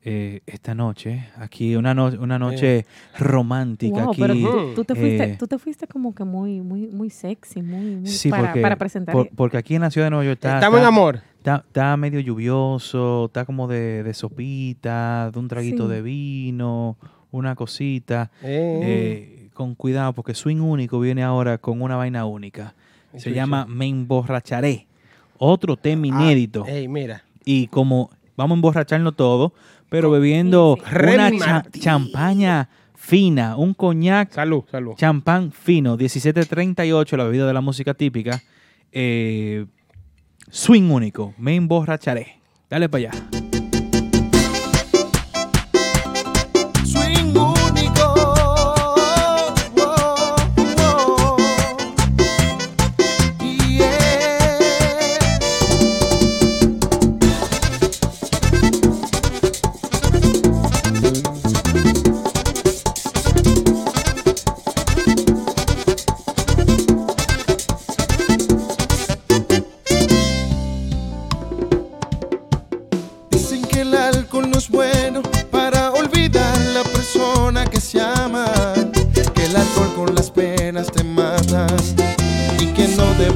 eh, 0.04 0.40
esta 0.46 0.74
noche, 0.74 1.28
aquí 1.36 1.76
una, 1.76 1.94
no- 1.94 2.06
una 2.18 2.36
noche 2.36 2.86
romántica 3.18 4.02
Wow, 4.02 4.10
aquí. 4.10 4.20
pero 4.20 4.34
tú, 4.34 4.74
tú 4.74 4.84
te 4.84 4.94
fuiste, 4.96 5.24
eh, 5.24 5.36
tú 5.38 5.46
te 5.46 5.58
fuiste 5.58 5.86
como 5.86 6.12
que 6.12 6.24
muy, 6.24 6.60
muy, 6.60 6.88
muy 6.88 7.08
sexy, 7.08 7.62
muy, 7.62 7.96
muy 7.96 8.06
Sí, 8.08 8.28
para, 8.28 8.48
porque, 8.48 8.60
para 8.62 8.76
presentar. 8.76 9.12
por- 9.12 9.28
porque 9.30 9.56
aquí 9.58 9.76
en 9.76 9.82
la 9.82 9.90
ciudad 9.92 10.06
de 10.06 10.10
Nueva 10.10 10.24
York 10.24 10.38
está, 10.38 10.54
Estamos 10.56 10.80
en 10.80 10.86
amor. 10.86 11.20
Está, 11.38 11.62
está 11.66 11.96
medio 11.96 12.18
lluvioso, 12.20 13.26
está 13.26 13.44
como 13.44 13.68
de, 13.68 14.02
de 14.02 14.14
sopita, 14.14 15.30
de 15.32 15.38
un 15.38 15.46
traguito 15.48 15.86
Sí. 15.88 15.94
de 15.94 16.02
vino, 16.02 16.96
una 17.30 17.54
cosita. 17.54 18.30
Eh. 18.42 18.80
Eh, 18.82 19.48
con 19.54 19.74
cuidado, 19.76 20.14
porque 20.14 20.34
Swing 20.34 20.60
Único 20.60 20.98
viene 20.98 21.22
ahora 21.22 21.58
con 21.58 21.80
una 21.82 21.94
vaina 21.94 22.24
única. 22.24 22.74
Se 23.16 23.32
llama 23.32 23.66
Me 23.66 23.86
Emborracharé. 23.86 24.86
Otro 25.38 25.76
tema 25.76 26.06
inédito. 26.06 26.64
Ah, 26.66 26.70
ey, 26.72 26.88
mira. 26.88 27.24
Y 27.44 27.66
como 27.68 28.10
vamos 28.36 28.54
a 28.54 28.58
emborracharnos 28.58 29.16
todo, 29.16 29.52
pero 29.88 30.10
bebiendo 30.10 30.76
una 30.76 31.30
cha- 31.38 31.64
champaña 31.78 32.68
fina, 32.94 33.56
un 33.56 33.74
coñac 33.74 34.32
Salud, 34.32 34.62
salud. 34.70 34.94
champán 34.96 35.50
fino, 35.52 35.96
1738, 35.96 37.16
la 37.16 37.24
bebida 37.24 37.46
de 37.46 37.52
la 37.52 37.60
música 37.60 37.92
típica. 37.94 38.40
Eh, 38.92 39.66
swing 40.50 40.90
único, 40.90 41.34
me 41.38 41.56
emborracharé. 41.56 42.38
Dale 42.70 42.88
para 42.88 43.08
allá. 43.08 43.41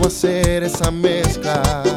Hacer 0.06 0.62
esa 0.62 0.90
mezcla. 0.90 1.95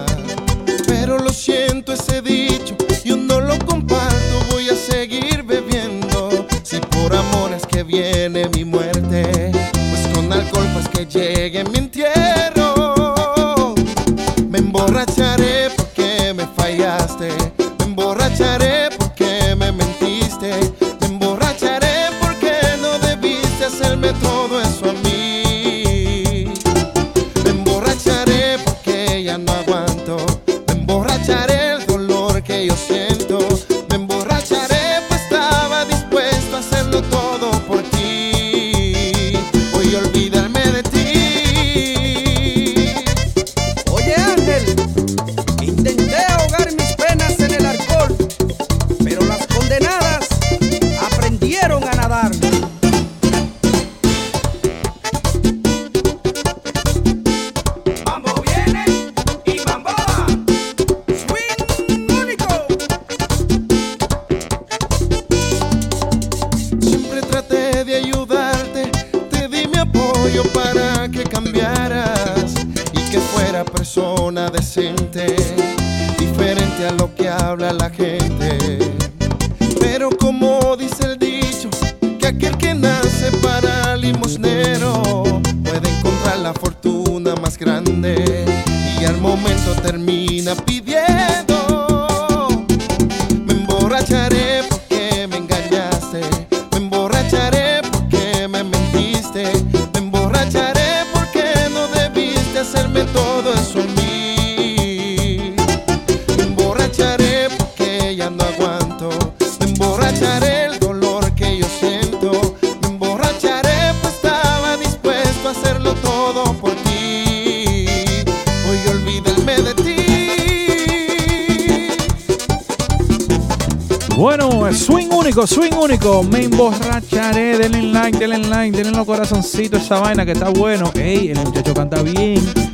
Me 126.31 126.45
emborracharé. 126.45 127.57
Denle 127.57 127.81
like, 127.91 128.17
denle 128.17 128.39
like, 128.47 128.75
denle 128.75 128.91
los 128.97 129.05
corazoncitos 129.05 129.83
esa 129.83 129.99
vaina 129.99 130.25
que 130.25 130.31
está 130.31 130.49
bueno. 130.49 130.91
Ey, 130.95 131.29
el 131.29 131.39
muchacho 131.39 131.73
canta 131.73 132.01
bien. 132.01 132.68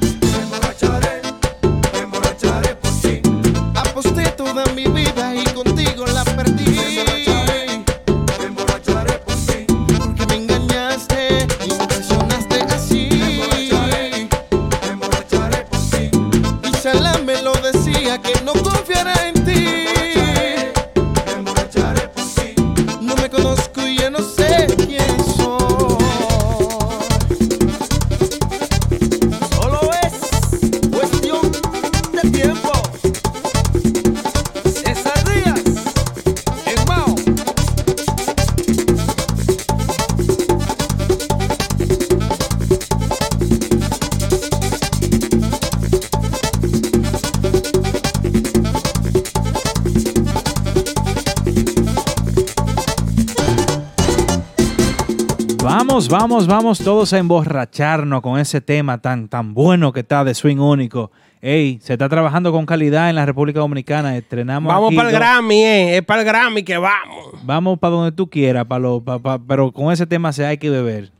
Vamos, 56.10 56.45
vamos, 56.45 56.48
vamos 56.48 56.80
todos 56.80 57.14
a 57.14 57.18
emborracharnos 57.18 58.22
con 58.22 58.40
ese 58.40 58.61
tema 58.61 58.98
tan, 58.99 59.27
tan 59.27 59.53
bueno 59.53 59.91
que 59.91 60.02
está 60.02 60.23
de 60.23 60.34
Swing 60.34 60.57
Único. 60.57 61.11
Ey, 61.41 61.80
se 61.82 61.94
está 61.94 62.10
trabajando 62.10 62.52
con 62.52 62.65
calidad 62.65 63.10
en 63.10 63.15
la 63.15 63.26
República 63.26 63.60
Dominicana. 63.60 64.15
Estrenamos 64.18 64.73
Vamos 64.73 64.94
para 64.95 65.10
el 65.10 65.14
dos- 65.14 65.19
Grammy, 65.22 65.64
eh. 65.64 65.98
Es 65.98 66.03
para 66.03 66.22
el 66.22 66.27
Grammy 66.27 66.64
que 66.64 66.77
vamos. 66.77 67.34
Vamos 67.44 67.80
para 67.80 67.95
donde 67.95 68.11
tú 68.11 68.30
quieras, 68.30 68.65
pa 68.65 68.80
lo- 68.80 69.02
pa- 69.02 69.19
pa- 69.19 69.40
pero 69.40 69.72
con 69.72 69.91
ese 69.91 70.06
tema 70.07 70.32
se 70.34 70.45
hay 70.45 70.57
que 70.57 70.69
beber. 70.69 71.11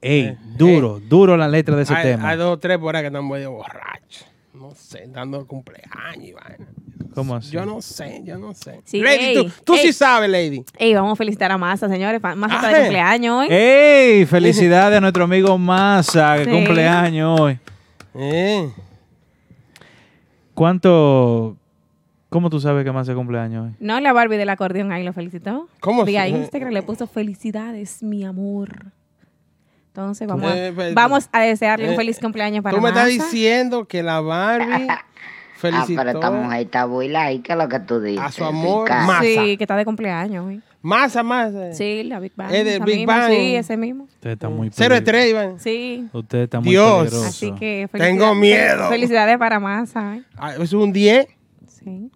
Ey, 0.00 0.20
Eh, 0.28 0.36
duro, 0.56 0.98
duro 1.00 1.36
la 1.36 1.46
letra 1.48 1.76
de 1.76 1.82
ese 1.82 1.94
hay, 1.94 2.02
tema. 2.04 2.28
hay 2.30 2.38
dos 2.38 2.54
o 2.54 2.58
tres 2.58 2.78
por 2.78 2.96
ahí 2.96 3.02
que 3.02 3.08
están 3.08 3.28
medio 3.28 3.52
borrachos. 3.52 4.26
No 4.54 4.70
sé, 4.74 5.04
dando 5.08 5.46
cumpleaños 5.46 6.24
y 6.24 6.32
vaina. 6.32 6.66
¿Cómo 7.14 7.34
así? 7.36 7.50
Yo 7.50 7.66
no 7.66 7.82
sé, 7.82 8.22
yo 8.24 8.38
no 8.38 8.54
sé. 8.54 8.80
Sí, 8.84 9.00
Lady, 9.00 9.24
ey, 9.24 9.34
tú, 9.36 9.50
tú 9.64 9.76
sí 9.76 9.92
sabes, 9.92 10.30
Lady. 10.30 10.64
Ey, 10.78 10.94
vamos 10.94 11.12
a 11.12 11.16
felicitar 11.16 11.50
a 11.50 11.58
Massa, 11.58 11.88
señores. 11.88 12.20
Massa 12.22 12.54
está 12.56 12.68
de 12.68 12.74
Ajá. 12.74 12.82
cumpleaños 12.82 13.40
hoy. 13.40 13.46
¡Ey! 13.50 14.26
Felicidades 14.26 14.96
a 14.98 15.00
nuestro 15.00 15.24
amigo 15.24 15.56
Massa, 15.58 16.36
que 16.38 16.44
Sí. 16.44 16.50
cumpleaños 16.50 17.40
hoy. 17.40 17.58
Eh. 18.14 18.70
¿Cuánto? 20.54 21.56
¿Cómo 22.28 22.48
tú 22.50 22.60
sabes 22.60 22.84
que 22.84 22.92
Massa 22.92 23.14
cumpleaños 23.14 23.66
hoy? 23.68 23.74
No, 23.80 23.98
la 24.00 24.12
Barbie 24.12 24.36
del 24.36 24.48
acordeón 24.50 24.92
ahí 24.92 25.02
lo 25.02 25.12
felicitó. 25.12 25.68
¿Cómo 25.80 26.04
Vía 26.04 26.22
así? 26.24 26.32
Instagram 26.32 26.72
le 26.72 26.82
puso 26.82 27.06
felicidades, 27.06 28.02
mi 28.02 28.24
amor. 28.24 28.92
Entonces 29.88 30.28
vamos, 30.28 30.52
Eh, 30.54 30.68
a, 30.68 30.74
pues, 30.74 30.94
vamos 30.94 31.28
a 31.32 31.40
desearle 31.40 31.88
un 31.88 31.94
eh, 31.94 31.96
feliz 31.96 32.20
cumpleaños 32.20 32.62
para 32.62 32.76
Tú 32.76 32.82
me 32.82 32.90
estás 32.90 33.10
Massa. 33.12 33.24
diciendo 33.24 33.86
que 33.86 34.04
la 34.04 34.20
Barbie 34.20 34.86
felicitó 35.60 36.00
Ah, 36.00 36.04
pero 36.04 36.18
esta 36.18 36.30
mujer 36.30 36.60
está 36.62 36.84
buila 36.86 37.32
y 37.32 37.38
¿qué 37.40 37.52
es 37.52 37.58
lo 37.58 37.68
que 37.68 37.78
tú 37.80 38.00
dices? 38.00 38.20
a 38.24 38.32
su 38.32 38.44
amor? 38.44 38.88
Massa. 38.88 39.22
Sí, 39.22 39.56
que 39.56 39.64
está 39.64 39.76
de 39.76 39.84
cumpleaños 39.84 40.46
hoy. 40.46 40.60
Massa, 40.82 41.22
Massa. 41.22 41.72
Sí, 41.74 42.02
la 42.04 42.18
Big 42.20 42.32
Bang. 42.34 42.52
Es 42.52 42.64
del 42.64 42.82
Big 42.82 42.96
misma, 42.98 43.18
Bang. 43.18 43.30
Sí, 43.32 43.54
ese 43.54 43.76
mismo. 43.76 44.04
Usted 44.04 44.30
está 44.30 44.48
muy 44.48 44.70
Cero 44.72 44.94
estrella, 44.94 45.26
Iván. 45.28 45.60
Sí. 45.60 46.08
Usted 46.12 46.38
está 46.44 46.60
muy 46.60 46.70
Dios. 46.70 46.98
peligroso. 47.04 47.26
Así 47.26 47.52
que 47.52 47.88
Tengo 47.92 48.34
miedo. 48.34 48.88
Felicidades 48.88 49.36
para 49.38 49.60
Massa. 49.60 50.16
¿eh? 50.16 50.22
Ah, 50.36 50.54
Es 50.58 50.72
un 50.72 50.92
10. 50.92 51.26
Sí. 51.68 52.10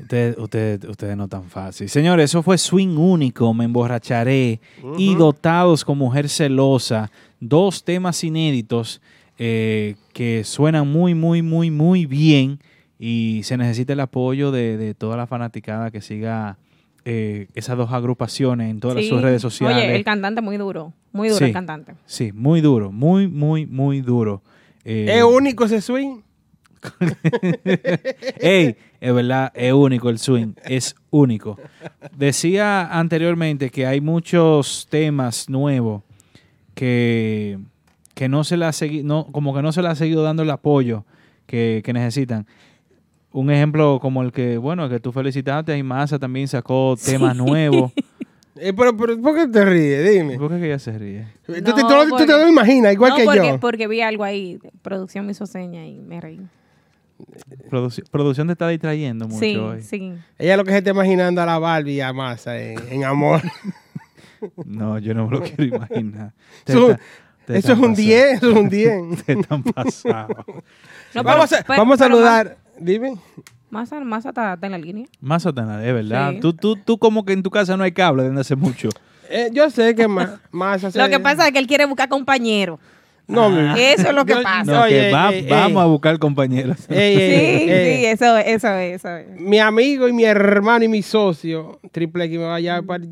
Usted, 0.00 0.36
usted, 0.38 0.84
ustedes 0.88 1.16
no 1.16 1.28
tan 1.28 1.44
fácil. 1.44 1.88
Señores, 1.88 2.24
eso 2.30 2.42
fue 2.42 2.58
Swing 2.58 2.96
Único, 2.96 3.54
Me 3.54 3.64
Emborracharé 3.64 4.60
y 4.98 5.14
Dotados 5.14 5.84
con 5.84 5.96
Mujer 5.98 6.28
Celosa. 6.28 7.10
Dos 7.38 7.84
temas 7.84 8.24
inéditos 8.24 9.00
eh, 9.38 9.96
que 10.12 10.44
suenan 10.44 10.88
muy, 10.88 11.14
muy, 11.14 11.42
muy, 11.42 11.70
muy 11.70 12.06
bien 12.06 12.58
y 12.98 13.40
se 13.44 13.56
necesita 13.56 13.92
el 13.94 14.00
apoyo 14.00 14.50
de, 14.52 14.76
de 14.76 14.94
toda 14.94 15.16
la 15.16 15.26
fanaticada 15.26 15.90
que 15.90 16.00
siga 16.00 16.56
eh, 17.04 17.48
esas 17.54 17.76
dos 17.76 17.90
agrupaciones 17.92 18.70
en 18.70 18.78
todas 18.78 18.98
Sí. 18.98 19.08
sus 19.08 19.20
redes 19.20 19.42
sociales. 19.42 19.76
Oye, 19.84 19.96
el 19.96 20.04
cantante 20.04 20.40
muy 20.40 20.56
duro. 20.56 20.92
Muy 21.12 21.28
duro 21.28 21.38
Sí. 21.38 21.44
el 21.46 21.52
cantante. 21.52 21.94
Sí, 22.06 22.30
muy 22.32 22.60
duro, 22.60 22.92
muy, 22.92 23.26
muy, 23.28 23.66
muy 23.66 24.00
duro. 24.02 24.42
Eh, 24.84 25.06
Es 25.18 25.24
único 25.24 25.64
ese 25.64 25.80
swing. 25.80 26.20
Ey, 28.40 28.76
es 29.00 29.14
verdad, 29.14 29.52
es 29.54 29.72
único 29.72 30.10
el 30.10 30.18
swing, 30.18 30.54
es 30.64 30.94
único. 31.10 31.58
Decía 32.16 32.86
anteriormente 32.98 33.70
que 33.70 33.86
hay 33.86 34.00
muchos 34.00 34.86
temas 34.90 35.48
nuevos 35.48 36.02
que, 36.74 37.58
que 38.14 38.28
no 38.28 38.44
se 38.44 38.56
le 38.56 38.64
ha 38.66 38.70
segui- 38.70 39.02
no, 39.04 39.26
como 39.32 39.54
que 39.54 39.62
no 39.62 39.72
se 39.72 39.82
le 39.82 39.88
ha 39.88 39.94
seguido 39.94 40.22
dando 40.22 40.42
el 40.42 40.50
apoyo 40.50 41.04
que, 41.46 41.82
que 41.84 41.92
necesitan. 41.92 42.46
Un 43.32 43.50
ejemplo 43.50 43.98
como 44.00 44.22
el 44.22 44.30
que, 44.32 44.58
bueno, 44.58 44.84
el 44.84 44.90
que 44.90 45.00
tú 45.00 45.10
felicitaste, 45.12 45.76
y 45.78 45.82
Massa 45.82 46.18
también 46.18 46.46
sacó 46.48 46.96
temas 47.04 47.36
nuevos. 47.36 47.92
Eh, 48.54 48.74
pero, 48.76 48.94
pero, 48.94 49.18
¿por 49.20 49.34
qué 49.34 49.48
te 49.48 49.64
ríes? 49.64 50.08
Dime. 50.12 50.36
¿Por 50.38 50.50
qué 50.50 50.58
que 50.60 50.66
ella 50.66 50.78
se 50.78 50.96
ríe? 50.96 51.26
Tú, 51.46 51.54
te- 51.54 51.62
tú 51.62 52.16
te 52.18 52.26
lo 52.26 52.46
imaginas, 52.46 52.92
igual 52.92 53.12
no, 53.12 53.16
que 53.16 53.24
porque, 53.24 53.48
yo. 53.48 53.58
porque 53.58 53.88
vi 53.88 54.02
algo 54.02 54.24
ahí. 54.24 54.58
Producción 54.82 55.24
me 55.24 55.32
hizo 55.32 55.46
seña 55.46 55.86
y 55.86 55.98
me 56.00 56.20
reí. 56.20 56.38
Produci- 57.70 58.04
producción 58.10 58.48
te 58.48 58.52
está 58.52 58.68
distrayendo 58.68 59.26
mucho 59.26 59.40
Sí, 59.40 59.56
hoy. 59.56 59.82
sí. 59.82 60.12
Ella 60.38 60.58
lo 60.58 60.64
que 60.64 60.72
se 60.72 60.78
está 60.78 60.90
imaginando 60.90 61.40
a 61.40 61.46
la 61.46 61.58
Barbie 61.58 61.94
y 61.94 62.00
a 62.02 62.12
Massa 62.12 62.60
en, 62.60 62.78
en 62.90 63.04
amor. 63.04 63.40
No, 64.66 64.98
yo 64.98 65.14
no 65.14 65.28
me 65.28 65.38
lo 65.38 65.42
quiero 65.42 65.64
imaginar. 65.64 66.32
Te 66.64 66.72
Eso- 67.46 67.52
está- 67.52 67.52
te 67.52 67.58
eso 67.58 67.72
están 67.72 67.76
es 67.76 67.78
un 67.78 67.90
pasando. 67.90 68.02
10, 68.02 68.32
eso 68.32 68.50
es 68.50 68.56
un 68.56 68.68
10. 69.16 69.24
Te 69.24 69.32
están 69.32 69.62
pasando. 69.62 70.44
No, 71.14 71.22
vamos 71.24 71.52
a, 71.52 71.62
pero- 71.62 71.78
vamos 71.78 72.00
a 72.00 72.04
pero 72.04 72.14
saludar. 72.16 72.56
Dime. 72.78 73.14
Massa, 73.70 74.00
Massa 74.00 74.30
está, 74.30 74.54
está 74.54 74.66
en 74.66 74.72
la 74.72 74.78
línea. 74.78 75.06
Más 75.20 75.42
Satanás, 75.42 75.82
es 75.84 75.92
verdad. 75.94 76.32
Sí. 76.32 76.40
Tú, 76.40 76.52
tú, 76.54 76.76
tú 76.76 76.98
como 76.98 77.24
que 77.24 77.32
en 77.32 77.42
tu 77.42 77.50
casa 77.50 77.76
no 77.76 77.84
hay 77.84 77.92
cable 77.92 78.24
desde 78.24 78.40
hace 78.40 78.56
mucho. 78.56 78.88
Eh, 79.30 79.48
yo 79.52 79.70
sé 79.70 79.94
que 79.94 80.02
se- 80.02 80.98
Lo 80.98 81.08
que 81.08 81.20
pasa 81.20 81.46
es 81.46 81.52
que 81.52 81.58
él 81.58 81.66
quiere 81.66 81.86
buscar 81.86 82.08
compañero. 82.08 82.78
No, 83.28 83.48
mi- 83.48 83.80
Eso 83.80 84.08
es 84.08 84.14
lo 84.14 84.24
que 84.26 84.36
pasa. 84.36 84.64
No, 84.70 84.82
Oye, 84.82 85.00
que 85.06 85.12
va- 85.12 85.30
ey, 85.32 85.38
ey. 85.44 85.46
vamos 85.48 85.82
a 85.82 85.86
buscar 85.86 86.18
compañeros. 86.18 86.76
Ey, 86.90 87.14
Sí, 87.16 87.64
sí, 88.00 88.06
eso, 88.06 88.36
eso, 88.36 88.68
eso. 88.74 89.16
es. 89.16 89.40
Mi 89.40 89.58
amigo 89.58 90.06
y 90.08 90.12
mi 90.12 90.24
hermano 90.24 90.84
y 90.84 90.88
mi 90.88 91.02
socio, 91.02 91.78
Triple 91.92 92.24
X, 92.24 92.38
me 92.38 92.44
va 92.44 92.56
a 92.56 92.60
llevar 92.60 92.84
para, 92.84 93.04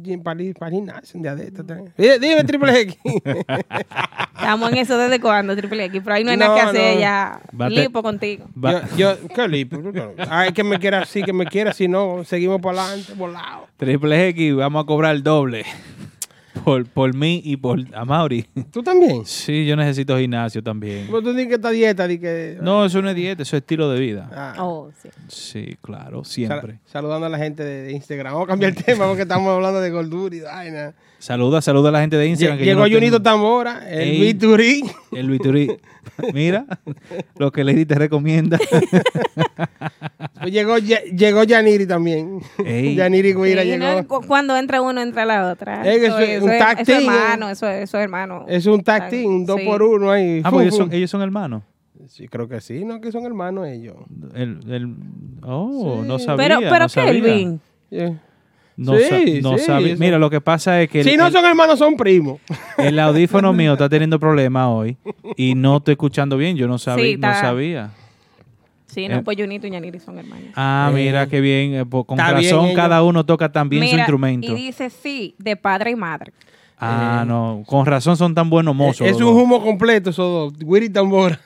para, 0.58 0.70
gimnasio 0.70 1.16
un 1.16 1.22
día 1.22 1.34
de 1.34 1.44
estos. 1.44 1.64
Dime, 1.96 2.18
dime, 2.18 2.44
Triple 2.44 2.80
X. 2.80 2.96
Estamos 4.34 4.72
en 4.72 4.78
eso 4.78 4.98
desde 4.98 5.20
cuando, 5.20 5.54
Triple 5.56 5.84
X. 5.86 6.00
Pero 6.04 6.16
ahí 6.16 6.24
no 6.24 6.30
hay 6.32 6.36
nada 6.36 6.54
que 6.54 6.60
hacer 6.60 6.94
no. 6.94 7.00
ya. 7.00 7.40
Bate- 7.52 7.70
Lipo 7.74 8.02
contigo. 8.02 8.46
Yo, 8.56 8.80
yo, 8.96 9.16
¿qué 9.34 9.48
lipo? 9.48 9.78
Ay, 10.28 10.52
que 10.52 10.64
me 10.64 10.78
quiera 10.78 11.02
así, 11.02 11.22
que 11.22 11.32
me 11.32 11.46
quiera, 11.46 11.72
si 11.72 11.88
no, 11.88 12.24
seguimos 12.24 12.60
para 12.60 12.84
adelante, 12.84 13.12
volado. 13.14 13.66
Triple 13.76 14.28
X, 14.28 14.54
vamos 14.56 14.82
a 14.82 14.86
cobrar 14.86 15.14
el 15.14 15.22
doble. 15.22 15.64
Por, 16.64 16.84
por 16.86 17.14
mí 17.14 17.40
y 17.44 17.56
por 17.56 17.78
Amaury. 17.94 18.44
¿Tú 18.72 18.82
también? 18.82 19.24
Sí, 19.24 19.64
yo 19.66 19.76
necesito 19.76 20.18
gimnasio 20.18 20.62
también. 20.62 21.06
Pero 21.06 21.22
tú 21.22 21.30
dices 21.32 21.46
que 21.48 21.54
esta 21.54 21.70
dieta, 21.70 22.06
di 22.08 22.18
que... 22.18 22.58
No, 22.60 22.84
eso 22.84 23.00
no 23.00 23.08
es 23.08 23.14
dieta, 23.16 23.42
eso 23.42 23.56
es 23.56 23.62
estilo 23.62 23.88
de 23.90 24.00
vida. 24.00 24.28
Ah, 24.32 24.54
Oh, 24.58 24.90
sí. 25.00 25.08
Sí, 25.28 25.76
claro, 25.80 26.24
sal- 26.24 26.32
siempre. 26.32 26.78
saludando 26.86 27.26
a 27.26 27.28
la 27.28 27.38
gente 27.38 27.62
de, 27.64 27.92
Instagram. 27.92 28.32
Vamos 28.32 28.46
a 28.48 28.50
cambiar 28.50 28.72
el 28.76 28.84
tema 28.84 29.06
porque 29.06 29.22
estamos 29.22 29.48
hablando 29.54 29.80
de 29.80 29.90
gordura 29.90 30.34
y 30.36 30.40
vaina. 30.40 30.92
Saluda, 31.20 31.60
saluda 31.62 31.90
a 31.90 31.92
la 31.92 32.00
gente 32.00 32.16
de 32.16 32.26
Instagram. 32.26 32.58
que 32.58 32.64
Llegó 32.64 32.86
no 32.86 32.92
Junito 32.94 33.20
Tambora, 33.22 33.88
el 33.90 34.08
Ey. 34.10 34.20
Viturí. 34.20 34.82
El 35.12 35.30
Viturí. 35.30 35.70
Mira, 36.34 36.64
lo 37.36 37.52
que 37.52 37.62
Lady 37.62 37.84
te 37.86 37.94
recomienda. 37.94 38.58
Llegó, 40.46 40.78
llegó 40.78 41.44
Yaniri 41.44 41.86
también. 41.86 42.40
Ey. 42.64 42.94
Yaniri 42.94 43.34
Guira 43.34 43.62
Sí, 43.62 43.68
llegó. 43.68 43.84
no, 43.84 44.06
cuando 44.26 44.56
entra 44.56 44.80
uno, 44.80 45.00
entra 45.02 45.26
la 45.26 45.50
otra. 45.52 45.82
Es 45.84 45.98
que 46.00 46.06
eso 46.06 46.39
es 46.46 46.52
un 46.52 46.58
tag 46.58 46.80
eso 46.80 46.92
es 46.92 46.98
team, 46.98 47.12
hermano, 47.14 47.48
eso 47.50 47.68
es, 47.68 47.82
eso 47.84 47.98
es 47.98 48.02
hermano. 48.04 48.44
Es 48.48 48.66
un 48.66 48.82
tag 48.82 49.08
team, 49.10 49.26
un 49.26 49.46
dos 49.46 49.60
Sí. 49.60 49.66
por 49.66 49.82
uno 49.82 50.10
ahí. 50.10 50.40
Ah, 50.44 50.50
Fum, 50.50 50.58
pues 50.58 50.66
ellos 50.66 50.76
son, 50.76 50.92
ellos 50.92 51.10
son 51.10 51.22
hermanos. 51.22 51.62
Sí, 52.08 52.26
creo 52.28 52.48
que 52.48 52.60
sí, 52.60 52.84
¿no? 52.84 53.00
Que 53.00 53.12
son 53.12 53.24
hermanos 53.26 53.68
ellos. 53.68 53.94
El, 54.34 54.60
el- 54.70 54.94
oh, 55.42 56.02
no 56.06 56.18
Sí. 56.18 56.24
sabía. 56.24 56.48
Pero, 56.48 56.60
pero 56.60 56.78
no 56.80 56.88
sabía. 56.88 57.12
Kelvin. 57.12 57.60
Yeah. 57.90 58.20
No, 58.76 58.96
Sí, 58.96 59.04
sa- 59.04 59.18
no 59.50 59.58
sí, 59.58 59.64
sabía. 59.64 59.96
Mira, 59.98 60.18
lo 60.18 60.30
que 60.30 60.40
pasa 60.40 60.80
es 60.80 60.88
que 60.88 61.00
el, 61.00 61.06
Si 61.08 61.16
no 61.16 61.30
son 61.30 61.44
hermanos, 61.44 61.78
son 61.78 61.96
primos. 61.96 62.40
el 62.78 62.98
audífono 62.98 63.52
mío 63.52 63.74
está 63.74 63.88
teniendo 63.90 64.18
problemas 64.18 64.68
hoy 64.68 64.96
y 65.36 65.54
no 65.54 65.76
estoy 65.76 65.92
escuchando 65.92 66.36
bien. 66.38 66.56
Yo 66.56 66.66
no 66.66 66.78
sabía. 66.78 67.04
Sí, 67.04 67.16
no 67.18 67.34
sabía. 67.34 67.90
Sí, 68.92 69.08
no, 69.08 69.16
Eh. 69.18 69.22
pues 69.22 69.36
Junito 69.38 69.66
y 69.66 69.70
Yaniri 69.70 70.00
son 70.00 70.18
hermanos. 70.18 70.48
Ah, 70.56 70.88
Eh, 70.90 70.94
mira 70.94 71.26
qué 71.28 71.40
bien. 71.40 71.74
eh, 71.74 71.84
con 71.88 72.18
está 72.18 72.32
razón, 72.32 72.74
cada 72.74 73.02
uno 73.02 73.24
toca 73.24 73.50
también 73.52 73.82
su 73.84 73.90
Mira, 73.90 73.98
instrumento. 74.02 74.52
Y 74.52 74.54
dice 74.54 74.90
sí, 74.90 75.34
de 75.38 75.56
padre 75.56 75.92
y 75.92 75.96
madre. 75.96 76.32
Ah, 76.82 77.24
no. 77.26 77.62
Con 77.66 77.84
razón 77.84 78.16
son 78.16 78.34
tan 78.34 78.48
buenos 78.48 78.74
mozos. 78.74 79.06
es 79.06 79.16
un 79.20 79.36
humo 79.36 79.62
completo, 79.62 80.10
esos 80.10 80.52
dos. 80.56 80.62
Wiri 80.64 80.88
Tambora. 80.88 81.38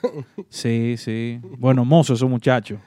Sí, 0.49 0.95
sí. 0.97 1.39
Bueno, 1.57 1.83
mozos 1.83 2.19
esos 2.19 2.29
muchachos. 2.29 2.79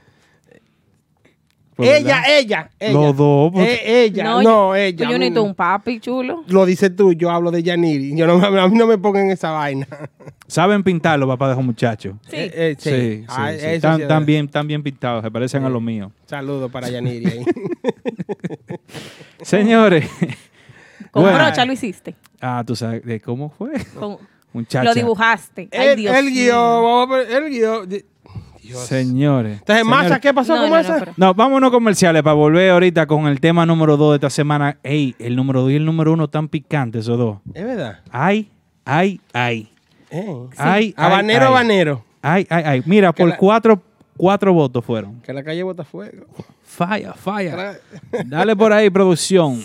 Pues, 1.78 2.00
ella, 2.00 2.22
ella, 2.28 2.70
ella. 2.80 2.92
Los 2.92 3.16
dos, 3.16 3.52
porque- 3.52 3.72
Eh, 3.84 4.02
ella, 4.06 4.24
no, 4.24 4.42
yo- 4.42 4.74
ella. 4.74 5.08
yo 5.08 5.16
necesito 5.16 5.40
no. 5.42 5.46
un 5.46 5.54
papi 5.54 6.00
chulo. 6.00 6.42
Lo 6.48 6.66
dices 6.66 6.94
tú, 6.96 7.12
yo 7.12 7.30
hablo 7.30 7.52
de 7.52 7.62
Yaniri. 7.62 8.16
Yo 8.16 8.26
no, 8.26 8.44
a 8.44 8.68
mí 8.68 8.76
no 8.76 8.86
me 8.88 8.98
pongan 8.98 9.30
esa 9.30 9.52
vaina. 9.52 9.86
¿Saben 10.48 10.82
pintar 10.82 11.20
los 11.20 11.28
papás 11.28 11.50
de 11.50 11.52
esos 11.52 11.64
muchachos? 11.64 12.16
Sí. 12.28 12.36
Eh, 12.36 12.50
eh, 12.52 12.76
sí. 12.78 12.90
Sí, 12.90 12.96
sí, 13.20 13.24
Ah, 13.28 13.52
sí. 13.56 13.64
Están, 13.64 14.26
bien, 14.26 14.46
están 14.46 14.66
bien 14.66 14.82
pintados, 14.82 15.22
se 15.22 15.30
parecen 15.30 15.62
a 15.64 15.68
los 15.68 15.80
míos. 15.80 16.10
Saludos 16.26 16.68
para 16.70 16.88
Yaniri 16.90 17.26
ahí. 17.26 17.44
Señores. 19.42 20.08
Con 21.12 21.22
Bueno. 21.22 21.38
brocha 21.38 21.64
lo 21.64 21.72
hiciste. 21.72 22.16
Ah, 22.40 22.62
tú 22.66 22.74
sabes 22.76 23.04
de 23.04 23.20
cómo 23.20 23.50
fue. 23.50 23.70
Con- 23.98 24.18
Muchacha. 24.52 24.82
lo 24.84 24.94
dibujaste. 24.94 25.68
Ay, 25.72 25.88
el, 25.88 25.96
Dios 25.96 26.16
el 26.16 26.24
mío. 26.30 27.06
guion, 27.06 27.20
el 27.44 27.50
guion. 27.50 27.88
Di- 28.72 28.78
Señores. 28.86 29.58
Entonces, 29.60 29.84
Masa, 29.84 30.02
Señores. 30.02 30.20
¿qué 30.22 30.34
pasó 30.34 30.54
No, 30.54 30.60
con 30.62 30.70
no, 30.70 30.76
Masa? 30.76 30.92
no, 30.94 30.98
pero- 31.00 31.12
No, 31.16 31.34
vámonos 31.34 31.70
comerciales 31.70 32.22
para 32.22 32.34
volver 32.34 32.70
ahorita 32.70 33.06
con 33.06 33.26
el 33.26 33.40
tema 33.40 33.64
número 33.66 33.96
2 33.96 34.12
de 34.12 34.16
esta 34.16 34.30
semana. 34.30 34.78
Ey, 34.82 35.14
el 35.18 35.36
número 35.36 35.62
2 35.62 35.70
y 35.72 35.76
el 35.76 35.84
número 35.84 36.12
1 36.12 36.28
tan 36.28 36.48
picantes 36.48 37.02
esos 37.02 37.18
dos. 37.18 37.38
Es 37.54 37.64
verdad. 37.64 38.00
Ay, 38.10 38.50
ay, 38.84 39.20
ay. 39.32 39.68
Eh. 40.10 40.26
Ay, 40.56 40.94
ay, 40.94 40.94
Habanero, 40.96 41.40
ay. 41.40 41.46
habanero. 41.48 42.04
Ay, 42.22 42.46
ay, 42.50 42.62
ay. 42.66 42.82
Mira, 42.86 43.12
Que 43.12 43.22
por 43.22 43.28
la- 43.30 43.36
cuatro, 43.36 43.82
cuatro 44.16 44.52
votos 44.52 44.84
fueron. 44.84 45.20
Que 45.20 45.32
la 45.32 45.42
calle 45.42 45.62
bota 45.62 45.84
fuego. 45.84 46.24
Falla, 46.68 47.14
falla. 47.14 47.80
Dale 48.26 48.54
por 48.54 48.72
ahí, 48.72 48.90
producción. 48.90 49.64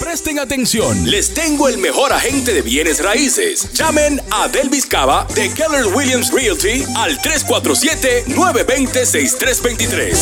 Presten 0.00 0.38
atención, 0.38 1.10
les 1.10 1.34
tengo 1.34 1.68
el 1.68 1.76
mejor 1.78 2.12
agente 2.12 2.54
de 2.54 2.62
bienes 2.62 3.02
raíces. 3.02 3.72
Llamen 3.74 4.22
a 4.30 4.46
Delvis 4.48 4.86
Cava 4.86 5.26
de 5.34 5.52
Keller 5.52 5.86
Williams 5.94 6.32
Realty 6.32 6.84
al 6.96 7.20
347-920-6323. 7.20 10.14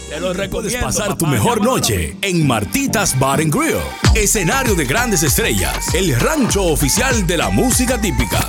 Te 0.09 0.19
lo 0.19 0.33
recomiendo. 0.33 0.81
pasar 0.81 1.19
tu 1.19 1.27
mejor 1.27 1.63
noche 1.63 2.17
en 2.23 2.47
Martitas 2.47 3.19
Bar 3.19 3.43
and 3.43 3.55
Grill, 3.55 3.77
escenario 4.15 4.75
de 4.75 4.87
grandes 4.87 5.23
estrellas, 5.23 5.95
el 5.95 6.19
rancho 6.19 6.65
oficial 6.65 7.27
de 7.27 7.37
la 7.37 7.51
música 7.51 8.01
típica. 8.01 8.49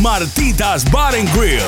Martitas 0.00 0.90
Bar 0.90 1.14
and 1.14 1.28
Grill, 1.36 1.60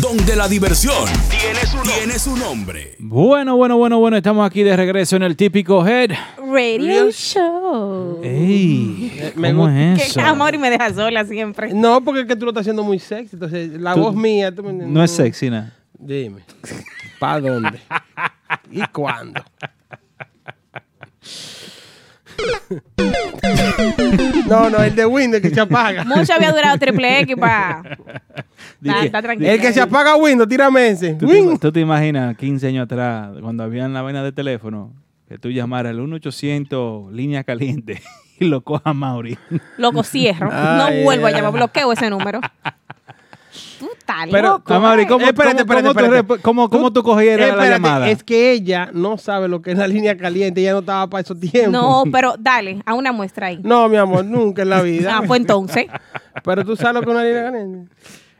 donde 0.00 0.36
la 0.36 0.46
diversión 0.48 1.08
tiene 1.30 2.18
su, 2.18 2.36
nombre. 2.36 2.94
Bueno, 2.98 3.56
bueno, 3.56 3.78
bueno, 3.78 3.98
bueno. 3.98 4.16
Estamos 4.18 4.46
aquí 4.46 4.62
de 4.62 4.76
regreso 4.76 5.16
en 5.16 5.22
el 5.22 5.34
típico 5.36 5.84
Head. 5.86 6.10
Radio 6.36 7.10
Show. 7.10 8.20
Ey, 8.22 9.32
me 9.34 9.50
¿cómo 9.52 9.62
gusta- 9.64 9.92
es 9.94 9.98
Que 10.02 10.06
eso? 10.08 10.20
amor 10.20 10.54
y 10.54 10.58
me 10.58 10.68
deja 10.70 10.92
sola 10.92 11.24
siempre. 11.24 11.72
No, 11.72 12.02
porque 12.04 12.20
es 12.22 12.26
que 12.26 12.36
tú 12.36 12.44
lo 12.44 12.50
estás 12.50 12.62
haciendo 12.62 12.82
muy 12.84 12.98
sexy. 12.98 13.36
Entonces, 13.36 13.70
la 13.80 13.94
Tú- 13.94 14.00
voz 14.02 14.14
mía. 14.14 14.54
tú 14.54 14.62
me- 14.62 14.72
No 14.72 15.02
es 15.02 15.10
sexy, 15.10 15.48
nada. 15.48 15.72
Dime. 15.98 16.42
¿Para 17.18 17.40
dónde? 17.40 17.80
¿Y 18.70 18.82
cuándo? 18.88 19.42
No, 24.46 24.70
no, 24.70 24.82
el 24.82 24.94
de 24.94 25.06
Windows 25.06 25.42
que 25.42 25.50
se 25.50 25.60
apaga. 25.60 26.04
Mucho 26.04 26.32
había 26.34 26.52
durado 26.52 26.76
triple 26.78 27.20
X 27.20 27.36
para. 27.36 27.98
El 28.82 29.60
que 29.60 29.72
se 29.72 29.80
apaga 29.80 30.16
Windows, 30.16 30.48
tírame 30.48 30.88
ese. 30.88 31.14
¿Tú 31.14 31.26
te, 31.26 31.58
tú 31.58 31.72
te 31.72 31.80
imaginas 31.80 32.36
15 32.36 32.68
años 32.68 32.84
atrás, 32.84 33.30
cuando 33.40 33.62
habían 33.62 33.92
la 33.92 34.02
vaina 34.02 34.22
de 34.22 34.32
teléfono, 34.32 34.92
que 35.28 35.38
tú 35.38 35.50
llamaras 35.50 35.90
al 35.90 36.00
1-800 36.00 37.10
línea 37.12 37.44
caliente 37.44 38.00
y 38.38 38.46
lo 38.46 38.62
coja 38.62 38.92
Mauri? 38.92 39.38
Loco, 39.76 40.02
cierro. 40.02 40.48
Ay, 40.52 40.78
no 40.78 41.04
vuelvo 41.04 41.26
a 41.26 41.30
llamar. 41.30 41.52
Bloqueo 41.52 41.92
ese 41.92 42.08
número. 42.10 42.40
Pero, 44.30 44.48
loco. 44.48 44.64
¿cómo, 44.64 44.86
Espérate, 44.88 45.08
cómo- 45.08 45.24
espérate, 45.26 45.64
cómo 45.64 45.82
tú 45.82 45.88
espérate. 46.00 46.42
cómo- 46.42 46.70
cómo 46.70 46.92
tú 46.92 47.02
cogieras 47.02 47.56
la 47.56 47.68
llamada? 47.68 48.08
Es 48.10 48.22
que 48.22 48.52
ella 48.52 48.90
no 48.92 49.18
sabe 49.18 49.48
lo 49.48 49.60
que 49.62 49.72
es 49.72 49.78
la 49.78 49.86
línea 49.88 50.16
caliente. 50.16 50.60
Ella 50.60 50.72
no 50.72 50.78
estaba 50.80 51.08
para 51.08 51.22
esos 51.22 51.38
tiempos. 51.40 51.72
No, 51.72 52.04
pero 52.12 52.34
dale, 52.38 52.82
a 52.86 52.94
una 52.94 53.12
muestra 53.12 53.48
ahí. 53.48 53.60
No, 53.62 53.88
mi 53.88 53.96
amor, 53.96 54.24
nunca 54.24 54.62
en 54.62 54.70
la 54.70 54.82
vida. 54.82 55.16
Ah, 55.18 55.22
pues 55.26 55.40
entonces. 55.40 55.86
Pero 56.44 56.64
tú 56.64 56.76
sabes 56.76 56.94
lo 56.94 57.00
que 57.02 57.10
es 57.10 57.14
una 57.16 57.24
línea 57.24 57.44
caliente. 57.44 57.92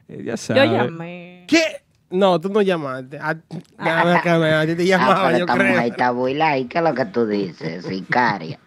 Ya 0.09 0.35
Yo 0.55 0.65
llamé. 0.65 1.45
¿Qué? 1.47 1.63
No, 2.11 2.41
tú 2.41 2.49
no 2.49 2.63
llamaste. 2.63 3.19
A, 3.19 3.29
a 3.31 3.35
ti 3.37 3.59
te 3.79 4.83
Ah, 4.83 4.85
llamaba, 4.85 5.27
pero 5.27 5.39
yo 5.39 5.45
esta 5.45 5.55
creo. 5.55 5.73
mujer 5.73 5.87
está 5.93 6.11
buila 6.11 6.59
y 6.59 6.65
¿qué 6.67 6.79
es 6.79 6.85
lo 6.85 6.95
que 6.95 7.05
tú 7.05 7.27
dices? 7.27 7.85
Sicaria. 7.85 8.59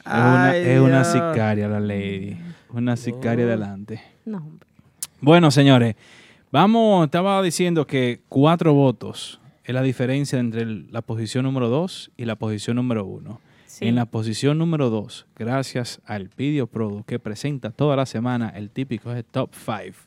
Es 0.00 0.06
una, 0.06 0.50
Ay, 0.50 0.62
es 0.66 0.80
una 0.80 1.02
Dios. 1.02 1.06
sicaria 1.12 1.68
la 1.68 1.80
lady. 1.80 2.38
Una 2.70 2.96
sicaria 2.96 3.44
adelante. 3.46 4.02
No, 4.26 4.38
hombre. 4.38 4.67
Bueno, 5.20 5.50
señores, 5.50 5.96
vamos, 6.52 7.06
estaba 7.06 7.42
diciendo 7.42 7.84
que 7.86 8.20
cuatro 8.28 8.72
votos 8.74 9.40
es 9.64 9.74
la 9.74 9.82
diferencia 9.82 10.38
entre 10.38 10.62
el- 10.62 10.86
la 10.92 11.02
posición 11.02 11.44
número 11.44 11.68
dos 11.68 12.10
y 12.16 12.24
la 12.24 12.36
posición 12.36 12.76
número 12.76 13.04
uno. 13.04 13.40
Sí. 13.66 13.86
En 13.86 13.94
la 13.96 14.06
posición 14.06 14.56
número 14.58 14.88
dos, 14.90 15.26
gracias 15.36 16.00
al 16.06 16.30
Video 16.36 16.66
Product 16.66 17.06
que 17.06 17.18
presenta 17.18 17.70
toda 17.70 17.96
la 17.96 18.06
semana 18.06 18.48
el 18.50 18.70
típico 18.70 19.12
es 19.12 19.24
Top 19.26 19.50
5. 19.54 19.98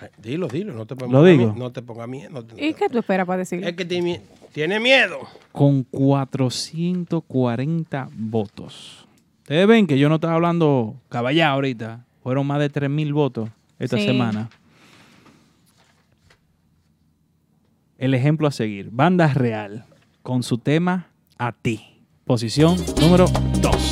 Ay, 0.00 0.08
Dilo, 0.22 0.48
dilo, 0.48 0.72
no 0.72 0.86
te 0.86 0.94
pongas 0.96 1.12
Lo 1.12 1.24
digo. 1.24 1.54
No 1.56 1.70
te 1.72 1.82
pongas 1.82 2.08
miedo. 2.08 2.30
no 2.30 2.44
te- 2.44 2.64
¿Y 2.64 2.72
qué 2.74 2.88
tú 2.88 2.98
esperas 2.98 3.26
para 3.26 3.38
decirlo? 3.38 3.66
Es 3.66 3.74
que 3.76 3.84
tiene 3.84 4.80
miedo. 4.80 5.18
Con 5.50 5.82
440 5.84 8.08
votos. 8.14 9.01
Ustedes 9.42 9.66
ven 9.66 9.86
que 9.86 9.98
yo 9.98 10.08
no 10.08 10.16
estaba 10.16 10.34
hablando 10.34 10.96
caballá 11.08 11.50
ahorita. 11.50 12.04
Fueron 12.22 12.46
más 12.46 12.60
de 12.60 12.70
3.000 12.70 13.12
votos 13.12 13.50
esta 13.78 13.96
Sí. 13.98 14.04
semana. 14.04 14.48
El 17.98 18.14
ejemplo 18.14 18.48
a 18.48 18.50
seguir. 18.52 18.88
Banda 18.90 19.28
Real 19.32 19.84
con 20.22 20.42
su 20.42 20.58
tema 20.58 21.08
A 21.38 21.52
ti. 21.52 21.80
Posición 22.24 22.76
número 23.00 23.26
2. 23.60 23.91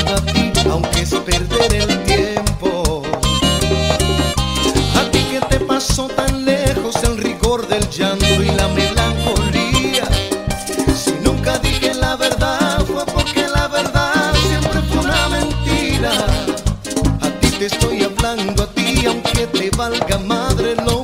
a 18.39 18.65
ti 18.73 19.05
aunque 19.05 19.45
te 19.47 19.69
valga 19.75 20.17
madre 20.19 20.75
lo 20.85 21.00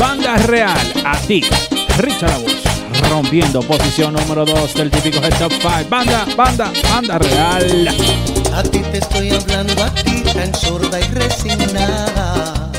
banda 0.00 0.38
real, 0.46 0.92
a 1.04 1.14
ti, 1.26 1.42
Richard 1.98 2.40
Voz, 2.40 2.62
rompiendo 3.10 3.60
posición 3.60 4.14
número 4.14 4.46
2 4.46 4.72
del 4.74 4.90
típico 4.90 5.18
Head 5.18 5.38
Top 5.38 5.52
5. 5.52 5.90
Banda, 5.90 6.26
banda, 6.34 6.72
banda 6.90 7.18
real. 7.18 7.88
A 8.54 8.62
ti 8.62 8.78
te 8.78 8.96
estoy 8.96 9.30
hablando, 9.30 9.84
a 9.84 9.90
ti 9.90 10.22
tan 10.22 10.54
sorda 10.54 10.98
y 10.98 11.04
resignada. 11.12 12.70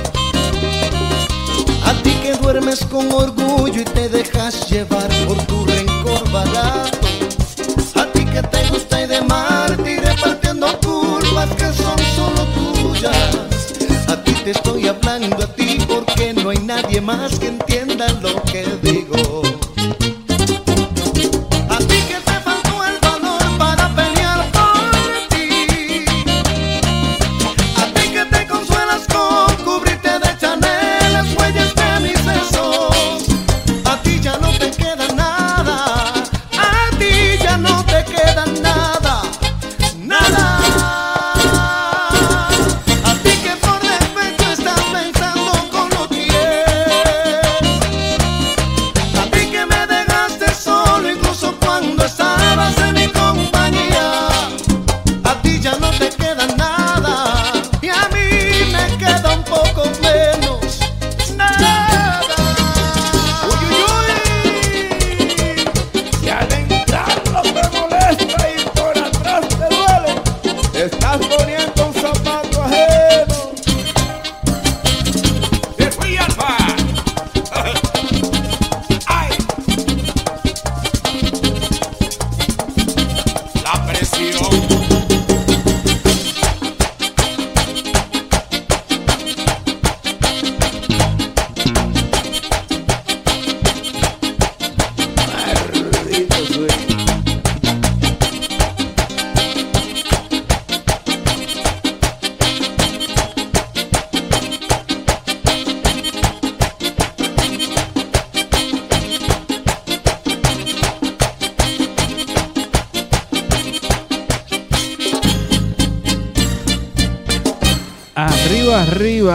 A 1.85 1.93
ti 2.01 2.11
que 2.23 2.33
duermes 2.41 2.83
con 2.85 3.11
orgullo 3.13 3.81
y 3.81 3.85
te 3.85 4.09
dejas 4.09 4.67
llevar 4.67 5.07
por 5.27 5.37
tu 5.45 5.63
rencor 5.67 6.27
barato. 6.31 7.07
A 8.01 8.05
ti 8.13 8.25
que 8.25 8.41
te 8.41 8.67
gusta 8.69 8.99
y 8.99 9.05
de 9.05 9.21
mártir 9.21 10.01
repartiendo 10.01 10.67
culpas 10.79 11.49
que 11.55 11.71
son 11.71 11.99
solo 12.15 12.47
tuyas. 12.55 13.40
Estoy 14.51 14.85
hablando, 14.85 15.37
a 15.37 15.47
ti 15.47 15.77
porque 15.87 16.33
no 16.33 16.49
hay 16.49 16.57
nadie 16.57 16.99
más 16.99 17.39
que 17.39 17.47
entienda 17.47 18.05
lo 18.21 18.43
que 18.43 18.65
digo. 18.81 19.30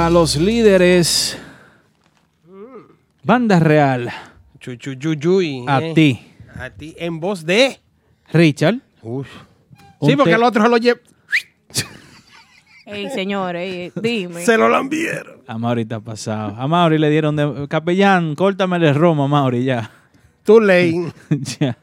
Arriba, 0.06 0.10
los 0.10 0.36
líderes. 0.36 1.38
Banda 3.22 3.58
real, 3.58 4.10
Chuchuyuyuy. 4.60 5.64
a 5.66 5.80
eh. 5.80 5.92
ti, 5.94 6.26
A 6.58 6.70
ti. 6.70 6.94
En 6.98 7.18
voz 7.20 7.44
de. 7.44 7.80
Richard. 8.32 8.80
Uf. 9.02 9.26
Sí, 10.00 10.14
porque 10.16 10.34
el 10.34 10.42
otro 10.42 10.62
se 10.62 10.68
lo 10.68 10.76
lleva. 10.76 11.00
Ey, 12.86 13.10
señor, 13.10 13.56
ey, 13.56 13.90
dime. 14.00 14.44
Se 14.44 14.56
lo 14.56 14.68
lambieron. 14.68 15.40
A 15.48 15.58
Mauri 15.58 15.82
está 15.82 15.98
pasado. 15.98 16.54
A 16.56 16.68
Mauri 16.68 16.98
le 16.98 17.10
dieron 17.10 17.34
de... 17.34 17.66
Capellán, 17.68 18.36
córtame 18.36 18.76
el 18.76 18.94
romo, 18.94 19.26
Mauri, 19.26 19.64
ya. 19.64 19.90
Too 20.44 20.60
late. 20.60 21.12
ya. 21.58 21.76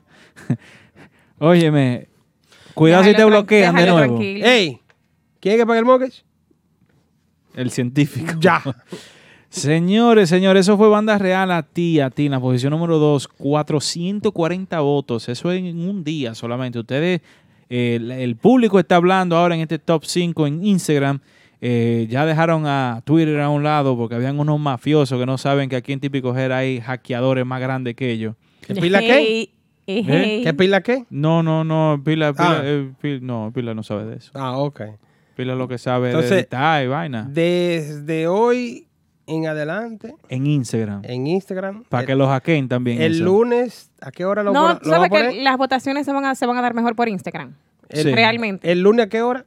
Óyeme, 1.40 2.08
cuidado 2.74 3.04
si 3.04 3.14
te 3.14 3.26
bloquean 3.26 3.76
de 3.76 3.86
nuevo. 3.86 3.98
tranquilo. 3.98 4.46
Ey, 4.46 4.80
¿quién 5.42 5.56
es 5.56 5.60
que 5.60 5.66
paga 5.66 5.80
el 5.80 5.86
mortgage? 5.86 6.24
El 7.56 7.70
científico. 7.72 8.34
Ya. 8.40 8.62
Señores, 9.50 10.30
señores, 10.30 10.62
eso 10.66 10.78
fue 10.78 10.88
Banda 10.90 11.18
Real 11.20 11.52
a 11.52 11.62
ti, 11.62 12.00
a 12.00 12.10
ti, 12.10 12.26
en 12.26 12.32
la 12.32 12.40
posición 12.40 12.72
número 12.72 12.98
2, 12.98 13.28
440 13.28 14.80
votos. 14.80 15.30
Eso 15.30 15.52
en 15.52 15.88
un 15.88 16.04
día 16.04 16.34
solamente. 16.34 16.80
Ustedes, 16.80 17.22
eh, 17.70 17.98
el, 18.02 18.12
el 18.12 18.36
público 18.36 18.80
está 18.80 18.96
hablando 18.96 19.38
ahora 19.38 19.54
en 19.54 19.62
este 19.62 19.78
top 19.78 20.06
5 20.06 20.48
en 20.48 20.66
Instagram. 20.66 21.20
Eh, 21.62 22.08
ya 22.10 22.26
dejaron 22.26 22.66
a 22.66 23.02
Twitter 23.06 23.40
a 23.42 23.50
un 23.50 23.64
lado 23.64 23.96
porque 23.96 24.16
habían 24.16 24.40
unos 24.40 24.60
mafiosos 24.60 25.20
que 25.20 25.26
no 25.28 25.38
saben 25.38 25.70
que 25.70 25.76
aquí 25.76 25.94
en 25.94 26.00
Típico 26.00 26.36
Her 26.36 26.52
hay 26.52 26.82
hackeadores 26.82 27.46
más 27.46 27.62
grandes 27.62 27.96
que 27.96 28.10
ellos. 28.12 28.36
¿Qué 28.66 28.74
pila 28.74 29.02
qué? 29.02 29.50
¿Eh? 29.86 30.42
¿Qué 30.44 30.54
pila 30.56 30.82
qué? 30.82 31.06
No, 31.12 31.44
no, 31.44 31.64
no, 31.64 32.02
Pila, 32.04 32.34
Pila, 32.34 32.58
Ah. 32.58 32.62
eh, 32.64 32.92
Pila- 33.00 33.20
no, 33.22 33.52
Pila 33.54 33.74
no 33.76 33.84
sabe 33.84 34.06
de 34.06 34.16
eso. 34.18 34.32
Ah, 34.34 34.58
ok. 34.58 34.82
Pila 35.36 35.56
lo 35.56 35.68
que 35.68 35.78
sabe 35.78 36.08
de 36.10 36.14
Entonces, 36.14 36.38
editar 36.40 36.84
y 36.84 36.88
vaina. 36.88 37.28
Desde 37.30 38.28
hoy 38.28 38.88
en 39.26 39.48
adelante, 39.48 40.14
En 40.30 40.46
Instagram. 40.46 41.02
en 41.06 41.28
Instagram. 41.28 41.84
Para 41.90 42.02
el- 42.02 42.08
que 42.08 42.16
los 42.16 42.28
hackeen 42.30 42.68
también. 42.68 43.02
El 43.02 43.16
eso. 43.16 43.24
lunes, 43.24 43.90
¿a 44.02 44.12
qué 44.12 44.26
hora 44.26 44.44
lo, 44.44 44.52
No, 44.54 44.78
tú 44.78 44.90
sabes 44.90 45.10
poner? 45.10 45.32
que 45.32 45.42
las 45.42 45.58
votaciones 45.58 46.06
se 46.06 46.12
van, 46.14 46.26
a, 46.26 46.36
se 46.36 46.46
van 46.46 46.58
a 46.58 46.62
dar 46.62 46.74
mejor 46.74 46.96
por 46.96 47.08
Instagram. 47.10 47.54
Sí. 47.90 48.04
Realmente. 48.14 48.72
¿El 48.72 48.82
lunes 48.82 49.06
a 49.06 49.10
qué 49.10 49.22
hora? 49.22 49.46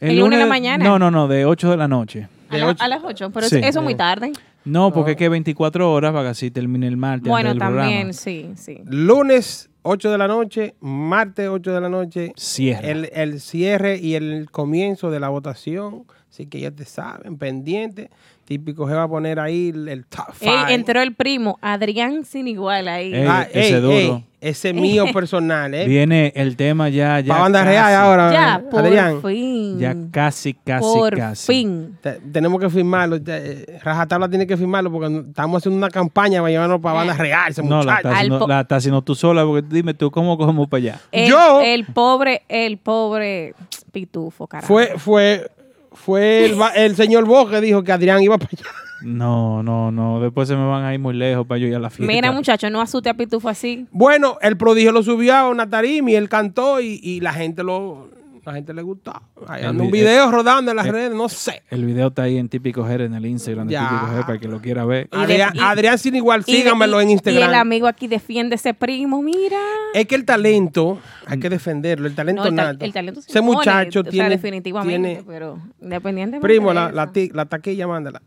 el 0.00 0.18
lunes 0.18 0.38
en 0.38 0.40
la 0.40 0.46
mañana. 0.50 0.84
No, 0.84 0.98
no, 0.98 1.10
no, 1.10 1.28
de 1.28 1.46
8 1.46 1.70
de 1.70 1.76
la 1.78 1.88
noche. 1.88 2.28
A, 2.50 2.58
la- 2.58 2.76
a 2.78 2.88
las 2.88 3.02
8, 3.02 3.30
pero 3.32 3.48
Sí. 3.48 3.56
eso 3.62 3.78
es 3.78 3.84
muy 3.84 3.94
tarde. 3.94 4.32
No, 4.66 4.92
porque 4.92 5.12
es 5.12 5.16
que 5.16 5.28
24 5.28 5.90
horas 5.92 6.12
para 6.12 6.24
que 6.24 6.28
así 6.30 6.50
termine 6.50 6.86
el 6.88 6.96
martes. 6.96 7.28
Bueno, 7.28 7.50
del 7.50 7.58
también, 7.58 7.86
programa. 7.88 8.12
sí, 8.12 8.52
sí. 8.56 8.80
Lunes, 8.86 9.70
8 9.86 10.10
de 10.10 10.18
la 10.18 10.26
noche, 10.26 10.74
martes, 10.80 11.48
8 11.48 11.72
de 11.72 11.80
la 11.80 11.88
noche. 11.88 12.32
Cierre. 12.36 12.90
El, 12.90 13.10
el 13.12 13.40
cierre 13.40 13.98
y 13.98 14.14
el 14.14 14.48
comienzo 14.50 15.10
de 15.10 15.20
la 15.20 15.28
votación. 15.28 16.04
Así 16.30 16.46
que 16.46 16.58
ya 16.58 16.70
te 16.72 16.84
saben, 16.84 17.36
pendiente. 17.38 18.10
Típico 18.44 18.88
se 18.88 18.94
va 18.94 19.04
a 19.04 19.08
poner 19.08 19.38
ahí 19.38 19.68
el, 19.68 19.88
el 19.88 20.04
top 20.06 20.30
Ey, 20.40 20.48
five. 20.48 20.74
entró 20.74 21.00
el 21.00 21.14
primo, 21.14 21.58
Adrián 21.62 22.24
sin 22.24 22.48
igual 22.48 22.88
ahí. 22.88 23.14
Ey, 23.14 23.24
Ah, 23.28 23.46
ese 23.52 23.76
ey, 23.76 23.80
duro. 23.80 24.22
Ese 24.44 24.68
es 24.70 24.74
mío 24.74 25.06
personal, 25.12 25.72
¿eh? 25.74 25.86
Viene 25.86 26.32
el 26.36 26.56
tema 26.56 26.88
ya. 26.88 27.20
ya 27.20 27.34
Pa' 27.34 27.40
banda 27.40 27.60
casi. 27.60 27.70
real 27.70 27.94
ahora, 27.94 28.32
Ya, 28.32 28.56
eh, 28.56 28.64
por 28.70 28.80
Adrián. 28.84 29.22
fin. 29.22 29.78
Ya 29.78 29.96
casi, 30.10 30.54
casi, 30.54 30.82
por 30.84 31.16
casi. 31.16 31.46
fin. 31.46 31.96
Te- 32.02 32.20
tenemos 32.32 32.60
que 32.60 32.68
firmarlo. 32.68 33.20
te- 33.22 33.78
Rajatabla 33.82 34.28
tiene 34.28 34.46
que 34.46 34.56
firmarlo 34.56 34.90
porque 34.92 35.24
estamos 35.28 35.62
haciendo 35.62 35.78
una 35.78 35.88
campaña 35.90 36.40
para 36.40 36.50
llevarnos 36.50 36.80
para 36.80 36.94
banda 36.96 37.14
real. 37.14 37.50
Ese 37.50 37.62
No, 37.62 37.82
la 37.82 37.94
muchacho. 37.94 37.96
estás 38.08 38.14
haciendo, 38.14 38.46
la 38.46 38.60
estás 38.60 38.78
haciendo 38.78 39.02
tú 39.02 39.14
sola, 39.14 39.44
porque 39.44 39.66
dime 39.68 39.94
tú, 39.94 40.10
¿cómo 40.10 40.36
cogemos 40.36 40.68
para 40.68 40.78
allá? 40.78 41.00
El, 41.10 41.30
Yo- 41.30 41.60
El 41.62 41.86
pobre, 41.86 42.42
el 42.48 42.78
pobre 42.78 43.54
pitufo, 43.92 44.46
carajo. 44.46 44.66
Fue, 44.72 44.92
fue, 44.98 45.50
fue 45.92 46.44
el, 46.46 46.60
va- 46.60 46.70
el 46.74 46.96
señor 46.96 47.24
Bo 47.24 47.48
que 47.48 47.60
dijo 47.60 47.82
que 47.82 47.92
Adrián 47.92 48.22
iba 48.22 48.36
para 48.36 48.50
allá. 48.52 48.68
No, 49.04 49.62
no, 49.62 49.90
no. 49.92 50.20
Después 50.20 50.48
se 50.48 50.56
me 50.56 50.66
van 50.66 50.84
a 50.84 50.92
ir 50.94 51.00
muy 51.00 51.14
lejos 51.14 51.46
para 51.46 51.58
yo 51.58 51.66
ir 51.66 51.74
a 51.76 51.78
la 51.78 51.90
fiesta. 51.90 52.12
Mira, 52.12 52.32
muchacho, 52.32 52.68
no 52.70 52.80
asuste 52.80 53.10
a 53.10 53.14
pitufo 53.14 53.48
así. 53.48 53.86
Bueno, 53.92 54.38
el 54.40 54.56
prodigio 54.56 54.92
lo 54.92 55.02
subió 55.02 55.34
a 55.34 55.48
una 55.48 55.68
tarima 55.68 56.10
y 56.10 56.14
él 56.16 56.28
cantó 56.28 56.80
y, 56.80 57.00
y 57.02 57.20
la 57.20 57.32
gente 57.32 57.62
lo 57.62 58.12
la 58.46 58.52
gente 58.52 58.74
le 58.74 58.82
gustó. 58.82 59.10
Hay 59.48 59.64
un 59.64 59.78
vi- 59.78 59.90
video 59.90 60.30
rodando 60.30 60.70
en 60.70 60.76
las 60.76 60.84
el- 60.84 60.92
redes, 60.92 61.14
no 61.16 61.30
sé. 61.30 61.62
El 61.70 61.86
video 61.86 62.08
está 62.08 62.24
ahí 62.24 62.36
en 62.36 62.50
Típico 62.50 62.84
Jer, 62.86 63.00
en 63.00 63.14
el 63.14 63.24
Instagram 63.24 63.66
de 63.68 63.72
Ya. 63.72 63.88
Típico 63.88 64.06
Jer, 64.14 64.26
para 64.26 64.38
que 64.38 64.48
lo 64.48 64.60
quiera 64.60 64.84
ver. 64.84 65.08
Adrián, 65.12 65.58
Adrián 65.58 65.96
sin 65.96 66.14
igual, 66.14 66.42
Y 66.46 66.56
síganmelo 66.56 67.00
en 67.00 67.08
y- 67.08 67.12
Instagram. 67.12 67.40
Y 67.40 67.42
el 67.42 67.54
amigo 67.54 67.86
aquí 67.86 68.06
defiende 68.06 68.56
ese 68.56 68.74
primo, 68.74 69.22
mira. 69.22 69.56
Es 69.94 70.04
que 70.04 70.14
el 70.14 70.26
talento, 70.26 70.98
hay 71.26 71.40
que 71.40 71.48
defenderlo, 71.48 72.06
el 72.06 72.14
talento 72.14 72.42
No, 72.42 72.48
el, 72.50 72.54
ta- 72.54 72.64
nato. 72.74 72.84
el 72.84 72.92
talento 72.92 73.22
se 73.22 73.30
Ese 73.30 73.40
muchacho 73.40 74.00
o 74.00 74.02
sea, 74.02 74.12
tiene, 74.12 74.28
definitivamente, 74.28 75.08
tiene- 75.08 75.24
pero 75.26 75.58
independientemente 75.80 76.46
primo, 76.46 76.68
de 76.68 76.74
la, 76.74 76.92
la, 76.92 77.10
la 77.32 77.44
taquilla, 77.46 77.86
mándala. 77.86 78.20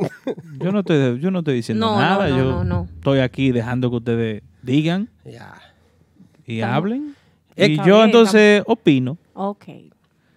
Yo 0.60 0.72
no 0.72 0.80
estoy, 0.80 1.18
yo 1.20 1.30
no 1.30 1.40
estoy 1.40 1.54
diciendo 1.56 1.86
No, 1.86 1.98
nada. 2.00 2.28
no, 2.28 2.36
yo 2.36 2.44
no, 2.44 2.64
no. 2.64 2.88
estoy 2.94 3.18
aquí 3.20 3.52
dejando 3.52 3.90
que 3.90 3.96
ustedes 3.96 4.42
digan 4.62 5.08
y 6.46 6.54
Estamos- 6.56 6.76
hablen. 6.76 7.14
Es 7.56 7.68
Y 7.70 7.76
yo 7.76 7.84
bien, 7.84 8.00
entonces 8.06 8.62
opino. 8.66 9.16
Ok. 9.34 9.64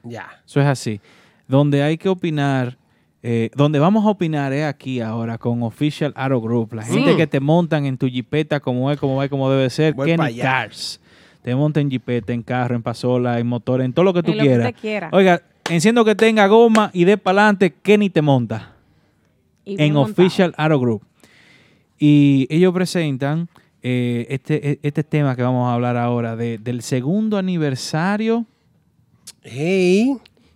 Ya. 0.03 0.27
Eso 0.45 0.59
es 0.61 0.67
así. 0.67 1.01
Donde 1.47 1.81
hay 1.81 1.97
que 1.97 2.09
opinar, 2.09 2.77
eh, 3.23 3.49
donde 3.55 3.79
vamos 3.79 4.05
a 4.05 4.09
opinar 4.09 4.53
es 4.53 4.65
aquí 4.65 5.01
ahora 5.01 5.37
con 5.37 5.63
Official 5.63 6.13
Arrow 6.15 6.39
Group. 6.41 6.73
La 6.73 6.83
gente 6.83 7.15
que 7.17 7.25
te 7.27 7.39
montan 7.39 7.85
en 7.85 7.97
tu 7.97 8.07
jipeta 8.07 8.59
como 8.59 8.91
es, 8.91 8.99
como 8.99 9.15
va 9.15 9.25
y 9.25 9.29
como 9.29 9.49
debe 9.49 9.69
ser. 9.69 9.93
Voy 9.93 10.07
Kenny. 10.07 10.37
Cars. 10.37 10.99
Te 11.41 11.55
montan 11.55 11.83
en 11.83 11.91
jipeta, 11.91 12.33
en 12.33 12.43
carro, 12.43 12.75
en 12.75 12.83
pasola, 12.83 13.39
en 13.39 13.47
motor, 13.47 13.81
en 13.81 13.93
todo 13.93 14.03
lo 14.05 14.13
que 14.13 14.21
tú 14.21 14.31
En 14.31 14.37
lo 14.37 14.43
que 14.43 14.49
quieras. 14.49 14.73
quiera. 14.79 15.09
Oiga, 15.13 15.41
enciendo 15.69 16.03
que 16.05 16.13
tenga 16.13 16.45
goma 16.47 16.91
y 16.93 17.05
de 17.05 17.17
para 17.17 17.41
adelante, 17.41 17.73
Kenny 17.81 18.09
te 18.09 18.21
monta. 18.21 18.73
En 19.77 19.93
montado. 19.93 20.25
Official 20.25 20.53
Arrow 20.57 20.79
Group. 20.79 21.01
Y 21.99 22.47
ellos 22.49 22.73
presentan 22.73 23.49
eh, 23.81 24.25
este, 24.29 24.71
e- 24.71 24.79
este 24.83 25.03
tema 25.03 25.35
que 25.35 25.41
vamos 25.43 25.67
a 25.69 25.73
hablar 25.73 25.97
ahora 25.97 26.35
de- 26.35 26.57
del 26.57 26.81
segundo 26.81 27.37
aniversario 27.37 28.45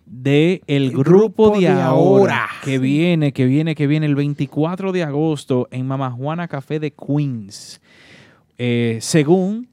de 0.06 0.62
el 0.66 0.90
grupo, 0.92 1.50
de, 1.54 1.60
de 1.60 1.68
ahora, 1.68 1.84
ahora. 1.86 2.48
que 2.64 2.78
viene, 2.78 3.32
que 3.32 3.46
viene, 3.46 3.74
que 3.74 3.86
viene 3.86 4.06
el 4.06 4.14
24 4.14 4.92
de 4.92 5.02
agosto 5.04 5.68
en 5.70 5.86
Mama 5.86 6.10
Juana 6.10 6.48
Café 6.48 6.78
de 6.80 6.92
Queens. 6.92 7.80
Eh, 8.58 8.98
según 9.00 9.68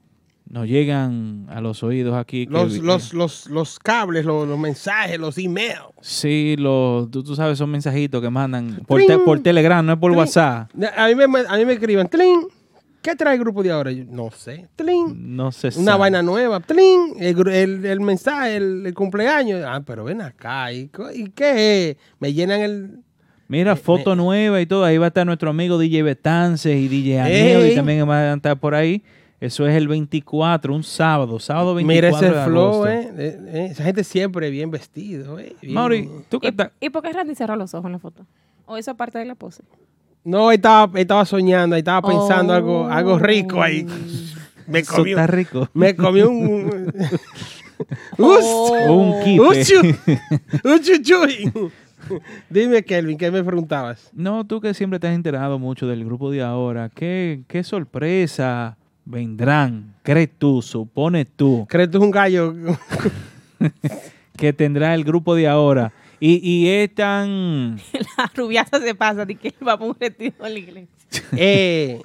nos 0.50 0.66
llegan 0.66 1.46
a 1.48 1.60
los 1.60 1.82
oídos 1.84 2.14
aquí. 2.16 2.46
que 2.46 2.52
Los, 2.52 2.78
los, 2.78 3.14
los, 3.14 3.46
los 3.48 3.78
cables, 3.78 4.24
los, 4.24 4.46
los 4.48 4.58
mensajes, 4.58 5.18
los 5.18 5.38
emails. 5.38 5.78
Sí, 6.02 6.56
los, 6.58 7.08
tú, 7.10 7.22
tú 7.22 7.34
sabes, 7.36 7.56
son 7.56 7.70
mensajitos 7.70 8.20
que 8.20 8.28
mandan 8.30 8.82
por, 8.86 9.00
te- 9.04 9.18
por 9.18 9.40
Telegram, 9.40 9.86
no 9.86 9.92
es 9.92 9.98
por 9.98 10.10
Tling. 10.10 10.18
WhatsApp. 10.18 10.70
A 10.96 11.06
mí 11.08 11.14
me, 11.14 11.24
a 11.48 11.56
mí 11.56 11.64
me 11.64 11.72
escriben, 11.74 12.08
"Tling, 12.08 12.48
¿qué 13.00 13.14
trae 13.14 13.34
el 13.34 13.40
grupo 13.40 13.62
de 13.62 13.70
ahora? 13.70 13.92
Yo, 13.92 14.04
no 14.08 14.30
sé. 14.32 14.66
"Tling, 14.74 15.36
No 15.36 15.52
sé. 15.52 15.68
Una 15.76 15.96
vaina 15.96 16.20
nueva. 16.20 16.58
"Tling, 16.58 17.14
El, 17.20 17.48
el- 17.48 17.86
el 17.86 18.00
mensaje, 18.00 18.56
el, 18.56 18.84
el 18.86 18.92
cumpleaños. 18.94 19.62
Ah, 19.64 19.82
pero 19.86 20.02
ven 20.04 20.20
acá. 20.20 20.72
¿Y, 20.72 20.88
qué 21.32 21.90
es? 21.90 21.96
Me 22.18 22.32
llenan 22.32 22.60
el... 22.60 22.90
Mira, 23.46 23.74
foto 23.76 24.14
nueva 24.16 24.60
y 24.60 24.66
todo. 24.66 24.84
Ahí 24.84 24.98
va 24.98 25.06
a 25.06 25.08
estar 25.08 25.24
nuestro 25.26 25.50
amigo 25.50 25.78
DJ 25.78 26.02
Betances 26.02 26.76
y 26.76 26.88
DJ 26.88 27.20
Aneo 27.20 27.60
Ey. 27.62 27.72
y 27.72 27.74
también 27.76 28.08
va 28.08 28.32
a 28.32 28.34
estar 28.34 28.58
por 28.58 28.74
ahí. 28.76 29.02
Eso 29.40 29.66
es 29.66 29.74
el 29.74 29.88
24, 29.88 30.74
un 30.74 30.82
sábado, 30.84 31.38
sábado 31.40 31.74
24 31.74 31.86
Mira 31.86 32.08
ese 32.28 32.36
de 32.38 32.44
flow, 32.44 32.84
agosto. 32.84 32.88
eh. 32.88 33.10
Eh, 33.16 33.40
eh, 33.46 33.68
Esa 33.70 33.84
gente 33.84 34.04
siempre 34.04 34.50
bien 34.50 34.70
vestido, 34.70 35.38
eh. 35.38 35.56
bien- 35.62 35.74
Mauri, 35.74 36.10
tú 36.28 36.38
que 36.40 36.48
estás... 36.48 36.70
¿Y 36.78 36.90
por 36.90 37.02
qué 37.02 37.12
Randy 37.12 37.34
cerró 37.34 37.56
los 37.56 37.72
ojos 37.72 37.86
en 37.86 37.92
la 37.92 37.98
foto? 37.98 38.26
¿O 38.66 38.76
eso 38.76 38.90
es 38.90 38.96
parte 38.98 39.18
de 39.18 39.24
la 39.24 39.34
pose? 39.34 39.62
No, 40.24 40.52
estaba, 40.52 40.98
estaba 41.00 41.24
soñando, 41.24 41.74
ahí 41.74 41.80
estaba 41.80 42.06
pensando 42.06 42.52
algo, 42.52 42.86
algo 42.86 43.18
rico 43.18 43.62
ahí. 43.62 43.86
Me 44.66 44.80
Eso 44.80 44.96
comí, 44.96 45.10
está 45.12 45.26
rico. 45.26 45.68
Me 45.72 45.96
comí 45.96 46.20
un... 46.22 46.92
Oh. 48.18 48.72
Un 48.90 49.24
kipe. 49.24 49.40
Un, 49.40 49.54
chu- 49.64 49.98
un 50.64 50.80
chuchuy. 50.82 51.50
Dime, 52.50 52.82
Kelvin, 52.82 53.16
¿qué 53.16 53.30
me 53.30 53.42
preguntabas? 53.42 54.10
No, 54.12 54.46
tú 54.46 54.60
que 54.60 54.74
siempre 54.74 54.98
te 54.98 55.08
has 55.08 55.14
enterado 55.14 55.58
mucho 55.58 55.86
del 55.86 56.04
grupo 56.04 56.30
de 56.30 56.42
ahora, 56.42 56.90
¿qué, 56.94 57.42
qué 57.48 57.64
sorpresa 57.64 58.76
vendrán? 59.04 59.94
¿Crees 60.02 60.30
tú, 60.38 60.62
supones 60.62 61.26
tú? 61.36 61.66
¿Crees 61.68 61.90
tú 61.90 61.98
es 61.98 62.04
un 62.04 62.10
gallo? 62.10 62.54
que 64.36 64.52
tendrá 64.52 64.94
el 64.94 65.04
grupo 65.04 65.34
de 65.34 65.48
ahora. 65.48 65.92
Y, 66.18 66.40
y 66.48 66.68
es 66.68 66.94
tan... 66.94 67.76
La 68.18 68.30
rubiaza 68.34 68.80
se 68.80 68.94
pasa 68.94 69.24
de 69.24 69.34
que 69.34 69.54
va 69.66 69.78
por 69.78 69.88
un 69.90 69.96
retiro 69.98 70.34
a 70.44 70.48
la 70.48 70.58
iglesia. 70.58 70.88
Eh, 71.36 72.00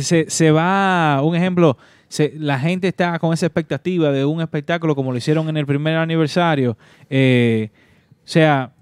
se, 0.00 0.30
se 0.30 0.50
va, 0.50 1.20
un 1.22 1.36
ejemplo, 1.36 1.76
se- 2.08 2.32
la 2.36 2.58
gente 2.58 2.88
está 2.88 3.18
con 3.18 3.32
esa 3.34 3.44
expectativa 3.46 4.10
de 4.10 4.24
un 4.24 4.40
espectáculo 4.40 4.94
como 4.94 5.12
lo 5.12 5.18
hicieron 5.18 5.48
en 5.50 5.56
el 5.58 5.66
primer 5.66 5.96
aniversario. 5.96 6.78
Eh, 7.10 7.68
o 8.24 8.28
sea, 8.28 8.72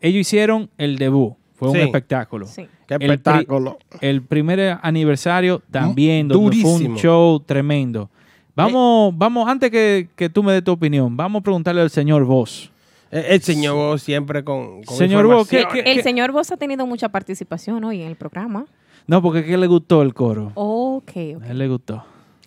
ellos 0.00 0.20
hicieron 0.20 0.70
el 0.78 0.98
debut, 0.98 1.34
fue 1.54 1.70
un 1.70 1.76
espectáculo. 1.76 2.46
Sí. 2.46 2.66
Qué 2.86 2.94
El 2.94 2.98
pri- 2.98 3.06
espectáculo. 3.10 3.78
El, 4.00 4.22
primer 4.22 4.78
aniversario 4.82 5.62
también, 5.70 6.28
donde 6.28 6.56
fue 6.58 6.72
un 6.74 6.96
show 6.96 7.40
tremendo. 7.40 8.10
Vamos, 8.56 9.12
vamos, 9.16 9.48
antes 9.48 9.70
que, 9.70 10.08
que 10.14 10.28
tú 10.28 10.42
me 10.42 10.52
des 10.52 10.62
tu 10.62 10.70
opinión, 10.72 11.16
vamos 11.16 11.40
a 11.40 11.42
preguntarle 11.42 11.80
al 11.80 11.90
señor 11.90 12.24
Vos. 12.24 12.70
El, 13.10 13.24
el 13.26 13.42
señor 13.42 13.74
Bo 13.76 13.98
siempre 13.98 14.42
con, 14.44 14.82
con 14.84 14.96
Señor 14.96 15.26
Bo, 15.26 15.44
¿qué- 15.44 15.64
El 15.86 16.02
señor 16.02 16.30
Vos 16.32 16.50
ha 16.52 16.56
tenido 16.56 16.86
mucha 16.86 17.08
participación 17.10 17.82
hoy 17.84 18.02
en 18.02 18.08
el 18.08 18.16
programa. 18.16 18.66
No, 19.06 19.20
porque 19.22 19.40
es 19.40 19.44
que 19.46 19.56
le 19.56 19.66
gustó 19.66 20.02
el 20.02 20.14
coro. 20.14 20.52
Ok, 20.54 21.12
ok. 21.36 21.42
A 21.42 21.50
él 21.50 21.58
le 21.58 21.68
gustó. 21.68 22.04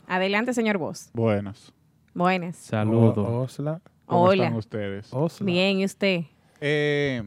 Adelante, 0.07 0.53
señor 0.53 0.77
Vos. 0.77 1.09
Buenas. 1.13 1.71
Buenas. 2.13 2.55
Saludos. 2.57 3.17
Osla. 3.29 3.81
¿Cómo 4.05 4.23
Hola. 4.23 4.45
están 4.45 4.57
ustedes? 4.57 5.07
Osla. 5.11 5.45
Bien, 5.45 5.79
¿y 5.79 5.85
usted? 5.85 6.21
Eh, 6.61 7.23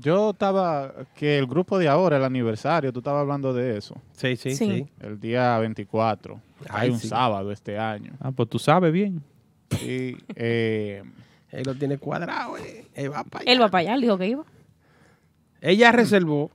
yo 0.00 0.30
estaba, 0.30 0.92
que 1.14 1.38
el 1.38 1.46
grupo 1.46 1.78
de 1.78 1.88
ahora, 1.88 2.16
el 2.16 2.24
aniversario, 2.24 2.92
tú 2.92 3.00
estabas 3.00 3.20
hablando 3.22 3.52
de 3.52 3.76
eso. 3.78 3.94
Sí, 4.12 4.36
sí, 4.36 4.52
Sí. 4.54 4.66
sí. 4.66 4.86
El 5.00 5.18
día 5.20 5.58
24. 5.58 6.40
Ay, 6.68 6.86
Hay 6.86 6.90
un 6.90 6.98
sí. 6.98 7.08
sábado 7.08 7.50
este 7.52 7.78
año. 7.78 8.12
Ah, 8.20 8.30
pues 8.32 8.48
tú 8.48 8.58
sabes 8.58 8.92
bien. 8.92 9.22
Y 9.82 10.16
eh, 10.34 11.02
Él 11.50 11.62
lo 11.64 11.74
tiene 11.74 11.98
cuadrado, 11.98 12.56
eh. 12.58 12.86
Él 12.94 13.12
va 13.12 13.24
para 13.24 13.42
allá. 13.42 13.52
Él 13.52 13.60
va 13.62 13.68
para 13.68 13.80
allá, 13.80 13.94
él 13.94 14.00
dijo 14.00 14.18
que 14.18 14.26
iba. 14.28 14.44
Ella 15.60 15.90
reservó. 15.92 16.50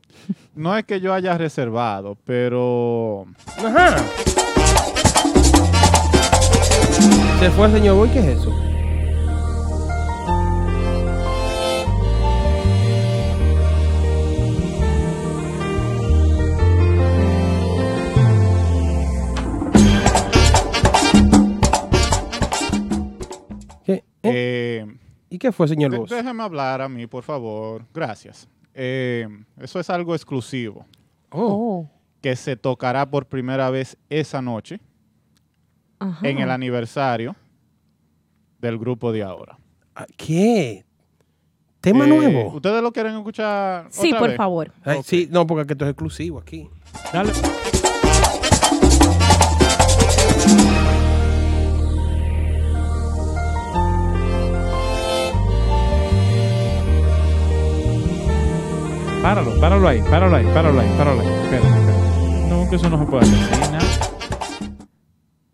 no 0.55 0.77
es 0.77 0.85
que 0.85 0.99
yo 1.01 1.13
haya 1.13 1.37
reservado, 1.37 2.17
pero 2.25 3.25
Ajá. 3.57 3.97
Se 7.39 7.49
fue 7.51 7.67
el 7.67 7.73
señor 7.73 7.97
Boy, 7.97 8.09
¿qué 8.09 8.19
es 8.19 8.25
eso? 8.39 8.51
¿Y 25.33 25.39
qué 25.39 25.51
fue, 25.51 25.67
señor 25.67 25.97
Boss? 25.97 26.11
déjeme 26.11 26.43
hablar 26.43 26.79
a 26.81 26.87
mí, 26.87 27.07
por 27.07 27.23
favor. 27.23 27.83
Gracias. 27.91 28.47
Eh, 28.75 29.27
eso 29.59 29.79
es 29.79 29.89
algo 29.89 30.13
exclusivo 30.13 30.85
Oh. 31.31 31.89
que 32.21 32.35
se 32.35 32.55
tocará 32.55 33.09
por 33.09 33.25
primera 33.25 33.71
vez 33.71 33.97
esa 34.11 34.43
noche 34.43 34.79
Ajá. 35.97 36.27
en 36.27 36.37
el 36.37 36.51
aniversario 36.51 37.35
del 38.59 38.77
grupo 38.77 39.11
de 39.11 39.23
ahora. 39.23 39.57
Ah, 39.95 40.05
¿Qué? 40.17 40.85
¿Tema 41.81 42.05
Eh, 42.05 42.09
nuevo? 42.09 42.53
¿Ustedes 42.53 42.83
lo 42.83 42.91
quieren 42.93 43.15
escuchar? 43.15 43.87
Sí, 43.89 44.09
otra 44.09 44.19
por 44.19 44.27
vez? 44.29 44.37
favor. 44.37 44.71
Ay. 44.85 44.99
Sí, 45.03 45.27
no, 45.31 45.47
porque 45.47 45.73
esto 45.73 45.85
es 45.85 45.89
exclusivo 45.91 46.37
aquí. 46.39 46.69
Dale. 47.11 47.31
Páralo, 59.23 59.57
páralo 59.57 59.87
ahí, 59.87 60.01
páralo 60.01 60.35
ahí, 60.35 60.45
páralo 60.53 60.81
ahí, 60.81 60.89
páralo 60.97 61.21
ahí. 61.21 61.27
Espérate, 61.27 61.67
espérate. 61.67 62.49
No, 62.49 62.69
que 62.69 62.75
eso 62.75 62.89
no 62.89 62.99
se 62.99 63.05
puede 63.05 63.23
hacer 63.23 63.71
nada. 63.71 63.85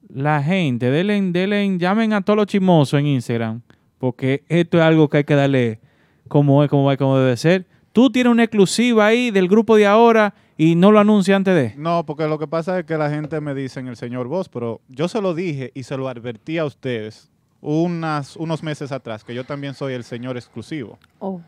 la 0.09 0.41
gente, 0.41 0.89
denle, 0.89 1.21
denle, 1.31 1.77
llamen 1.77 2.13
a 2.13 2.21
todos 2.21 2.37
los 2.37 2.47
chismosos 2.47 2.99
en 2.99 3.05
Instagram, 3.05 3.61
porque 3.99 4.43
esto 4.49 4.79
es 4.79 4.83
algo 4.83 5.07
que 5.07 5.17
hay 5.17 5.23
que 5.23 5.35
darle 5.35 5.79
como 6.27 6.63
es, 6.63 6.69
como 6.71 6.91
es, 6.91 6.97
como 6.97 7.19
debe 7.19 7.37
ser. 7.37 7.67
Tú 7.93 8.11
tienes 8.11 8.31
una 8.31 8.45
exclusiva 8.45 9.05
ahí 9.05 9.29
del 9.29 9.47
grupo 9.47 9.75
de 9.75 9.85
ahora 9.85 10.33
y 10.57 10.73
no 10.73 10.91
lo 10.91 10.99
anuncia 10.99 11.35
antes 11.35 11.53
de. 11.53 11.79
No, 11.79 12.07
porque 12.07 12.27
lo 12.27 12.39
que 12.39 12.47
pasa 12.47 12.79
es 12.79 12.85
que 12.85 12.97
la 12.97 13.11
gente 13.11 13.39
me 13.39 13.53
dice 13.53 13.81
el 13.81 13.95
señor 13.95 14.27
Voz, 14.27 14.49
pero 14.49 14.81
yo 14.87 15.07
se 15.07 15.21
lo 15.21 15.35
dije 15.35 15.71
y 15.75 15.83
se 15.83 15.95
lo 15.95 16.09
advertí 16.09 16.57
a 16.57 16.65
ustedes 16.65 17.29
unas, 17.61 18.35
unos 18.35 18.63
meses 18.63 18.91
atrás, 18.91 19.23
que 19.23 19.35
yo 19.35 19.43
también 19.43 19.75
soy 19.75 19.93
el 19.93 20.03
señor 20.03 20.37
exclusivo. 20.37 20.97
Oh. 21.19 21.39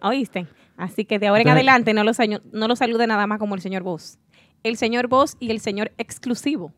¿Oíste? 0.00 0.46
Así 0.78 1.04
que 1.04 1.18
de 1.18 1.26
ahora 1.26 1.42
en 1.42 1.48
adelante 1.48 1.92
no 1.92 2.04
lo, 2.04 2.12
no 2.52 2.68
lo 2.68 2.76
salude 2.76 3.06
nada 3.06 3.26
más 3.26 3.38
como 3.38 3.56
el 3.56 3.60
señor 3.60 3.82
Voz. 3.82 4.18
El 4.62 4.76
señor 4.76 5.08
Voz 5.08 5.36
y 5.40 5.50
el 5.50 5.60
señor 5.60 5.92
exclusivo. 5.98 6.72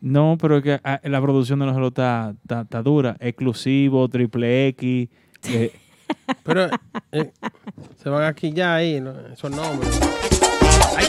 No, 0.00 0.36
pero 0.38 0.56
es 0.58 0.62
que 0.64 0.80
ah, 0.82 1.00
la 1.04 1.22
producción 1.22 1.60
de 1.60 1.66
nosotros 1.66 1.88
está, 1.90 2.34
está, 2.42 2.62
está 2.62 2.82
dura. 2.82 3.16
Exclusivo, 3.20 4.08
triple 4.08 4.68
X. 4.68 5.08
eh, 5.48 5.72
Pero 6.42 6.68
eh, 7.12 7.32
se 7.96 8.08
van 8.08 8.24
aquí 8.24 8.52
ya 8.52 8.74
ahí, 8.74 9.00
¿no? 9.00 9.12
esos 9.32 9.50
nombres. 9.50 10.00
ay, 10.96 11.06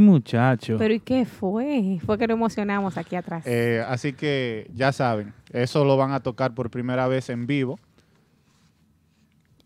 muchacho. 0.00 0.76
Pero 0.78 0.94
¿y 0.94 1.00
qué 1.00 1.24
fue? 1.24 1.98
Fue 2.04 2.18
que 2.18 2.26
nos 2.26 2.36
emocionamos 2.36 2.96
aquí 2.96 3.16
atrás. 3.16 3.46
Eh, 3.46 3.82
así 3.86 4.12
que 4.12 4.70
ya 4.74 4.92
saben, 4.92 5.32
eso 5.50 5.84
lo 5.84 5.96
van 5.96 6.12
a 6.12 6.20
tocar 6.20 6.54
por 6.54 6.70
primera 6.70 7.08
vez 7.08 7.28
en 7.30 7.46
vivo. 7.46 7.78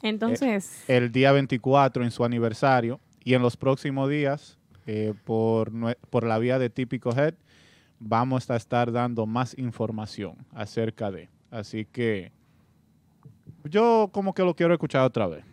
Entonces, 0.03 0.85
eh, 0.89 0.97
el 0.97 1.12
día 1.12 1.32
24 1.32 2.03
en 2.03 2.11
su 2.11 2.24
aniversario 2.24 2.99
y 3.24 3.35
en 3.35 3.43
los 3.43 3.57
próximos 3.57 4.11
días 4.11 4.59
eh, 4.86 5.15
por, 5.24 5.70
por 6.11 6.24
la 6.24 6.39
vía 6.39 6.59
de 6.59 6.70
Típico 6.70 7.11
Head 7.16 7.35
vamos 8.01 8.51
a 8.51 8.57
estar 8.57 8.90
dando 8.90 9.27
más 9.27 9.57
información 9.57 10.36
acerca 10.55 11.11
de. 11.11 11.28
Así 11.51 11.85
que 11.85 12.32
yo 13.65 14.11
como 14.12 14.35
que 14.35 14.43
lo 14.43 14.55
quiero 14.55 14.73
escuchar 14.73 15.03
otra 15.03 15.27
vez. 15.27 15.44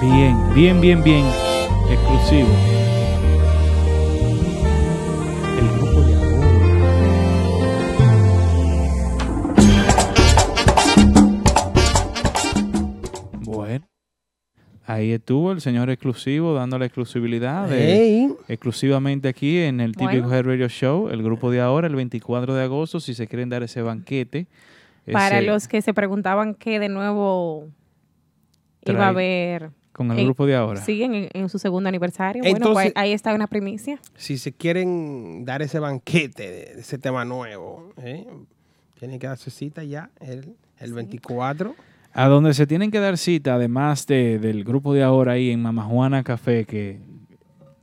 Bien, 0.00 0.54
bien, 0.54 0.80
bien, 0.80 1.02
bien. 1.02 1.24
Exclusivo. 1.90 2.48
El 5.58 5.68
grupo 5.78 6.00
de 6.02 6.14
ahora. 6.14 7.40
Bueno. 13.42 13.86
Ahí 14.86 15.12
estuvo 15.12 15.52
el 15.52 15.60
señor 15.60 15.88
exclusivo 15.90 16.52
dándole 16.54 16.86
exclusividad 16.86 17.68
de- 17.68 17.92
Ey. 18.24 18.34
exclusivamente 18.48 19.28
aquí 19.28 19.58
en 19.58 19.80
el 19.80 19.92
típico 19.92 20.22
Bueno. 20.26 20.34
Head 20.34 20.44
Radio 20.44 20.68
Show, 20.68 21.08
el 21.10 21.22
grupo 21.22 21.50
de 21.50 21.60
ahora, 21.60 21.86
el 21.86 21.94
24 21.94 22.54
de 22.54 22.64
agosto, 22.64 22.98
si 22.98 23.14
se 23.14 23.28
quieren 23.28 23.48
dar 23.48 23.62
ese 23.62 23.82
banquete. 23.82 24.46
para 25.12 25.38
ese- 25.38 25.46
los 25.46 25.66
que 25.66 25.80
se 25.82 25.94
preguntaban 25.94 26.54
que 26.54 26.78
de 26.78 26.88
nuevo 26.88 27.68
iba 28.84 29.06
a 29.06 29.08
haber... 29.08 29.70
con 29.92 30.10
el 30.12 30.18
en- 30.20 30.24
grupo 30.26 30.46
de 30.46 30.54
ahora. 30.56 30.80
Sí, 30.80 31.02
en, 31.02 31.28
en 31.32 31.48
su 31.48 31.58
segundo 31.58 31.88
aniversario. 31.88 32.42
bueno, 32.42 32.72
pues 32.72 32.92
ahí 32.94 33.12
está 33.12 33.34
una 33.34 33.46
primicia. 33.46 33.98
Si 34.16 34.38
se 34.38 34.52
quieren 34.52 35.44
dar 35.44 35.62
ese 35.62 35.78
banquete 35.78 36.50
de 36.50 36.80
ese 36.80 36.98
tema 36.98 37.24
nuevo, 37.24 37.92
¿eh? 37.98 38.26
tienen 38.98 39.18
que 39.18 39.26
darse 39.26 39.50
cita 39.50 39.82
ya 39.84 40.10
el, 40.20 40.54
el 40.78 40.92
24. 40.92 41.74
A 42.12 42.26
donde 42.28 42.54
se 42.54 42.66
tienen 42.66 42.90
que 42.90 42.98
dar 43.00 43.16
cita, 43.18 43.54
además 43.54 44.06
de, 44.06 44.38
del 44.38 44.64
grupo 44.64 44.92
de 44.94 45.02
ahora 45.02 45.32
ahí 45.32 45.50
en 45.50 45.62
Mama 45.62 45.84
Juana 45.84 46.22
Café, 46.24 46.64
que 46.64 46.98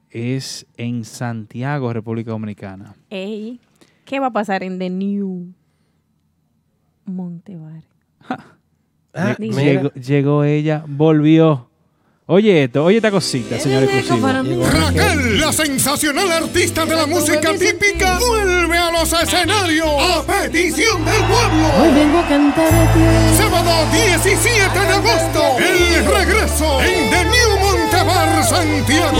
es 0.10 0.66
en 0.78 1.04
Santiago, 1.06 1.92
República 1.94 2.32
Dominicana. 2.32 2.96
Ey, 3.10 3.60
¿qué 4.06 4.20
va 4.20 4.28
a 4.28 4.32
pasar 4.32 4.64
en 4.64 4.80
The 4.80 4.90
New 4.90 5.54
Montebar? 7.06 7.84
Ah, 9.14 9.36
Lle- 9.40 9.40
mira. 9.40 9.62
llegó, 9.64 9.90
llegó 9.94 10.44
ella, 10.44 10.84
volvió. 10.88 11.67
Oye 12.30 12.66
esto, 12.66 12.84
oye 12.84 12.98
esta 12.98 13.10
cosita, 13.10 13.58
señor 13.58 13.84
exclusivo. 13.84 14.28
Raquel, 14.68 15.40
la 15.40 15.54
sensacional 15.54 16.30
artista 16.30 16.86
de 16.86 16.94
la 16.94 17.06
música 17.06 17.54
típica, 17.58 18.20
vuelve 18.20 18.78
a 18.78 18.92
los 18.92 19.14
escenarios 19.14 19.88
a 19.88 20.24
petición 20.24 21.06
del 21.06 21.24
pueblo. 21.24 21.94
vengo 21.96 22.20
a 22.20 22.28
cantarte. 22.28 23.00
Sábado 23.38 23.72
17 23.94 24.78
de 24.78 24.94
agosto, 24.94 25.42
el 25.58 26.06
regreso 26.06 26.82
en 26.82 27.10
The 27.12 27.24
New 27.24 27.60
Montebar, 27.62 28.44
Santiago. 28.44 29.20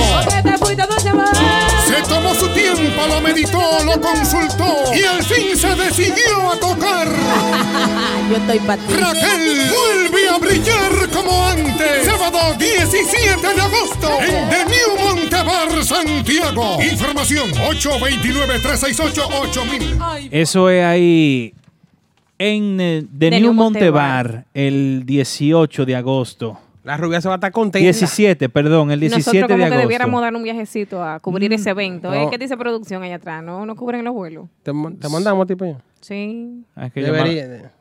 Se 1.88 2.02
tomó 2.10 2.36
su 2.36 2.50
tiempo, 2.50 3.08
lo 3.08 3.22
meditó, 3.22 3.86
lo 3.86 4.02
consultó 4.02 4.94
y 4.94 5.04
al 5.06 5.24
fin 5.24 5.58
se 5.58 5.74
decidió 5.76 6.52
a 6.52 6.60
tocar. 6.60 7.08
Yo 8.30 8.36
estoy 8.36 8.60
para 8.60 8.82
ti. 8.82 8.94
Raquel 8.96 9.72
vuelve 9.72 10.30
a 10.30 10.38
brillar 10.40 11.07
como 11.28 11.44
antes. 11.46 12.06
Sábado 12.06 12.38
17 12.58 13.42
de 13.42 13.62
agosto 13.62 14.08
en 14.22 14.50
The 14.50 14.66
New 14.66 14.98
Montebar, 15.06 15.84
Santiago. 15.84 16.78
Información 16.82 17.50
829-368-8000. 17.52 20.30
Eso 20.32 20.70
es 20.70 20.84
ahí 20.86 21.54
en 22.38 22.80
eh, 22.80 23.04
The, 23.12 23.18
The 23.20 23.30
New 23.32 23.40
New 23.42 23.54
Montebar, 23.54 24.46
el 24.54 25.04
18 25.06 25.86
de 25.86 25.96
agosto. 25.96 26.60
La 26.84 26.96
rubia 26.96 27.20
se 27.20 27.28
va 27.28 27.34
a 27.34 27.38
estar 27.38 27.52
contenta. 27.52 27.84
17, 27.84 28.48
perdón, 28.48 28.92
el 28.92 29.02
17 29.02 29.40
Nosotros 29.42 29.48
como 29.50 29.58
de 29.58 29.58
que 29.58 29.66
agosto. 29.66 29.82
debiéramos 29.82 30.22
dar 30.22 30.34
un 30.34 30.44
viajecito 30.44 31.04
a 31.04 31.20
cubrir 31.20 31.52
Mm, 31.52 31.56
ese 31.56 31.70
evento. 31.72 32.14
¿eh? 32.14 32.24
no. 32.24 32.30
¿Qué 32.30 32.38
dice 32.38 32.56
producción 32.56 33.04
allá 33.04 33.16
atrás? 33.16 33.44
¿No, 33.44 33.66
no 33.66 33.76
cubren 33.76 34.06
los 34.06 34.14
vuelos? 34.14 34.46
Te, 34.64 34.72
te 34.72 35.10
mandamos 35.10 35.46
tipo 35.48 35.66
ya. 35.66 35.78
Sí. 36.00 36.64
Hay 36.76 36.90
que 36.92 37.02
Debería 37.02 37.74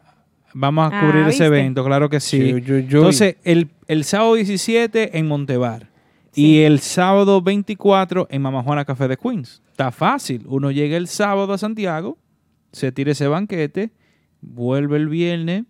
Vamos 0.59 0.91
a 0.91 0.99
Ah, 0.99 1.01
cubrir 1.05 1.27
ese 1.29 1.45
evento, 1.45 1.85
claro 1.85 2.09
que 2.09 2.19
sí. 2.19 2.39
Yo- 2.39 2.57
yo- 2.59 2.79
yo- 2.79 2.99
Entonces, 2.99 3.37
el, 3.45 3.69
el 3.89 4.05
sábado 4.05 4.35
17 4.37 5.19
en 5.19 5.29
Montebar 5.29 5.91
y 6.35 6.61
el 6.63 6.79
sábado 6.81 7.43
24 7.43 8.27
en 8.31 8.41
Mama 8.41 8.63
Juana 8.63 8.85
Café 8.87 9.07
de 9.07 9.17
Queens. 9.19 9.61
Está 9.71 9.91
fácil. 9.91 10.45
Uno 10.49 10.71
llega 10.71 10.97
el 10.97 11.09
sábado 11.09 11.53
a 11.53 11.59
Santiago, 11.59 12.17
se 12.73 12.91
tira 12.91 13.13
ese 13.13 13.29
banquete, 13.29 13.91
vuelve 14.41 14.97
el 14.97 15.09
viernes, 15.09 15.65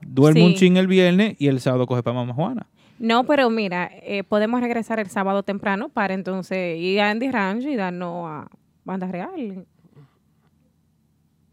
duerme 0.00 0.40
Sí. 0.40 0.46
un 0.46 0.54
ching 0.54 0.76
el 0.78 0.86
viernes 0.86 1.36
y 1.38 1.48
el 1.48 1.60
sábado 1.60 1.86
coge 1.86 2.02
para 2.02 2.14
Mama 2.14 2.32
Juana. 2.32 2.66
No, 2.98 3.24
pero 3.24 3.50
mira, 3.50 3.90
eh, 4.02 4.22
podemos 4.24 4.60
regresar 4.60 4.98
el 5.00 5.08
sábado 5.10 5.42
temprano 5.42 5.88
para 5.90 6.14
entonces 6.14 6.78
ir 6.78 7.00
a 7.00 7.10
Andy 7.10 7.30
Ranch 7.30 7.64
y 7.64 7.76
darnos 7.76 8.26
a 8.28 8.48
Banda 8.84 9.08
Real. 9.08 9.66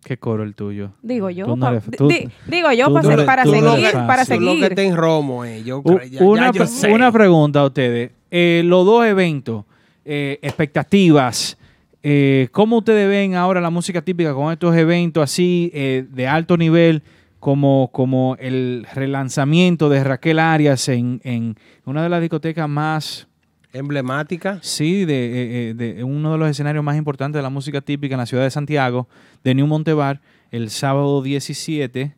Qué 0.10 0.18
coro 0.18 0.42
el 0.42 0.56
tuyo. 0.56 0.90
Digo 1.04 1.30
yo. 1.30 1.46
Tú 1.46 1.56
no 1.56 1.68
pa- 1.68 1.72
eres- 1.74 1.86
di- 1.92 1.98
tú- 1.98 2.08
di- 2.08 2.28
digo 2.48 2.72
yo 2.72 2.92
para, 2.92 3.04
no 3.04 3.12
seguir, 3.12 3.26
para 3.28 3.44
Tú 3.44 3.52
lo 3.52 3.58
que 3.60 4.48
seguir. 4.58 4.64
está 4.64 4.82
en 4.82 4.96
Romo, 4.96 5.46
eh. 5.46 5.62
Yo, 5.64 5.78
U- 5.78 5.84
creo- 5.84 6.04
ya, 6.04 6.24
una, 6.24 6.42
ya 6.48 6.52
yo 6.52 6.58
pre- 6.64 6.68
sé. 6.68 6.92
una 6.92 7.12
pregunta 7.12 7.60
a 7.60 7.66
ustedes. 7.68 8.10
Eh, 8.32 8.64
los 8.66 8.88
dos 8.88 9.06
eventos, 9.06 9.66
eh, 10.06 10.40
expectativas, 10.42 11.60
eh, 12.02 12.48
¿cómo 12.52 12.78
ustedes 12.80 13.08
ven 13.08 13.36
ahora 13.36 13.62
la 13.62 13.70
música 13.70 14.02
típica 14.02 14.34
con 14.34 14.52
estos 14.52 14.76
eventos 14.76 15.22
así 15.24 15.70
eh, 15.76 16.08
de 16.10 16.28
alto 16.28 16.58
nivel 16.58 17.04
como, 17.40 17.92
como 17.94 18.36
el 18.40 18.88
relanzamiento 18.96 19.90
de 19.90 20.04
Raquel 20.04 20.40
Arias 20.40 20.90
en, 20.90 21.22
en 21.24 21.56
una 21.86 22.02
de 22.02 22.10
las 22.10 22.20
discotecas 22.20 22.68
más... 22.68 23.28
Emblemática. 23.72 24.58
Sí, 24.64 25.06
de, 25.06 25.14
eh, 25.14 25.70
eh, 25.70 25.74
de 25.76 26.04
uno 26.04 26.32
de 26.32 26.40
los 26.40 26.50
escenarios 26.50 26.84
más 26.84 26.98
importantes 26.98 27.38
de 27.38 27.44
la 27.44 27.52
música 27.52 27.82
típica 27.82 28.16
en 28.16 28.20
la 28.20 28.26
ciudad 28.26 28.44
de 28.44 28.50
Santiago, 28.50 29.08
de 29.44 29.56
New 29.56 29.68
Montebar, 29.68 30.22
el 30.52 30.70
sábado 30.70 31.22
17. 31.22 32.16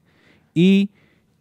Y 0.53 0.89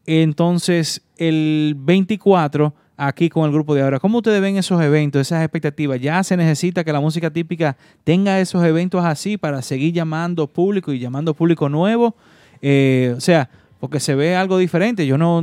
entonces 0.07 1.03
el 1.17 1.75
24 1.79 2.75
aquí 2.97 3.31
con 3.31 3.47
el 3.47 3.53
grupo 3.53 3.75
de 3.75 3.83
ahora. 3.83 3.99
¿Cómo 3.99 4.19
ustedes 4.19 4.43
ven 4.43 4.57
esos 4.57 4.81
eventos, 4.83 5.23
esas 5.23 5.43
expectativas? 5.43 5.99
¿Ya 6.01 6.23
se 6.23 6.37
necesita 6.37 6.85
que 6.85 6.93
la 6.93 7.01
música 7.01 7.31
típica 7.31 7.77
tenga 8.05 8.39
esos 8.41 8.63
eventos 8.63 9.05
así 9.05 9.39
para 9.39 9.63
seguir 9.63 9.95
llamando 9.95 10.47
público 10.47 10.93
y 10.93 10.99
llamando 10.99 11.33
público 11.33 11.69
nuevo? 11.69 12.15
Eh, 12.61 13.15
o 13.17 13.21
sea, 13.21 13.49
porque 13.79 14.01
se 14.01 14.15
ve 14.15 14.37
algo 14.37 14.59
diferente. 14.59 15.07
Yo 15.07 15.17
no, 15.17 15.39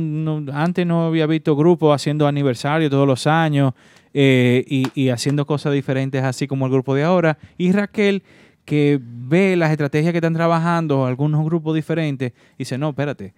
antes 0.52 0.86
no 0.86 1.06
había 1.06 1.26
visto 1.26 1.56
grupos 1.56 1.94
haciendo 1.94 2.28
aniversario 2.28 2.88
todos 2.88 3.08
los 3.08 3.26
años 3.26 3.74
eh, 4.14 4.64
y, 4.68 4.86
y 4.94 5.08
haciendo 5.08 5.44
cosas 5.44 5.72
diferentes 5.72 6.22
así 6.22 6.46
como 6.46 6.66
el 6.66 6.72
grupo 6.72 6.94
de 6.94 7.02
ahora. 7.02 7.38
Y 7.58 7.72
Raquel, 7.72 8.22
que 8.68 9.00
ve 9.02 9.56
las 9.56 9.70
estrategias 9.70 10.12
que 10.12 10.18
están 10.18 10.34
trabajando 10.34 11.06
algunos 11.06 11.42
grupos 11.42 11.74
diferentes, 11.74 12.34
dice, 12.58 12.76
no, 12.76 12.90
espérate, 12.90 13.32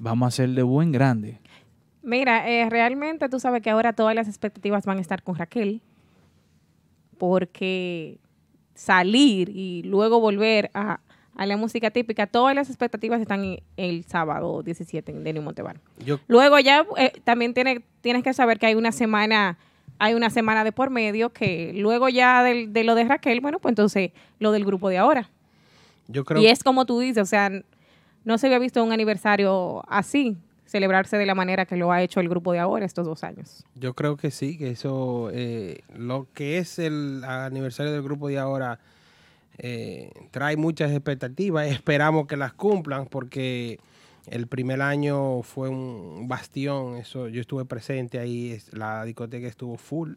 vamos 0.00 0.26
a 0.26 0.28
hacer 0.28 0.48
de 0.50 0.62
buen 0.64 0.90
grande. 0.90 1.38
Mira, 2.02 2.48
eh, 2.50 2.68
realmente 2.68 3.28
tú 3.28 3.38
sabes 3.38 3.62
que 3.62 3.70
ahora 3.70 3.92
todas 3.92 4.16
las 4.16 4.26
expectativas 4.26 4.84
van 4.84 4.98
a 4.98 5.00
estar 5.00 5.22
con 5.22 5.36
Raquel, 5.36 5.82
porque 7.16 8.18
salir 8.74 9.50
y 9.54 9.82
luego 9.84 10.18
volver 10.20 10.70
a, 10.74 10.98
a 11.36 11.46
la 11.46 11.56
música 11.56 11.90
típica, 11.92 12.26
todas 12.26 12.54
las 12.54 12.68
expectativas 12.68 13.20
están 13.20 13.44
en- 13.44 13.62
el 13.76 14.04
sábado 14.04 14.62
17 14.64 15.12
en 15.12 15.22
Denny 15.22 15.38
Montebar. 15.40 15.78
Yo- 16.04 16.18
Luego 16.26 16.58
ya 16.58 16.84
eh, 16.96 17.12
también 17.22 17.54
tiene, 17.54 17.82
tienes 18.00 18.24
que 18.24 18.32
saber 18.34 18.58
que 18.58 18.66
hay 18.66 18.74
una 18.74 18.90
semana, 18.90 19.58
hay 19.98 20.14
una 20.14 20.30
semana 20.30 20.64
de 20.64 20.72
por 20.72 20.90
medio 20.90 21.30
que 21.30 21.72
luego 21.74 22.08
ya 22.08 22.42
del- 22.42 22.72
de, 22.72 22.84
lo 22.84 22.94
de 22.94 23.04
Raquel, 23.04 23.40
bueno, 23.40 23.58
pues 23.60 23.70
entonces 23.72 24.10
lo 24.38 24.52
del 24.52 24.64
grupo 24.64 24.88
de 24.88 24.98
ahora. 24.98 25.30
Yo 26.08 26.24
creo 26.24 26.42
y 26.42 26.46
es 26.48 26.64
como 26.64 26.84
tú 26.86 26.98
dices, 26.98 27.22
o 27.22 27.26
sea, 27.26 27.50
no 28.24 28.38
se 28.38 28.46
había 28.46 28.58
visto 28.58 28.82
un 28.82 28.92
aniversario 28.92 29.82
así, 29.88 30.36
celebrarse 30.66 31.16
de 31.18 31.26
la 31.26 31.34
manera 31.34 31.66
que 31.66 31.76
lo 31.76 31.92
ha 31.92 32.02
hecho 32.02 32.18
el 32.20 32.28
grupo 32.28 32.52
de 32.52 32.58
ahora 32.58 32.84
estos 32.84 33.06
dos 33.06 33.22
años. 33.24 33.64
Yo 33.74 33.94
creo 33.94 34.16
que 34.16 34.30
sí, 34.30 34.56
que 34.58 34.70
eso, 34.70 35.30
eh, 35.32 35.82
lo 35.96 36.26
que 36.34 36.58
es 36.58 36.78
el 36.78 37.22
aniversario 37.24 37.92
del 37.92 38.02
grupo 38.02 38.28
de 38.28 38.38
ahora, 38.38 38.78
eh, 39.58 40.10
trae 40.30 40.56
muchas 40.56 40.90
expectativas. 40.92 41.66
Esperamos 41.68 42.26
que 42.26 42.36
las 42.36 42.52
cumplan 42.54 43.06
porque 43.06 43.78
el 44.26 44.46
primer 44.46 44.80
año 44.82 45.42
fue 45.42 45.68
un 45.68 46.26
bastión. 46.28 46.96
Eso, 46.96 47.28
yo 47.28 47.40
estuve 47.40 47.64
presente 47.64 48.18
ahí, 48.18 48.52
es- 48.52 48.72
la 48.72 49.04
discoteca 49.04 49.46
estuvo 49.46 49.76
full. 49.76 50.14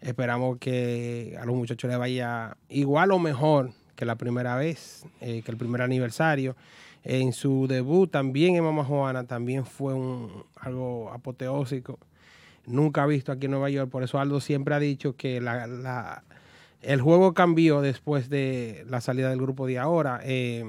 Esperamos 0.00 0.58
que 0.58 1.36
a 1.40 1.44
los 1.44 1.54
muchachos 1.54 1.88
les 1.88 1.98
vaya 1.98 2.56
igual 2.68 3.12
o 3.12 3.18
mejor 3.18 3.70
que 3.96 4.04
la 4.04 4.16
primera 4.16 4.56
vez, 4.56 5.04
eh, 5.20 5.42
que 5.44 5.50
el 5.50 5.56
primer 5.56 5.82
aniversario. 5.82 6.56
En 7.04 7.32
su 7.32 7.66
debut 7.68 8.10
también 8.10 8.56
en 8.56 8.64
Mama 8.64 8.84
Juana 8.84 9.24
también 9.24 9.64
fue 9.66 9.94
algo 10.56 11.10
apoteósico 11.12 11.98
nunca 12.64 13.04
visto 13.06 13.32
aquí 13.32 13.46
en 13.46 13.50
Nueva 13.52 13.70
York. 13.70 13.90
Por 13.90 14.04
eso 14.04 14.20
Aldo 14.20 14.40
siempre 14.40 14.72
ha 14.74 14.78
dicho 14.78 15.16
que 15.16 15.40
la- 15.40 16.22
el 16.80 17.00
juego 17.00 17.34
cambió 17.34 17.80
después 17.80 18.28
de 18.28 18.84
la 18.88 19.00
salida 19.00 19.30
del 19.30 19.40
grupo 19.40 19.66
de 19.66 19.78
ahora. 19.78 20.20
eh, 20.22 20.64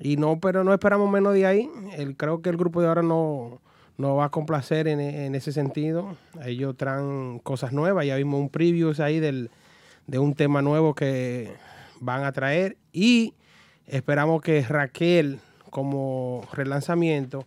y 0.00 0.16
no, 0.16 0.38
pero 0.40 0.64
no 0.64 0.72
esperamos 0.72 1.10
menos 1.10 1.34
de 1.34 1.46
ahí. 1.46 1.68
El, 1.96 2.16
creo 2.16 2.42
que 2.42 2.50
el 2.50 2.56
grupo 2.56 2.80
de 2.80 2.88
ahora 2.88 3.02
no, 3.02 3.60
no 3.96 4.16
va 4.16 4.26
a 4.26 4.30
complacer 4.30 4.88
en, 4.88 5.00
en 5.00 5.34
ese 5.34 5.52
sentido. 5.52 6.16
Ellos 6.44 6.76
traen 6.76 7.40
cosas 7.40 7.72
nuevas. 7.72 8.06
Ya 8.06 8.16
vimos 8.16 8.40
un 8.40 8.48
preview 8.48 8.92
ahí 8.98 9.20
del, 9.20 9.50
de 10.06 10.18
un 10.18 10.34
tema 10.34 10.62
nuevo 10.62 10.94
que 10.94 11.52
van 12.00 12.24
a 12.24 12.32
traer. 12.32 12.76
Y 12.92 13.34
esperamos 13.86 14.42
que 14.42 14.62
Raquel, 14.62 15.40
como 15.70 16.46
relanzamiento, 16.52 17.44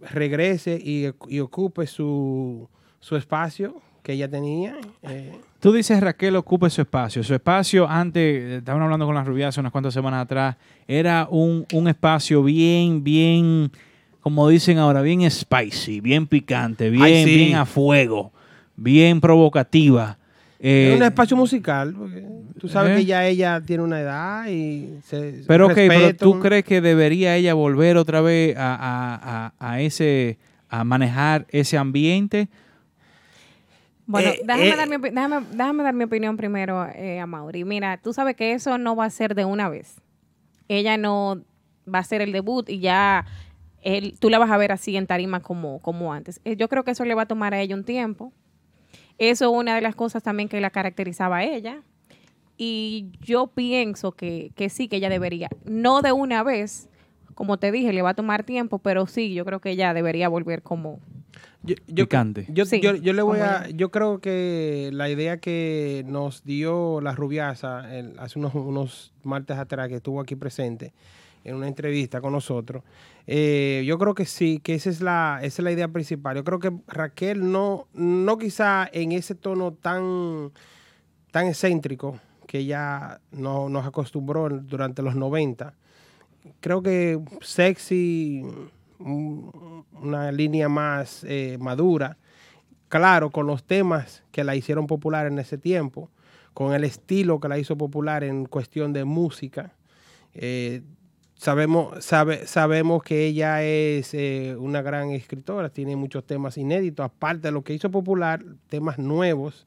regrese 0.00 0.78
y, 0.82 1.10
y 1.28 1.40
ocupe 1.40 1.86
su, 1.86 2.68
su 3.00 3.16
espacio 3.16 3.80
que 4.02 4.12
ella 4.12 4.28
tenía. 4.28 4.76
eh, 5.02 5.38
Tú 5.62 5.72
dices 5.72 6.00
Raquel 6.00 6.34
ocupe 6.34 6.68
su 6.70 6.80
espacio. 6.80 7.22
Su 7.22 7.34
espacio 7.34 7.88
antes, 7.88 8.20
eh, 8.20 8.56
estaban 8.56 8.82
hablando 8.82 9.06
con 9.06 9.14
las 9.14 9.24
rubias 9.24 9.56
unas 9.58 9.70
cuantas 9.70 9.94
semanas 9.94 10.24
atrás, 10.24 10.56
era 10.88 11.28
un, 11.30 11.64
un 11.72 11.86
espacio 11.86 12.42
bien, 12.42 13.04
bien, 13.04 13.70
como 14.18 14.48
dicen 14.48 14.78
ahora, 14.78 15.02
bien 15.02 15.30
spicy, 15.30 16.00
bien 16.00 16.26
picante, 16.26 16.90
bien, 16.90 17.04
Ay, 17.04 17.24
sí. 17.24 17.36
bien 17.36 17.54
a 17.54 17.64
fuego, 17.64 18.32
bien 18.74 19.20
provocativa. 19.20 20.18
Eh, 20.58 20.90
es 20.90 20.96
un 20.96 21.04
espacio 21.04 21.36
musical. 21.36 21.94
porque 21.96 22.24
tú 22.58 22.66
sabes 22.68 22.94
¿eh? 22.94 22.96
que 22.96 23.04
ya 23.04 23.24
ella 23.28 23.60
tiene 23.64 23.84
una 23.84 24.00
edad 24.00 24.48
y 24.48 24.98
se 25.06 25.42
pero 25.46 25.66
ok, 25.66 25.74
pero 25.74 26.16
tú 26.16 26.40
crees 26.40 26.64
que 26.64 26.80
debería 26.80 27.36
ella 27.36 27.54
volver 27.54 27.98
otra 27.98 28.20
vez 28.20 28.56
a, 28.56 28.74
a- 28.74 29.46
a- 29.46 29.52
a 29.74 29.80
ese, 29.80 30.38
a 30.68 30.82
manejar 30.82 31.46
ese 31.50 31.78
ambiente. 31.78 32.48
Bueno, 34.06 34.30
Eh, 34.30 34.40
déjame, 34.44 34.68
eh. 34.68 34.76
dar 34.76 34.88
mi, 34.88 34.96
déjame 35.50 35.82
dar 35.82 35.94
mi 35.94 36.04
opinión 36.04 36.36
primero 36.36 36.86
eh, 36.94 37.20
a 37.20 37.26
Mauri. 37.26 37.64
Mira, 37.64 37.98
tú 37.98 38.12
sabes 38.12 38.36
que 38.36 38.52
eso 38.52 38.78
no 38.78 38.96
va 38.96 39.04
a 39.06 39.10
ser 39.10 39.34
de 39.34 39.44
una 39.44 39.68
vez. 39.68 40.00
Ella 40.68 40.96
no 40.96 41.42
va 41.92 42.00
a 42.00 42.04
ser 42.04 42.20
el 42.22 42.32
debut 42.32 42.68
y 42.68 42.80
ya 42.80 43.26
él, 43.82 44.16
tú 44.18 44.30
la 44.30 44.38
vas 44.38 44.50
a 44.50 44.56
ver 44.56 44.72
así 44.72 44.96
en 44.96 45.06
tarima 45.06 45.40
como, 45.40 45.80
como 45.80 46.12
antes. 46.12 46.40
Eh, 46.44 46.56
Yo 46.56 46.68
creo 46.68 46.84
que 46.84 46.92
eso 46.92 47.04
le 47.04 47.14
va 47.14 47.22
a 47.22 47.26
tomar 47.26 47.54
a 47.54 47.60
ella 47.60 47.74
un 47.74 47.84
tiempo. 47.84 48.32
Eso 49.18 49.50
es 49.50 49.56
una 49.56 49.74
de 49.74 49.80
las 49.80 49.94
cosas 49.94 50.22
también 50.22 50.48
que 50.48 50.60
la 50.60 50.70
caracterizaba 50.70 51.38
a 51.38 51.44
ella. 51.44 51.82
Y 52.56 53.10
yo 53.20 53.48
pienso 53.48 54.12
que, 54.12 54.52
que 54.54 54.68
sí, 54.68 54.88
que 54.88 54.96
ella 54.96 55.08
debería. 55.08 55.48
No 55.64 56.02
de 56.02 56.12
una 56.12 56.42
vez, 56.42 56.88
como 57.34 57.56
te 57.58 57.72
dije, 57.72 57.92
le 57.92 58.02
va 58.02 58.10
a 58.10 58.14
tomar 58.14 58.44
tiempo, 58.44 58.78
pero 58.78 59.06
sí, 59.06 59.34
yo 59.34 59.44
creo 59.44 59.60
que 59.60 59.70
ella 59.70 59.94
debería 59.94 60.28
volver 60.28 60.62
como... 60.62 61.00
Yo, 61.64 61.76
yo, 61.86 62.04
Picante. 62.06 62.46
yo, 62.48 62.64
Sí, 62.64 62.80
yo- 62.80 62.96
yo 62.96 63.12
le 63.12 63.22
voy 63.22 63.38
a, 63.38 63.68
yo 63.70 63.90
creo 63.90 64.20
que 64.20 64.90
la 64.92 65.08
idea 65.08 65.38
que 65.38 66.04
nos 66.08 66.42
dio 66.44 67.00
la 67.00 67.14
rubiasa 67.14 67.96
el- 67.96 68.18
hace 68.18 68.38
unos, 68.38 68.54
unos 68.54 69.12
martes 69.22 69.56
atrás 69.58 69.88
que 69.88 69.96
estuvo 69.96 70.20
aquí 70.20 70.34
presente 70.34 70.92
en 71.44 71.54
una 71.56 71.68
entrevista 71.68 72.20
con 72.20 72.32
nosotros, 72.32 72.82
eh, 73.26 73.82
yo 73.86 73.98
creo 73.98 74.14
que 74.14 74.26
sí, 74.26 74.60
que 74.62 74.74
esa 74.74 74.90
es 74.90 75.00
la, 75.00 75.38
esa 75.42 75.62
es 75.62 75.64
la 75.64 75.72
idea 75.72 75.88
principal. 75.88 76.36
Yo 76.36 76.44
creo 76.44 76.58
que 76.58 76.72
Raquel 76.88 77.50
no, 77.52 77.86
no 77.94 78.38
quizá 78.38 78.88
en 78.92 79.12
ese 79.12 79.34
tono 79.36 79.72
tan, 79.72 80.50
tan 81.30 81.46
excéntrico 81.46 82.18
que 82.46 82.58
ella 82.58 83.20
no, 83.30 83.68
nos 83.68 83.86
acostumbró 83.86 84.48
durante 84.50 85.02
los 85.02 85.14
90. 85.14 85.74
Creo 86.60 86.82
que 86.82 87.20
sexy, 87.40 88.42
una 89.04 90.32
línea 90.32 90.68
más 90.68 91.24
eh, 91.24 91.56
madura, 91.60 92.16
claro, 92.88 93.30
con 93.30 93.46
los 93.46 93.64
temas 93.64 94.22
que 94.32 94.44
la 94.44 94.54
hicieron 94.56 94.86
popular 94.86 95.26
en 95.26 95.38
ese 95.38 95.58
tiempo, 95.58 96.10
con 96.54 96.74
el 96.74 96.84
estilo 96.84 97.40
que 97.40 97.48
la 97.48 97.58
hizo 97.58 97.76
popular 97.76 98.24
en 98.24 98.44
cuestión 98.46 98.92
de 98.92 99.04
música. 99.04 99.72
Eh, 100.34 100.82
sabemos, 101.36 102.04
sabe- 102.04 102.46
sabemos 102.46 103.02
que 103.02 103.26
ella 103.26 103.62
es 103.62 104.12
eh, 104.14 104.54
una 104.58 104.82
gran 104.82 105.10
escritora, 105.10 105.70
tiene 105.70 105.96
muchos 105.96 106.24
temas 106.24 106.56
inéditos, 106.58 107.04
aparte 107.04 107.48
de 107.48 107.52
lo 107.52 107.62
que 107.62 107.74
hizo 107.74 107.90
popular, 107.90 108.44
temas 108.68 108.98
nuevos 108.98 109.66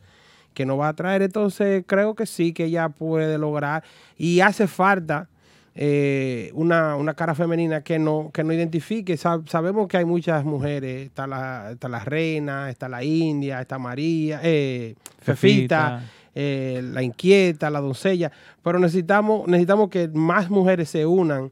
que 0.53 0.66
nos 0.66 0.80
va 0.80 0.90
a 0.90 0.94
traer. 0.95 1.22
Entonces 1.22 1.84
creo 1.86 2.16
que 2.16 2.26
sí, 2.26 2.53
que 2.53 2.66
ella 2.66 2.90
puede 2.90 3.38
lograr 3.38 3.84
y 4.18 4.40
hace 4.40 4.68
falta 4.68 5.28
eh, 5.76 6.52
una, 6.53 6.95
una 6.95 7.14
cara 7.14 7.35
femenina 7.35 7.81
que 7.81 7.99
no, 7.99 8.31
que 8.34 8.43
no 8.43 8.53
identifique. 8.53 9.15
Sab- 9.15 9.47
sabemos 9.47 9.88
que 9.88 9.97
hay 9.97 10.06
muchas 10.06 10.45
mujeres, 10.45 11.06
está 11.07 11.27
la, 11.27 11.72
está 11.72 11.89
la 11.89 11.99
reina, 11.99 12.69
está 12.69 12.88
la 12.88 13.03
India, 13.03 13.60
está 13.61 13.77
María, 13.77 14.39
eh, 14.43 14.95
Fefita, 15.19 15.99
Fefita. 15.99 16.03
eh, 16.34 16.81
la 16.93 17.03
inquieta, 17.03 17.69
la 17.69 17.81
doncella, 17.81 18.31
pero 18.64 18.80
necesitamos, 18.80 19.47
necesitamos 19.47 19.89
que 19.89 20.07
más 20.07 20.49
mujeres 20.49 20.89
se 20.89 21.06
unan, 21.06 21.52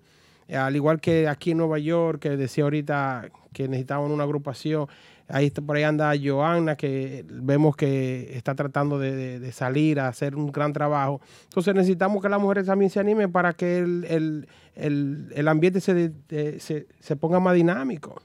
al 0.53 0.75
igual 0.75 0.99
que 1.01 1.27
aquí 1.27 1.51
en 1.51 1.57
Nueva 1.57 1.79
York, 1.79 2.19
que 2.21 2.29
decía 2.37 2.63
ahorita 2.65 3.29
que 3.53 3.67
necesitaban 3.67 4.11
una 4.11 4.23
agrupación. 4.23 4.87
Ahí 5.35 5.47
está, 5.47 5.63
por 5.63 5.75
ahí 5.75 5.81
anda 5.83 6.13
Joanna, 6.21 6.75
que 6.75 7.25
vemos 7.27 7.75
que 7.75 8.37
está 8.37 8.53
tratando 8.53 8.99
de, 8.99 9.15
de- 9.15 9.39
de 9.39 9.51
salir 9.51 9.99
a 9.99 10.07
hacer 10.07 10.35
un 10.35 10.51
gran 10.51 10.73
trabajo. 10.73 11.21
Entonces 11.45 11.73
necesitamos 11.73 12.21
que 12.21 12.29
las 12.29 12.39
mujeres 12.39 12.67
también 12.67 12.91
se 12.91 12.99
animen 12.99 13.31
para 13.31 13.53
que 13.53 13.79
el, 13.79 14.05
el- 14.07 14.47
el- 14.75 15.31
el 15.35 15.47
ambiente 15.47 15.81
se, 15.81 15.95
de- 15.95 16.11
de- 16.29 16.59
se, 16.59 16.85
se 16.99 17.15
ponga 17.15 17.39
más 17.39 17.55
dinámico. 17.55 18.21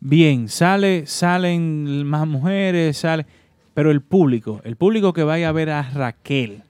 Bien, 0.00 0.48
sale, 0.48 1.06
salen 1.06 2.04
más 2.04 2.26
mujeres, 2.26 2.96
sale, 2.96 3.24
pero 3.74 3.92
el 3.92 4.00
público, 4.02 4.60
el 4.64 4.74
público 4.74 5.12
que 5.12 5.22
vaya 5.22 5.48
a 5.48 5.52
ver 5.52 5.70
a 5.70 5.82
Raquel. 5.82 6.64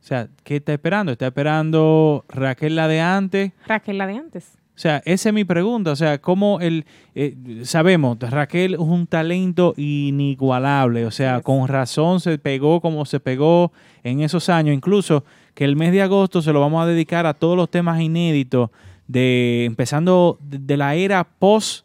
O 0.00 0.04
sea, 0.04 0.28
¿qué 0.42 0.56
está 0.56 0.72
esperando? 0.72 1.12
¿Está 1.12 1.28
esperando 1.28 2.24
Raquel 2.28 2.74
la 2.76 2.88
de 2.88 3.00
antes? 3.00 3.52
Raquel, 3.66 3.98
la 3.98 4.06
de 4.06 4.16
antes. 4.16 4.58
O 4.74 4.78
sea, 4.82 5.02
esa 5.04 5.28
es 5.28 5.34
mi 5.34 5.44
pregunta. 5.44 5.90
O 5.90 5.96
sea, 5.96 6.18
¿cómo 6.20 6.60
el... 6.60 6.86
eh, 7.14 7.36
sabemos, 7.64 8.18
Raquel 8.18 8.74
es 8.74 8.80
un 8.80 9.06
talento 9.06 9.74
inigualable. 9.76 11.04
O 11.06 11.10
sea, 11.10 11.40
con 11.40 11.68
razón 11.68 12.20
se 12.20 12.38
pegó 12.38 12.80
como 12.80 13.04
se 13.04 13.20
pegó 13.20 13.72
en 14.02 14.20
esos 14.22 14.48
años. 14.48 14.74
Incluso 14.74 15.24
que 15.54 15.64
el 15.64 15.76
mes 15.76 15.92
de 15.92 16.02
agosto 16.02 16.40
se 16.42 16.52
lo 16.52 16.60
vamos 16.60 16.82
a 16.82 16.86
dedicar 16.86 17.26
a 17.26 17.34
todos 17.34 17.56
los 17.56 17.70
temas 17.70 18.00
inéditos 18.00 18.70
de 19.06 19.64
empezando 19.66 20.38
de, 20.40 20.76
la 20.76 20.94
era 20.94 21.24
post 21.24 21.84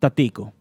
Tatico. 0.00 0.42
O 0.42 0.52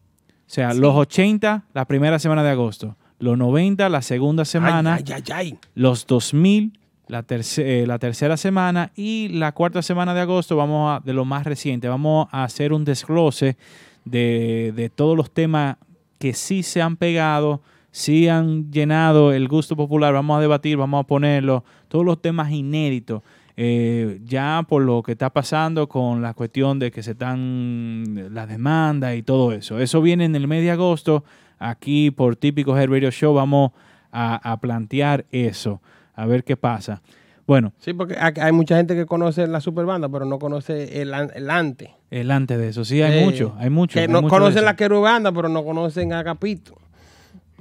sea, 0.45 0.71
Sí. 0.71 0.79
los 0.79 0.95
80, 0.95 1.65
la 1.73 1.85
primera 1.85 2.19
semana 2.19 2.43
de 2.43 2.51
agosto. 2.51 2.95
Los 3.19 3.37
90, 3.37 3.89
la 3.89 4.01
segunda 4.01 4.45
semana. 4.45 4.95
Ay, 4.95 5.03
ay, 5.07 5.13
ay, 5.27 5.33
ay. 5.33 5.57
Los 5.73 6.05
2000, 6.05 6.77
eh, 7.07 7.85
la 7.87 7.99
tercera 7.99 8.37
semana. 8.37 8.91
Y 8.95 9.29
la 9.29 9.51
cuarta 9.51 9.81
semana 9.81 10.13
de 10.13 10.21
agosto, 10.21 10.55
vamos 10.55 10.91
a, 10.91 10.99
de 11.05 11.13
lo 11.13 11.25
más 11.25 11.45
reciente, 11.45 11.87
vamos 11.87 12.27
a 12.31 12.43
hacer 12.43 12.73
un 12.73 12.85
desglose 12.85 13.57
de, 14.05 14.73
de 14.75 14.89
todos 14.89 15.15
los 15.15 15.31
temas 15.31 15.77
que 16.19 16.33
sí 16.33 16.63
se 16.63 16.81
han 16.81 16.95
pegado, 16.97 17.61
sí 17.91 18.27
han 18.29 18.71
llenado 18.71 19.33
el 19.33 19.47
gusto 19.47 19.75
popular. 19.75 20.13
Vamos 20.13 20.37
a 20.37 20.41
debatir, 20.41 20.77
vamos 20.77 21.03
a 21.03 21.07
ponerlo. 21.07 21.63
Todos 21.87 22.05
los 22.05 22.21
temas 22.21 22.51
inéditos. 22.51 23.21
eh, 23.55 24.19
ya 24.25 24.65
por 24.67 24.81
lo 24.83 25.03
que 25.03 25.11
está 25.13 25.29
pasando 25.29 25.87
con 25.87 26.21
la 26.21 26.33
cuestión 26.33 26.79
de 26.79 26.91
que 26.91 27.03
se 27.03 27.11
están 27.11 28.29
la 28.33 28.47
demanda 28.47 29.15
y 29.15 29.21
todo 29.23 29.51
eso. 29.51 29.79
Eso 29.79 30.01
viene 30.01 30.25
en 30.25 30.35
el 30.35 30.47
mes 30.47 30.63
de 30.63 30.71
agosto. 30.71 31.23
Aquí 31.59 32.11
por 32.11 32.35
Típico 32.35 32.77
Head 32.77 32.89
Radio 32.89 33.11
Show 33.11 33.33
vamos 33.33 33.71
a, 34.11 34.51
a 34.51 34.59
plantear 34.59 35.25
eso, 35.31 35.81
a 36.15 36.25
ver 36.25 36.43
qué 36.43 36.55
pasa. 36.57 37.01
Bueno, 37.45 37.73
Sí, 37.79 37.91
porque 37.93 38.15
hay 38.17 38.51
mucha 38.53 38.77
gente 38.77 38.95
que 38.95 39.05
conoce 39.05 39.45
la 39.47 39.59
superbanda, 39.59 40.07
pero 40.07 40.23
no 40.25 40.39
conoce 40.39 41.01
el, 41.01 41.13
el 41.13 41.49
antes. 41.49 41.89
el 42.09 42.31
antes 42.31 42.57
de 42.57 42.69
eso, 42.69 42.85
sí, 42.85 43.01
hay 43.01 43.19
Eh, 43.19 43.25
mucho, 43.25 43.53
hay 43.57 43.69
mucho. 43.69 43.95
Que 43.95 44.01
hay 44.01 44.07
no 44.07 44.21
mucho 44.21 44.29
conocen 44.33 44.63
la 44.63 44.75
querubanda, 44.77 45.31
pero 45.33 45.49
no 45.49 45.63
conocen 45.65 46.13
a 46.13 46.23
Capito. 46.23 46.75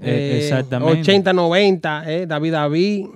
Eh, 0.01 0.39
exactamente. 0.43 1.01
80, 1.01 1.33
90, 1.33 2.13
eh, 2.13 2.27
David 2.27 2.53
David. 2.53 3.07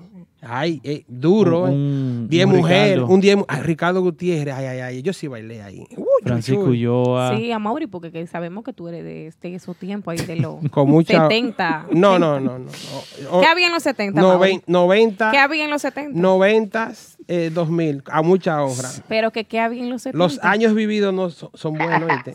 Ay, 0.49 0.81
eh, 0.85 1.05
duro, 1.09 1.65
Un- 1.65 1.71
eh. 1.71 1.73
un- 1.75 2.29
10 2.29 2.47
un 2.47 2.57
mujeres, 2.57 2.95
Ricardo. 2.97 3.13
un 3.15 3.21
10 3.21 3.37
mu- 3.37 3.45
ay, 3.49 3.63
Ricardo 3.63 4.01
Gutiérrez, 4.03 4.55
ay, 4.55 4.65
ay, 4.67 4.81
ay, 4.81 5.03
yo 5.03 5.13
sí 5.13 5.27
bailé 5.29 5.63
ahí. 5.63 5.87
Uy, 5.97 6.07
Francisco. 6.23 6.63
Ulloa. 6.65 7.37
Sí, 7.37 7.51
a 7.53 7.59
Mauri, 7.59 7.87
porque 7.87 8.11
que 8.13 8.27
sabemos 8.27 8.65
que 8.65 8.73
tú 8.73 8.89
eres 8.89 9.05
de, 9.05 9.33
de 9.41 9.55
esos 9.55 9.77
tiempos 9.77 10.13
ahí 10.19 10.27
de 10.27 10.37
los 10.37 10.57
Con 10.71 10.89
mucha 10.91 11.23
70. 11.29 11.87
No, 11.93 12.19
no, 12.19 12.41
no, 12.41 12.59
no. 12.59 12.67
no. 12.67 13.41
¿Qué 13.41 13.47
había 13.47 13.67
en 13.67 13.73
los 13.73 13.83
70, 13.83 14.21
Noven- 14.21 14.39
Mauri? 14.39 14.63
90. 14.67 15.31
¿Qué 15.31 15.39
había 15.39 15.65
en 15.65 15.71
los 15.71 15.83
70? 15.83 16.19
90, 16.21 16.93
eh, 17.29 17.51
2000, 17.53 18.03
a 18.11 18.23
mucha 18.23 18.63
honra. 18.63 18.89
Pero 19.09 19.31
que 19.33 19.45
qué 19.45 19.61
había 19.61 19.83
en 19.83 19.91
los 19.91 20.03
70. 20.03 20.19
Los 20.19 20.39
años 20.45 20.75
vividos 20.75 21.13
no 21.13 21.31
son, 21.31 21.51
son 21.55 21.75
buenos, 21.77 22.09
¿viste? 22.09 22.35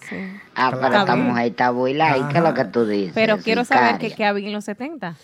Ah, 0.56 0.72
pero 0.74 0.88
esta 1.00 1.16
mujer 1.16 1.46
está 1.48 1.72
buena. 1.72 2.18
¿Y 2.18 2.24
qué 2.32 2.38
es 2.40 2.44
lo 2.44 2.54
que 2.54 2.66
tú 2.66 2.86
dices? 2.86 3.12
Pero 3.16 3.38
quiero 3.38 3.64
saber 3.64 3.98
que 4.00 4.12
qué 4.12 4.26
había 4.26 4.48
en 4.48 4.54
los 4.54 4.66
70. 4.66 5.16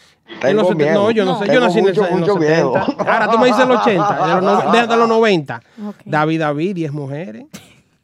En 0.44 0.56
los 0.56 0.68
seten- 0.68 0.94
no, 0.94 1.12
yo 1.12 1.26
no, 1.26 1.40
sé, 1.40 1.48
yo 1.48 1.60
nací 1.60 1.80
en, 1.80 1.88
el- 1.88 1.98
en 1.98 2.20
los 2.22 2.34
70. 2.40 2.80
Ahora 2.99 3.32
tú 3.32 3.40
me 3.40 3.48
dices 3.48 3.68
los 3.68 3.82
80, 3.82 4.14
de 4.14 4.34
los, 4.34 4.44
no- 4.44 4.95
los 4.98 5.10
90. 5.10 5.62
David 6.06 6.40
David, 6.40 6.76
10 6.76 6.91
mujeres. 6.94 7.45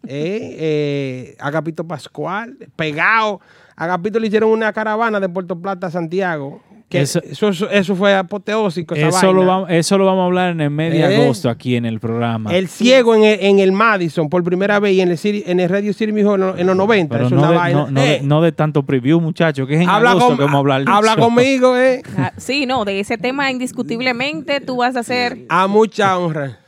Eh, 0.05 0.55
eh, 0.59 1.35
Agapito 1.39 1.83
Pascual, 1.85 2.57
pegado. 2.75 3.39
Agapito 3.75 4.19
le 4.19 4.27
hicieron 4.27 4.49
una 4.49 4.71
caravana 4.73 5.19
de 5.19 5.29
Puerto 5.29 5.57
Plata 5.59 5.87
a 5.87 5.91
Santiago. 5.91 6.61
Que 6.93 7.01
Eso- 7.01 7.21
eso, 7.23 7.49
eso, 7.49 7.69
eso 7.69 7.95
fue 7.95 8.13
apoteósico. 8.15 8.93
Esa 8.95 9.07
Eso 9.07 9.33
lo, 9.33 9.39
vaina. 9.39 9.51
vamos, 9.53 9.69
eso 9.71 9.97
lo 9.97 10.05
vamos 10.05 10.21
a 10.21 10.25
hablar 10.25 10.51
en 10.51 10.61
el 10.61 10.69
mes 10.69 10.93
de 10.93 10.99
Eh. 10.99 11.23
agosto 11.23 11.49
aquí 11.49 11.75
en 11.75 11.85
el 11.85 11.99
programa. 11.99 12.55
El 12.55 12.67
ciego 12.67 13.15
en 13.15 13.23
el, 13.23 13.39
en 13.41 13.59
el 13.59 13.71
Madison 13.71 14.29
por 14.29 14.43
primera 14.43 14.79
vez 14.79 14.93
y 14.93 15.01
en 15.01 15.09
el, 15.09 15.17
City- 15.17 15.43
en 15.47 15.59
el 15.59 15.69
Radio 15.69 15.91
City 15.93 16.11
en, 16.11 16.23
los- 16.39 16.59
en 16.59 16.67
los 16.67 16.75
90. 16.75 17.15
Pero 17.15 17.25
es 17.25 17.31
no 17.31 17.39
una 17.39 17.49
de, 17.49 17.57
vaina. 17.57 17.79
no, 17.79 17.91
no 17.91 17.99
de- 18.01 18.13
Eh, 18.15 18.19
no 18.23 18.41
de 18.41 18.51
tanto 18.51 18.83
preview, 18.83 19.19
muchachos, 19.19 19.67
que 19.67 19.73
es 19.73 19.81
en 19.81 19.89
Habla 19.89 20.11
agosto 20.11 20.27
con- 20.29 20.37
que 20.37 20.43
vamos 20.43 20.55
a 20.55 20.59
hablar 20.59 20.83
habla 20.87 21.11
eso. 21.13 21.19
conmigo, 21.21 21.75
eh. 21.77 22.03
Ah, 22.15 22.31
sí, 22.37 22.65
no, 22.67 22.85
de 22.85 22.99
ese 22.99 23.17
tema 23.17 23.49
indiscutiblemente 23.49 24.61
tú 24.61 24.77
vas 24.77 24.95
a 24.95 24.99
hacer 24.99 25.39
A 25.49 25.67
mucha 25.67 26.17
honra. 26.17 26.59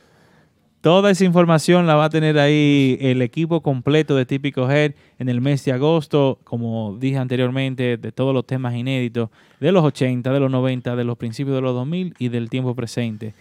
Toda 0.86 1.10
esa 1.10 1.24
información 1.24 1.88
la 1.88 1.96
va 1.96 2.04
a 2.04 2.10
tener 2.10 2.38
ahí 2.38 2.96
el 3.00 3.20
equipo 3.20 3.60
completo 3.60 4.14
de 4.14 4.24
Típico 4.24 4.70
Head 4.70 4.92
en 5.18 5.28
el 5.28 5.40
mes 5.40 5.64
de 5.64 5.72
agosto, 5.72 6.38
como 6.44 6.96
dije 6.96 7.18
anteriormente, 7.18 7.96
de 7.96 8.12
todos 8.12 8.32
los 8.32 8.46
temas 8.46 8.72
inéditos 8.72 9.30
de 9.58 9.72
los 9.72 9.82
80, 9.82 10.32
de 10.32 10.38
los 10.38 10.48
90, 10.48 10.94
de 10.94 11.02
los 11.02 11.18
principios 11.18 11.56
de 11.56 11.60
los 11.60 11.74
2000 11.74 12.14
y 12.20 12.28
del 12.28 12.48
tiempo 12.48 12.72
presente. 12.76 13.34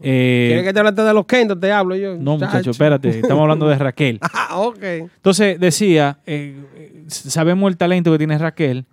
Eh, 0.00 0.44
¿Quieres 0.46 0.64
que 0.64 0.72
te 0.72 0.78
hable 0.78 0.92
de 0.92 1.12
los 1.12 1.26
Kentos? 1.26 1.58
Te 1.58 1.72
hablo 1.72 1.96
yo. 1.96 2.14
no, 2.14 2.38
Chacho. 2.38 2.46
muchachos, 2.46 2.76
espérate, 2.76 3.08
estamos 3.08 3.42
hablando 3.42 3.66
de 3.66 3.78
Raquel. 3.78 4.20
Ah, 4.32 4.60
ok. 4.60 4.84
Entonces, 4.84 5.58
decía, 5.58 6.18
eh, 6.24 6.54
sabemos 7.08 7.68
el 7.68 7.76
talento 7.76 8.12
que 8.12 8.18
tiene 8.18 8.38
Raquel, 8.38 8.84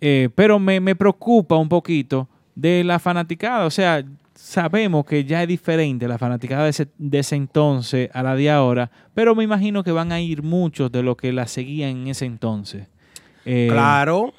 eh, 0.00 0.28
pero 0.36 0.60
me, 0.60 0.78
me 0.78 0.94
preocupa 0.94 1.56
un 1.56 1.68
poquito 1.68 2.28
de 2.54 2.84
la 2.84 3.00
fanaticada. 3.00 3.66
O 3.66 3.70
sea, 3.72 4.04
sabemos 4.46 5.04
que 5.04 5.24
ya 5.24 5.42
es 5.42 5.48
diferente 5.48 6.06
la 6.06 6.18
fanaticada 6.18 6.62
de 6.64 6.70
ese, 6.70 6.86
de 6.98 7.18
ese 7.18 7.34
entonces 7.34 8.08
a 8.12 8.22
la 8.22 8.36
de 8.36 8.48
ahora, 8.48 8.92
pero 9.12 9.34
me 9.34 9.42
imagino 9.42 9.82
que 9.82 9.90
van 9.90 10.12
a 10.12 10.20
ir 10.20 10.44
muchos 10.44 10.92
de 10.92 11.02
los 11.02 11.16
que 11.16 11.32
la 11.32 11.48
seguían 11.48 11.90
en 12.02 12.06
ese 12.06 12.26
entonces. 12.26 12.86
Eh, 13.44 13.66
Claro. 13.68 14.32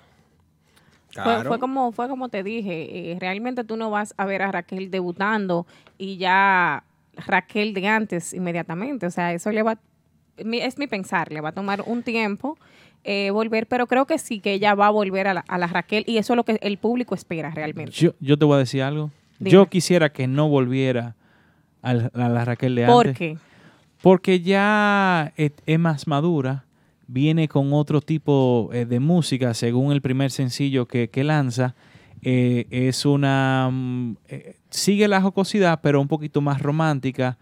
Fue, 1.13 1.23
fue 1.45 1.59
como 1.59 1.91
fue 1.91 2.07
como 2.07 2.29
te 2.29 2.43
dije, 2.43 3.11
eh, 3.11 3.17
realmente 3.19 3.63
tú 3.63 3.75
no 3.75 3.89
vas 3.89 4.13
a 4.17 4.25
ver 4.25 4.43
a 4.43 4.51
Raquel 4.51 4.91
debutando 4.91 5.65
y 5.97 6.17
ya 6.17 6.83
Raquel 7.25 7.73
de 7.73 7.87
antes 7.87 8.33
inmediatamente, 8.33 9.07
o 9.07 9.11
sea, 9.11 9.33
eso 9.33 9.51
le 9.51 9.63
va 9.63 9.77
mi- 10.45 10.59
es 10.59 10.77
mi 10.77 10.85
pensar, 10.87 11.31
le 11.33 11.41
va 11.41 11.49
a 11.49 11.51
tomar 11.53 11.81
un 11.85 12.03
tiempo 12.03 12.57
eh, 13.03 13.31
volver, 13.31 13.67
pero 13.67 13.87
creo 13.87 14.05
que 14.05 14.19
sí 14.19 14.39
que 14.39 14.53
ella 14.53 14.75
va 14.75 14.87
a 14.87 14.91
volver 14.91 15.27
a 15.27 15.33
la, 15.33 15.43
a 15.47 15.57
la 15.57 15.67
Raquel 15.67 16.03
y 16.07 16.17
eso 16.17 16.33
es 16.33 16.37
lo 16.37 16.43
que 16.43 16.59
el 16.61 16.77
público 16.77 17.15
espera 17.15 17.49
realmente. 17.49 17.91
Yo, 17.91 18.11
yo 18.19 18.37
te 18.37 18.45
voy 18.45 18.55
a 18.55 18.59
decir 18.59 18.83
algo. 18.83 19.11
Dime. 19.39 19.51
Yo 19.51 19.67
quisiera 19.67 20.11
que 20.11 20.27
no 20.27 20.49
volviera 20.49 21.15
a 21.81 21.93
la 21.93 22.45
Raquel 22.45 22.75
de 22.75 22.85
antes. 22.85 22.95
¿Por 22.95 23.13
qué? 23.13 23.37
Porque 24.01 24.41
ya 24.41 25.33
es, 25.37 25.51
es 25.65 25.79
más 25.79 26.07
madura, 26.07 26.65
viene 27.07 27.47
con 27.47 27.73
otro 27.73 28.01
tipo 28.01 28.69
eh, 28.73 28.85
de 28.85 28.99
música, 28.99 29.53
según 29.53 29.91
el 29.91 30.01
primer 30.01 30.31
sencillo 30.31 30.87
que, 30.87 31.09
que 31.09 31.23
lanza. 31.23 31.75
Eh, 32.21 32.67
es 32.69 33.05
una... 33.05 33.69
mm, 33.71 34.17
eh, 34.27 34.55
sigue 34.69 35.07
la 35.07 35.21
jocosidad, 35.21 35.79
pero 35.81 36.01
un 36.01 36.07
poquito 36.07 36.41
más 36.41 36.61
romántica. 36.61 37.37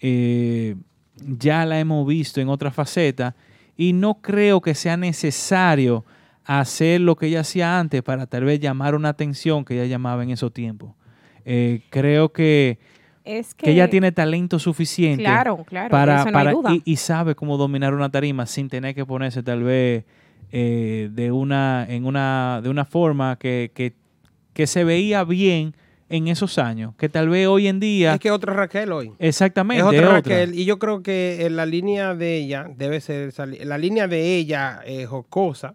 Eh, 0.00 0.76
ya 1.16 1.64
la 1.64 1.80
hemos 1.80 2.06
visto 2.06 2.40
en 2.40 2.48
otra 2.48 2.70
faceta 2.70 3.34
y 3.76 3.92
no 3.92 4.20
creo 4.20 4.60
que 4.60 4.74
sea 4.74 4.96
necesario 4.96 6.04
hacer 6.44 7.00
lo 7.00 7.16
que 7.16 7.26
ella 7.26 7.40
hacía 7.40 7.78
antes 7.78 8.02
para 8.02 8.26
tal 8.26 8.44
vez 8.44 8.60
llamar 8.60 8.94
una 8.94 9.08
atención 9.08 9.64
que 9.64 9.74
ella 9.74 9.86
llamaba 9.86 10.22
en 10.22 10.30
esos 10.30 10.52
tiempos. 10.52 10.92
Eh, 11.48 11.80
creo 11.90 12.32
que, 12.32 12.78
Es 13.24 13.54
que 13.54 13.70
ella 13.70 13.88
tiene 13.88 14.10
talento 14.12 14.58
suficiente 14.58 15.22
Claro, 15.22 15.64
claro, 15.64 15.90
para, 15.90 16.16
eso 16.22 16.30
no 16.32 16.38
hay 16.38 16.44
para- 16.44 16.52
duda. 16.52 16.74
Y, 16.74 16.82
y 16.84 16.96
sabe 16.96 17.34
cómo 17.36 17.56
dominar 17.56 17.94
una 17.94 18.10
tarima 18.10 18.46
sin 18.46 18.68
tener 18.68 18.94
que 18.96 19.06
ponerse 19.06 19.42
tal 19.44 19.62
vez 19.62 20.04
eh, 20.52 21.08
de 21.12 21.30
una 21.32 21.86
en 21.88 22.04
una 22.04 22.60
de 22.62 22.68
una 22.68 22.84
forma 22.84 23.36
que, 23.38 23.70
que, 23.74 23.94
que 24.52 24.66
se 24.66 24.82
veía 24.84 25.22
bien 25.24 25.74
en 26.08 26.28
esos 26.28 26.58
años 26.58 26.94
que 26.96 27.08
tal 27.08 27.28
vez 27.28 27.48
hoy 27.48 27.66
en 27.66 27.80
día 27.80 28.14
Es 28.14 28.20
que 28.20 28.30
otra 28.30 28.52
Raquel 28.52 28.92
hoy. 28.92 29.12
exactamente 29.18 29.80
Es 29.82 29.86
otra 29.88 30.00
otra. 30.18 30.36
Raquel. 30.36 30.54
Y 30.54 30.64
yo 30.64 30.78
creo 30.78 31.02
que 31.02 31.46
en 31.46 31.56
la 31.56 31.66
línea 31.66 32.14
de 32.14 32.36
ella 32.36 32.66
debe 32.76 33.00
ser 33.00 33.32
la 33.64 33.76
línea 33.78 34.06
de 34.08 34.36
ella 34.36 34.80
eh, 34.84 35.06
jocosa. 35.06 35.74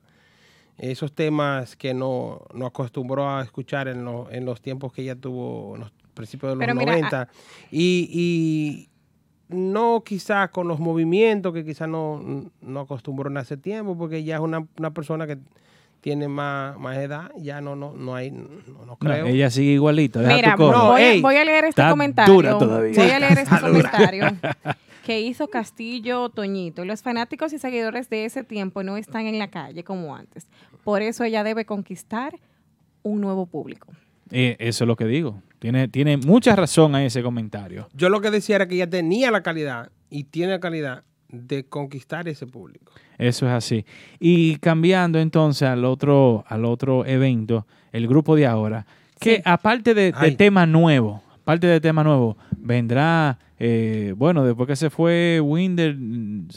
Esos 0.77 1.13
temas 1.13 1.75
que 1.75 1.93
no, 1.93 2.41
no 2.53 2.65
acostumbró 2.65 3.29
a 3.29 3.43
escuchar 3.43 3.87
en, 3.87 4.03
lo- 4.05 4.31
en 4.31 4.45
los 4.45 4.61
tiempos 4.61 4.91
que 4.93 5.03
ella 5.03 5.15
tuvo, 5.15 5.75
en 5.75 5.81
los 5.81 5.91
principios 6.13 6.51
de 6.51 6.55
los 6.55 6.59
Pero 6.65 6.75
mira, 6.75 6.91
90. 6.93 7.27
Y, 7.71 8.09
y 8.11 8.89
no 9.55 10.01
quizás 10.03 10.49
con 10.49 10.67
los 10.67 10.79
movimientos 10.79 11.53
que 11.53 11.63
quizás 11.65 11.87
no, 11.87 12.49
no 12.61 12.79
acostumbró 12.79 13.29
en 13.29 13.37
ese 13.37 13.57
tiempo, 13.57 13.97
porque 13.97 14.23
ya 14.23 14.35
es 14.35 14.41
una, 14.41 14.65
una 14.77 14.91
persona 14.91 15.27
que 15.27 15.37
tiene 15.99 16.27
más, 16.27 16.79
más 16.79 16.97
edad, 16.97 17.31
ya 17.37 17.61
no, 17.61 17.75
no, 17.75 17.93
no 17.93 18.15
hay, 18.15 18.31
no, 18.31 18.47
no 18.79 18.85
No, 18.87 18.95
creo. 18.97 19.27
ella 19.27 19.51
sigue 19.51 19.73
igualita 19.73 20.19
Mira, 20.21 20.55
voy, 20.55 21.21
voy 21.21 21.35
a 21.35 21.45
leer 21.45 21.65
este 21.65 21.83
comentario. 21.89 22.33
dura 22.33 22.57
todavía. 22.57 22.95
Voy 22.97 23.05
Sí, 23.07 23.11
a 23.13 23.19
leer 23.19 23.37
este 23.37 23.59
comentario 23.59 24.25
que 25.05 25.21
hizo 25.21 25.47
Castillo 25.47 26.29
Toñito. 26.29 26.85
Los 26.85 27.01
fanáticos 27.01 27.53
y 27.53 27.59
seguidores 27.59 28.09
de 28.09 28.25
ese 28.25 28.43
tiempo 28.43 28.83
no 28.83 28.97
están 28.97 29.25
en 29.27 29.39
la 29.39 29.49
calle 29.49 29.83
como 29.83 30.15
antes. 30.15 30.47
Por 30.83 31.01
eso 31.01 31.23
ella 31.23 31.43
debe 31.43 31.65
conquistar 31.65 32.39
un 33.03 33.21
nuevo 33.21 33.45
público. 33.45 33.87
Eh, 34.31 34.55
eso 34.59 34.83
es 34.83 34.87
lo 34.87 34.95
que 34.95 35.05
digo 35.05 35.41
tiene 35.61 35.87
tiene 35.87 36.17
mucha 36.17 36.55
razón 36.55 36.95
en 36.95 37.01
ese 37.01 37.21
comentario 37.21 37.87
Yo 37.93 38.09
lo 38.09 38.19
que 38.19 38.31
decía 38.31 38.55
era 38.55 38.67
que 38.67 38.75
ella 38.75 38.89
tenía 38.89 39.29
la 39.29 39.43
calidad 39.43 39.91
y 40.09 40.23
tiene 40.23 40.53
la 40.53 40.59
calidad 40.59 41.03
de 41.29 41.63
conquistar 41.63 42.27
ese 42.27 42.45
público. 42.45 42.91
Eso 43.17 43.45
es 43.47 43.53
así. 43.53 43.85
Y 44.19 44.57
cambiando 44.57 45.17
entonces 45.19 45.67
al 45.67 45.85
otro, 45.85 46.43
al 46.47 46.65
otro 46.65 47.05
evento, 47.05 47.65
el 47.93 48.07
grupo 48.07 48.35
de 48.35 48.45
ahora, 48.45 48.85
que 49.17 49.41
aparte 49.45 49.93
de, 49.93 50.11
tema 50.37 50.65
nuevo, 50.65 51.23
aparte 51.41 51.67
de 51.67 51.79
tema 51.79 52.03
nuevo, 52.03 52.35
vendrá, 52.57 53.39
eh, 53.63 54.15
bueno, 54.17 54.43
después 54.43 54.65
que 54.65 54.75
se 54.75 54.89
fue 54.89 55.39
Winder, 55.39 55.95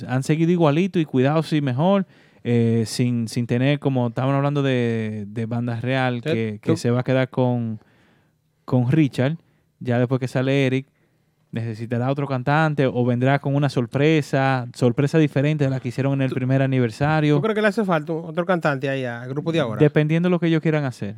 han 0.08 0.22
seguido 0.22 0.50
igualito 0.50 0.98
y 0.98 1.04
cuidados 1.04 1.52
y 1.52 1.60
mejor, 1.60 2.06
eh, 2.44 2.84
sin, 2.86 3.28
sin 3.28 3.46
tener, 3.46 3.78
como 3.78 4.06
estaban 4.06 4.34
hablando 4.34 4.62
de, 4.62 5.26
de 5.28 5.44
banda 5.44 5.78
real, 5.82 6.22
que, 6.22 6.60
que 6.62 6.78
se 6.78 6.90
va 6.90 7.00
a 7.00 7.04
quedar 7.04 7.28
con, 7.28 7.78
con 8.64 8.90
Richard, 8.90 9.36
ya 9.80 9.98
después 9.98 10.18
que 10.18 10.28
sale 10.28 10.66
Eric, 10.66 10.86
necesitará 11.52 12.10
otro 12.10 12.26
cantante 12.26 12.86
o 12.86 13.04
vendrá 13.04 13.38
con 13.38 13.54
una 13.54 13.68
sorpresa, 13.68 14.66
sorpresa 14.72 15.18
diferente 15.18 15.64
de 15.64 15.70
la 15.70 15.80
que 15.80 15.88
hicieron 15.88 16.14
en 16.14 16.22
el 16.22 16.30
primer 16.30 16.62
aniversario, 16.62 17.36
Yo 17.36 17.42
creo 17.42 17.54
que 17.54 17.60
le 17.60 17.68
hace 17.68 17.84
falta 17.84 18.14
otro 18.14 18.46
cantante 18.46 18.88
ahí 18.88 19.04
al 19.04 19.28
grupo 19.28 19.52
de 19.52 19.60
ahora. 19.60 19.78
dependiendo 19.78 20.28
de 20.28 20.30
lo 20.30 20.40
que 20.40 20.46
ellos 20.46 20.62
quieran 20.62 20.84
hacer. 20.84 21.16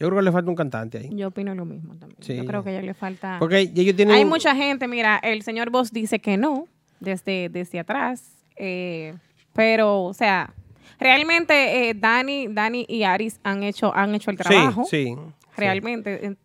Yo 0.00 0.08
creo 0.08 0.18
que 0.18 0.24
le 0.24 0.32
falta 0.32 0.50
un 0.50 0.56
cantante 0.56 0.98
ahí. 0.98 1.10
Yo 1.14 1.28
opino 1.28 1.54
lo 1.54 1.64
mismo 1.66 1.94
también. 1.96 2.16
Sí. 2.22 2.34
Yo 2.34 2.44
creo 2.46 2.64
que 2.64 2.70
a 2.70 2.72
ella 2.72 2.82
le 2.82 2.94
falta... 2.94 3.36
Porque 3.38 3.58
ellos 3.60 3.94
tienen 3.94 4.14
Hay 4.14 4.22
un- 4.24 4.30
mucha 4.30 4.54
gente, 4.56 4.88
mira, 4.88 5.18
el 5.22 5.42
señor 5.42 5.70
Boss 5.70 5.92
dice 5.92 6.18
que 6.20 6.36
no, 6.38 6.64
desde, 7.00 7.48
desde 7.50 7.78
atrás. 7.80 8.32
eh, 8.56 9.14
pero, 9.52 10.02
o 10.04 10.14
sea, 10.14 10.54
realmente 10.98 11.88
eh, 11.90 11.94
Dani, 11.94 12.46
Dani 12.48 12.86
y 12.88 13.02
Aris 13.02 13.40
han 13.42 13.62
hecho, 13.62 13.94
han 13.94 14.14
hecho 14.14 14.30
el 14.30 14.38
Sí, 14.38 14.42
trabajo. 14.42 14.84
sí, 14.84 15.14
Realmente. 15.56 16.26
Eh, 16.26 16.36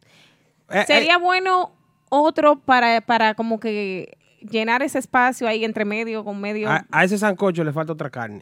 Eh, 0.72 0.84
Sería 0.88 1.18
bueno 1.20 1.72
otro 2.10 2.58
para, 2.60 3.00
para 3.02 3.36
como 3.36 3.60
que 3.60 4.18
llenar 4.42 4.82
ese 4.82 4.98
espacio 5.00 5.48
ahí 5.48 5.64
entre 5.64 5.86
medio 5.86 6.24
con 6.24 6.42
medio, 6.42 6.70
A, 6.70 6.86
a 6.92 7.04
ese 7.04 7.18
sancocho 7.20 7.64
le 7.64 7.72
falta 7.72 7.94
otra 7.94 8.10
carne. 8.10 8.42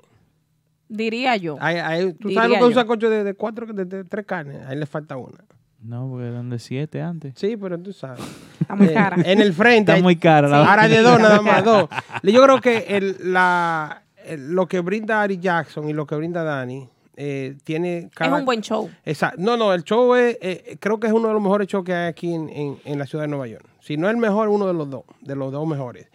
Diría 0.89 1.35
yo. 1.38 1.57
Ahí- 1.60 1.77
ahí- 1.77 2.14
¿Tú 2.14 2.27
Diría 2.30 2.43
sabes 2.43 2.49
lo 2.49 2.55
que 2.55 2.60
es 2.61 2.68
un 2.68 2.73
sancocho 2.81 3.10
de, 3.10 3.23
de 3.23 3.34
cuatro, 3.34 3.65
de, 3.73 3.85
de 3.85 4.03
tres 4.03 4.26
carnes? 4.26 4.65
Ahí 4.68 4.77
le 4.77 4.85
falta 4.85 5.18
una. 5.18 5.38
No, 5.81 6.07
porque 6.10 6.27
eran 6.27 6.49
de 6.49 6.60
siete 6.60 7.01
antes. 7.01 7.34
Sí, 7.35 7.57
pero 7.57 7.77
tú 7.77 7.91
sabes. 7.91 8.22
Está 8.61 8.76
muy 8.76 8.88
Eh, 8.88 8.93
cara. 8.93 9.18
En 9.26 9.41
el 9.41 9.51
frente. 9.53 9.80
Está 9.91 9.93
hay- 9.95 10.01
muy 10.03 10.15
cara 10.15 10.47
la 10.47 10.65
Ahora 10.65 10.88
de 10.88 11.01
dos, 11.01 11.19
nada 11.19 11.41
más, 11.41 11.64
dos. 11.64 11.89
Yo 12.23 12.41
creo 12.43 12.61
que 12.61 12.85
el, 12.89 13.18
la, 13.34 14.03
el- 14.26 14.51
lo 14.53 14.65
que 14.68 14.80
brinda 14.80 15.22
Ari 15.22 15.39
Jackson 15.39 15.89
y 15.89 15.93
lo 15.93 16.05
que 16.07 16.15
brinda 16.15 16.43
Dani 16.43 16.88
eh, 17.18 17.57
tiene 17.65 17.97
Es 17.97 18.11
cada... 18.15 18.38
un 18.38 18.45
buen 18.45 18.61
show. 18.61 18.89
Exacto. 19.03 19.41
No, 19.41 19.57
no, 19.57 19.73
el 19.73 19.84
show 19.84 20.15
es, 20.15 20.38
eh, 20.41 20.77
creo 20.80 20.99
que 21.01 21.07
es 21.07 21.14
uno 21.14 21.27
de 21.27 21.34
los 21.34 21.43
mejores 21.43 21.68
shows 21.68 21.84
que 21.84 21.93
hay 21.93 22.07
aquí 22.07 22.34
en, 22.34 22.47
en- 22.49 22.77
en 22.85 22.97
la 22.97 23.05
ciudad 23.05 23.26
de 23.26 23.27
Nueva 23.27 23.47
York. 23.47 23.65
Si 23.81 23.97
no 23.97 24.10
el 24.10 24.15
mejor, 24.15 24.47
uno 24.47 24.65
de 24.68 24.73
los 24.73 24.89
dos, 24.89 25.03
de 25.22 25.35
los 25.35 25.51
dos 25.51 25.68
mejores. 25.68 26.07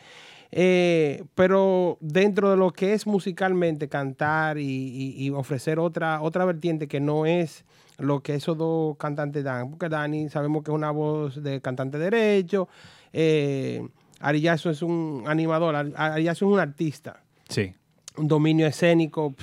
Eh, 0.51 1.25
pero 1.35 1.99
dentro 2.01 2.51
de 2.51 2.57
lo 2.57 2.73
que 2.73 2.95
es 2.95 3.07
musicalmente 3.07 3.89
cantar 3.89 4.59
y, 4.59 4.65
y- 4.65 5.15
y 5.27 5.31
ofrecer 5.31 5.79
otra, 5.79 6.23
otra 6.23 6.45
vertiente 6.47 6.89
que 6.89 7.01
no 7.01 7.27
es 7.27 7.65
lo 7.99 8.21
que 8.21 8.35
esos 8.35 8.57
dos 8.57 8.97
cantantes 8.97 9.45
dan, 9.45 9.71
porque 9.71 9.89
Dani 9.89 10.29
sabemos 10.31 10.63
que 10.63 10.71
es 10.71 10.75
una 10.75 10.91
voz 10.91 11.43
de 11.43 11.61
cantante 11.61 11.99
derecho, 11.99 12.69
eh, 13.13 13.87
Ari 14.21 14.41
Jackson 14.41 14.73
es 14.73 14.83
un 14.83 15.25
animador, 15.27 15.75
Ari 15.77 15.93
Ari 15.97 16.25
Jackson 16.25 16.49
es 16.49 16.55
un 16.55 16.61
artista 16.61 17.23
Sí. 17.49 17.75
un 18.17 18.29
dominio 18.29 18.67
escénico 18.67 19.35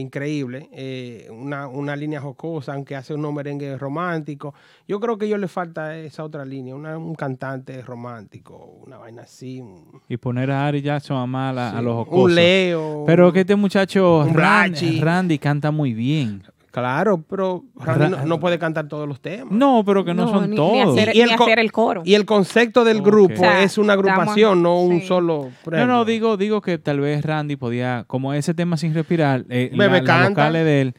increíble, 0.00 0.68
eh, 0.72 1.28
una, 1.30 1.66
una 1.68 1.94
línea 1.96 2.20
jocosa, 2.20 2.72
aunque 2.74 2.96
hace 2.96 3.14
unos 3.14 3.32
merengues 3.32 3.78
románticos. 3.78 4.54
Yo 4.88 5.00
creo 5.00 5.18
que 5.18 5.24
a 5.24 5.28
ellos 5.28 5.40
les 5.40 5.50
falta 5.50 5.96
esa 5.98 6.24
otra 6.24 6.44
línea, 6.44 6.74
una- 6.74 6.96
un 6.98 7.14
cantante 7.14 7.82
romántico, 7.82 8.78
una 8.86 8.98
vaina 8.98 9.22
así. 9.22 9.60
un- 9.60 10.00
Y 10.08 10.16
poner 10.16 10.50
a 10.50 10.66
Ari 10.66 10.82
Jackson 10.82 11.16
a 11.16 11.26
mal 11.26 11.58
a, 11.58 11.70
a 11.76 11.78
Sí, 11.78 11.84
los 11.84 11.98
un 11.98 12.04
jocosos. 12.04 12.32
Leo, 12.32 13.04
Pero 13.06 13.32
que 13.32 13.40
este 13.40 13.56
muchacho 13.56 14.24
un. 14.24 15.00
Randy 15.00 15.38
canta 15.38 15.70
muy 15.70 15.92
bien. 15.92 16.42
Claro, 16.72 17.22
pero 17.28 17.64
Randy 17.76 18.02
Ra- 18.04 18.08
no, 18.08 18.26
no 18.26 18.40
puede 18.40 18.58
cantar 18.58 18.88
todos 18.88 19.06
los 19.06 19.20
temas. 19.20 19.52
No, 19.52 19.82
pero 19.86 20.04
que 20.04 20.14
no, 20.14 20.24
No, 20.24 20.30
son 20.32 20.42
ni- 20.44 20.48
ni 20.50 20.56
todos. 20.56 20.98
hacer- 20.98 21.14
Y 21.14 21.20
el 21.20 21.30
hacer 21.30 21.58
el 21.58 21.70
coro. 21.70 22.02
Y 22.04 22.14
el 22.14 22.24
concepto 22.24 22.82
del 22.82 23.02
grupo 23.02 23.34
O 23.34 23.36
sea, 23.36 23.62
es 23.62 23.76
una 23.78 23.92
agrupación, 23.92 24.62
no 24.62 24.80
un 24.80 25.00
sí. 25.00 25.06
solo. 25.06 25.50
por 25.62 25.74
No, 25.74 25.86
no, 25.86 26.04
digo, 26.06 26.36
digo 26.38 26.62
que 26.62 26.78
tal 26.78 27.00
vez 27.00 27.22
Randy 27.24 27.56
podía, 27.56 28.04
como 28.06 28.32
ese 28.32 28.54
tema 28.54 28.76
sin 28.78 28.94
respirar, 28.94 29.44
eh, 29.50 29.70
la- 29.74 29.88
las 30.00 30.28
vocales 30.30 30.64
de 30.64 30.80
él 30.80 30.94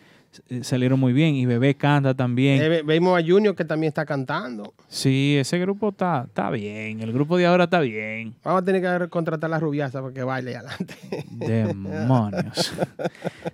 salieron 0.61 0.99
muy 0.99 1.13
bien 1.13 1.35
y 1.35 1.45
Bebé 1.45 1.75
canta 1.75 2.13
también. 2.13 2.61
Eh, 2.61 2.69
ve- 2.69 2.81
vemos 2.83 3.17
a 3.19 3.25
Junior 3.25 3.55
que 3.55 3.65
también 3.65 3.89
está 3.89 4.05
cantando. 4.05 4.73
Sí, 4.87 5.35
ese 5.39 5.59
grupo 5.59 5.89
está, 5.89 6.25
está 6.27 6.49
bien. 6.49 7.01
El 7.01 7.11
grupo 7.13 7.37
de 7.37 7.45
ahora 7.45 7.65
está 7.65 7.79
bien. 7.79 8.33
Vamos 8.43 8.61
a 8.61 8.65
tener 8.65 8.81
que 9.01 9.09
contratar 9.09 9.47
a 9.49 9.51
la 9.51 9.59
rubiasa 9.59 10.01
para 10.01 10.13
que 10.13 10.23
baile 10.23 10.55
adelante. 10.55 10.95
Demonios. 11.31 12.73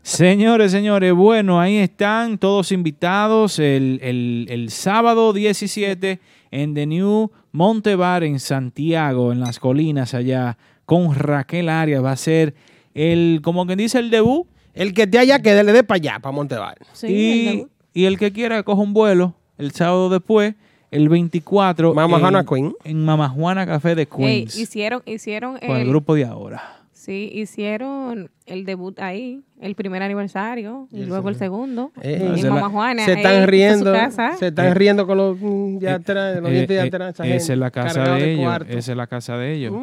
señores, 0.01 0.71
señores, 0.71 1.13
bueno, 1.13 1.59
ahí 1.59 1.77
están 1.77 2.37
todos 2.37 2.71
invitados 2.71 3.59
el, 3.59 3.99
el- 4.01 4.47
el 4.49 4.69
sábado 4.69 5.33
17 5.33 6.19
en 6.51 6.73
The 6.73 6.85
New 6.85 7.31
Montebar 7.51 8.23
en 8.23 8.39
Santiago, 8.39 9.31
en 9.31 9.39
las 9.39 9.59
colinas 9.59 10.13
allá, 10.13 10.57
con 10.85 11.13
Raquel 11.15 11.69
Arias. 11.69 12.03
Va 12.03 12.11
a 12.11 12.15
ser 12.15 12.53
el, 12.93 13.39
como 13.43 13.65
quien 13.65 13.77
dice, 13.77 13.99
el 13.99 14.09
debut. 14.09 14.47
El 14.73 14.93
que 14.93 15.03
esté 15.03 15.19
allá, 15.19 15.39
que 15.41 15.63
le 15.63 15.71
dé 15.73 15.83
para 15.83 15.97
allá, 15.97 16.19
para 16.19 16.31
Montevar. 16.33 16.77
y, 17.07 17.65
y 17.93 18.05
el 18.05 18.17
que 18.17 18.31
quiera 18.31 18.61
coja 18.63 18.81
un 18.81 18.93
vuelo 18.93 19.33
el 19.57 19.71
sábado 19.71 20.09
después, 20.09 20.55
el 20.91 21.09
24. 21.09 21.93
Mama 21.93 22.15
en, 22.17 22.21
Juana 22.21 22.45
Queen. 22.45 22.73
En 22.83 23.03
Mama 23.05 23.29
Juana 23.29 23.65
Café 23.65 23.95
de 23.95 24.03
Ey, 24.03 24.07
Queens. 24.07 24.57
hicieron, 24.57 25.01
hicieron 25.05 25.57
con 25.59 25.75
el 25.77 25.87
grupo 25.87 26.15
de 26.15 26.25
ahora. 26.25 26.75
Sí, 26.93 27.29
hicieron 27.33 28.29
el 28.45 28.65
debut 28.65 28.99
ahí, 28.99 29.41
el 29.61 29.73
primer 29.73 30.03
aniversario, 30.03 30.87
y 30.91 31.01
Y 31.01 31.05
luego 31.05 31.29
el 31.29 31.35
segundo. 31.35 31.91
Eh, 32.01 32.19
en 32.21 32.37
se 32.37 32.43
la- 32.47 32.53
Mamá 32.55 32.69
Juana. 32.69 33.05
se 33.05 33.13
están 33.13 33.41
su 33.45 33.47
riendo, 33.49 33.91
casa. 33.93 34.35
se 34.37 34.47
están 34.47 34.67
Eh, 34.67 34.73
riendo 34.73 35.07
con 35.07 35.17
los 35.17 35.37
mm, 35.39 35.77
de 35.79 35.89
atrás, 35.89 36.35
los 36.41 36.49
Eh, 36.51 36.53
dientes 36.53 36.77
de 36.77 36.83
eh, 36.83 36.87
atrás. 36.87 37.19
esa 37.21 37.53
es 37.53 37.59
la 37.59 37.71
casa 37.71 38.03
de 38.15 38.31
ellos. 38.33 38.43
cuarto. 38.45 38.71
Esa 38.77 38.91
es 38.91 38.97
la 38.97 39.07
casa 39.07 39.37
de 39.37 39.53
ellos. 39.53 39.73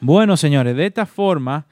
Bueno, 0.00 0.36
señores, 0.36 0.76
de 0.76 0.86
esta 0.86 1.06
forma, 1.06 1.64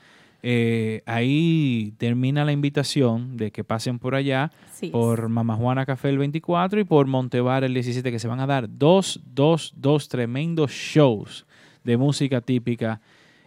eh, 0.42 1.02
ahí 1.06 1.92
termina 1.98 2.44
la 2.44 2.52
invitación 2.52 3.36
de 3.36 3.50
que 3.50 3.64
pasen 3.64 3.98
por 3.98 4.14
allá, 4.14 4.50
Sí. 4.72 4.88
por 4.88 5.28
Mama 5.28 5.56
Juana 5.56 5.84
Café 5.86 6.08
el 6.08 6.18
24 6.18 6.80
y 6.80 6.84
por 6.84 7.06
Montebar 7.06 7.64
el 7.64 7.74
17, 7.74 8.10
que 8.10 8.18
se 8.18 8.28
van 8.28 8.40
a 8.40 8.46
dar 8.46 8.68
dos, 8.70 9.20
dos, 9.34 9.72
dos 9.76 10.08
tremendos 10.08 10.70
shows 10.70 11.46
de 11.84 11.96
música 11.96 12.40
típica. 12.40 13.00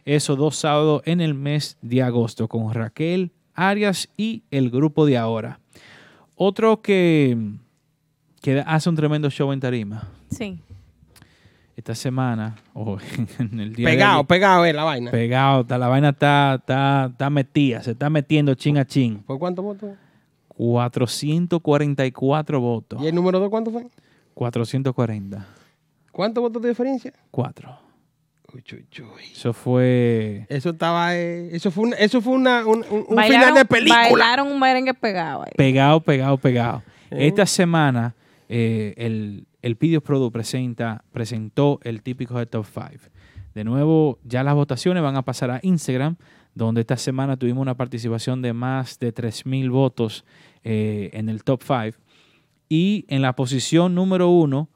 Esos 0.06 0.38
dos 0.38 0.56
sábados 0.58 1.02
en 1.06 1.22
el 1.22 1.34
mes 1.34 1.78
de 1.82 2.04
agosto 2.04 2.48
con 2.48 2.74
Raquel 2.74 3.32
Arias 3.56 4.10
y 4.18 4.44
el 4.52 4.70
grupo 4.70 5.06
de 5.06 5.18
ahora. 5.18 5.60
Otro 6.36 6.82
que, 6.82 7.38
que 8.42 8.60
hace 8.66 8.90
un 8.90 8.96
tremendo 8.96 9.30
show 9.30 9.52
en 9.54 9.60
Tarima 9.60 10.10
Sí. 10.30 10.58
Esta 11.76 11.96
semana 11.96 12.56
o 12.74 12.98
en 13.40 13.60
el 13.60 13.74
día 13.74 13.88
de 13.90 13.94
Pegado, 13.94 14.14
ayer. 14.16 14.26
pegado 14.28 14.66
es 14.66 14.76
la 14.76 14.84
vaina. 14.84 15.12
Pegado, 15.12 15.62
está- 15.62 15.78
la 15.78 15.88
vaina 15.88 16.10
está, 16.10 16.56
está, 16.56 17.06
está 17.12 17.30
metida, 17.30 17.82
se 17.84 17.92
está 17.92 18.10
metiendo 18.10 18.54
chin 18.56 18.78
a 18.78 18.86
chin. 18.86 19.20
¿Por 19.26 19.40
cuántos 19.40 19.64
votos? 19.66 19.92
444 20.56 22.60
votos. 22.60 23.02
¿Y 23.02 23.08
el 23.08 23.16
número 23.16 23.40
dos 23.40 23.50
cuánto 23.50 23.72
fue? 23.72 23.88
440. 24.34 25.46
¿Cuántos 26.12 26.42
votos 26.42 26.62
de 26.62 26.70
diferencia? 26.70 27.14
4. 27.32 27.80
Uy, 28.54 28.64
uy, 28.72 28.86
uy. 29.02 29.24
Eso 29.32 29.52
fue. 29.52 30.46
Eso 30.50 30.70
estaba, 30.72 31.16
eh, 31.16 31.50
eso 31.56 31.72
fue, 31.72 31.86
una, 31.86 31.96
eso 31.96 32.22
fue 32.22 32.34
una, 32.34 32.66
un, 32.68 32.86
un- 32.90 33.06
un 33.10 33.16
Bailaron- 33.18 33.28
final 33.30 33.54
de 33.56 33.66
película. 33.66 34.02
Bailaron 34.04 34.52
un 34.52 34.60
merengue 34.60 34.94
pegado 34.94 35.42
ahí. 35.42 35.52
Pegado, 35.58 36.00
pegado, 36.02 36.38
pegado. 36.38 36.84
Eh. 37.10 37.28
Esta 37.28 37.48
semana 37.48 38.14
eh, 38.50 38.94
el, 38.98 39.48
el 39.64 39.78
Pidio 39.78 40.02
Produ 40.02 40.30
presenta, 40.30 41.04
presentó 41.12 41.80
el 41.84 42.04
típico 42.04 42.38
de 42.38 42.46
Top 42.46 42.66
5. 42.66 43.10
De 43.56 43.64
nuevo, 43.64 44.20
ya 44.24 44.44
las 44.44 44.54
votaciones 44.56 45.02
van 45.02 45.16
a 45.16 45.24
pasar 45.24 45.50
a 45.52 45.60
Instagram, 45.64 46.18
donde 46.54 46.82
esta 46.82 46.98
semana 46.98 47.38
tuvimos 47.38 47.62
una 47.62 47.76
participación 47.76 48.42
de 48.42 48.52
más 48.54 49.00
de 49.00 49.14
3.000 49.14 49.72
votos 49.72 50.26
eh, 50.64 51.10
en 51.14 51.30
el 51.30 51.44
Top 51.44 51.62
5. 51.64 51.98
Y 52.68 53.06
en 53.08 53.22
la 53.22 53.36
posición 53.36 53.96
número 53.96 54.30
uno 54.30 54.70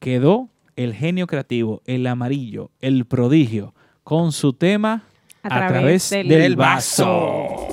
quedó 0.00 0.48
el 0.74 0.92
genio 0.94 1.26
creativo, 1.28 1.80
el 1.86 2.06
amarillo, 2.06 2.72
el 2.80 3.04
prodigio, 3.04 3.74
con 4.02 4.32
su 4.32 4.54
tema 4.54 5.04
A, 5.44 5.68
través, 5.68 6.10
del, 6.10 6.28
del 6.28 6.56
vaso. 6.56 7.71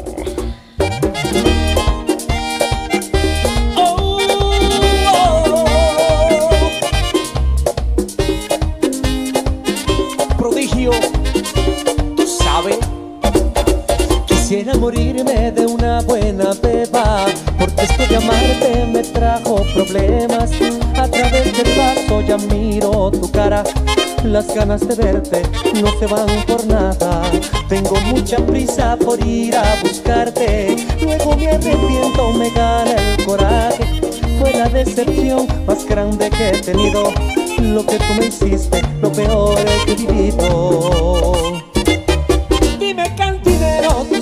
Morirme 14.80 15.52
de 15.52 15.66
una 15.66 16.02
buena 16.02 16.54
beba, 16.62 17.26
porque 17.58 17.84
esto 17.84 18.08
de 18.08 18.16
amarte 18.16 18.86
me 18.92 19.04
trajo 19.04 19.64
problemas. 19.74 20.52
A 20.96 21.08
través 21.08 21.58
del 21.58 21.78
vaso 21.78 22.22
ya 22.22 22.38
miro 22.38 23.12
tu 23.12 23.30
cara, 23.32 23.64
las 24.24 24.54
ganas 24.54 24.88
de 24.88 24.96
verte 24.96 25.42
no 25.82 25.92
se 26.00 26.08
van 26.08 26.28
por 26.48 26.66
nada. 26.66 27.24
Tengo 27.68 28.00
mucha 28.14 28.38
prisa 28.38 28.98
por 28.98 29.24
ir 29.26 29.56
a 29.56 29.76
buscarte, 29.84 30.76
luego 31.02 31.36
me 31.36 31.50
arrepiento, 31.50 32.32
me 32.34 32.50
gana 32.50 32.96
el 32.96 33.26
coraje. 33.26 33.84
Fue 34.40 34.54
la 34.54 34.70
decepción 34.70 35.48
más 35.68 35.86
grande 35.86 36.30
que 36.30 36.50
he 36.50 36.62
tenido. 36.62 37.12
Lo 37.60 37.86
que 37.86 37.98
tú 37.98 38.14
me 38.18 38.28
hiciste, 38.28 38.82
lo 39.02 39.12
peor 39.12 39.58
que 39.86 39.92
he 39.92 39.96
vivido. 39.96 41.59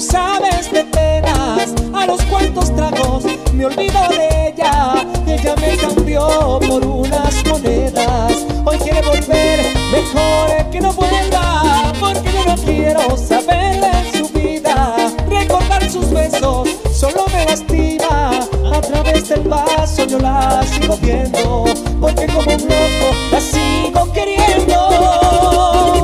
Sabes 0.10 0.72
de 0.72 0.86
penas 0.86 1.74
A 1.94 2.06
los 2.06 2.22
cuantos 2.24 2.74
tragos 2.74 3.26
me 3.54 3.66
olvido 3.66 4.00
de 4.10 4.50
ella 4.50 5.06
Ella 5.28 5.56
me 5.60 5.76
cambió 5.76 6.60
por 6.66 6.86
unas 6.86 7.46
monedas. 7.46 8.46
Hoy 8.64 8.78
quiere 8.78 9.02
volver, 9.02 9.66
mejor 9.92 10.70
que 10.72 10.80
no 10.80 10.94
vuelva 10.94 11.92
Porque 12.00 12.32
yo 12.32 12.46
no 12.46 12.56
quiero 12.64 13.18
saber 13.18 13.82
de 13.82 14.18
su 14.18 14.30
vida. 14.30 14.96
Recordar 15.30 15.90
sus 15.90 16.10
besos 16.12 16.70
solo 16.94 17.26
me 17.34 17.46
lastima 17.46 18.30
A 18.74 18.82
través 18.82 19.28
del 19.28 19.42
vaso 19.42 20.06
yo 20.06 20.20
la 20.20 20.64
sigo 20.64 20.98
viendo 21.02 21.66
Porque 22.00 22.28
como 22.28 22.54
un 22.54 22.62
loco 22.62 23.14
la 23.32 23.42
sigo 23.42 24.14
queriendo 24.14 26.04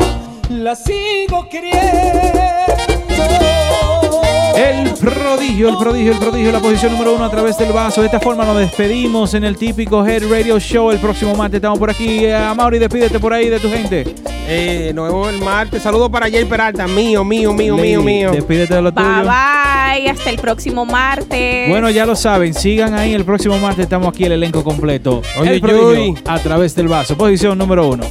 La 0.49 0.75
sigo 0.75 1.47
queriendo 1.47 2.52
El 4.55 4.93
prodigio, 4.93 5.69
el 5.69 5.77
prodigio, 5.77 6.11
el 6.11 6.19
prodigio, 6.19 6.51
la 6.51 6.59
posición 6.59 6.91
número 6.93 7.15
uno 7.15 7.25
a 7.25 7.29
través 7.31 7.57
del 7.57 7.71
vaso. 7.73 8.01
De 8.01 8.07
esta 8.07 8.19
forma 8.19 8.45
nos 8.45 8.57
despedimos 8.57 9.33
en 9.33 9.43
el 9.43 9.57
típico 9.57 10.05
Head 10.05 10.29
Radio 10.29 10.59
Show. 10.59 10.91
El 10.91 10.99
próximo 10.99 11.35
martes 11.35 11.55
estamos 11.57 11.79
por 11.79 11.89
aquí. 11.89 12.27
A 12.27 12.53
Mauri, 12.53 12.77
despídete 12.77 13.19
por 13.19 13.33
ahí 13.33 13.49
de 13.49 13.59
tu 13.59 13.69
gente. 13.69 14.13
Eh, 14.47 14.91
nos 14.93 15.07
vemos 15.07 15.29
el 15.29 15.39
martes. 15.39 15.81
Saludos 15.81 16.09
para 16.11 16.29
Jay 16.29 16.45
Peralta. 16.45 16.87
Mío, 16.87 17.23
mío, 17.23 17.51
mío, 17.53 17.75
mío, 17.75 17.97
Ley, 17.97 18.05
mío. 18.05 18.31
Despídete 18.31 18.75
de 18.75 18.81
lo 18.81 18.91
Bye 18.91 19.03
tuyo. 19.03 19.23
bye. 19.23 20.09
Hasta 20.09 20.29
el 20.29 20.37
próximo 20.37 20.85
martes. 20.85 21.69
Bueno, 21.69 21.89
ya 21.89 22.05
lo 22.05 22.15
saben, 22.15 22.53
sigan 22.53 22.93
ahí. 22.93 23.13
El 23.13 23.25
próximo 23.25 23.57
martes 23.57 23.83
estamos 23.83 24.09
aquí 24.09 24.25
el 24.25 24.33
elenco 24.33 24.63
completo. 24.63 25.21
Oye, 25.39 25.53
el 25.55 25.61
prodigio, 25.61 26.21
a 26.27 26.37
través 26.39 26.75
del 26.75 26.87
vaso. 26.87 27.17
Posición 27.17 27.57
número 27.57 27.87
uno. 27.87 28.03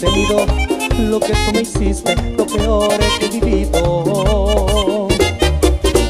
Tenido. 0.00 0.46
Lo 0.98 1.20
que 1.20 1.32
tú 1.32 1.52
me 1.52 1.60
hiciste, 1.60 2.14
lo 2.36 2.46
peor 2.46 2.98
que 3.18 3.26
he 3.26 3.28
vivido. 3.28 5.08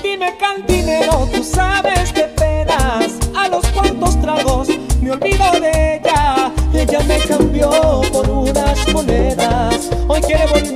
Dime, 0.03 0.37
cantinero, 0.39 1.29
tú 1.33 1.43
sabes 1.43 2.13
de 2.15 2.25
penas. 2.25 3.13
A 3.35 3.49
los 3.49 3.67
cuantos 3.69 4.21
tragos 4.21 4.69
me 5.01 5.13
olvido 5.13 5.51
de 5.61 5.97
ella. 5.97 6.53
Ella 6.73 7.01
me 7.07 7.19
cambió 7.19 8.01
por 8.13 8.29
unas 8.29 8.93
monedas. 8.93 9.91
Hoy 10.09 10.21
quiere 10.21 10.47
volver, 10.47 10.76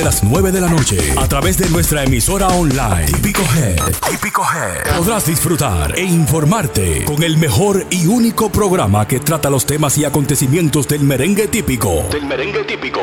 De 0.00 0.04
las 0.04 0.24
9 0.24 0.50
de 0.50 0.62
la 0.62 0.68
noche, 0.70 0.96
a 1.18 1.28
través 1.28 1.58
de 1.58 1.68
nuestra 1.68 2.02
emisora 2.04 2.48
online, 2.48 3.04
Típico 3.04 3.42
Head, 3.42 3.78
Típico 4.10 4.42
Head, 4.42 4.96
podrás 4.96 5.26
disfrutar 5.26 5.92
e 5.94 6.02
informarte 6.02 7.04
con 7.04 7.22
el 7.22 7.36
mejor 7.36 7.84
y 7.90 8.06
único 8.06 8.50
programa 8.50 9.06
que 9.06 9.20
trata 9.20 9.50
los 9.50 9.66
temas 9.66 9.98
y 9.98 10.06
acontecimientos 10.06 10.88
del 10.88 11.02
merengue 11.02 11.48
típico. 11.48 12.06
Del 12.10 12.24
merengue 12.24 12.64
típico. 12.64 13.02